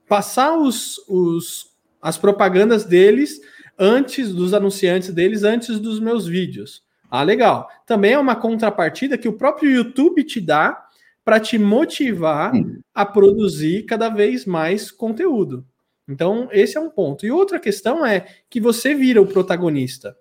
passar 0.09 0.57
os, 0.57 0.99
os, 1.09 1.67
as 2.01 2.17
propagandas 2.17 2.85
deles 2.85 3.41
antes 3.79 4.33
dos 4.33 4.55
anunciantes 4.55 5.11
deles, 5.11 5.43
antes 5.43 5.79
dos 5.79 6.01
meus 6.01 6.27
vídeos. 6.27 6.83
Ah, 7.11 7.23
legal. 7.23 7.69
Também 7.85 8.13
é 8.13 8.19
uma 8.19 8.37
contrapartida 8.37 9.19
que 9.19 9.29
o 9.29 9.35
próprio 9.35 9.71
YouTube 9.71 10.25
te 10.25 10.41
dá 10.41 10.87
para 11.25 11.39
te 11.39 11.59
motivar 11.59 12.53
a 12.95 13.05
produzir 13.05 13.85
cada 13.85 14.09
vez 14.09 14.47
mais 14.47 14.91
conteúdo. 14.91 15.67
Então, 16.09 16.49
esse 16.51 16.77
é 16.77 16.81
um 16.81 16.91
ponto. 16.91 17.27
E 17.27 17.31
outra 17.31 17.61
questão 17.61 18.05
é 18.05 18.27
que 18.49 18.61
você 18.61 18.95
vira 18.95 19.21
o 19.21 19.27
protagonista. 19.27 20.17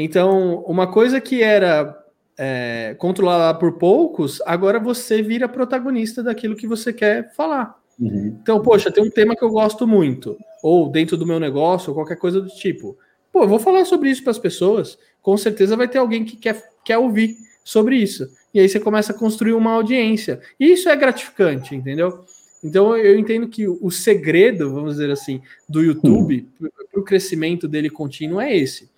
Então, 0.00 0.62
uma 0.68 0.86
coisa 0.86 1.20
que 1.20 1.42
era 1.42 1.92
é, 2.38 2.94
controlada 2.98 3.58
por 3.58 3.78
poucos, 3.78 4.40
agora 4.46 4.78
você 4.78 5.20
vira 5.20 5.48
protagonista 5.48 6.22
daquilo 6.22 6.54
que 6.54 6.68
você 6.68 6.92
quer 6.92 7.34
falar. 7.34 7.76
Uhum. 7.98 8.38
Então, 8.40 8.62
poxa, 8.62 8.92
tem 8.92 9.02
um 9.02 9.10
tema 9.10 9.34
que 9.34 9.42
eu 9.42 9.50
gosto 9.50 9.88
muito, 9.88 10.38
ou 10.62 10.88
dentro 10.88 11.16
do 11.16 11.26
meu 11.26 11.40
negócio, 11.40 11.88
ou 11.88 11.96
qualquer 11.96 12.14
coisa 12.14 12.40
do 12.40 12.48
tipo. 12.48 12.96
Pô, 13.32 13.42
eu 13.42 13.48
vou 13.48 13.58
falar 13.58 13.84
sobre 13.86 14.08
isso 14.08 14.22
para 14.22 14.30
as 14.30 14.38
pessoas. 14.38 14.96
Com 15.20 15.36
certeza 15.36 15.76
vai 15.76 15.88
ter 15.88 15.98
alguém 15.98 16.24
que 16.24 16.36
quer, 16.36 16.62
quer 16.84 16.96
ouvir 16.96 17.36
sobre 17.64 17.96
isso. 17.96 18.28
E 18.54 18.60
aí 18.60 18.68
você 18.68 18.78
começa 18.78 19.12
a 19.12 19.18
construir 19.18 19.54
uma 19.54 19.72
audiência. 19.72 20.40
E 20.60 20.72
isso 20.72 20.88
é 20.88 20.94
gratificante, 20.94 21.74
entendeu? 21.74 22.24
Então 22.62 22.96
eu 22.96 23.18
entendo 23.18 23.48
que 23.48 23.66
o 23.66 23.90
segredo, 23.90 24.72
vamos 24.72 24.92
dizer 24.92 25.10
assim, 25.10 25.42
do 25.68 25.82
YouTube, 25.82 26.48
uhum. 26.60 26.68
para 26.92 27.00
o 27.00 27.04
crescimento 27.04 27.66
dele 27.66 27.90
contínuo 27.90 28.40
é 28.40 28.56
esse. 28.56 28.88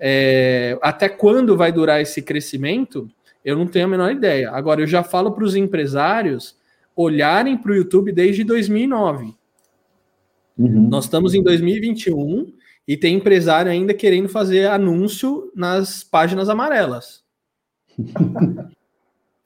É, 0.00 0.78
até 0.82 1.08
quando 1.08 1.56
vai 1.56 1.72
durar 1.72 2.00
esse 2.00 2.22
crescimento? 2.22 3.10
Eu 3.44 3.56
não 3.56 3.66
tenho 3.66 3.86
a 3.86 3.88
menor 3.88 4.12
ideia. 4.12 4.50
Agora, 4.50 4.80
eu 4.80 4.86
já 4.86 5.02
falo 5.02 5.32
para 5.32 5.44
os 5.44 5.56
empresários 5.56 6.56
olharem 6.94 7.56
para 7.56 7.72
o 7.72 7.74
YouTube 7.74 8.12
desde 8.12 8.44
2009. 8.44 9.34
Uhum. 10.58 10.88
Nós 10.88 11.04
estamos 11.04 11.34
em 11.34 11.42
2021 11.42 12.52
e 12.86 12.96
tem 12.96 13.14
empresário 13.14 13.70
ainda 13.70 13.94
querendo 13.94 14.28
fazer 14.28 14.68
anúncio 14.68 15.52
nas 15.54 16.02
páginas 16.02 16.48
amarelas. 16.48 17.22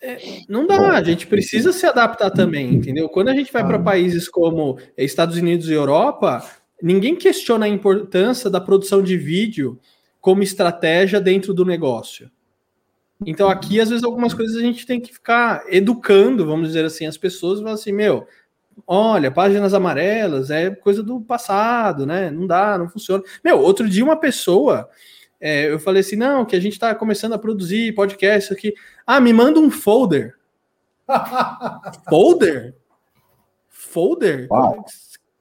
É, 0.04 0.18
não 0.48 0.66
dá, 0.66 0.96
a 0.96 1.02
gente 1.04 1.28
precisa 1.28 1.72
se 1.72 1.86
adaptar 1.86 2.28
também, 2.28 2.74
entendeu? 2.74 3.08
Quando 3.08 3.28
a 3.28 3.34
gente 3.36 3.52
vai 3.52 3.64
para 3.64 3.78
países 3.78 4.28
como 4.28 4.76
Estados 4.98 5.36
Unidos 5.36 5.68
e 5.68 5.74
Europa, 5.74 6.44
ninguém 6.82 7.14
questiona 7.14 7.66
a 7.66 7.68
importância 7.68 8.50
da 8.50 8.60
produção 8.60 9.00
de 9.00 9.16
vídeo 9.16 9.78
como 10.22 10.42
estratégia 10.42 11.20
dentro 11.20 11.52
do 11.52 11.66
negócio. 11.66 12.30
Então 13.26 13.50
aqui, 13.50 13.80
às 13.80 13.90
vezes, 13.90 14.04
algumas 14.04 14.32
coisas 14.32 14.56
a 14.56 14.60
gente 14.60 14.86
tem 14.86 14.98
que 14.98 15.12
ficar 15.12 15.64
educando, 15.68 16.46
vamos 16.46 16.68
dizer 16.68 16.84
assim, 16.84 17.06
as 17.06 17.18
pessoas 17.18 17.58
falam 17.58 17.74
assim, 17.74 17.92
meu, 17.92 18.26
olha, 18.86 19.30
páginas 19.30 19.74
amarelas 19.74 20.50
é 20.50 20.70
coisa 20.70 21.02
do 21.02 21.20
passado, 21.20 22.06
né? 22.06 22.30
Não 22.30 22.46
dá, 22.46 22.78
não 22.78 22.88
funciona. 22.88 23.22
Meu, 23.44 23.60
outro 23.60 23.86
dia 23.88 24.02
uma 24.02 24.16
pessoa 24.16 24.88
é, 25.44 25.72
eu 25.72 25.80
falei 25.80 26.02
assim, 26.02 26.14
não, 26.14 26.44
que 26.44 26.54
a 26.54 26.60
gente 26.60 26.74
está 26.74 26.94
começando 26.94 27.32
a 27.32 27.38
produzir 27.38 27.92
podcast 27.96 28.52
aqui. 28.52 28.72
Ah, 29.04 29.20
me 29.20 29.32
manda 29.32 29.58
um 29.58 29.72
folder. 29.72 30.36
folder? 32.08 32.76
Folder? 33.68 34.46
Uau. 34.48 34.84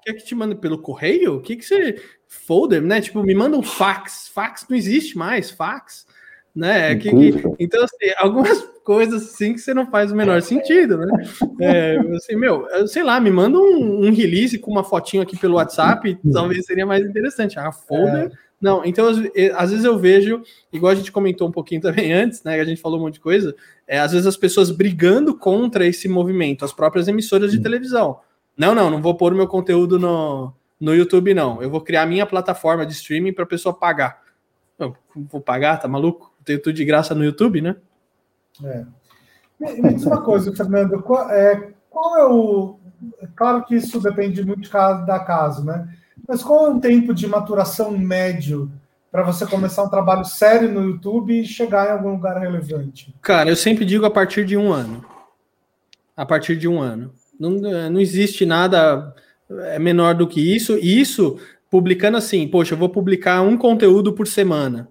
Quer 0.02 0.14
que 0.14 0.26
te 0.26 0.34
manda 0.34 0.56
pelo 0.56 0.82
correio? 0.82 1.36
O 1.36 1.42
que 1.42 1.56
que 1.56 1.64
você... 1.64 2.02
Folder, 2.32 2.82
né? 2.82 3.02
Tipo, 3.02 3.22
me 3.22 3.36
manda 3.36 3.58
um 3.58 3.62
fax. 3.62 4.30
Fax 4.34 4.66
não 4.70 4.78
existe 4.78 5.18
mais, 5.18 5.52
fax. 5.52 6.08
Né? 6.56 6.96
Que, 6.96 7.10
que... 7.10 7.44
Então, 7.60 7.84
assim, 7.84 8.14
algumas 8.18 8.62
coisas 8.86 9.24
assim 9.24 9.54
que 9.54 9.60
você 9.60 9.74
não 9.74 9.92
faz 9.92 10.12
o 10.12 10.16
menor 10.16 10.42
sentido, 10.42 10.98
né? 10.98 11.24
É, 11.60 11.98
assim, 12.16 12.36
meu, 12.36 12.66
sei 12.88 13.04
lá, 13.04 13.20
me 13.20 13.30
manda 13.30 13.58
um, 13.58 14.06
um, 14.06 14.14
release 14.14 14.58
com 14.58 14.72
uma 14.72 14.84
fotinho 14.84 15.22
aqui 15.22 15.38
pelo 15.38 15.56
WhatsApp, 15.56 16.18
talvez 16.32 16.66
seria 16.66 16.86
mais 16.86 17.06
interessante. 17.06 17.60
Ah, 17.60 17.72
folder... 17.72 18.32
É 18.32 18.52
não, 18.62 18.86
então 18.86 19.08
às 19.08 19.72
vezes 19.72 19.84
eu 19.84 19.98
vejo, 19.98 20.44
igual 20.72 20.92
a 20.92 20.96
gente 20.96 21.12
comentou 21.12 21.48
um 21.48 21.52
pouquinho 21.52 21.82
também 21.82 22.14
antes, 22.14 22.44
né? 22.44 22.62
A 22.62 22.64
gente 22.64 22.80
falou 22.80 23.00
um 23.00 23.04
monte 23.04 23.16
de 23.16 23.20
coisa, 23.20 23.56
é, 23.88 24.00
às 24.00 24.12
vezes 24.12 24.28
as 24.28 24.38
pessoas 24.38 24.70
brigando 24.70 25.36
contra 25.36 25.86
esse 25.86 26.08
movimento, 26.08 26.64
as 26.64 26.72
próprias 26.72 27.08
emissoras 27.08 27.52
de 27.52 27.60
televisão. 27.60 28.20
Não, 28.56 28.76
não, 28.76 28.92
não 28.92 29.02
vou 29.02 29.16
pôr 29.16 29.34
o 29.34 29.36
meu 29.36 29.48
conteúdo 29.48 29.98
no, 29.98 30.54
no 30.82 30.96
YouTube, 30.96 31.36
não. 31.36 31.62
Eu 31.62 31.70
vou 31.70 31.80
criar 31.80 32.02
a 32.02 32.08
minha 32.08 32.26
plataforma 32.26 32.86
de 32.88 32.94
streaming 32.94 33.34
para 33.34 33.44
a 33.44 33.48
pessoa 33.48 33.72
pagar. 33.72 34.24
Não, 34.80 34.96
vou 35.16 35.40
pagar, 35.40 35.78
tá 35.78 35.88
maluco? 35.88 36.34
Tenho 36.44 36.60
tudo 36.60 36.74
de 36.74 36.84
graça 36.84 37.14
no 37.14 37.24
YouTube, 37.24 37.62
né? 37.62 37.76
É. 38.64 38.84
Me, 39.60 39.82
me 39.82 39.94
diz 39.94 40.04
uma 40.08 40.24
coisa, 40.24 40.54
Fernando, 40.56 41.00
qual 41.04 41.30
é, 41.30 41.72
qual 41.88 42.18
é 42.18 42.26
o. 42.26 42.80
Claro 43.36 43.64
que 43.64 43.76
isso 43.76 44.02
depende 44.02 44.44
muito 44.44 44.62
de 44.62 44.70
cada 44.70 45.06
da 45.06 45.20
caso, 45.20 45.64
né? 45.64 45.88
Mas 46.28 46.42
qual 46.42 46.68
é 46.68 46.70
o 46.72 46.80
tempo 46.80 47.14
de 47.14 47.28
maturação 47.28 47.96
médio 47.96 48.72
para 49.12 49.22
você 49.22 49.46
começar 49.46 49.84
um 49.84 49.90
trabalho 49.90 50.26
sério 50.26 50.72
no 50.72 50.82
YouTube 50.82 51.40
e 51.40 51.46
chegar 51.46 51.88
em 51.88 51.92
algum 51.92 52.14
lugar 52.14 52.38
relevante? 52.40 53.14
Cara, 53.22 53.50
eu 53.50 53.56
sempre 53.56 53.86
digo 53.86 54.06
a 54.06 54.12
partir 54.12 54.46
de 54.46 54.58
um 54.58 54.72
ano. 54.72 55.06
A 56.18 56.26
partir 56.26 56.56
de 56.56 56.68
um 56.68 56.82
ano. 56.82 57.14
Não, 57.40 57.52
não 57.52 58.00
existe 58.00 58.46
nada 58.46 59.14
é 59.60 59.80
menor 59.80 60.16
do 60.16 60.28
que 60.28 60.40
isso. 60.40 60.78
E 60.78 61.00
isso 61.00 61.40
publicando 61.70 62.18
assim, 62.18 62.48
poxa, 62.48 62.74
eu 62.74 62.78
vou 62.78 62.90
publicar 62.90 63.42
um 63.42 63.58
conteúdo 63.58 64.14
por 64.14 64.28
semana. 64.28 64.90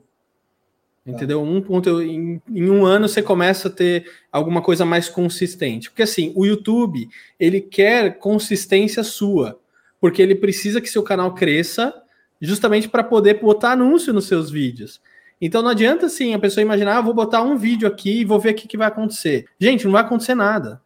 Entendeu? 1.07 1.43
Um 1.43 1.61
conteúdo, 1.61 2.03
em, 2.03 2.41
em, 2.49 2.71
um 2.71 2.85
ano 2.85 3.09
você 3.09 3.23
começa 3.23 3.69
a 3.69 3.71
ter 3.71 4.11
alguma 4.31 4.63
coisa 4.63 4.85
mais 4.85 5.09
consistente. 5.09 5.91
Porque 5.91 6.03
assim, 6.03 6.33
o 6.37 6.45
YouTube, 6.45 7.09
ele 7.39 7.61
quer 7.61 8.19
consistência 8.19 9.03
sua 9.03 9.59
porque 10.01 10.23
ele 10.23 10.35
precisa 10.35 10.81
que 10.81 10.89
seu 10.89 11.03
canal 11.03 11.35
cresça 11.35 11.95
justamente 12.41 12.89
para 12.89 13.05
poder 13.05 13.39
botar 13.41 13.73
anúncio 13.73 14.13
nos 14.13 14.27
seus 14.27 14.51
vídeos. 14.51 15.01
Então 15.41 15.63
não 15.63 15.71
adianta 15.71 16.07
assim 16.07 16.33
a 16.33 16.39
pessoa 16.39 16.63
imaginar, 16.63 16.99
ah, 16.99 17.03
vou 17.03 17.13
botar 17.13 17.43
um 17.43 17.57
vídeo 17.57 17.87
aqui 17.87 18.21
e 18.21 18.25
vou 18.25 18.41
ver 18.41 18.51
o 18.51 18.55
que, 18.55 18.67
que 18.67 18.79
vai 18.79 18.89
acontecer. 18.89 19.47
Gente, 19.59 19.85
não 19.85 19.93
vai 19.93 20.03
acontecer 20.03 20.35
nada. 20.35 20.81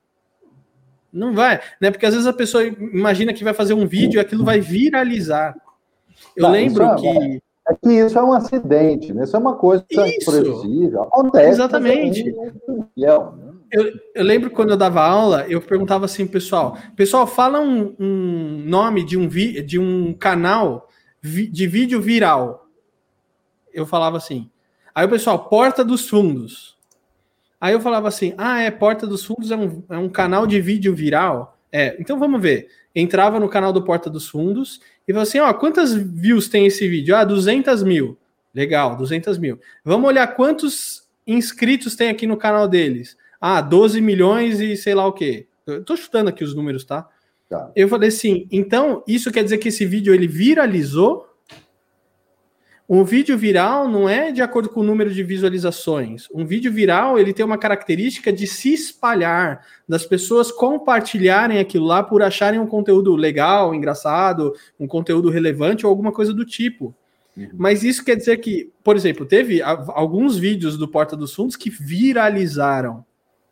Não 1.14 1.32
vai, 1.32 1.60
né? 1.80 1.92
Porque 1.92 2.04
às 2.04 2.12
vezes 2.12 2.26
a 2.26 2.32
pessoa 2.32 2.64
imagina 2.64 3.32
que 3.32 3.44
vai 3.44 3.54
fazer 3.54 3.72
um 3.72 3.86
vídeo 3.86 4.18
e 4.18 4.20
aquilo 4.20 4.44
vai 4.44 4.60
viralizar. 4.60 5.54
Eu 6.36 6.46
tá, 6.46 6.50
lembro 6.50 6.84
é, 6.84 6.94
que. 6.96 7.42
É 7.68 7.74
que 7.74 7.92
isso 7.92 8.18
é 8.18 8.22
um 8.22 8.32
acidente, 8.32 9.14
né? 9.14 9.22
Isso 9.22 9.36
é 9.36 9.38
uma 9.38 9.54
coisa 9.54 9.84
imprevisível. 9.88 11.02
Acontece. 11.02 11.48
Exatamente. 11.48 12.28
É 12.98 13.12
eu, 13.70 13.92
eu, 14.14 14.24
lembro 14.24 14.50
quando 14.50 14.70
eu 14.70 14.76
dava 14.76 15.02
aula, 15.02 15.46
eu 15.48 15.60
perguntava 15.60 16.04
assim, 16.04 16.26
pessoal, 16.26 16.76
pessoal, 16.96 17.26
fala 17.26 17.60
um, 17.60 17.94
um 17.98 18.62
nome 18.66 19.04
de 19.04 19.16
um, 19.16 19.28
vi, 19.28 19.62
de 19.62 19.78
um 19.78 20.12
canal 20.12 20.88
vi, 21.22 21.46
de 21.46 21.66
vídeo 21.66 22.00
viral. 22.02 22.68
Eu 23.72 23.86
falava 23.86 24.16
assim. 24.16 24.50
Aí 24.92 25.06
o 25.06 25.10
pessoal, 25.10 25.48
Porta 25.48 25.84
dos 25.84 26.08
Fundos. 26.08 26.76
Aí 27.64 27.72
eu 27.72 27.80
falava 27.80 28.08
assim, 28.08 28.34
ah, 28.36 28.60
é, 28.60 28.70
Porta 28.70 29.06
dos 29.06 29.24
Fundos 29.24 29.50
é 29.50 29.56
um, 29.56 29.82
é 29.88 29.96
um 29.96 30.06
canal 30.06 30.46
de 30.46 30.60
vídeo 30.60 30.94
viral? 30.94 31.56
É, 31.72 31.96
então 31.98 32.18
vamos 32.18 32.38
ver. 32.38 32.68
Entrava 32.94 33.40
no 33.40 33.48
canal 33.48 33.72
do 33.72 33.82
Porta 33.82 34.10
dos 34.10 34.28
Fundos 34.28 34.82
e 35.08 35.14
falava 35.14 35.26
assim, 35.26 35.38
ó, 35.38 35.50
quantas 35.54 35.94
views 35.94 36.46
tem 36.46 36.66
esse 36.66 36.86
vídeo? 36.86 37.16
Ah, 37.16 37.24
200 37.24 37.82
mil. 37.82 38.18
Legal, 38.54 38.94
200 38.98 39.38
mil. 39.38 39.58
Vamos 39.82 40.06
olhar 40.06 40.26
quantos 40.36 41.08
inscritos 41.26 41.96
tem 41.96 42.10
aqui 42.10 42.26
no 42.26 42.36
canal 42.36 42.68
deles. 42.68 43.16
Ah, 43.40 43.62
12 43.62 43.98
milhões 44.02 44.60
e 44.60 44.76
sei 44.76 44.94
lá 44.94 45.06
o 45.06 45.12
quê. 45.14 45.46
Eu 45.66 45.82
tô 45.82 45.96
chutando 45.96 46.28
aqui 46.28 46.44
os 46.44 46.54
números, 46.54 46.84
tá? 46.84 47.08
tá? 47.48 47.72
Eu 47.74 47.88
falei 47.88 48.10
assim, 48.10 48.46
então 48.52 49.02
isso 49.08 49.32
quer 49.32 49.42
dizer 49.42 49.56
que 49.56 49.68
esse 49.68 49.86
vídeo 49.86 50.12
ele 50.12 50.26
viralizou? 50.28 51.33
Um 52.88 53.02
vídeo 53.02 53.36
viral 53.38 53.88
não 53.88 54.06
é 54.06 54.30
de 54.30 54.42
acordo 54.42 54.68
com 54.68 54.80
o 54.80 54.84
número 54.84 55.10
de 55.12 55.22
visualizações. 55.22 56.28
Um 56.34 56.44
vídeo 56.44 56.70
viral 56.70 57.18
ele 57.18 57.32
tem 57.32 57.44
uma 57.44 57.56
característica 57.56 58.30
de 58.30 58.46
se 58.46 58.74
espalhar, 58.74 59.64
das 59.88 60.04
pessoas 60.04 60.52
compartilharem 60.52 61.58
aquilo 61.58 61.86
lá 61.86 62.02
por 62.02 62.22
acharem 62.22 62.60
um 62.60 62.66
conteúdo 62.66 63.16
legal, 63.16 63.74
engraçado, 63.74 64.52
um 64.78 64.86
conteúdo 64.86 65.30
relevante 65.30 65.86
ou 65.86 65.90
alguma 65.90 66.12
coisa 66.12 66.34
do 66.34 66.44
tipo. 66.44 66.94
Uhum. 67.34 67.48
Mas 67.54 67.82
isso 67.82 68.04
quer 68.04 68.16
dizer 68.16 68.36
que, 68.36 68.70
por 68.82 68.96
exemplo, 68.96 69.24
teve 69.24 69.62
alguns 69.62 70.36
vídeos 70.36 70.76
do 70.76 70.86
Porta 70.86 71.16
dos 71.16 71.34
Fundos 71.34 71.56
que 71.56 71.70
viralizaram. 71.70 73.04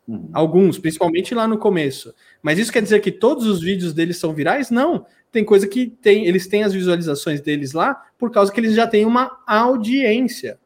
Uhum. 0.07 0.29
Alguns, 0.33 0.79
principalmente 0.79 1.35
lá 1.35 1.47
no 1.47 1.59
começo. 1.59 2.15
Mas 2.43 2.59
isso 2.59 2.73
quer 2.73 2.83
dizer 2.83 3.01
que 3.01 3.12
todos 3.12 3.47
os 3.47 3.61
vídeos 3.61 3.93
deles 3.93 4.16
são 4.16 4.35
virais? 4.35 4.70
Não. 4.70 5.07
Tem 5.31 5.45
coisa 5.45 5.66
que 5.66 5.87
tem, 5.87 6.27
eles 6.27 6.47
têm 6.47 6.65
as 6.65 6.73
visualizações 6.73 7.41
deles 7.41 7.73
lá 7.73 7.95
por 8.19 8.31
causa 8.31 8.53
que 8.53 8.61
eles 8.61 8.74
já 8.74 8.87
têm 8.87 9.07
uma 9.07 9.39
audiência. 9.47 10.59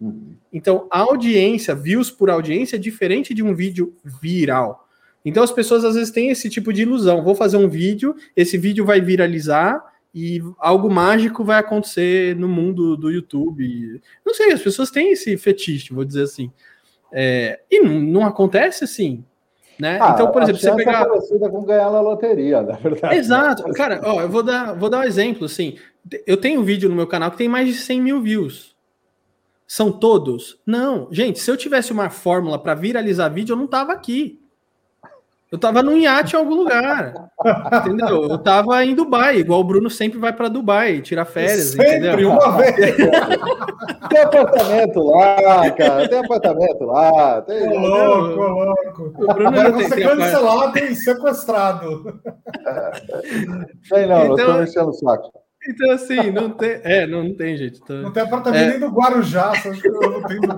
Uhum. 0.00 0.34
Então, 0.52 0.86
audiência, 0.90 1.74
views 1.74 2.10
por 2.10 2.28
audiência 2.30 2.76
é 2.76 2.78
diferente 2.78 3.32
de 3.32 3.42
um 3.42 3.54
vídeo 3.54 3.94
viral. 4.04 4.88
Então 5.24 5.42
as 5.42 5.52
pessoas 5.52 5.84
às 5.84 5.94
vezes 5.94 6.10
têm 6.10 6.30
esse 6.30 6.48
tipo 6.48 6.72
de 6.72 6.82
ilusão. 6.82 7.22
Vou 7.22 7.34
fazer 7.34 7.56
um 7.56 7.68
vídeo, 7.68 8.14
esse 8.34 8.56
vídeo 8.56 8.84
vai 8.84 9.00
viralizar 9.00 9.82
e 10.14 10.40
algo 10.58 10.90
mágico 10.90 11.44
vai 11.44 11.58
acontecer 11.58 12.34
no 12.36 12.48
mundo 12.48 12.96
do 12.96 13.10
YouTube. 13.10 14.00
Não 14.24 14.34
sei, 14.34 14.52
as 14.52 14.62
pessoas 14.62 14.90
têm 14.90 15.12
esse 15.12 15.36
fetiche, 15.36 15.92
vou 15.92 16.04
dizer 16.04 16.22
assim. 16.22 16.50
É, 17.12 17.60
e 17.70 17.80
não, 17.80 18.00
não, 18.00 18.26
acontece 18.26 18.84
assim. 18.84 19.24
Né? 19.78 19.98
Ah, 20.00 20.12
então, 20.14 20.30
por 20.30 20.42
exemplo, 20.42 20.60
você 20.60 20.70
é 20.70 20.74
pegar. 20.74 21.02
É 21.02 21.06
parecida 21.06 21.48
com 21.48 21.64
ganhar 21.64 21.90
na 21.90 22.00
loteria, 22.00 22.62
na 22.62 22.74
verdade. 22.74 23.16
Exato. 23.16 23.62
Cara, 23.72 24.00
ó, 24.04 24.20
eu 24.20 24.28
vou 24.28 24.42
dar, 24.42 24.74
vou 24.74 24.90
dar 24.90 25.00
um 25.00 25.04
exemplo. 25.04 25.46
Assim, 25.46 25.76
eu 26.26 26.36
tenho 26.36 26.60
um 26.60 26.64
vídeo 26.64 26.88
no 26.88 26.94
meu 26.94 27.06
canal 27.06 27.30
que 27.30 27.38
tem 27.38 27.48
mais 27.48 27.66
de 27.66 27.74
100 27.74 28.00
mil 28.00 28.20
views. 28.20 28.76
São 29.66 29.92
todos? 29.92 30.58
Não. 30.66 31.08
Gente, 31.12 31.38
se 31.38 31.50
eu 31.50 31.56
tivesse 31.56 31.92
uma 31.92 32.10
fórmula 32.10 32.58
para 32.58 32.74
viralizar 32.74 33.28
vídeo, 33.28 33.52
eu 33.52 33.56
não 33.56 33.66
tava 33.66 33.92
aqui. 33.92 34.39
Eu 35.50 35.58
tava 35.58 35.82
num 35.82 35.96
iate 35.96 36.36
em 36.36 36.38
algum 36.38 36.54
lugar. 36.54 37.12
Entendeu? 37.72 38.22
Eu 38.30 38.38
tava 38.38 38.84
em 38.84 38.94
Dubai, 38.94 39.38
igual 39.38 39.58
o 39.60 39.64
Bruno 39.64 39.90
sempre 39.90 40.16
vai 40.16 40.32
para 40.32 40.46
Dubai, 40.46 41.00
tirar 41.00 41.24
férias, 41.24 41.70
sempre, 41.70 41.96
entendeu? 41.96 42.30
uma 42.30 42.52
vez. 42.52 42.96
tem 44.08 44.20
apartamento 44.20 45.02
lá, 45.02 45.70
cara. 45.72 46.08
Tem 46.08 46.18
apartamento 46.20 46.84
lá. 46.84 47.42
Tem... 47.42 47.68
Ô, 47.68 47.80
louco, 47.80 48.40
louco. 48.40 49.02
O 49.18 49.34
Bruno 49.34 49.48
Agora 49.48 49.72
você 49.72 49.94
tem, 49.96 50.06
cancelado 50.06 50.78
e 50.78 50.94
sequestrado. 50.94 52.20
Tem 53.90 54.06
não, 54.06 54.32
então, 54.32 54.38
eu 54.38 54.46
tô 54.46 54.52
mexendo 54.60 54.88
o 54.90 54.92
saco. 54.92 55.32
Então, 55.68 55.90
assim, 55.90 56.30
não 56.30 56.50
tem. 56.50 56.80
É, 56.84 57.08
não, 57.08 57.24
não 57.24 57.34
tem, 57.34 57.56
gente. 57.56 57.80
Então, 57.82 57.96
não 58.02 58.12
tem 58.12 58.22
apartamento 58.22 58.62
é... 58.62 58.70
nem 58.70 58.78
do 58.78 58.94
Guarujá, 58.94 59.52
só 59.56 59.70
que 59.72 59.88
eu 59.88 59.92
não 59.94 60.22
tenho 60.22 60.40
do 60.42 60.56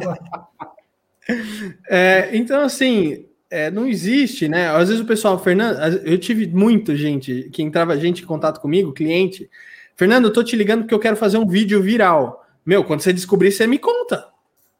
É, 1.88 2.28
então, 2.32 2.60
assim, 2.60 3.26
é, 3.52 3.70
não 3.70 3.86
existe, 3.86 4.48
né? 4.48 4.70
Às 4.70 4.88
vezes 4.88 5.02
o 5.02 5.06
pessoal, 5.06 5.38
Fernando, 5.38 5.78
eu 6.06 6.16
tive 6.16 6.46
muita 6.46 6.96
gente 6.96 7.50
que 7.52 7.62
entrava 7.62 7.98
gente 7.98 8.22
em 8.22 8.26
contato 8.26 8.58
comigo, 8.58 8.94
cliente. 8.94 9.48
Fernando, 9.94 10.24
eu 10.24 10.32
tô 10.32 10.42
te 10.42 10.56
ligando 10.56 10.80
porque 10.80 10.94
eu 10.94 10.98
quero 10.98 11.16
fazer 11.16 11.36
um 11.36 11.46
vídeo 11.46 11.82
viral. 11.82 12.46
Meu, 12.64 12.82
quando 12.82 13.02
você 13.02 13.12
descobrir, 13.12 13.52
você 13.52 13.66
me 13.66 13.78
conta. 13.78 14.26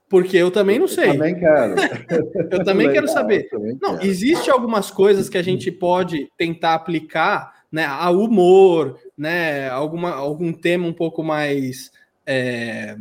Porque 0.09 0.39
eu 0.39 0.51
também 0.51 0.79
não 0.79 0.89
sei. 0.89 1.09
Eu 1.13 1.19
também 1.19 1.39
quero. 1.39 1.75
eu 2.51 2.65
também 2.65 2.93
quero 2.93 3.09
saber. 3.09 3.49
Também 3.51 3.79
não, 3.81 3.97
quero. 3.97 4.07
existe 4.07 4.51
algumas 4.51 4.91
coisas 4.91 5.29
que 5.29 5.39
a 5.39 5.43
gente 5.43 5.71
pode 5.71 6.31
tentar 6.39 6.75
aplicar, 6.75 7.65
né? 7.71 7.85
A 7.85 8.11
humor, 8.11 8.99
né? 9.17 9.69
Alguma, 9.69 10.13
algum 10.13 10.53
tema 10.53 10.87
um 10.87 10.93
pouco 10.93 11.23
mais 11.23 11.91
é, 12.27 12.97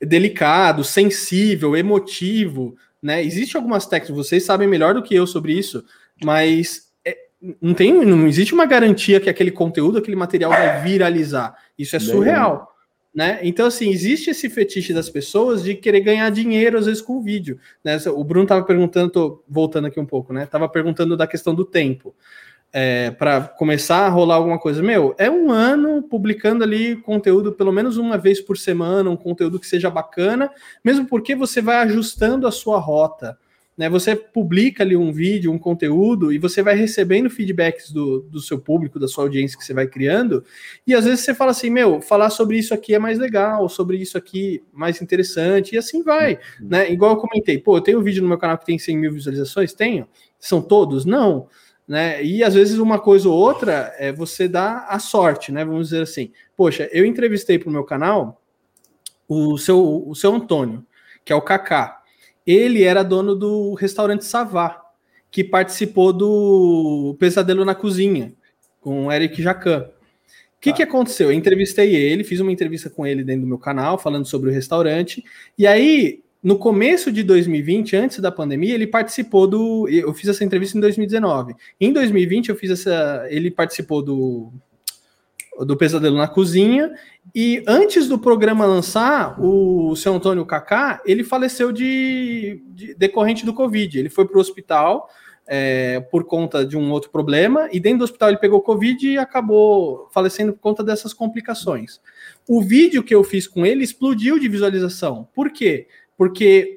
delicado, 0.00 0.84
sensível, 0.84 1.76
emotivo, 1.76 2.76
né? 3.04 3.22
Existe 3.22 3.54
algumas 3.54 3.84
técnicas, 3.86 4.16
vocês 4.16 4.44
sabem 4.44 4.66
melhor 4.66 4.94
do 4.94 5.02
que 5.02 5.14
eu 5.14 5.26
sobre 5.26 5.52
isso, 5.52 5.84
mas 6.24 6.90
é, 7.04 7.14
não 7.60 7.74
tem, 7.74 7.92
não 7.92 8.26
existe 8.26 8.54
uma 8.54 8.64
garantia 8.64 9.20
que 9.20 9.28
aquele 9.28 9.50
conteúdo, 9.50 9.98
aquele 9.98 10.16
material 10.16 10.50
vai 10.50 10.82
viralizar. 10.82 11.54
Isso 11.78 11.94
é 11.94 11.98
surreal. 11.98 12.74
Né? 13.14 13.40
Então, 13.42 13.66
assim, 13.66 13.90
existe 13.90 14.30
esse 14.30 14.48
fetiche 14.48 14.94
das 14.94 15.10
pessoas 15.10 15.62
de 15.62 15.74
querer 15.74 16.00
ganhar 16.00 16.30
dinheiro, 16.30 16.78
às 16.78 16.86
vezes, 16.86 17.02
com 17.02 17.18
o 17.18 17.22
vídeo. 17.22 17.60
Né? 17.84 17.98
O 18.06 18.24
Bruno 18.24 18.44
estava 18.44 18.64
perguntando, 18.64 19.44
voltando 19.46 19.86
aqui 19.86 20.00
um 20.00 20.06
pouco, 20.06 20.32
né? 20.32 20.46
Tava 20.46 20.66
perguntando 20.66 21.14
da 21.14 21.26
questão 21.26 21.54
do 21.54 21.64
tempo. 21.64 22.14
É, 22.76 23.12
para 23.12 23.42
começar 23.42 23.98
a 23.98 24.08
rolar 24.08 24.34
alguma 24.34 24.58
coisa, 24.58 24.82
meu, 24.82 25.14
é 25.16 25.30
um 25.30 25.52
ano 25.52 26.02
publicando 26.02 26.64
ali 26.64 26.96
conteúdo 26.96 27.52
pelo 27.52 27.70
menos 27.70 27.96
uma 27.96 28.18
vez 28.18 28.40
por 28.40 28.58
semana, 28.58 29.08
um 29.08 29.16
conteúdo 29.16 29.60
que 29.60 29.66
seja 29.68 29.88
bacana, 29.88 30.50
mesmo 30.84 31.06
porque 31.06 31.36
você 31.36 31.62
vai 31.62 31.76
ajustando 31.76 32.48
a 32.48 32.50
sua 32.50 32.80
rota. 32.80 33.38
Né, 33.76 33.88
você 33.88 34.14
publica 34.14 34.84
ali 34.84 34.96
um 34.96 35.12
vídeo, 35.12 35.50
um 35.50 35.58
conteúdo, 35.58 36.32
e 36.32 36.38
você 36.38 36.62
vai 36.62 36.76
recebendo 36.76 37.28
feedbacks 37.28 37.90
do, 37.90 38.20
do 38.20 38.40
seu 38.40 38.56
público, 38.56 39.00
da 39.00 39.08
sua 39.08 39.24
audiência 39.24 39.58
que 39.58 39.64
você 39.64 39.74
vai 39.74 39.88
criando, 39.88 40.44
e 40.86 40.94
às 40.94 41.04
vezes 41.04 41.24
você 41.24 41.34
fala 41.34 41.50
assim, 41.50 41.70
meu, 41.70 42.00
falar 42.00 42.30
sobre 42.30 42.56
isso 42.56 42.72
aqui 42.72 42.94
é 42.94 43.00
mais 43.00 43.18
legal, 43.18 43.68
sobre 43.68 43.96
isso 43.96 44.16
aqui 44.16 44.62
mais 44.72 45.02
interessante, 45.02 45.74
e 45.74 45.78
assim 45.78 46.04
vai, 46.04 46.34
uhum. 46.60 46.68
né? 46.68 46.88
Igual 46.92 47.14
eu 47.14 47.20
comentei, 47.20 47.58
pô, 47.58 47.76
eu 47.76 47.80
tenho 47.80 47.98
um 47.98 48.02
vídeo 48.04 48.22
no 48.22 48.28
meu 48.28 48.38
canal 48.38 48.56
que 48.58 48.66
tem 48.66 48.78
100 48.78 48.96
mil 48.96 49.12
visualizações? 49.12 49.72
Tenho. 49.72 50.06
São 50.38 50.62
todos? 50.62 51.04
Não. 51.04 51.48
Né? 51.86 52.24
E 52.24 52.42
às 52.42 52.54
vezes 52.54 52.78
uma 52.78 52.98
coisa 52.98 53.28
ou 53.28 53.34
outra 53.34 53.94
é 53.98 54.12
você 54.12 54.48
dá 54.48 54.86
a 54.88 54.98
sorte, 54.98 55.52
né? 55.52 55.64
Vamos 55.64 55.88
dizer 55.88 56.02
assim. 56.02 56.32
Poxa, 56.56 56.88
eu 56.92 57.04
entrevistei 57.04 57.58
para 57.58 57.68
o 57.68 57.72
meu 57.72 57.84
canal 57.84 58.40
o 59.28 59.58
seu, 59.58 60.06
o 60.06 60.14
seu 60.14 60.34
Antônio, 60.34 60.84
que 61.24 61.32
é 61.32 61.36
o 61.36 61.42
Kaká 61.42 62.04
ele 62.46 62.82
era 62.82 63.02
dono 63.02 63.34
do 63.34 63.74
restaurante 63.74 64.24
Savá, 64.24 64.82
que 65.30 65.42
participou 65.42 66.12
do 66.12 67.16
Pesadelo 67.18 67.64
na 67.64 67.74
Cozinha, 67.74 68.34
com 68.80 69.06
o 69.06 69.12
Eric 69.12 69.42
Jacan. 69.42 69.88
O 70.56 70.60
que, 70.60 70.70
tá. 70.70 70.76
que 70.76 70.82
aconteceu? 70.82 71.30
Eu 71.30 71.36
entrevistei 71.36 71.94
ele, 71.94 72.24
fiz 72.24 72.40
uma 72.40 72.52
entrevista 72.52 72.88
com 72.90 73.06
ele 73.06 73.24
dentro 73.24 73.42
do 73.42 73.48
meu 73.48 73.58
canal, 73.58 73.98
falando 73.98 74.26
sobre 74.26 74.50
o 74.50 74.52
restaurante, 74.52 75.24
e 75.58 75.66
aí, 75.66 76.22
no 76.44 76.58
começo 76.58 77.10
de 77.10 77.22
2020, 77.22 77.96
antes 77.96 78.20
da 78.20 78.30
pandemia, 78.30 78.74
ele 78.74 78.86
participou 78.86 79.46
do. 79.46 79.88
Eu 79.88 80.12
fiz 80.12 80.28
essa 80.28 80.44
entrevista 80.44 80.76
em 80.76 80.80
2019. 80.82 81.54
Em 81.80 81.90
2020, 81.90 82.50
eu 82.50 82.54
fiz 82.54 82.70
essa. 82.70 83.26
Ele 83.30 83.50
participou 83.50 84.02
do 84.02 84.52
do 85.60 85.76
Pesadelo 85.76 86.18
na 86.18 86.28
Cozinha. 86.28 86.92
E 87.34 87.62
antes 87.66 88.08
do 88.08 88.18
programa 88.18 88.66
lançar, 88.66 89.40
o 89.40 89.96
seu 89.96 90.12
Antônio 90.14 90.44
Kaká, 90.44 91.00
ele 91.06 91.24
faleceu 91.24 91.72
de, 91.72 92.62
de 92.74 92.94
decorrente 92.94 93.46
do 93.46 93.54
Covid. 93.54 93.98
Ele 93.98 94.10
foi 94.10 94.26
para 94.26 94.36
o 94.36 94.40
hospital 94.40 95.08
é, 95.46 96.00
por 96.00 96.24
conta 96.24 96.64
de 96.64 96.76
um 96.76 96.90
outro 96.90 97.10
problema, 97.10 97.68
e 97.72 97.78
dentro 97.78 97.98
do 97.98 98.04
hospital 98.04 98.30
ele 98.30 98.38
pegou 98.38 98.60
Covid 98.60 99.06
e 99.06 99.18
acabou 99.18 100.08
falecendo 100.10 100.52
por 100.52 100.60
conta 100.60 100.82
dessas 100.82 101.12
complicações. 101.12 102.00
O 102.48 102.62
vídeo 102.62 103.02
que 103.02 103.14
eu 103.14 103.22
fiz 103.22 103.46
com 103.46 103.64
ele 103.64 103.84
explodiu 103.84 104.38
de 104.38 104.48
visualização. 104.48 105.28
Por 105.34 105.50
quê? 105.50 105.86
Porque 105.86 105.86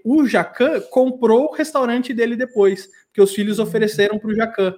o 0.03 0.26
Jacan 0.26 0.81
comprou 0.89 1.45
o 1.45 1.53
restaurante 1.53 2.14
dele 2.14 2.35
depois, 2.35 2.89
que 3.14 3.22
os 3.22 3.34
filhos 3.34 3.59
ofereceram 3.59 4.18
para 4.18 4.30
o 4.30 4.35
Jacan. 4.35 4.76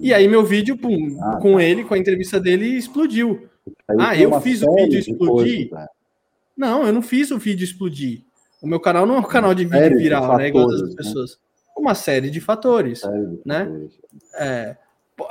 E 0.00 0.14
aí 0.14 0.28
meu 0.28 0.44
vídeo, 0.44 0.76
pum, 0.76 1.18
ah, 1.22 1.38
com 1.40 1.54
tá. 1.54 1.62
ele, 1.62 1.84
com 1.84 1.94
a 1.94 1.98
entrevista 1.98 2.38
dele, 2.38 2.66
explodiu. 2.66 3.48
ah, 3.98 4.16
eu 4.16 4.40
fiz 4.40 4.62
o 4.62 4.74
vídeo 4.74 4.98
explodir? 4.98 5.68
Coisa, 5.68 5.88
não, 6.56 6.86
eu 6.86 6.92
não 6.92 7.02
fiz 7.02 7.30
o 7.30 7.38
vídeo 7.38 7.64
explodir. 7.64 8.22
O 8.60 8.66
meu 8.66 8.78
canal 8.78 9.06
não 9.06 9.16
é 9.16 9.18
um 9.18 9.22
canal 9.22 9.54
de 9.54 9.64
vídeo 9.64 9.98
viral, 9.98 10.22
fatores, 10.22 10.42
né? 10.42 10.48
Igual 10.48 10.68
das 10.68 10.90
né? 10.90 10.94
pessoas. 10.96 11.38
Uma 11.76 11.94
série 11.94 12.30
de 12.30 12.40
fatores, 12.40 13.00
série 13.00 13.40
né? 13.44 13.64
Fatores. 13.64 13.98
É, 14.34 14.76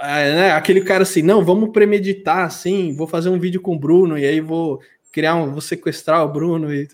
é, 0.01 0.35
né? 0.35 0.51
Aquele 0.51 0.81
cara 0.81 1.03
assim, 1.03 1.21
não, 1.21 1.45
vamos 1.45 1.69
premeditar 1.69 2.45
assim, 2.45 2.95
vou 2.95 3.07
fazer 3.07 3.29
um 3.29 3.39
vídeo 3.39 3.61
com 3.61 3.75
o 3.75 3.79
Bruno 3.79 4.17
e 4.17 4.25
aí 4.25 4.41
vou 4.41 4.79
criar 5.11 5.35
um, 5.35 5.51
vou 5.51 5.61
sequestrar 5.61 6.25
o 6.25 6.31
Bruno 6.31 6.73
e 6.73 6.87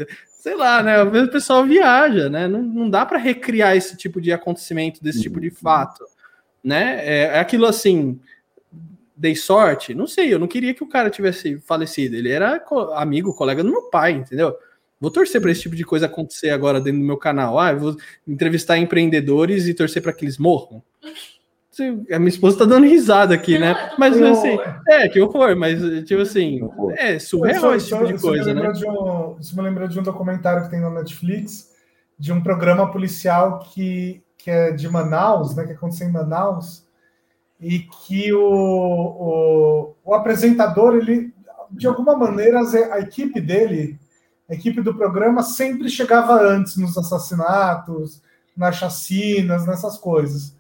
sei 0.46 0.56
lá, 0.56 0.84
né? 0.84 1.02
Às 1.02 1.12
vezes 1.12 1.28
o 1.28 1.32
pessoal 1.32 1.66
viaja, 1.66 2.30
né? 2.30 2.48
Não, 2.48 2.62
não 2.62 2.90
dá 2.90 3.04
para 3.04 3.18
recriar 3.18 3.76
esse 3.76 3.98
tipo 3.98 4.22
de 4.22 4.32
acontecimento, 4.32 5.02
desse 5.04 5.22
tipo 5.22 5.42
de 5.42 5.48
uhum. 5.48 5.56
fato 5.56 6.06
né? 6.66 7.00
É, 7.06 7.22
é 7.26 7.40
aquilo 7.40 7.68
assim, 7.68 8.20
dei 9.16 9.36
sorte? 9.36 9.94
Não 9.94 10.08
sei, 10.08 10.34
eu 10.34 10.40
não 10.40 10.48
queria 10.48 10.74
que 10.74 10.84
o 10.84 10.90
cara 10.90 11.12
tivesse 11.12 11.60
falecido. 11.60 12.16
Ele 12.16 12.30
era 12.30 12.60
co 12.60 12.92
amigo, 12.94 13.36
colega 13.36 13.64
do 13.64 13.70
meu 13.70 13.84
pai, 13.84 14.14
entendeu? 14.14 14.56
Vou 15.00 15.12
torcer 15.12 15.40
para 15.40 15.52
esse 15.52 15.62
tipo 15.62 15.76
de 15.76 15.84
coisa 15.84 16.08
acontecer 16.08 16.50
agora 16.50 16.82
dentro 16.82 17.00
do 17.00 17.06
meu 17.06 17.18
canal. 17.18 17.60
Ah, 17.60 17.72
eu 17.72 17.80
vou 17.80 17.98
entrevistar 18.28 18.80
empreendedores 18.80 19.68
e 19.68 19.74
torcer 19.76 20.02
para 20.02 20.12
que 20.12 20.26
eles 20.26 20.40
morram. 20.40 20.82
A 22.12 22.20
minha 22.20 22.30
esposa 22.30 22.60
tá 22.60 22.66
dando 22.66 22.86
risada 22.86 23.34
aqui, 23.34 23.58
né? 23.58 23.76
Mas 23.98 24.22
assim, 24.22 24.58
é, 24.88 25.10
que 25.10 25.20
horror, 25.20 25.56
mas 25.56 25.82
tipo 26.06 26.22
assim, 26.22 26.62
é 26.98 27.20
surreal 27.20 27.76
esse 27.76 27.88
tipo 27.88 28.06
de 28.06 28.20
coisa, 28.20 28.54
né? 28.54 28.72
Um, 28.88 29.38
isso 29.40 29.56
me 29.56 29.62
lembra 29.62 29.88
de 29.88 30.00
um 30.00 30.04
documentário 30.04 30.64
que 30.64 30.70
tem 30.70 30.80
na 30.80 30.90
Netflix 30.90 31.74
de 32.18 32.32
um 32.32 32.42
programa 32.42 32.92
policial 32.92 33.60
que 33.60 34.24
que 34.46 34.52
é 34.52 34.72
de 34.72 34.88
Manaus, 34.88 35.56
né, 35.56 35.66
que 35.66 35.72
aconteceu 35.72 36.08
em 36.08 36.12
Manaus, 36.12 36.86
e 37.60 37.80
que 37.80 38.32
o, 38.32 38.40
o, 38.40 39.96
o 40.06 40.14
apresentador, 40.14 40.96
ele, 40.96 41.34
de 41.72 41.88
alguma 41.88 42.16
maneira, 42.16 42.60
a 42.92 43.00
equipe 43.00 43.42
dele, 43.42 44.00
a 44.48 44.54
equipe 44.54 44.84
do 44.84 44.94
programa, 44.94 45.42
sempre 45.42 45.90
chegava 45.90 46.40
antes 46.40 46.78
nos 46.78 46.96
assassinatos, 46.96 48.22
nas 48.56 48.76
chacinas, 48.76 49.66
nessas 49.66 49.98
coisas. 49.98 50.56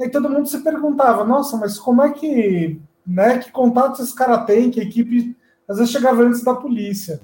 E 0.00 0.04
aí 0.04 0.10
todo 0.10 0.30
mundo 0.30 0.48
se 0.48 0.64
perguntava, 0.64 1.24
nossa, 1.24 1.58
mas 1.58 1.78
como 1.78 2.00
é 2.00 2.10
que, 2.10 2.80
né, 3.06 3.36
que 3.36 3.52
contatos 3.52 4.00
esse 4.00 4.14
cara 4.14 4.38
tem, 4.38 4.70
que 4.70 4.80
a 4.80 4.82
equipe 4.82 5.36
às 5.68 5.76
vezes 5.76 5.92
chegava 5.92 6.22
antes 6.22 6.42
da 6.42 6.54
polícia. 6.54 7.20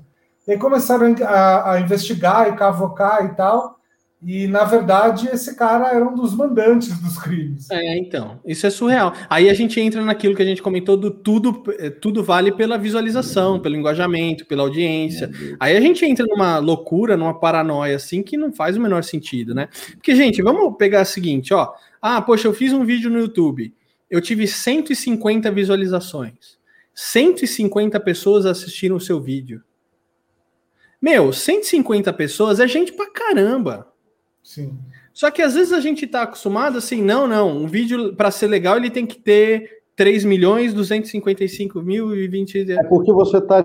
E 0.47 0.53
aí 0.53 0.59
começaram 0.59 1.15
a, 1.25 1.73
a 1.73 1.81
investigar 1.81 2.49
e 2.49 2.55
cavocar 2.55 3.25
e 3.25 3.35
tal, 3.35 3.77
e, 4.23 4.47
na 4.47 4.65
verdade, 4.65 5.29
esse 5.29 5.55
cara 5.55 5.89
era 5.95 6.05
um 6.05 6.15
dos 6.15 6.35
mandantes 6.35 6.99
dos 7.01 7.19
crimes. 7.19 7.71
É, 7.71 7.99
então, 7.99 8.41
isso 8.45 8.67
é 8.67 8.71
surreal. 8.71 9.13
Aí 9.29 9.49
a 9.49 9.55
gente 9.55 9.79
entra 9.79 10.03
naquilo 10.03 10.35
que 10.35 10.43
a 10.43 10.45
gente 10.45 10.63
comentou 10.63 10.97
do 10.97 11.11
tudo, 11.11 11.63
eh, 11.79 11.91
tudo 11.91 12.25
vale 12.25 12.51
pela 12.51 12.79
visualização, 12.79 13.61
pelo 13.61 13.77
engajamento, 13.77 14.47
pela 14.47 14.63
audiência. 14.63 15.31
Aí 15.61 15.77
a 15.77 15.81
gente 15.81 16.05
entra 16.05 16.27
numa 16.27 16.59
loucura, 16.59 17.17
numa 17.17 17.39
paranoia, 17.39 17.97
assim, 17.97 18.23
que 18.23 18.37
não 18.37 18.53
faz 18.53 18.77
o 18.77 18.81
menor 18.81 19.05
sentido, 19.05 19.55
né? 19.55 19.69
Porque, 19.93 20.17
gente, 20.17 20.43
vamos 20.43 20.77
pegar 20.77 21.03
o 21.03 21.07
seguinte, 21.07 21.53
ó. 21.55 21.73
Ah, 22.09 22.23
poxa, 22.23 22.47
eu 22.47 22.55
fiz 22.55 22.73
um 22.73 22.85
vídeo 22.85 23.11
no 23.11 23.19
YouTube, 23.19 23.75
eu 24.09 24.21
tive 24.21 24.47
150 24.47 25.51
visualizações. 25.51 26.57
150 26.95 27.99
pessoas 27.99 28.47
assistiram 28.47 28.95
o 28.95 29.01
seu 29.01 29.21
vídeo. 29.21 29.61
Meu, 31.03 31.33
150 31.33 32.13
pessoas 32.13 32.61
é 32.61 32.69
gente 32.69 32.93
pra 32.93 33.11
caramba. 33.11 33.93
Sim. 34.41 34.79
Só 35.13 35.33
que 35.33 35.43
às 35.43 35.55
vezes 35.55 35.73
a 35.73 35.81
gente 35.81 36.05
está 36.05 36.23
acostumado 36.23 36.79
assim, 36.79 37.03
não, 37.03 37.27
não, 37.27 37.51
um 37.51 37.67
vídeo 37.67 38.15
para 38.15 38.31
ser 38.31 38.47
legal 38.47 38.77
ele 38.77 38.89
tem 38.89 39.05
que 39.05 39.19
ter 39.19 39.83
3 39.97 40.25
milhões 40.25 40.73
255 40.73 41.83
mil 41.83 42.15
e 42.15 42.29
20. 42.29 42.71
É 42.71 42.85
porque 42.85 43.13
você 43.13 43.39
está 43.39 43.65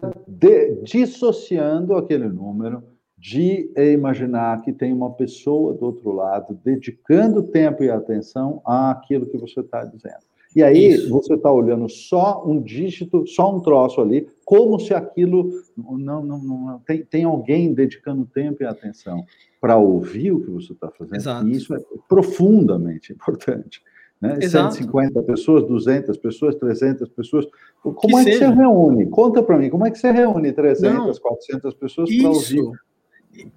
dissociando 0.84 1.94
aquele 1.96 2.28
número 2.28 2.91
de 3.22 3.72
imaginar 3.94 4.64
que 4.64 4.74
tem 4.74 4.92
uma 4.92 5.12
pessoa 5.12 5.76
do 5.76 5.86
outro 5.86 6.12
lado 6.12 6.60
dedicando 6.66 7.44
tempo 7.44 7.84
e 7.84 7.90
atenção 7.92 8.64
àquilo 8.66 9.28
que 9.28 9.38
você 9.38 9.60
está 9.60 9.86
dizendo. 9.86 10.26
E 10.56 10.64
aí 10.64 10.88
Isso. 10.88 11.10
você 11.10 11.36
está 11.36 11.52
olhando 11.52 11.88
só 11.88 12.44
um 12.44 12.60
dígito, 12.60 13.26
só 13.28 13.56
um 13.56 13.62
troço 13.62 14.02
ali, 14.02 14.28
como 14.44 14.80
se 14.80 14.92
aquilo 14.92 15.52
não, 15.78 16.26
não, 16.26 16.40
não 16.40 16.80
tem, 16.80 17.06
tem 17.06 17.24
alguém 17.24 17.72
dedicando 17.76 18.26
tempo 18.26 18.64
e 18.64 18.66
atenção 18.66 19.24
para 19.62 19.78
ouvir 19.78 20.32
o 20.32 20.42
que 20.42 20.50
você 20.50 20.74
está 20.74 20.90
fazendo. 20.90 21.16
Exato. 21.16 21.48
E 21.48 21.52
isso 21.52 21.76
é 21.76 21.80
profundamente 22.10 23.14
importante. 23.14 23.84
Né? 24.20 24.40
Exato. 24.42 24.74
150 24.74 25.22
pessoas, 25.22 25.68
200 25.68 26.18
pessoas, 26.18 26.56
300 26.56 27.08
pessoas. 27.10 27.46
Como 27.84 27.96
que 27.96 28.16
é 28.16 28.24
que 28.24 28.32
seja. 28.34 28.50
você 28.50 28.56
reúne? 28.56 29.06
Conta 29.12 29.44
para 29.44 29.60
mim, 29.60 29.70
como 29.70 29.86
é 29.86 29.92
que 29.92 30.00
você 30.00 30.12
reúne 30.12 30.52
300, 30.52 30.92
não, 30.92 31.14
400 31.14 31.74
pessoas 31.76 32.10
para 32.10 32.30
ouvir? 32.30 32.72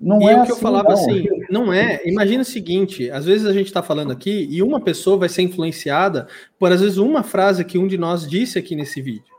Não 0.00 0.20
e 0.22 0.24
é 0.24 0.34
o 0.34 0.36
que 0.36 0.42
assim, 0.42 0.50
eu 0.52 0.56
falava 0.56 0.88
não. 0.88 0.94
assim, 0.94 1.26
não 1.50 1.72
é. 1.72 2.00
Imagina 2.04 2.42
o 2.42 2.46
seguinte: 2.46 3.10
às 3.10 3.24
vezes 3.24 3.46
a 3.46 3.52
gente 3.52 3.66
está 3.66 3.82
falando 3.82 4.12
aqui 4.12 4.46
e 4.50 4.62
uma 4.62 4.80
pessoa 4.80 5.16
vai 5.16 5.28
ser 5.28 5.42
influenciada 5.42 6.28
por 6.58 6.70
às 6.72 6.80
vezes 6.80 6.96
uma 6.96 7.22
frase 7.22 7.64
que 7.64 7.78
um 7.78 7.86
de 7.86 7.98
nós 7.98 8.28
disse 8.28 8.58
aqui 8.58 8.76
nesse 8.76 9.02
vídeo. 9.02 9.34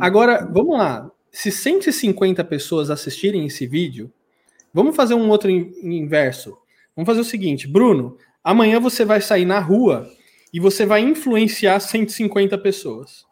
Agora, 0.00 0.46
vamos 0.50 0.76
lá. 0.76 1.10
Se 1.30 1.50
150 1.50 2.42
pessoas 2.44 2.90
assistirem 2.90 3.46
esse 3.46 3.66
vídeo, 3.66 4.10
Vamos 4.72 4.94
fazer 4.94 5.14
um 5.14 5.28
outro 5.28 5.50
inverso. 5.50 6.56
Vamos 6.94 7.06
fazer 7.06 7.20
o 7.20 7.24
seguinte, 7.24 7.66
Bruno, 7.66 8.16
amanhã 8.42 8.78
você 8.78 9.04
vai 9.04 9.20
sair 9.20 9.44
na 9.44 9.58
rua 9.58 10.08
e 10.52 10.60
você 10.60 10.84
vai 10.84 11.00
influenciar 11.00 11.80
150 11.80 12.58
pessoas. 12.58 13.24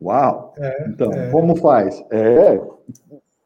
Uau! 0.00 0.54
É, 0.58 0.86
então, 0.88 1.12
é. 1.12 1.30
como 1.30 1.56
faz? 1.56 2.00
É. 2.10 2.60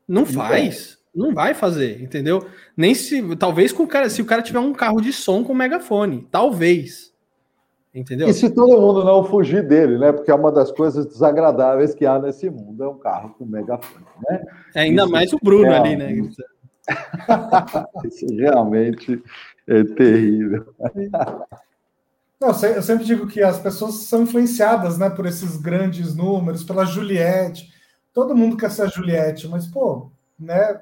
Não 0.08 0.24
faz. 0.24 0.98
Não 1.16 1.32
vai 1.32 1.54
fazer, 1.54 2.02
entendeu? 2.02 2.46
Nem 2.76 2.94
se. 2.94 3.34
Talvez 3.36 3.72
com 3.72 3.84
o 3.84 3.88
cara, 3.88 4.10
se 4.10 4.20
o 4.20 4.26
cara 4.26 4.42
tiver 4.42 4.58
um 4.58 4.74
carro 4.74 5.00
de 5.00 5.14
som 5.14 5.42
com 5.42 5.54
megafone. 5.54 6.28
Talvez. 6.30 7.10
Entendeu? 7.94 8.28
E 8.28 8.34
se 8.34 8.50
todo 8.50 8.78
mundo 8.78 9.02
não 9.02 9.24
fugir 9.24 9.66
dele, 9.66 9.96
né? 9.96 10.12
Porque 10.12 10.30
é 10.30 10.34
uma 10.34 10.52
das 10.52 10.70
coisas 10.70 11.06
desagradáveis 11.06 11.94
que 11.94 12.04
há 12.04 12.18
nesse 12.18 12.50
mundo, 12.50 12.84
é 12.84 12.88
um 12.88 12.98
carro 12.98 13.34
com 13.38 13.46
megafone, 13.46 14.04
né? 14.28 14.44
É, 14.74 14.80
ainda 14.82 15.04
Isso 15.04 15.10
mais 15.10 15.32
o 15.32 15.38
Bruno 15.42 15.64
é, 15.64 15.78
ali, 15.78 15.96
né? 15.96 16.12
Isso 18.04 18.26
realmente 18.36 19.22
é 19.66 19.82
terrível. 19.84 20.74
Não, 22.38 22.48
eu 22.48 22.82
sempre 22.82 23.06
digo 23.06 23.26
que 23.26 23.42
as 23.42 23.58
pessoas 23.58 23.94
são 24.02 24.24
influenciadas 24.24 24.98
né, 24.98 25.08
por 25.08 25.24
esses 25.24 25.56
grandes 25.56 26.14
números, 26.14 26.62
pela 26.62 26.84
Juliette. 26.84 27.72
Todo 28.12 28.36
mundo 28.36 28.58
quer 28.58 28.70
ser 28.70 28.82
a 28.82 28.86
Juliette, 28.88 29.48
mas, 29.48 29.66
pô, 29.66 30.10
né? 30.38 30.78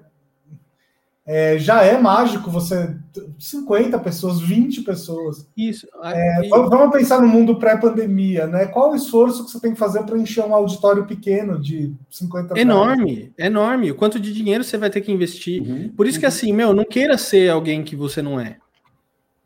É, 1.26 1.58
já 1.58 1.82
é 1.82 1.98
mágico 1.98 2.50
você 2.50 2.94
50 3.38 3.98
pessoas, 4.00 4.42
20 4.42 4.82
pessoas. 4.82 5.48
Isso. 5.56 5.88
É, 6.02 6.48
Vamos 6.50 6.94
pensar 6.94 7.22
no 7.22 7.26
mundo 7.26 7.58
pré-pandemia, 7.58 8.46
né? 8.46 8.66
Qual 8.66 8.92
o 8.92 8.94
esforço 8.94 9.42
que 9.42 9.50
você 9.50 9.58
tem 9.58 9.72
que 9.72 9.78
fazer 9.78 10.02
para 10.02 10.18
encher 10.18 10.44
um 10.44 10.54
auditório 10.54 11.06
pequeno 11.06 11.58
de 11.58 11.94
50 12.10 12.58
Enorme, 12.60 13.32
enorme. 13.38 13.90
O 13.90 13.94
quanto 13.94 14.20
de 14.20 14.34
dinheiro 14.34 14.62
você 14.62 14.76
vai 14.76 14.90
ter 14.90 15.00
que 15.00 15.10
investir. 15.10 15.62
Uhum, 15.62 15.88
Por 15.96 16.06
isso 16.06 16.18
uhum. 16.18 16.20
que 16.20 16.26
assim, 16.26 16.52
meu, 16.52 16.74
não 16.74 16.84
queira 16.84 17.16
ser 17.16 17.50
alguém 17.50 17.82
que 17.82 17.96
você 17.96 18.20
não 18.20 18.38
é. 18.38 18.58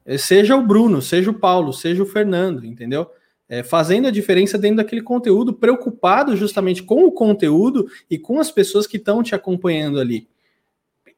é. 0.05 0.19
Seja 0.19 0.57
o 0.57 0.67
Bruno, 0.67 1.01
seja 1.01 1.31
o 1.31 1.35
Paulo, 1.35 1.73
seja 1.73 2.03
o 2.03 2.07
Fernando, 2.07 2.67
entendeu? 2.67 3.09
É, 3.49 3.63
fazendo 3.63 4.09
a 4.09 4.11
diferença 4.11 4.59
dentro 4.59 4.79
daquele 4.79 5.01
conteúdo, 5.01 5.55
preocupado 5.55 6.37
justamente 6.37 6.83
com 6.83 7.05
o 7.05 7.13
conteúdo 7.13 7.87
e 8.11 8.19
com 8.19 8.41
as 8.41 8.51
pessoas 8.51 8.85
que 8.85 8.97
estão 8.97 9.23
te 9.23 9.33
acompanhando 9.33 10.01
ali 10.01 10.27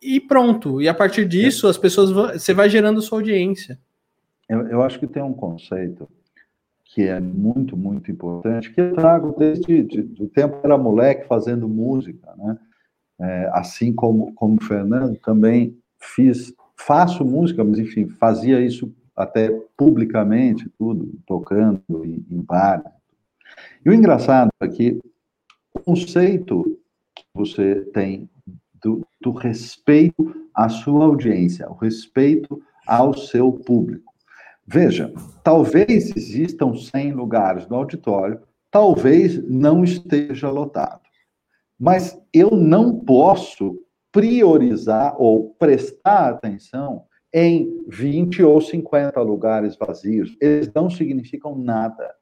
e 0.01 0.21
pronto. 0.21 0.81
E 0.81 0.89
a 0.89 0.95
partir 0.95 1.27
disso, 1.27 1.69
as 1.69 1.77
pessoas 1.77 2.11
você 2.11 2.55
vai 2.55 2.69
gerando 2.71 3.03
sua 3.03 3.19
audiência. 3.19 3.79
Eu, 4.49 4.67
eu 4.69 4.83
acho 4.83 4.99
que 4.99 5.07
tem 5.07 5.23
um 5.23 5.33
conceito 5.33 6.09
que 6.85 7.03
é 7.03 7.21
muito, 7.21 7.77
muito 7.77 8.11
importante, 8.11 8.73
que 8.73 8.81
eu 8.81 8.95
trago 8.95 9.35
desde 9.39 10.01
o 10.19 10.27
tempo 10.27 10.61
que 10.61 10.67
era 10.67 10.77
moleque 10.77 11.27
fazendo 11.29 11.69
música, 11.69 12.35
né? 12.37 12.59
É, 13.21 13.51
assim 13.53 13.93
como, 13.93 14.33
como 14.33 14.57
o 14.57 14.65
Fernando, 14.65 15.17
também 15.19 15.77
fiz, 15.99 16.53
faço 16.75 17.25
música, 17.25 17.63
mas 17.63 17.79
enfim, 17.79 18.09
fazia 18.09 18.61
isso 18.61 18.93
até 19.15 19.51
publicamente, 19.77 20.69
tudo, 20.79 21.13
tocando 21.27 21.83
em, 22.05 22.25
em 22.31 22.41
bar. 22.41 22.83
E 23.85 23.91
o 23.91 23.95
engraçado 23.95 24.51
é 24.59 24.67
que 24.67 24.99
o 25.75 25.81
conceito 25.81 26.79
que 27.15 27.25
você 27.35 27.83
tem 27.93 28.29
do, 28.83 29.07
do 29.21 29.33
respeito 29.33 30.35
à 30.55 30.69
sua 30.69 31.05
audiência, 31.05 31.71
o 31.71 31.75
respeito 31.75 32.61
ao 32.87 33.15
seu 33.17 33.53
público. 33.53 34.13
Veja, 34.67 35.13
talvez 35.43 36.15
existam 36.17 36.75
100 36.75 37.13
lugares 37.13 37.67
no 37.69 37.77
auditório, 37.77 38.41
talvez 38.71 39.43
não 39.49 39.83
esteja 39.83 40.49
lotado. 40.49 41.01
Mas 41.79 42.21
eu 42.33 42.51
não 42.51 43.01
posso 43.01 43.81
priorizar 44.13 45.15
ou 45.19 45.55
prestar 45.59 46.31
atenção 46.31 47.05
em 47.33 47.85
20 47.89 48.43
ou 48.43 48.61
50 48.61 49.21
lugares 49.23 49.77
vazios. 49.77 50.37
Eles 50.41 50.71
não 50.75 50.91
significam 50.91 51.57
nada. 51.57 52.15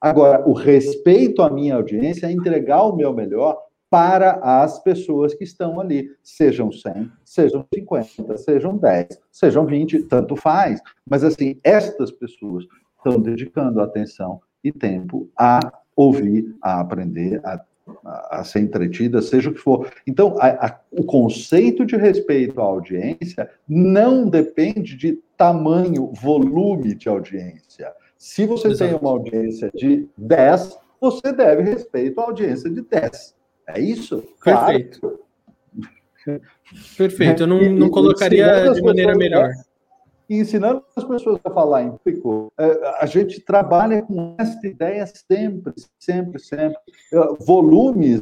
Agora, 0.00 0.46
o 0.46 0.52
respeito 0.52 1.42
à 1.42 1.50
minha 1.50 1.76
audiência 1.76 2.26
é 2.26 2.32
entregar 2.32 2.82
o 2.82 2.96
meu 2.96 3.12
melhor 3.12 3.58
para 3.96 4.32
as 4.42 4.78
pessoas 4.78 5.32
que 5.32 5.42
estão 5.42 5.80
ali, 5.80 6.10
sejam 6.22 6.70
100, 6.70 7.10
sejam 7.24 7.64
50, 7.74 8.36
sejam 8.36 8.76
10, 8.76 9.18
sejam 9.32 9.64
20, 9.64 10.02
tanto 10.02 10.36
faz. 10.36 10.82
Mas, 11.08 11.24
assim, 11.24 11.58
estas 11.64 12.10
pessoas 12.10 12.66
estão 12.98 13.18
dedicando 13.18 13.80
atenção 13.80 14.38
e 14.62 14.70
tempo 14.70 15.30
a 15.34 15.60
ouvir, 15.96 16.54
a 16.60 16.78
aprender, 16.80 17.40
a, 17.42 17.58
a, 18.04 18.40
a 18.40 18.44
ser 18.44 18.60
entretida, 18.60 19.22
seja 19.22 19.48
o 19.48 19.54
que 19.54 19.60
for. 19.60 19.90
Então, 20.06 20.36
a, 20.42 20.78
o 20.90 21.02
conceito 21.02 21.86
de 21.86 21.96
respeito 21.96 22.60
à 22.60 22.64
audiência 22.64 23.48
não 23.66 24.28
depende 24.28 24.94
de 24.94 25.18
tamanho, 25.38 26.12
volume 26.12 26.94
de 26.94 27.08
audiência. 27.08 27.94
Se 28.18 28.44
você 28.44 28.68
Exato. 28.68 28.90
tem 28.90 29.00
uma 29.00 29.10
audiência 29.10 29.70
de 29.74 30.06
10, 30.18 30.78
você 31.00 31.32
deve 31.32 31.62
respeito 31.62 32.20
à 32.20 32.24
audiência 32.24 32.68
de 32.68 32.82
10. 32.82 33.36
É 33.68 33.80
isso? 33.80 34.22
Perfeito. 34.42 35.00
Claro. 35.00 36.40
Perfeito. 36.96 37.42
Eu 37.44 37.46
não, 37.46 37.60
não 37.70 37.90
colocaria 37.90 38.72
de 38.72 38.82
maneira 38.82 39.14
melhor. 39.14 39.50
E 40.28 40.40
ensinando 40.40 40.82
as 40.96 41.04
pessoas 41.04 41.38
a 41.44 41.50
falar 41.50 41.84
em 41.84 41.92
público, 41.92 42.52
é, 42.58 42.96
a 42.98 43.06
gente 43.06 43.40
trabalha 43.40 44.02
com 44.02 44.34
essa 44.36 44.66
ideia 44.66 45.06
sempre, 45.06 45.72
sempre, 46.00 46.40
sempre. 46.40 46.78
É, 47.12 47.44
volumes 47.44 48.20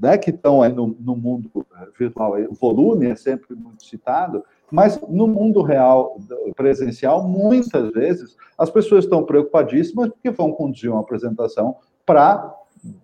né, 0.00 0.16
que 0.16 0.30
estão 0.30 0.62
aí 0.62 0.72
no, 0.72 0.96
no 0.98 1.14
mundo 1.14 1.50
virtual, 1.98 2.32
volume 2.52 3.08
é 3.08 3.14
sempre 3.14 3.54
muito 3.54 3.84
citado, 3.84 4.42
mas 4.70 4.98
no 5.06 5.26
mundo 5.26 5.60
real, 5.60 6.16
presencial, 6.56 7.28
muitas 7.28 7.92
vezes 7.92 8.36
as 8.56 8.70
pessoas 8.70 9.04
estão 9.04 9.22
preocupadíssimas 9.22 10.08
porque 10.08 10.30
vão 10.30 10.50
conduzir 10.50 10.90
uma 10.90 11.00
apresentação 11.00 11.76
para 12.06 12.54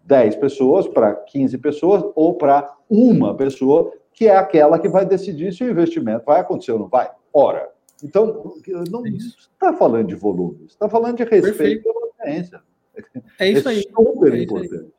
10 0.05 0.37
pessoas, 0.37 0.87
para 0.87 1.15
15 1.15 1.59
pessoas 1.59 2.05
ou 2.15 2.35
para 2.35 2.71
uma 2.89 3.35
pessoa, 3.35 3.93
que 4.13 4.27
é 4.27 4.37
aquela 4.37 4.79
que 4.79 4.89
vai 4.89 5.07
decidir 5.07 5.53
se 5.53 5.65
o 5.65 5.71
investimento 5.71 6.25
vai 6.27 6.41
acontecer 6.41 6.73
ou 6.73 6.81
não 6.81 6.89
vai. 6.89 7.11
Ora, 7.33 7.69
então, 8.03 8.55
não 8.91 9.07
está 9.07 9.73
falando 9.73 10.09
de 10.09 10.15
volume, 10.15 10.67
está 10.67 10.89
falando 10.89 11.17
de 11.17 11.25
respeito 11.25 11.83
pela 11.83 12.01
audiência. 12.19 12.61
É 13.39 13.49
isso 13.49 13.69
é 13.69 13.73
aí. 13.73 13.83
Super 13.95 14.35
é 14.35 14.43
importante. 14.43 14.93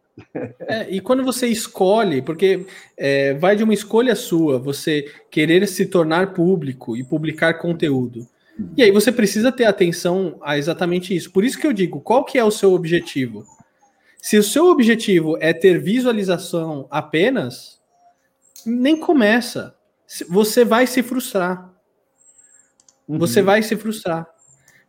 É, 0.68 0.90
e 0.90 0.99
quando 0.99 1.24
você 1.24 1.48
escolhe, 1.48 2.22
porque 2.22 2.66
é, 2.98 3.34
vai 3.36 3.56
de 3.56 3.64
uma 3.64 3.74
escolha 3.74 4.16
sua, 4.16 4.60
você 4.60 5.06
querer 5.30 5.68
se 5.68 5.86
tornar 5.86 6.34
público 6.34 6.95
e 6.98 7.03
publicar 7.03 7.56
conteúdo. 7.56 8.28
E 8.76 8.84
aí 8.84 8.91
você 8.91 9.12
precisa 9.12 9.52
ter 9.52 9.66
atenção 9.66 10.38
a 10.41 10.58
exatamente 10.58 11.16
isso. 11.16 11.32
Por 11.32 11.44
isso 11.44 11.60
que 11.60 11.66
eu 11.66 11.74
digo, 11.74 12.02
qual 12.02 12.24
que 12.24 12.38
é 12.38 12.44
o 12.44 12.52
seu 12.52 12.74
objetivo? 12.74 13.44
Se 14.22 14.38
o 14.38 14.43
seu 14.43 14.68
objetivo 14.68 15.38
é 15.39 15.52
ter 15.52 15.80
visualização 15.80 16.88
apenas, 16.91 17.81
nem 18.65 18.95
começa. 18.95 19.76
Você 20.30 20.64
vai 20.64 20.85
se 20.85 21.02
frustrar. 21.02 21.73
Uhum. 23.07 23.18
Você 23.18 23.41
vai 23.41 23.64
se 23.64 23.76
frustrar. 23.76 24.27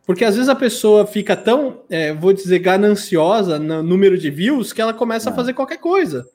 Porque 0.05 0.25
às 0.25 0.35
vezes 0.35 0.49
a 0.49 0.55
pessoa 0.55 1.07
fica 1.07 1.35
tão, 1.35 1.83
é, 1.89 2.13
vou 2.13 2.33
dizer, 2.33 2.59
gananciosa 2.59 3.57
no 3.57 3.81
número 3.81 4.17
de 4.17 4.29
views 4.29 4.73
que 4.73 4.81
ela 4.81 4.93
começa 4.93 5.29
a 5.29 5.33
fazer 5.33 5.53
qualquer 5.53 5.77
coisa 5.77 6.25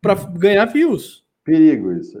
para 0.00 0.14
ganhar 0.14 0.64
views. 0.66 1.24
Perigo 1.44 1.92
isso. 1.92 2.18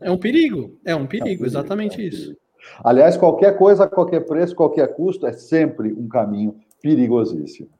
É 0.00 0.10
um 0.10 0.18
perigo. 0.18 0.78
É 0.84 0.94
um 0.94 1.06
perigo, 1.06 1.24
é 1.24 1.24
um 1.24 1.24
perigo 1.24 1.46
exatamente 1.46 1.92
é 1.92 1.94
um 1.94 1.96
perigo. 1.96 2.14
isso. 2.14 2.36
Aliás, 2.84 3.16
qualquer 3.16 3.56
coisa, 3.56 3.88
qualquer 3.88 4.20
preço, 4.20 4.54
qualquer 4.54 4.94
custo 4.94 5.26
é 5.26 5.32
sempre 5.32 5.92
um 5.92 6.06
caminho 6.06 6.56
perigosíssimo. 6.80 7.70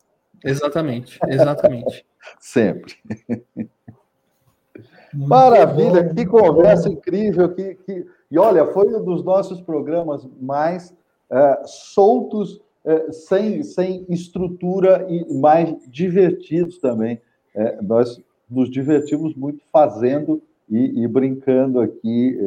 Exatamente, 0.45 1.19
exatamente. 1.29 2.05
Sempre. 2.41 2.95
Muito 5.13 5.29
Maravilha, 5.29 6.03
bom, 6.05 6.15
que 6.15 6.27
conversa 6.27 6.89
incrível. 6.89 7.53
Que, 7.55 7.75
que... 7.75 8.07
E 8.31 8.39
olha, 8.39 8.67
foi 8.67 8.89
um 8.95 9.05
dos 9.05 9.23
nossos 9.23 9.61
programas 9.61 10.27
mais 10.41 10.91
uh, 11.31 11.67
soltos, 11.67 12.63
uh, 12.85 13.13
sem, 13.13 13.63
sem 13.63 14.07
estrutura 14.09 15.07
e 15.09 15.35
mais 15.35 15.75
divertidos 15.89 16.79
também. 16.79 17.21
Uh, 17.55 17.83
nós 17.83 18.19
nos 18.51 18.71
divertimos 18.71 19.35
muito 19.35 19.61
fazendo 19.71 20.43
e, 20.71 21.03
e 21.03 21.07
brincando 21.07 21.81
aqui 21.81 22.39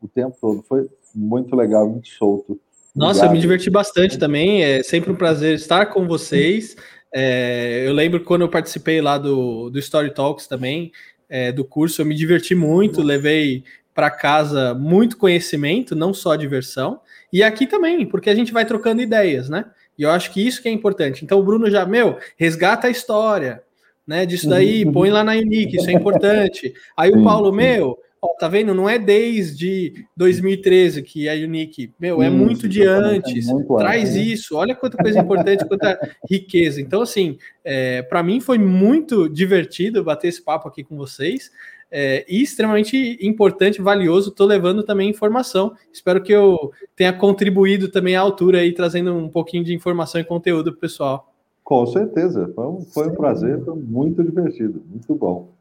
o 0.00 0.08
tempo 0.08 0.36
todo. 0.40 0.62
Foi 0.62 0.88
muito 1.14 1.54
legal, 1.54 1.88
muito 1.88 2.08
solto. 2.08 2.58
Nossa, 2.94 3.20
Obrigado. 3.20 3.30
eu 3.30 3.32
me 3.34 3.40
diverti 3.40 3.70
bastante 3.70 4.18
também. 4.18 4.62
É 4.62 4.82
sempre 4.82 5.12
um 5.12 5.16
prazer 5.16 5.54
estar 5.54 5.86
com 5.86 6.06
vocês. 6.06 6.76
É, 7.12 7.84
eu 7.86 7.92
lembro 7.92 8.22
quando 8.22 8.42
eu 8.42 8.48
participei 8.48 9.00
lá 9.00 9.18
do, 9.18 9.70
do 9.70 9.78
Story 9.78 10.12
Talks 10.12 10.46
também, 10.46 10.92
é, 11.28 11.52
do 11.52 11.64
curso, 11.64 12.00
eu 12.00 12.06
me 12.06 12.14
diverti 12.14 12.54
muito, 12.54 13.02
levei 13.02 13.64
para 13.94 14.10
casa 14.10 14.74
muito 14.74 15.16
conhecimento, 15.16 15.96
não 15.96 16.14
só 16.14 16.36
diversão. 16.36 17.00
E 17.32 17.42
aqui 17.42 17.66
também, 17.66 18.06
porque 18.06 18.30
a 18.30 18.34
gente 18.34 18.52
vai 18.52 18.64
trocando 18.64 19.02
ideias, 19.02 19.48
né? 19.48 19.64
E 19.98 20.02
eu 20.02 20.10
acho 20.10 20.32
que 20.32 20.46
isso 20.46 20.62
que 20.62 20.68
é 20.68 20.72
importante. 20.72 21.24
Então 21.24 21.40
o 21.40 21.42
Bruno 21.42 21.68
já, 21.68 21.84
meu, 21.84 22.18
resgata 22.36 22.86
a 22.86 22.90
história, 22.90 23.62
né? 24.06 24.24
Disso 24.24 24.48
daí, 24.48 24.84
uhum. 24.84 24.92
põe 24.92 25.10
lá 25.10 25.24
na 25.24 25.32
Unique, 25.32 25.76
isso 25.76 25.90
é 25.90 25.92
importante. 25.92 26.72
Aí 26.96 27.10
o 27.10 27.24
Paulo, 27.24 27.52
meu, 27.52 27.98
Ó, 28.20 28.34
tá 28.34 28.48
vendo? 28.48 28.74
Não 28.74 28.88
é 28.88 28.98
desde 28.98 30.06
2013 30.16 31.02
que 31.02 31.28
a 31.28 31.34
Unique, 31.34 31.92
meu, 32.00 32.20
é 32.20 32.28
muito 32.28 32.68
de 32.68 32.82
antes. 32.82 33.46
Muito 33.46 33.76
Traz 33.76 34.14
né? 34.14 34.22
isso. 34.22 34.56
Olha 34.56 34.74
quanta 34.74 34.96
coisa 34.96 35.20
importante, 35.20 35.66
quanta 35.66 35.98
riqueza. 36.28 36.80
Então, 36.80 37.00
assim, 37.00 37.38
é, 37.64 38.02
para 38.02 38.22
mim 38.22 38.40
foi 38.40 38.58
muito 38.58 39.28
divertido 39.28 40.02
bater 40.02 40.28
esse 40.28 40.42
papo 40.42 40.68
aqui 40.68 40.82
com 40.82 40.96
vocês. 40.96 41.50
É, 41.90 42.26
e 42.28 42.42
extremamente 42.42 43.18
importante, 43.20 43.80
valioso. 43.80 44.30
Estou 44.30 44.46
levando 44.46 44.82
também 44.82 45.08
informação. 45.08 45.74
Espero 45.92 46.22
que 46.22 46.32
eu 46.32 46.72
tenha 46.96 47.12
contribuído 47.12 47.88
também 47.88 48.16
à 48.16 48.20
altura 48.20 48.58
aí, 48.58 48.72
trazendo 48.72 49.14
um 49.14 49.28
pouquinho 49.28 49.64
de 49.64 49.72
informação 49.72 50.20
e 50.20 50.24
conteúdo 50.24 50.72
para 50.72 50.78
o 50.78 50.80
pessoal. 50.80 51.32
Com 51.62 51.86
certeza, 51.86 52.50
foi 52.54 52.66
um, 52.66 52.80
foi 52.80 53.08
um 53.08 53.14
prazer, 53.14 53.62
foi 53.62 53.76
muito 53.76 54.24
divertido, 54.24 54.82
muito 54.88 55.14
bom. 55.14 55.52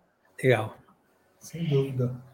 Legal. 0.42 0.78
Sem 1.40 1.66
dúvida. 1.66 2.27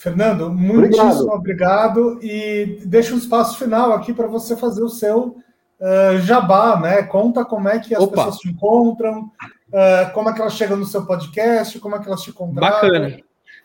Fernando, 0.00 0.50
muitíssimo 0.50 1.34
obrigado. 1.34 1.98
obrigado. 1.98 2.18
e 2.22 2.80
deixa 2.86 3.14
um 3.14 3.18
espaço 3.18 3.58
final 3.58 3.92
aqui 3.92 4.14
para 4.14 4.26
você 4.26 4.56
fazer 4.56 4.82
o 4.82 4.88
seu 4.88 5.36
uh, 5.78 6.18
jabá, 6.20 6.80
né? 6.80 7.02
Conta 7.02 7.44
como 7.44 7.68
é 7.68 7.78
que 7.78 7.94
as 7.94 8.02
Opa. 8.02 8.16
pessoas 8.16 8.36
te 8.38 8.48
encontram, 8.48 9.24
uh, 9.24 10.10
como 10.14 10.30
é 10.30 10.32
que 10.32 10.40
elas 10.40 10.54
chegam 10.54 10.78
no 10.78 10.86
seu 10.86 11.04
podcast, 11.04 11.78
como 11.78 11.96
é 11.96 11.98
que 11.98 12.08
elas 12.08 12.22
te 12.22 12.32
contratam. 12.32 12.88
Bacana. 12.88 13.18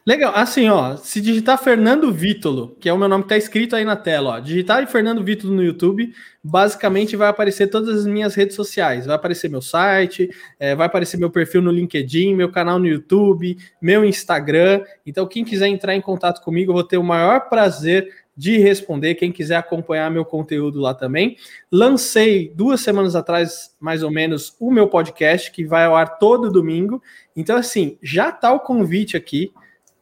Legal, 0.07 0.35
assim, 0.35 0.69
ó, 0.69 0.95
se 0.97 1.19
digitar 1.19 1.57
Fernando 1.57 2.13
Vítolo, 2.13 2.77
que 2.79 2.87
é 2.87 2.93
o 2.93 2.97
meu 2.97 3.07
nome 3.07 3.23
que 3.23 3.29
tá 3.29 3.37
escrito 3.37 3.75
aí 3.75 3.83
na 3.83 3.95
tela, 3.95 4.35
ó, 4.35 4.39
digitar 4.39 4.85
Fernando 4.85 5.23
Vítolo 5.23 5.51
no 5.51 5.63
YouTube, 5.63 6.13
basicamente 6.43 7.15
vai 7.15 7.27
aparecer 7.27 7.71
todas 7.71 8.01
as 8.01 8.05
minhas 8.05 8.35
redes 8.35 8.55
sociais, 8.55 9.07
vai 9.07 9.15
aparecer 9.15 9.49
meu 9.49 9.63
site, 9.63 10.29
é, 10.59 10.75
vai 10.75 10.85
aparecer 10.85 11.17
meu 11.17 11.31
perfil 11.31 11.59
no 11.63 11.71
LinkedIn, 11.71 12.35
meu 12.35 12.51
canal 12.51 12.77
no 12.77 12.85
YouTube, 12.85 13.57
meu 13.81 14.05
Instagram, 14.05 14.83
então 15.07 15.25
quem 15.25 15.43
quiser 15.43 15.69
entrar 15.69 15.95
em 15.95 16.01
contato 16.01 16.43
comigo, 16.43 16.69
eu 16.69 16.75
vou 16.75 16.83
ter 16.83 16.97
o 16.97 17.03
maior 17.03 17.49
prazer 17.49 18.07
de 18.37 18.59
responder. 18.59 19.15
Quem 19.15 19.31
quiser 19.31 19.55
acompanhar 19.55 20.11
meu 20.11 20.25
conteúdo 20.25 20.79
lá 20.79 20.93
também. 20.93 21.37
Lancei 21.71 22.51
duas 22.53 22.81
semanas 22.81 23.15
atrás, 23.15 23.73
mais 23.79 24.03
ou 24.03 24.11
menos, 24.11 24.55
o 24.59 24.69
meu 24.69 24.87
podcast, 24.89 25.49
que 25.51 25.63
vai 25.63 25.85
ao 25.85 25.95
ar 25.95 26.19
todo 26.19 26.51
domingo. 26.51 27.01
Então, 27.33 27.55
assim, 27.55 27.97
já 28.03 28.33
tá 28.33 28.51
o 28.51 28.59
convite 28.59 29.15
aqui 29.15 29.53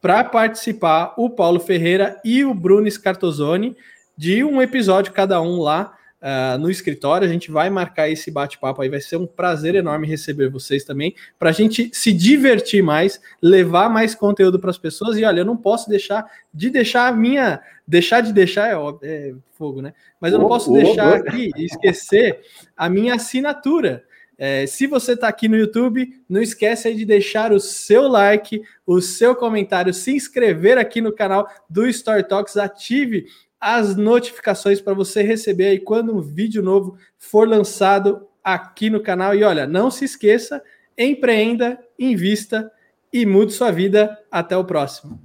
para 0.03 0.21
participar 0.21 1.13
o 1.15 1.29
Paulo 1.29 1.61
Ferreira 1.61 2.19
e 2.25 2.43
o 2.43 2.53
Bruno 2.53 2.91
Scartozoni 2.91 3.73
de 4.17 4.43
um 4.43 4.61
episódio 4.61 5.13
cada 5.13 5.41
um 5.41 5.61
lá 5.61 5.93
uh, 6.21 6.57
no 6.57 6.69
escritório. 6.69 7.25
A 7.25 7.31
gente 7.31 7.49
vai 7.49 7.69
marcar 7.69 8.09
esse 8.09 8.29
bate-papo 8.29 8.81
aí, 8.81 8.89
vai 8.89 8.99
ser 8.99 9.15
um 9.15 9.25
prazer 9.25 9.75
enorme 9.75 10.05
receber 10.05 10.49
vocês 10.49 10.83
também, 10.83 11.15
para 11.39 11.51
a 11.51 11.53
gente 11.53 11.89
se 11.93 12.11
divertir 12.11 12.83
mais, 12.83 13.21
levar 13.41 13.89
mais 13.89 14.13
conteúdo 14.13 14.59
para 14.59 14.71
as 14.71 14.77
pessoas. 14.77 15.17
E 15.17 15.23
olha, 15.23 15.39
eu 15.39 15.45
não 15.45 15.55
posso 15.55 15.89
deixar 15.89 16.29
de 16.53 16.69
deixar 16.69 17.07
a 17.07 17.13
minha. 17.13 17.61
Deixar 17.87 18.19
de 18.19 18.33
deixar 18.33 18.71
é, 18.71 18.75
é 19.03 19.33
fogo, 19.53 19.81
né? 19.81 19.93
Mas 20.19 20.33
eu 20.33 20.39
não 20.39 20.49
posso 20.49 20.69
deixar 20.73 21.15
aqui 21.15 21.49
esquecer 21.55 22.41
a 22.75 22.89
minha 22.89 23.15
assinatura. 23.15 24.03
É, 24.37 24.65
se 24.65 24.87
você 24.87 25.13
está 25.13 25.27
aqui 25.27 25.47
no 25.47 25.55
YouTube, 25.55 26.07
não 26.27 26.41
esquece 26.41 26.87
aí 26.87 26.95
de 26.95 27.05
deixar 27.05 27.51
o 27.51 27.59
seu 27.59 28.07
like, 28.07 28.61
o 28.85 28.99
seu 29.01 29.35
comentário, 29.35 29.93
se 29.93 30.11
inscrever 30.11 30.77
aqui 30.77 31.01
no 31.01 31.13
canal 31.13 31.47
do 31.69 31.87
Story 31.87 32.27
Talks, 32.27 32.57
ative 32.57 33.25
as 33.59 33.95
notificações 33.95 34.81
para 34.81 34.93
você 34.93 35.21
receber 35.21 35.67
aí 35.67 35.79
quando 35.79 36.13
um 36.13 36.21
vídeo 36.21 36.61
novo 36.61 36.97
for 37.17 37.47
lançado 37.47 38.27
aqui 38.43 38.89
no 38.89 39.01
canal. 39.01 39.33
E 39.33 39.43
olha, 39.43 39.65
não 39.65 39.89
se 39.89 40.03
esqueça, 40.03 40.61
empreenda, 40.97 41.79
invista 41.97 42.69
e 43.11 43.25
mude 43.25 43.53
sua 43.53 43.71
vida. 43.71 44.19
Até 44.29 44.57
o 44.57 44.65
próximo. 44.65 45.17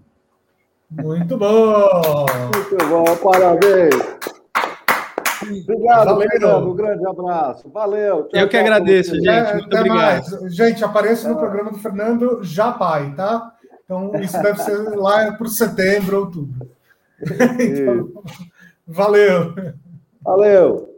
Muito 0.90 1.36
bom! 1.36 2.26
Muito 2.54 2.86
bom, 2.88 3.16
parabéns! 3.16 4.17
Obrigado, 5.62 6.06
Valeu. 6.06 6.30
Fernando. 6.30 6.70
Um 6.70 6.74
grande 6.74 7.06
abraço. 7.06 7.70
Valeu. 7.70 8.24
Tchau, 8.24 8.40
Eu 8.40 8.48
que 8.48 8.56
agradeço, 8.56 9.14
gente. 9.14 9.28
É, 9.28 9.54
Muito 9.54 9.76
obrigado. 9.76 10.30
Mais. 10.30 10.54
Gente, 10.54 10.84
apareça 10.84 11.28
no 11.28 11.36
programa 11.36 11.70
do 11.70 11.78
Fernando 11.78 12.40
já 12.42 12.72
pai, 12.72 13.14
tá? 13.16 13.54
Então, 13.84 14.12
isso 14.20 14.40
deve 14.42 14.62
ser 14.62 14.76
lá 14.96 15.32
para 15.32 15.48
setembro, 15.48 16.20
outubro. 16.20 16.70
então, 17.58 18.22
valeu. 18.86 19.54
Valeu. 20.22 20.97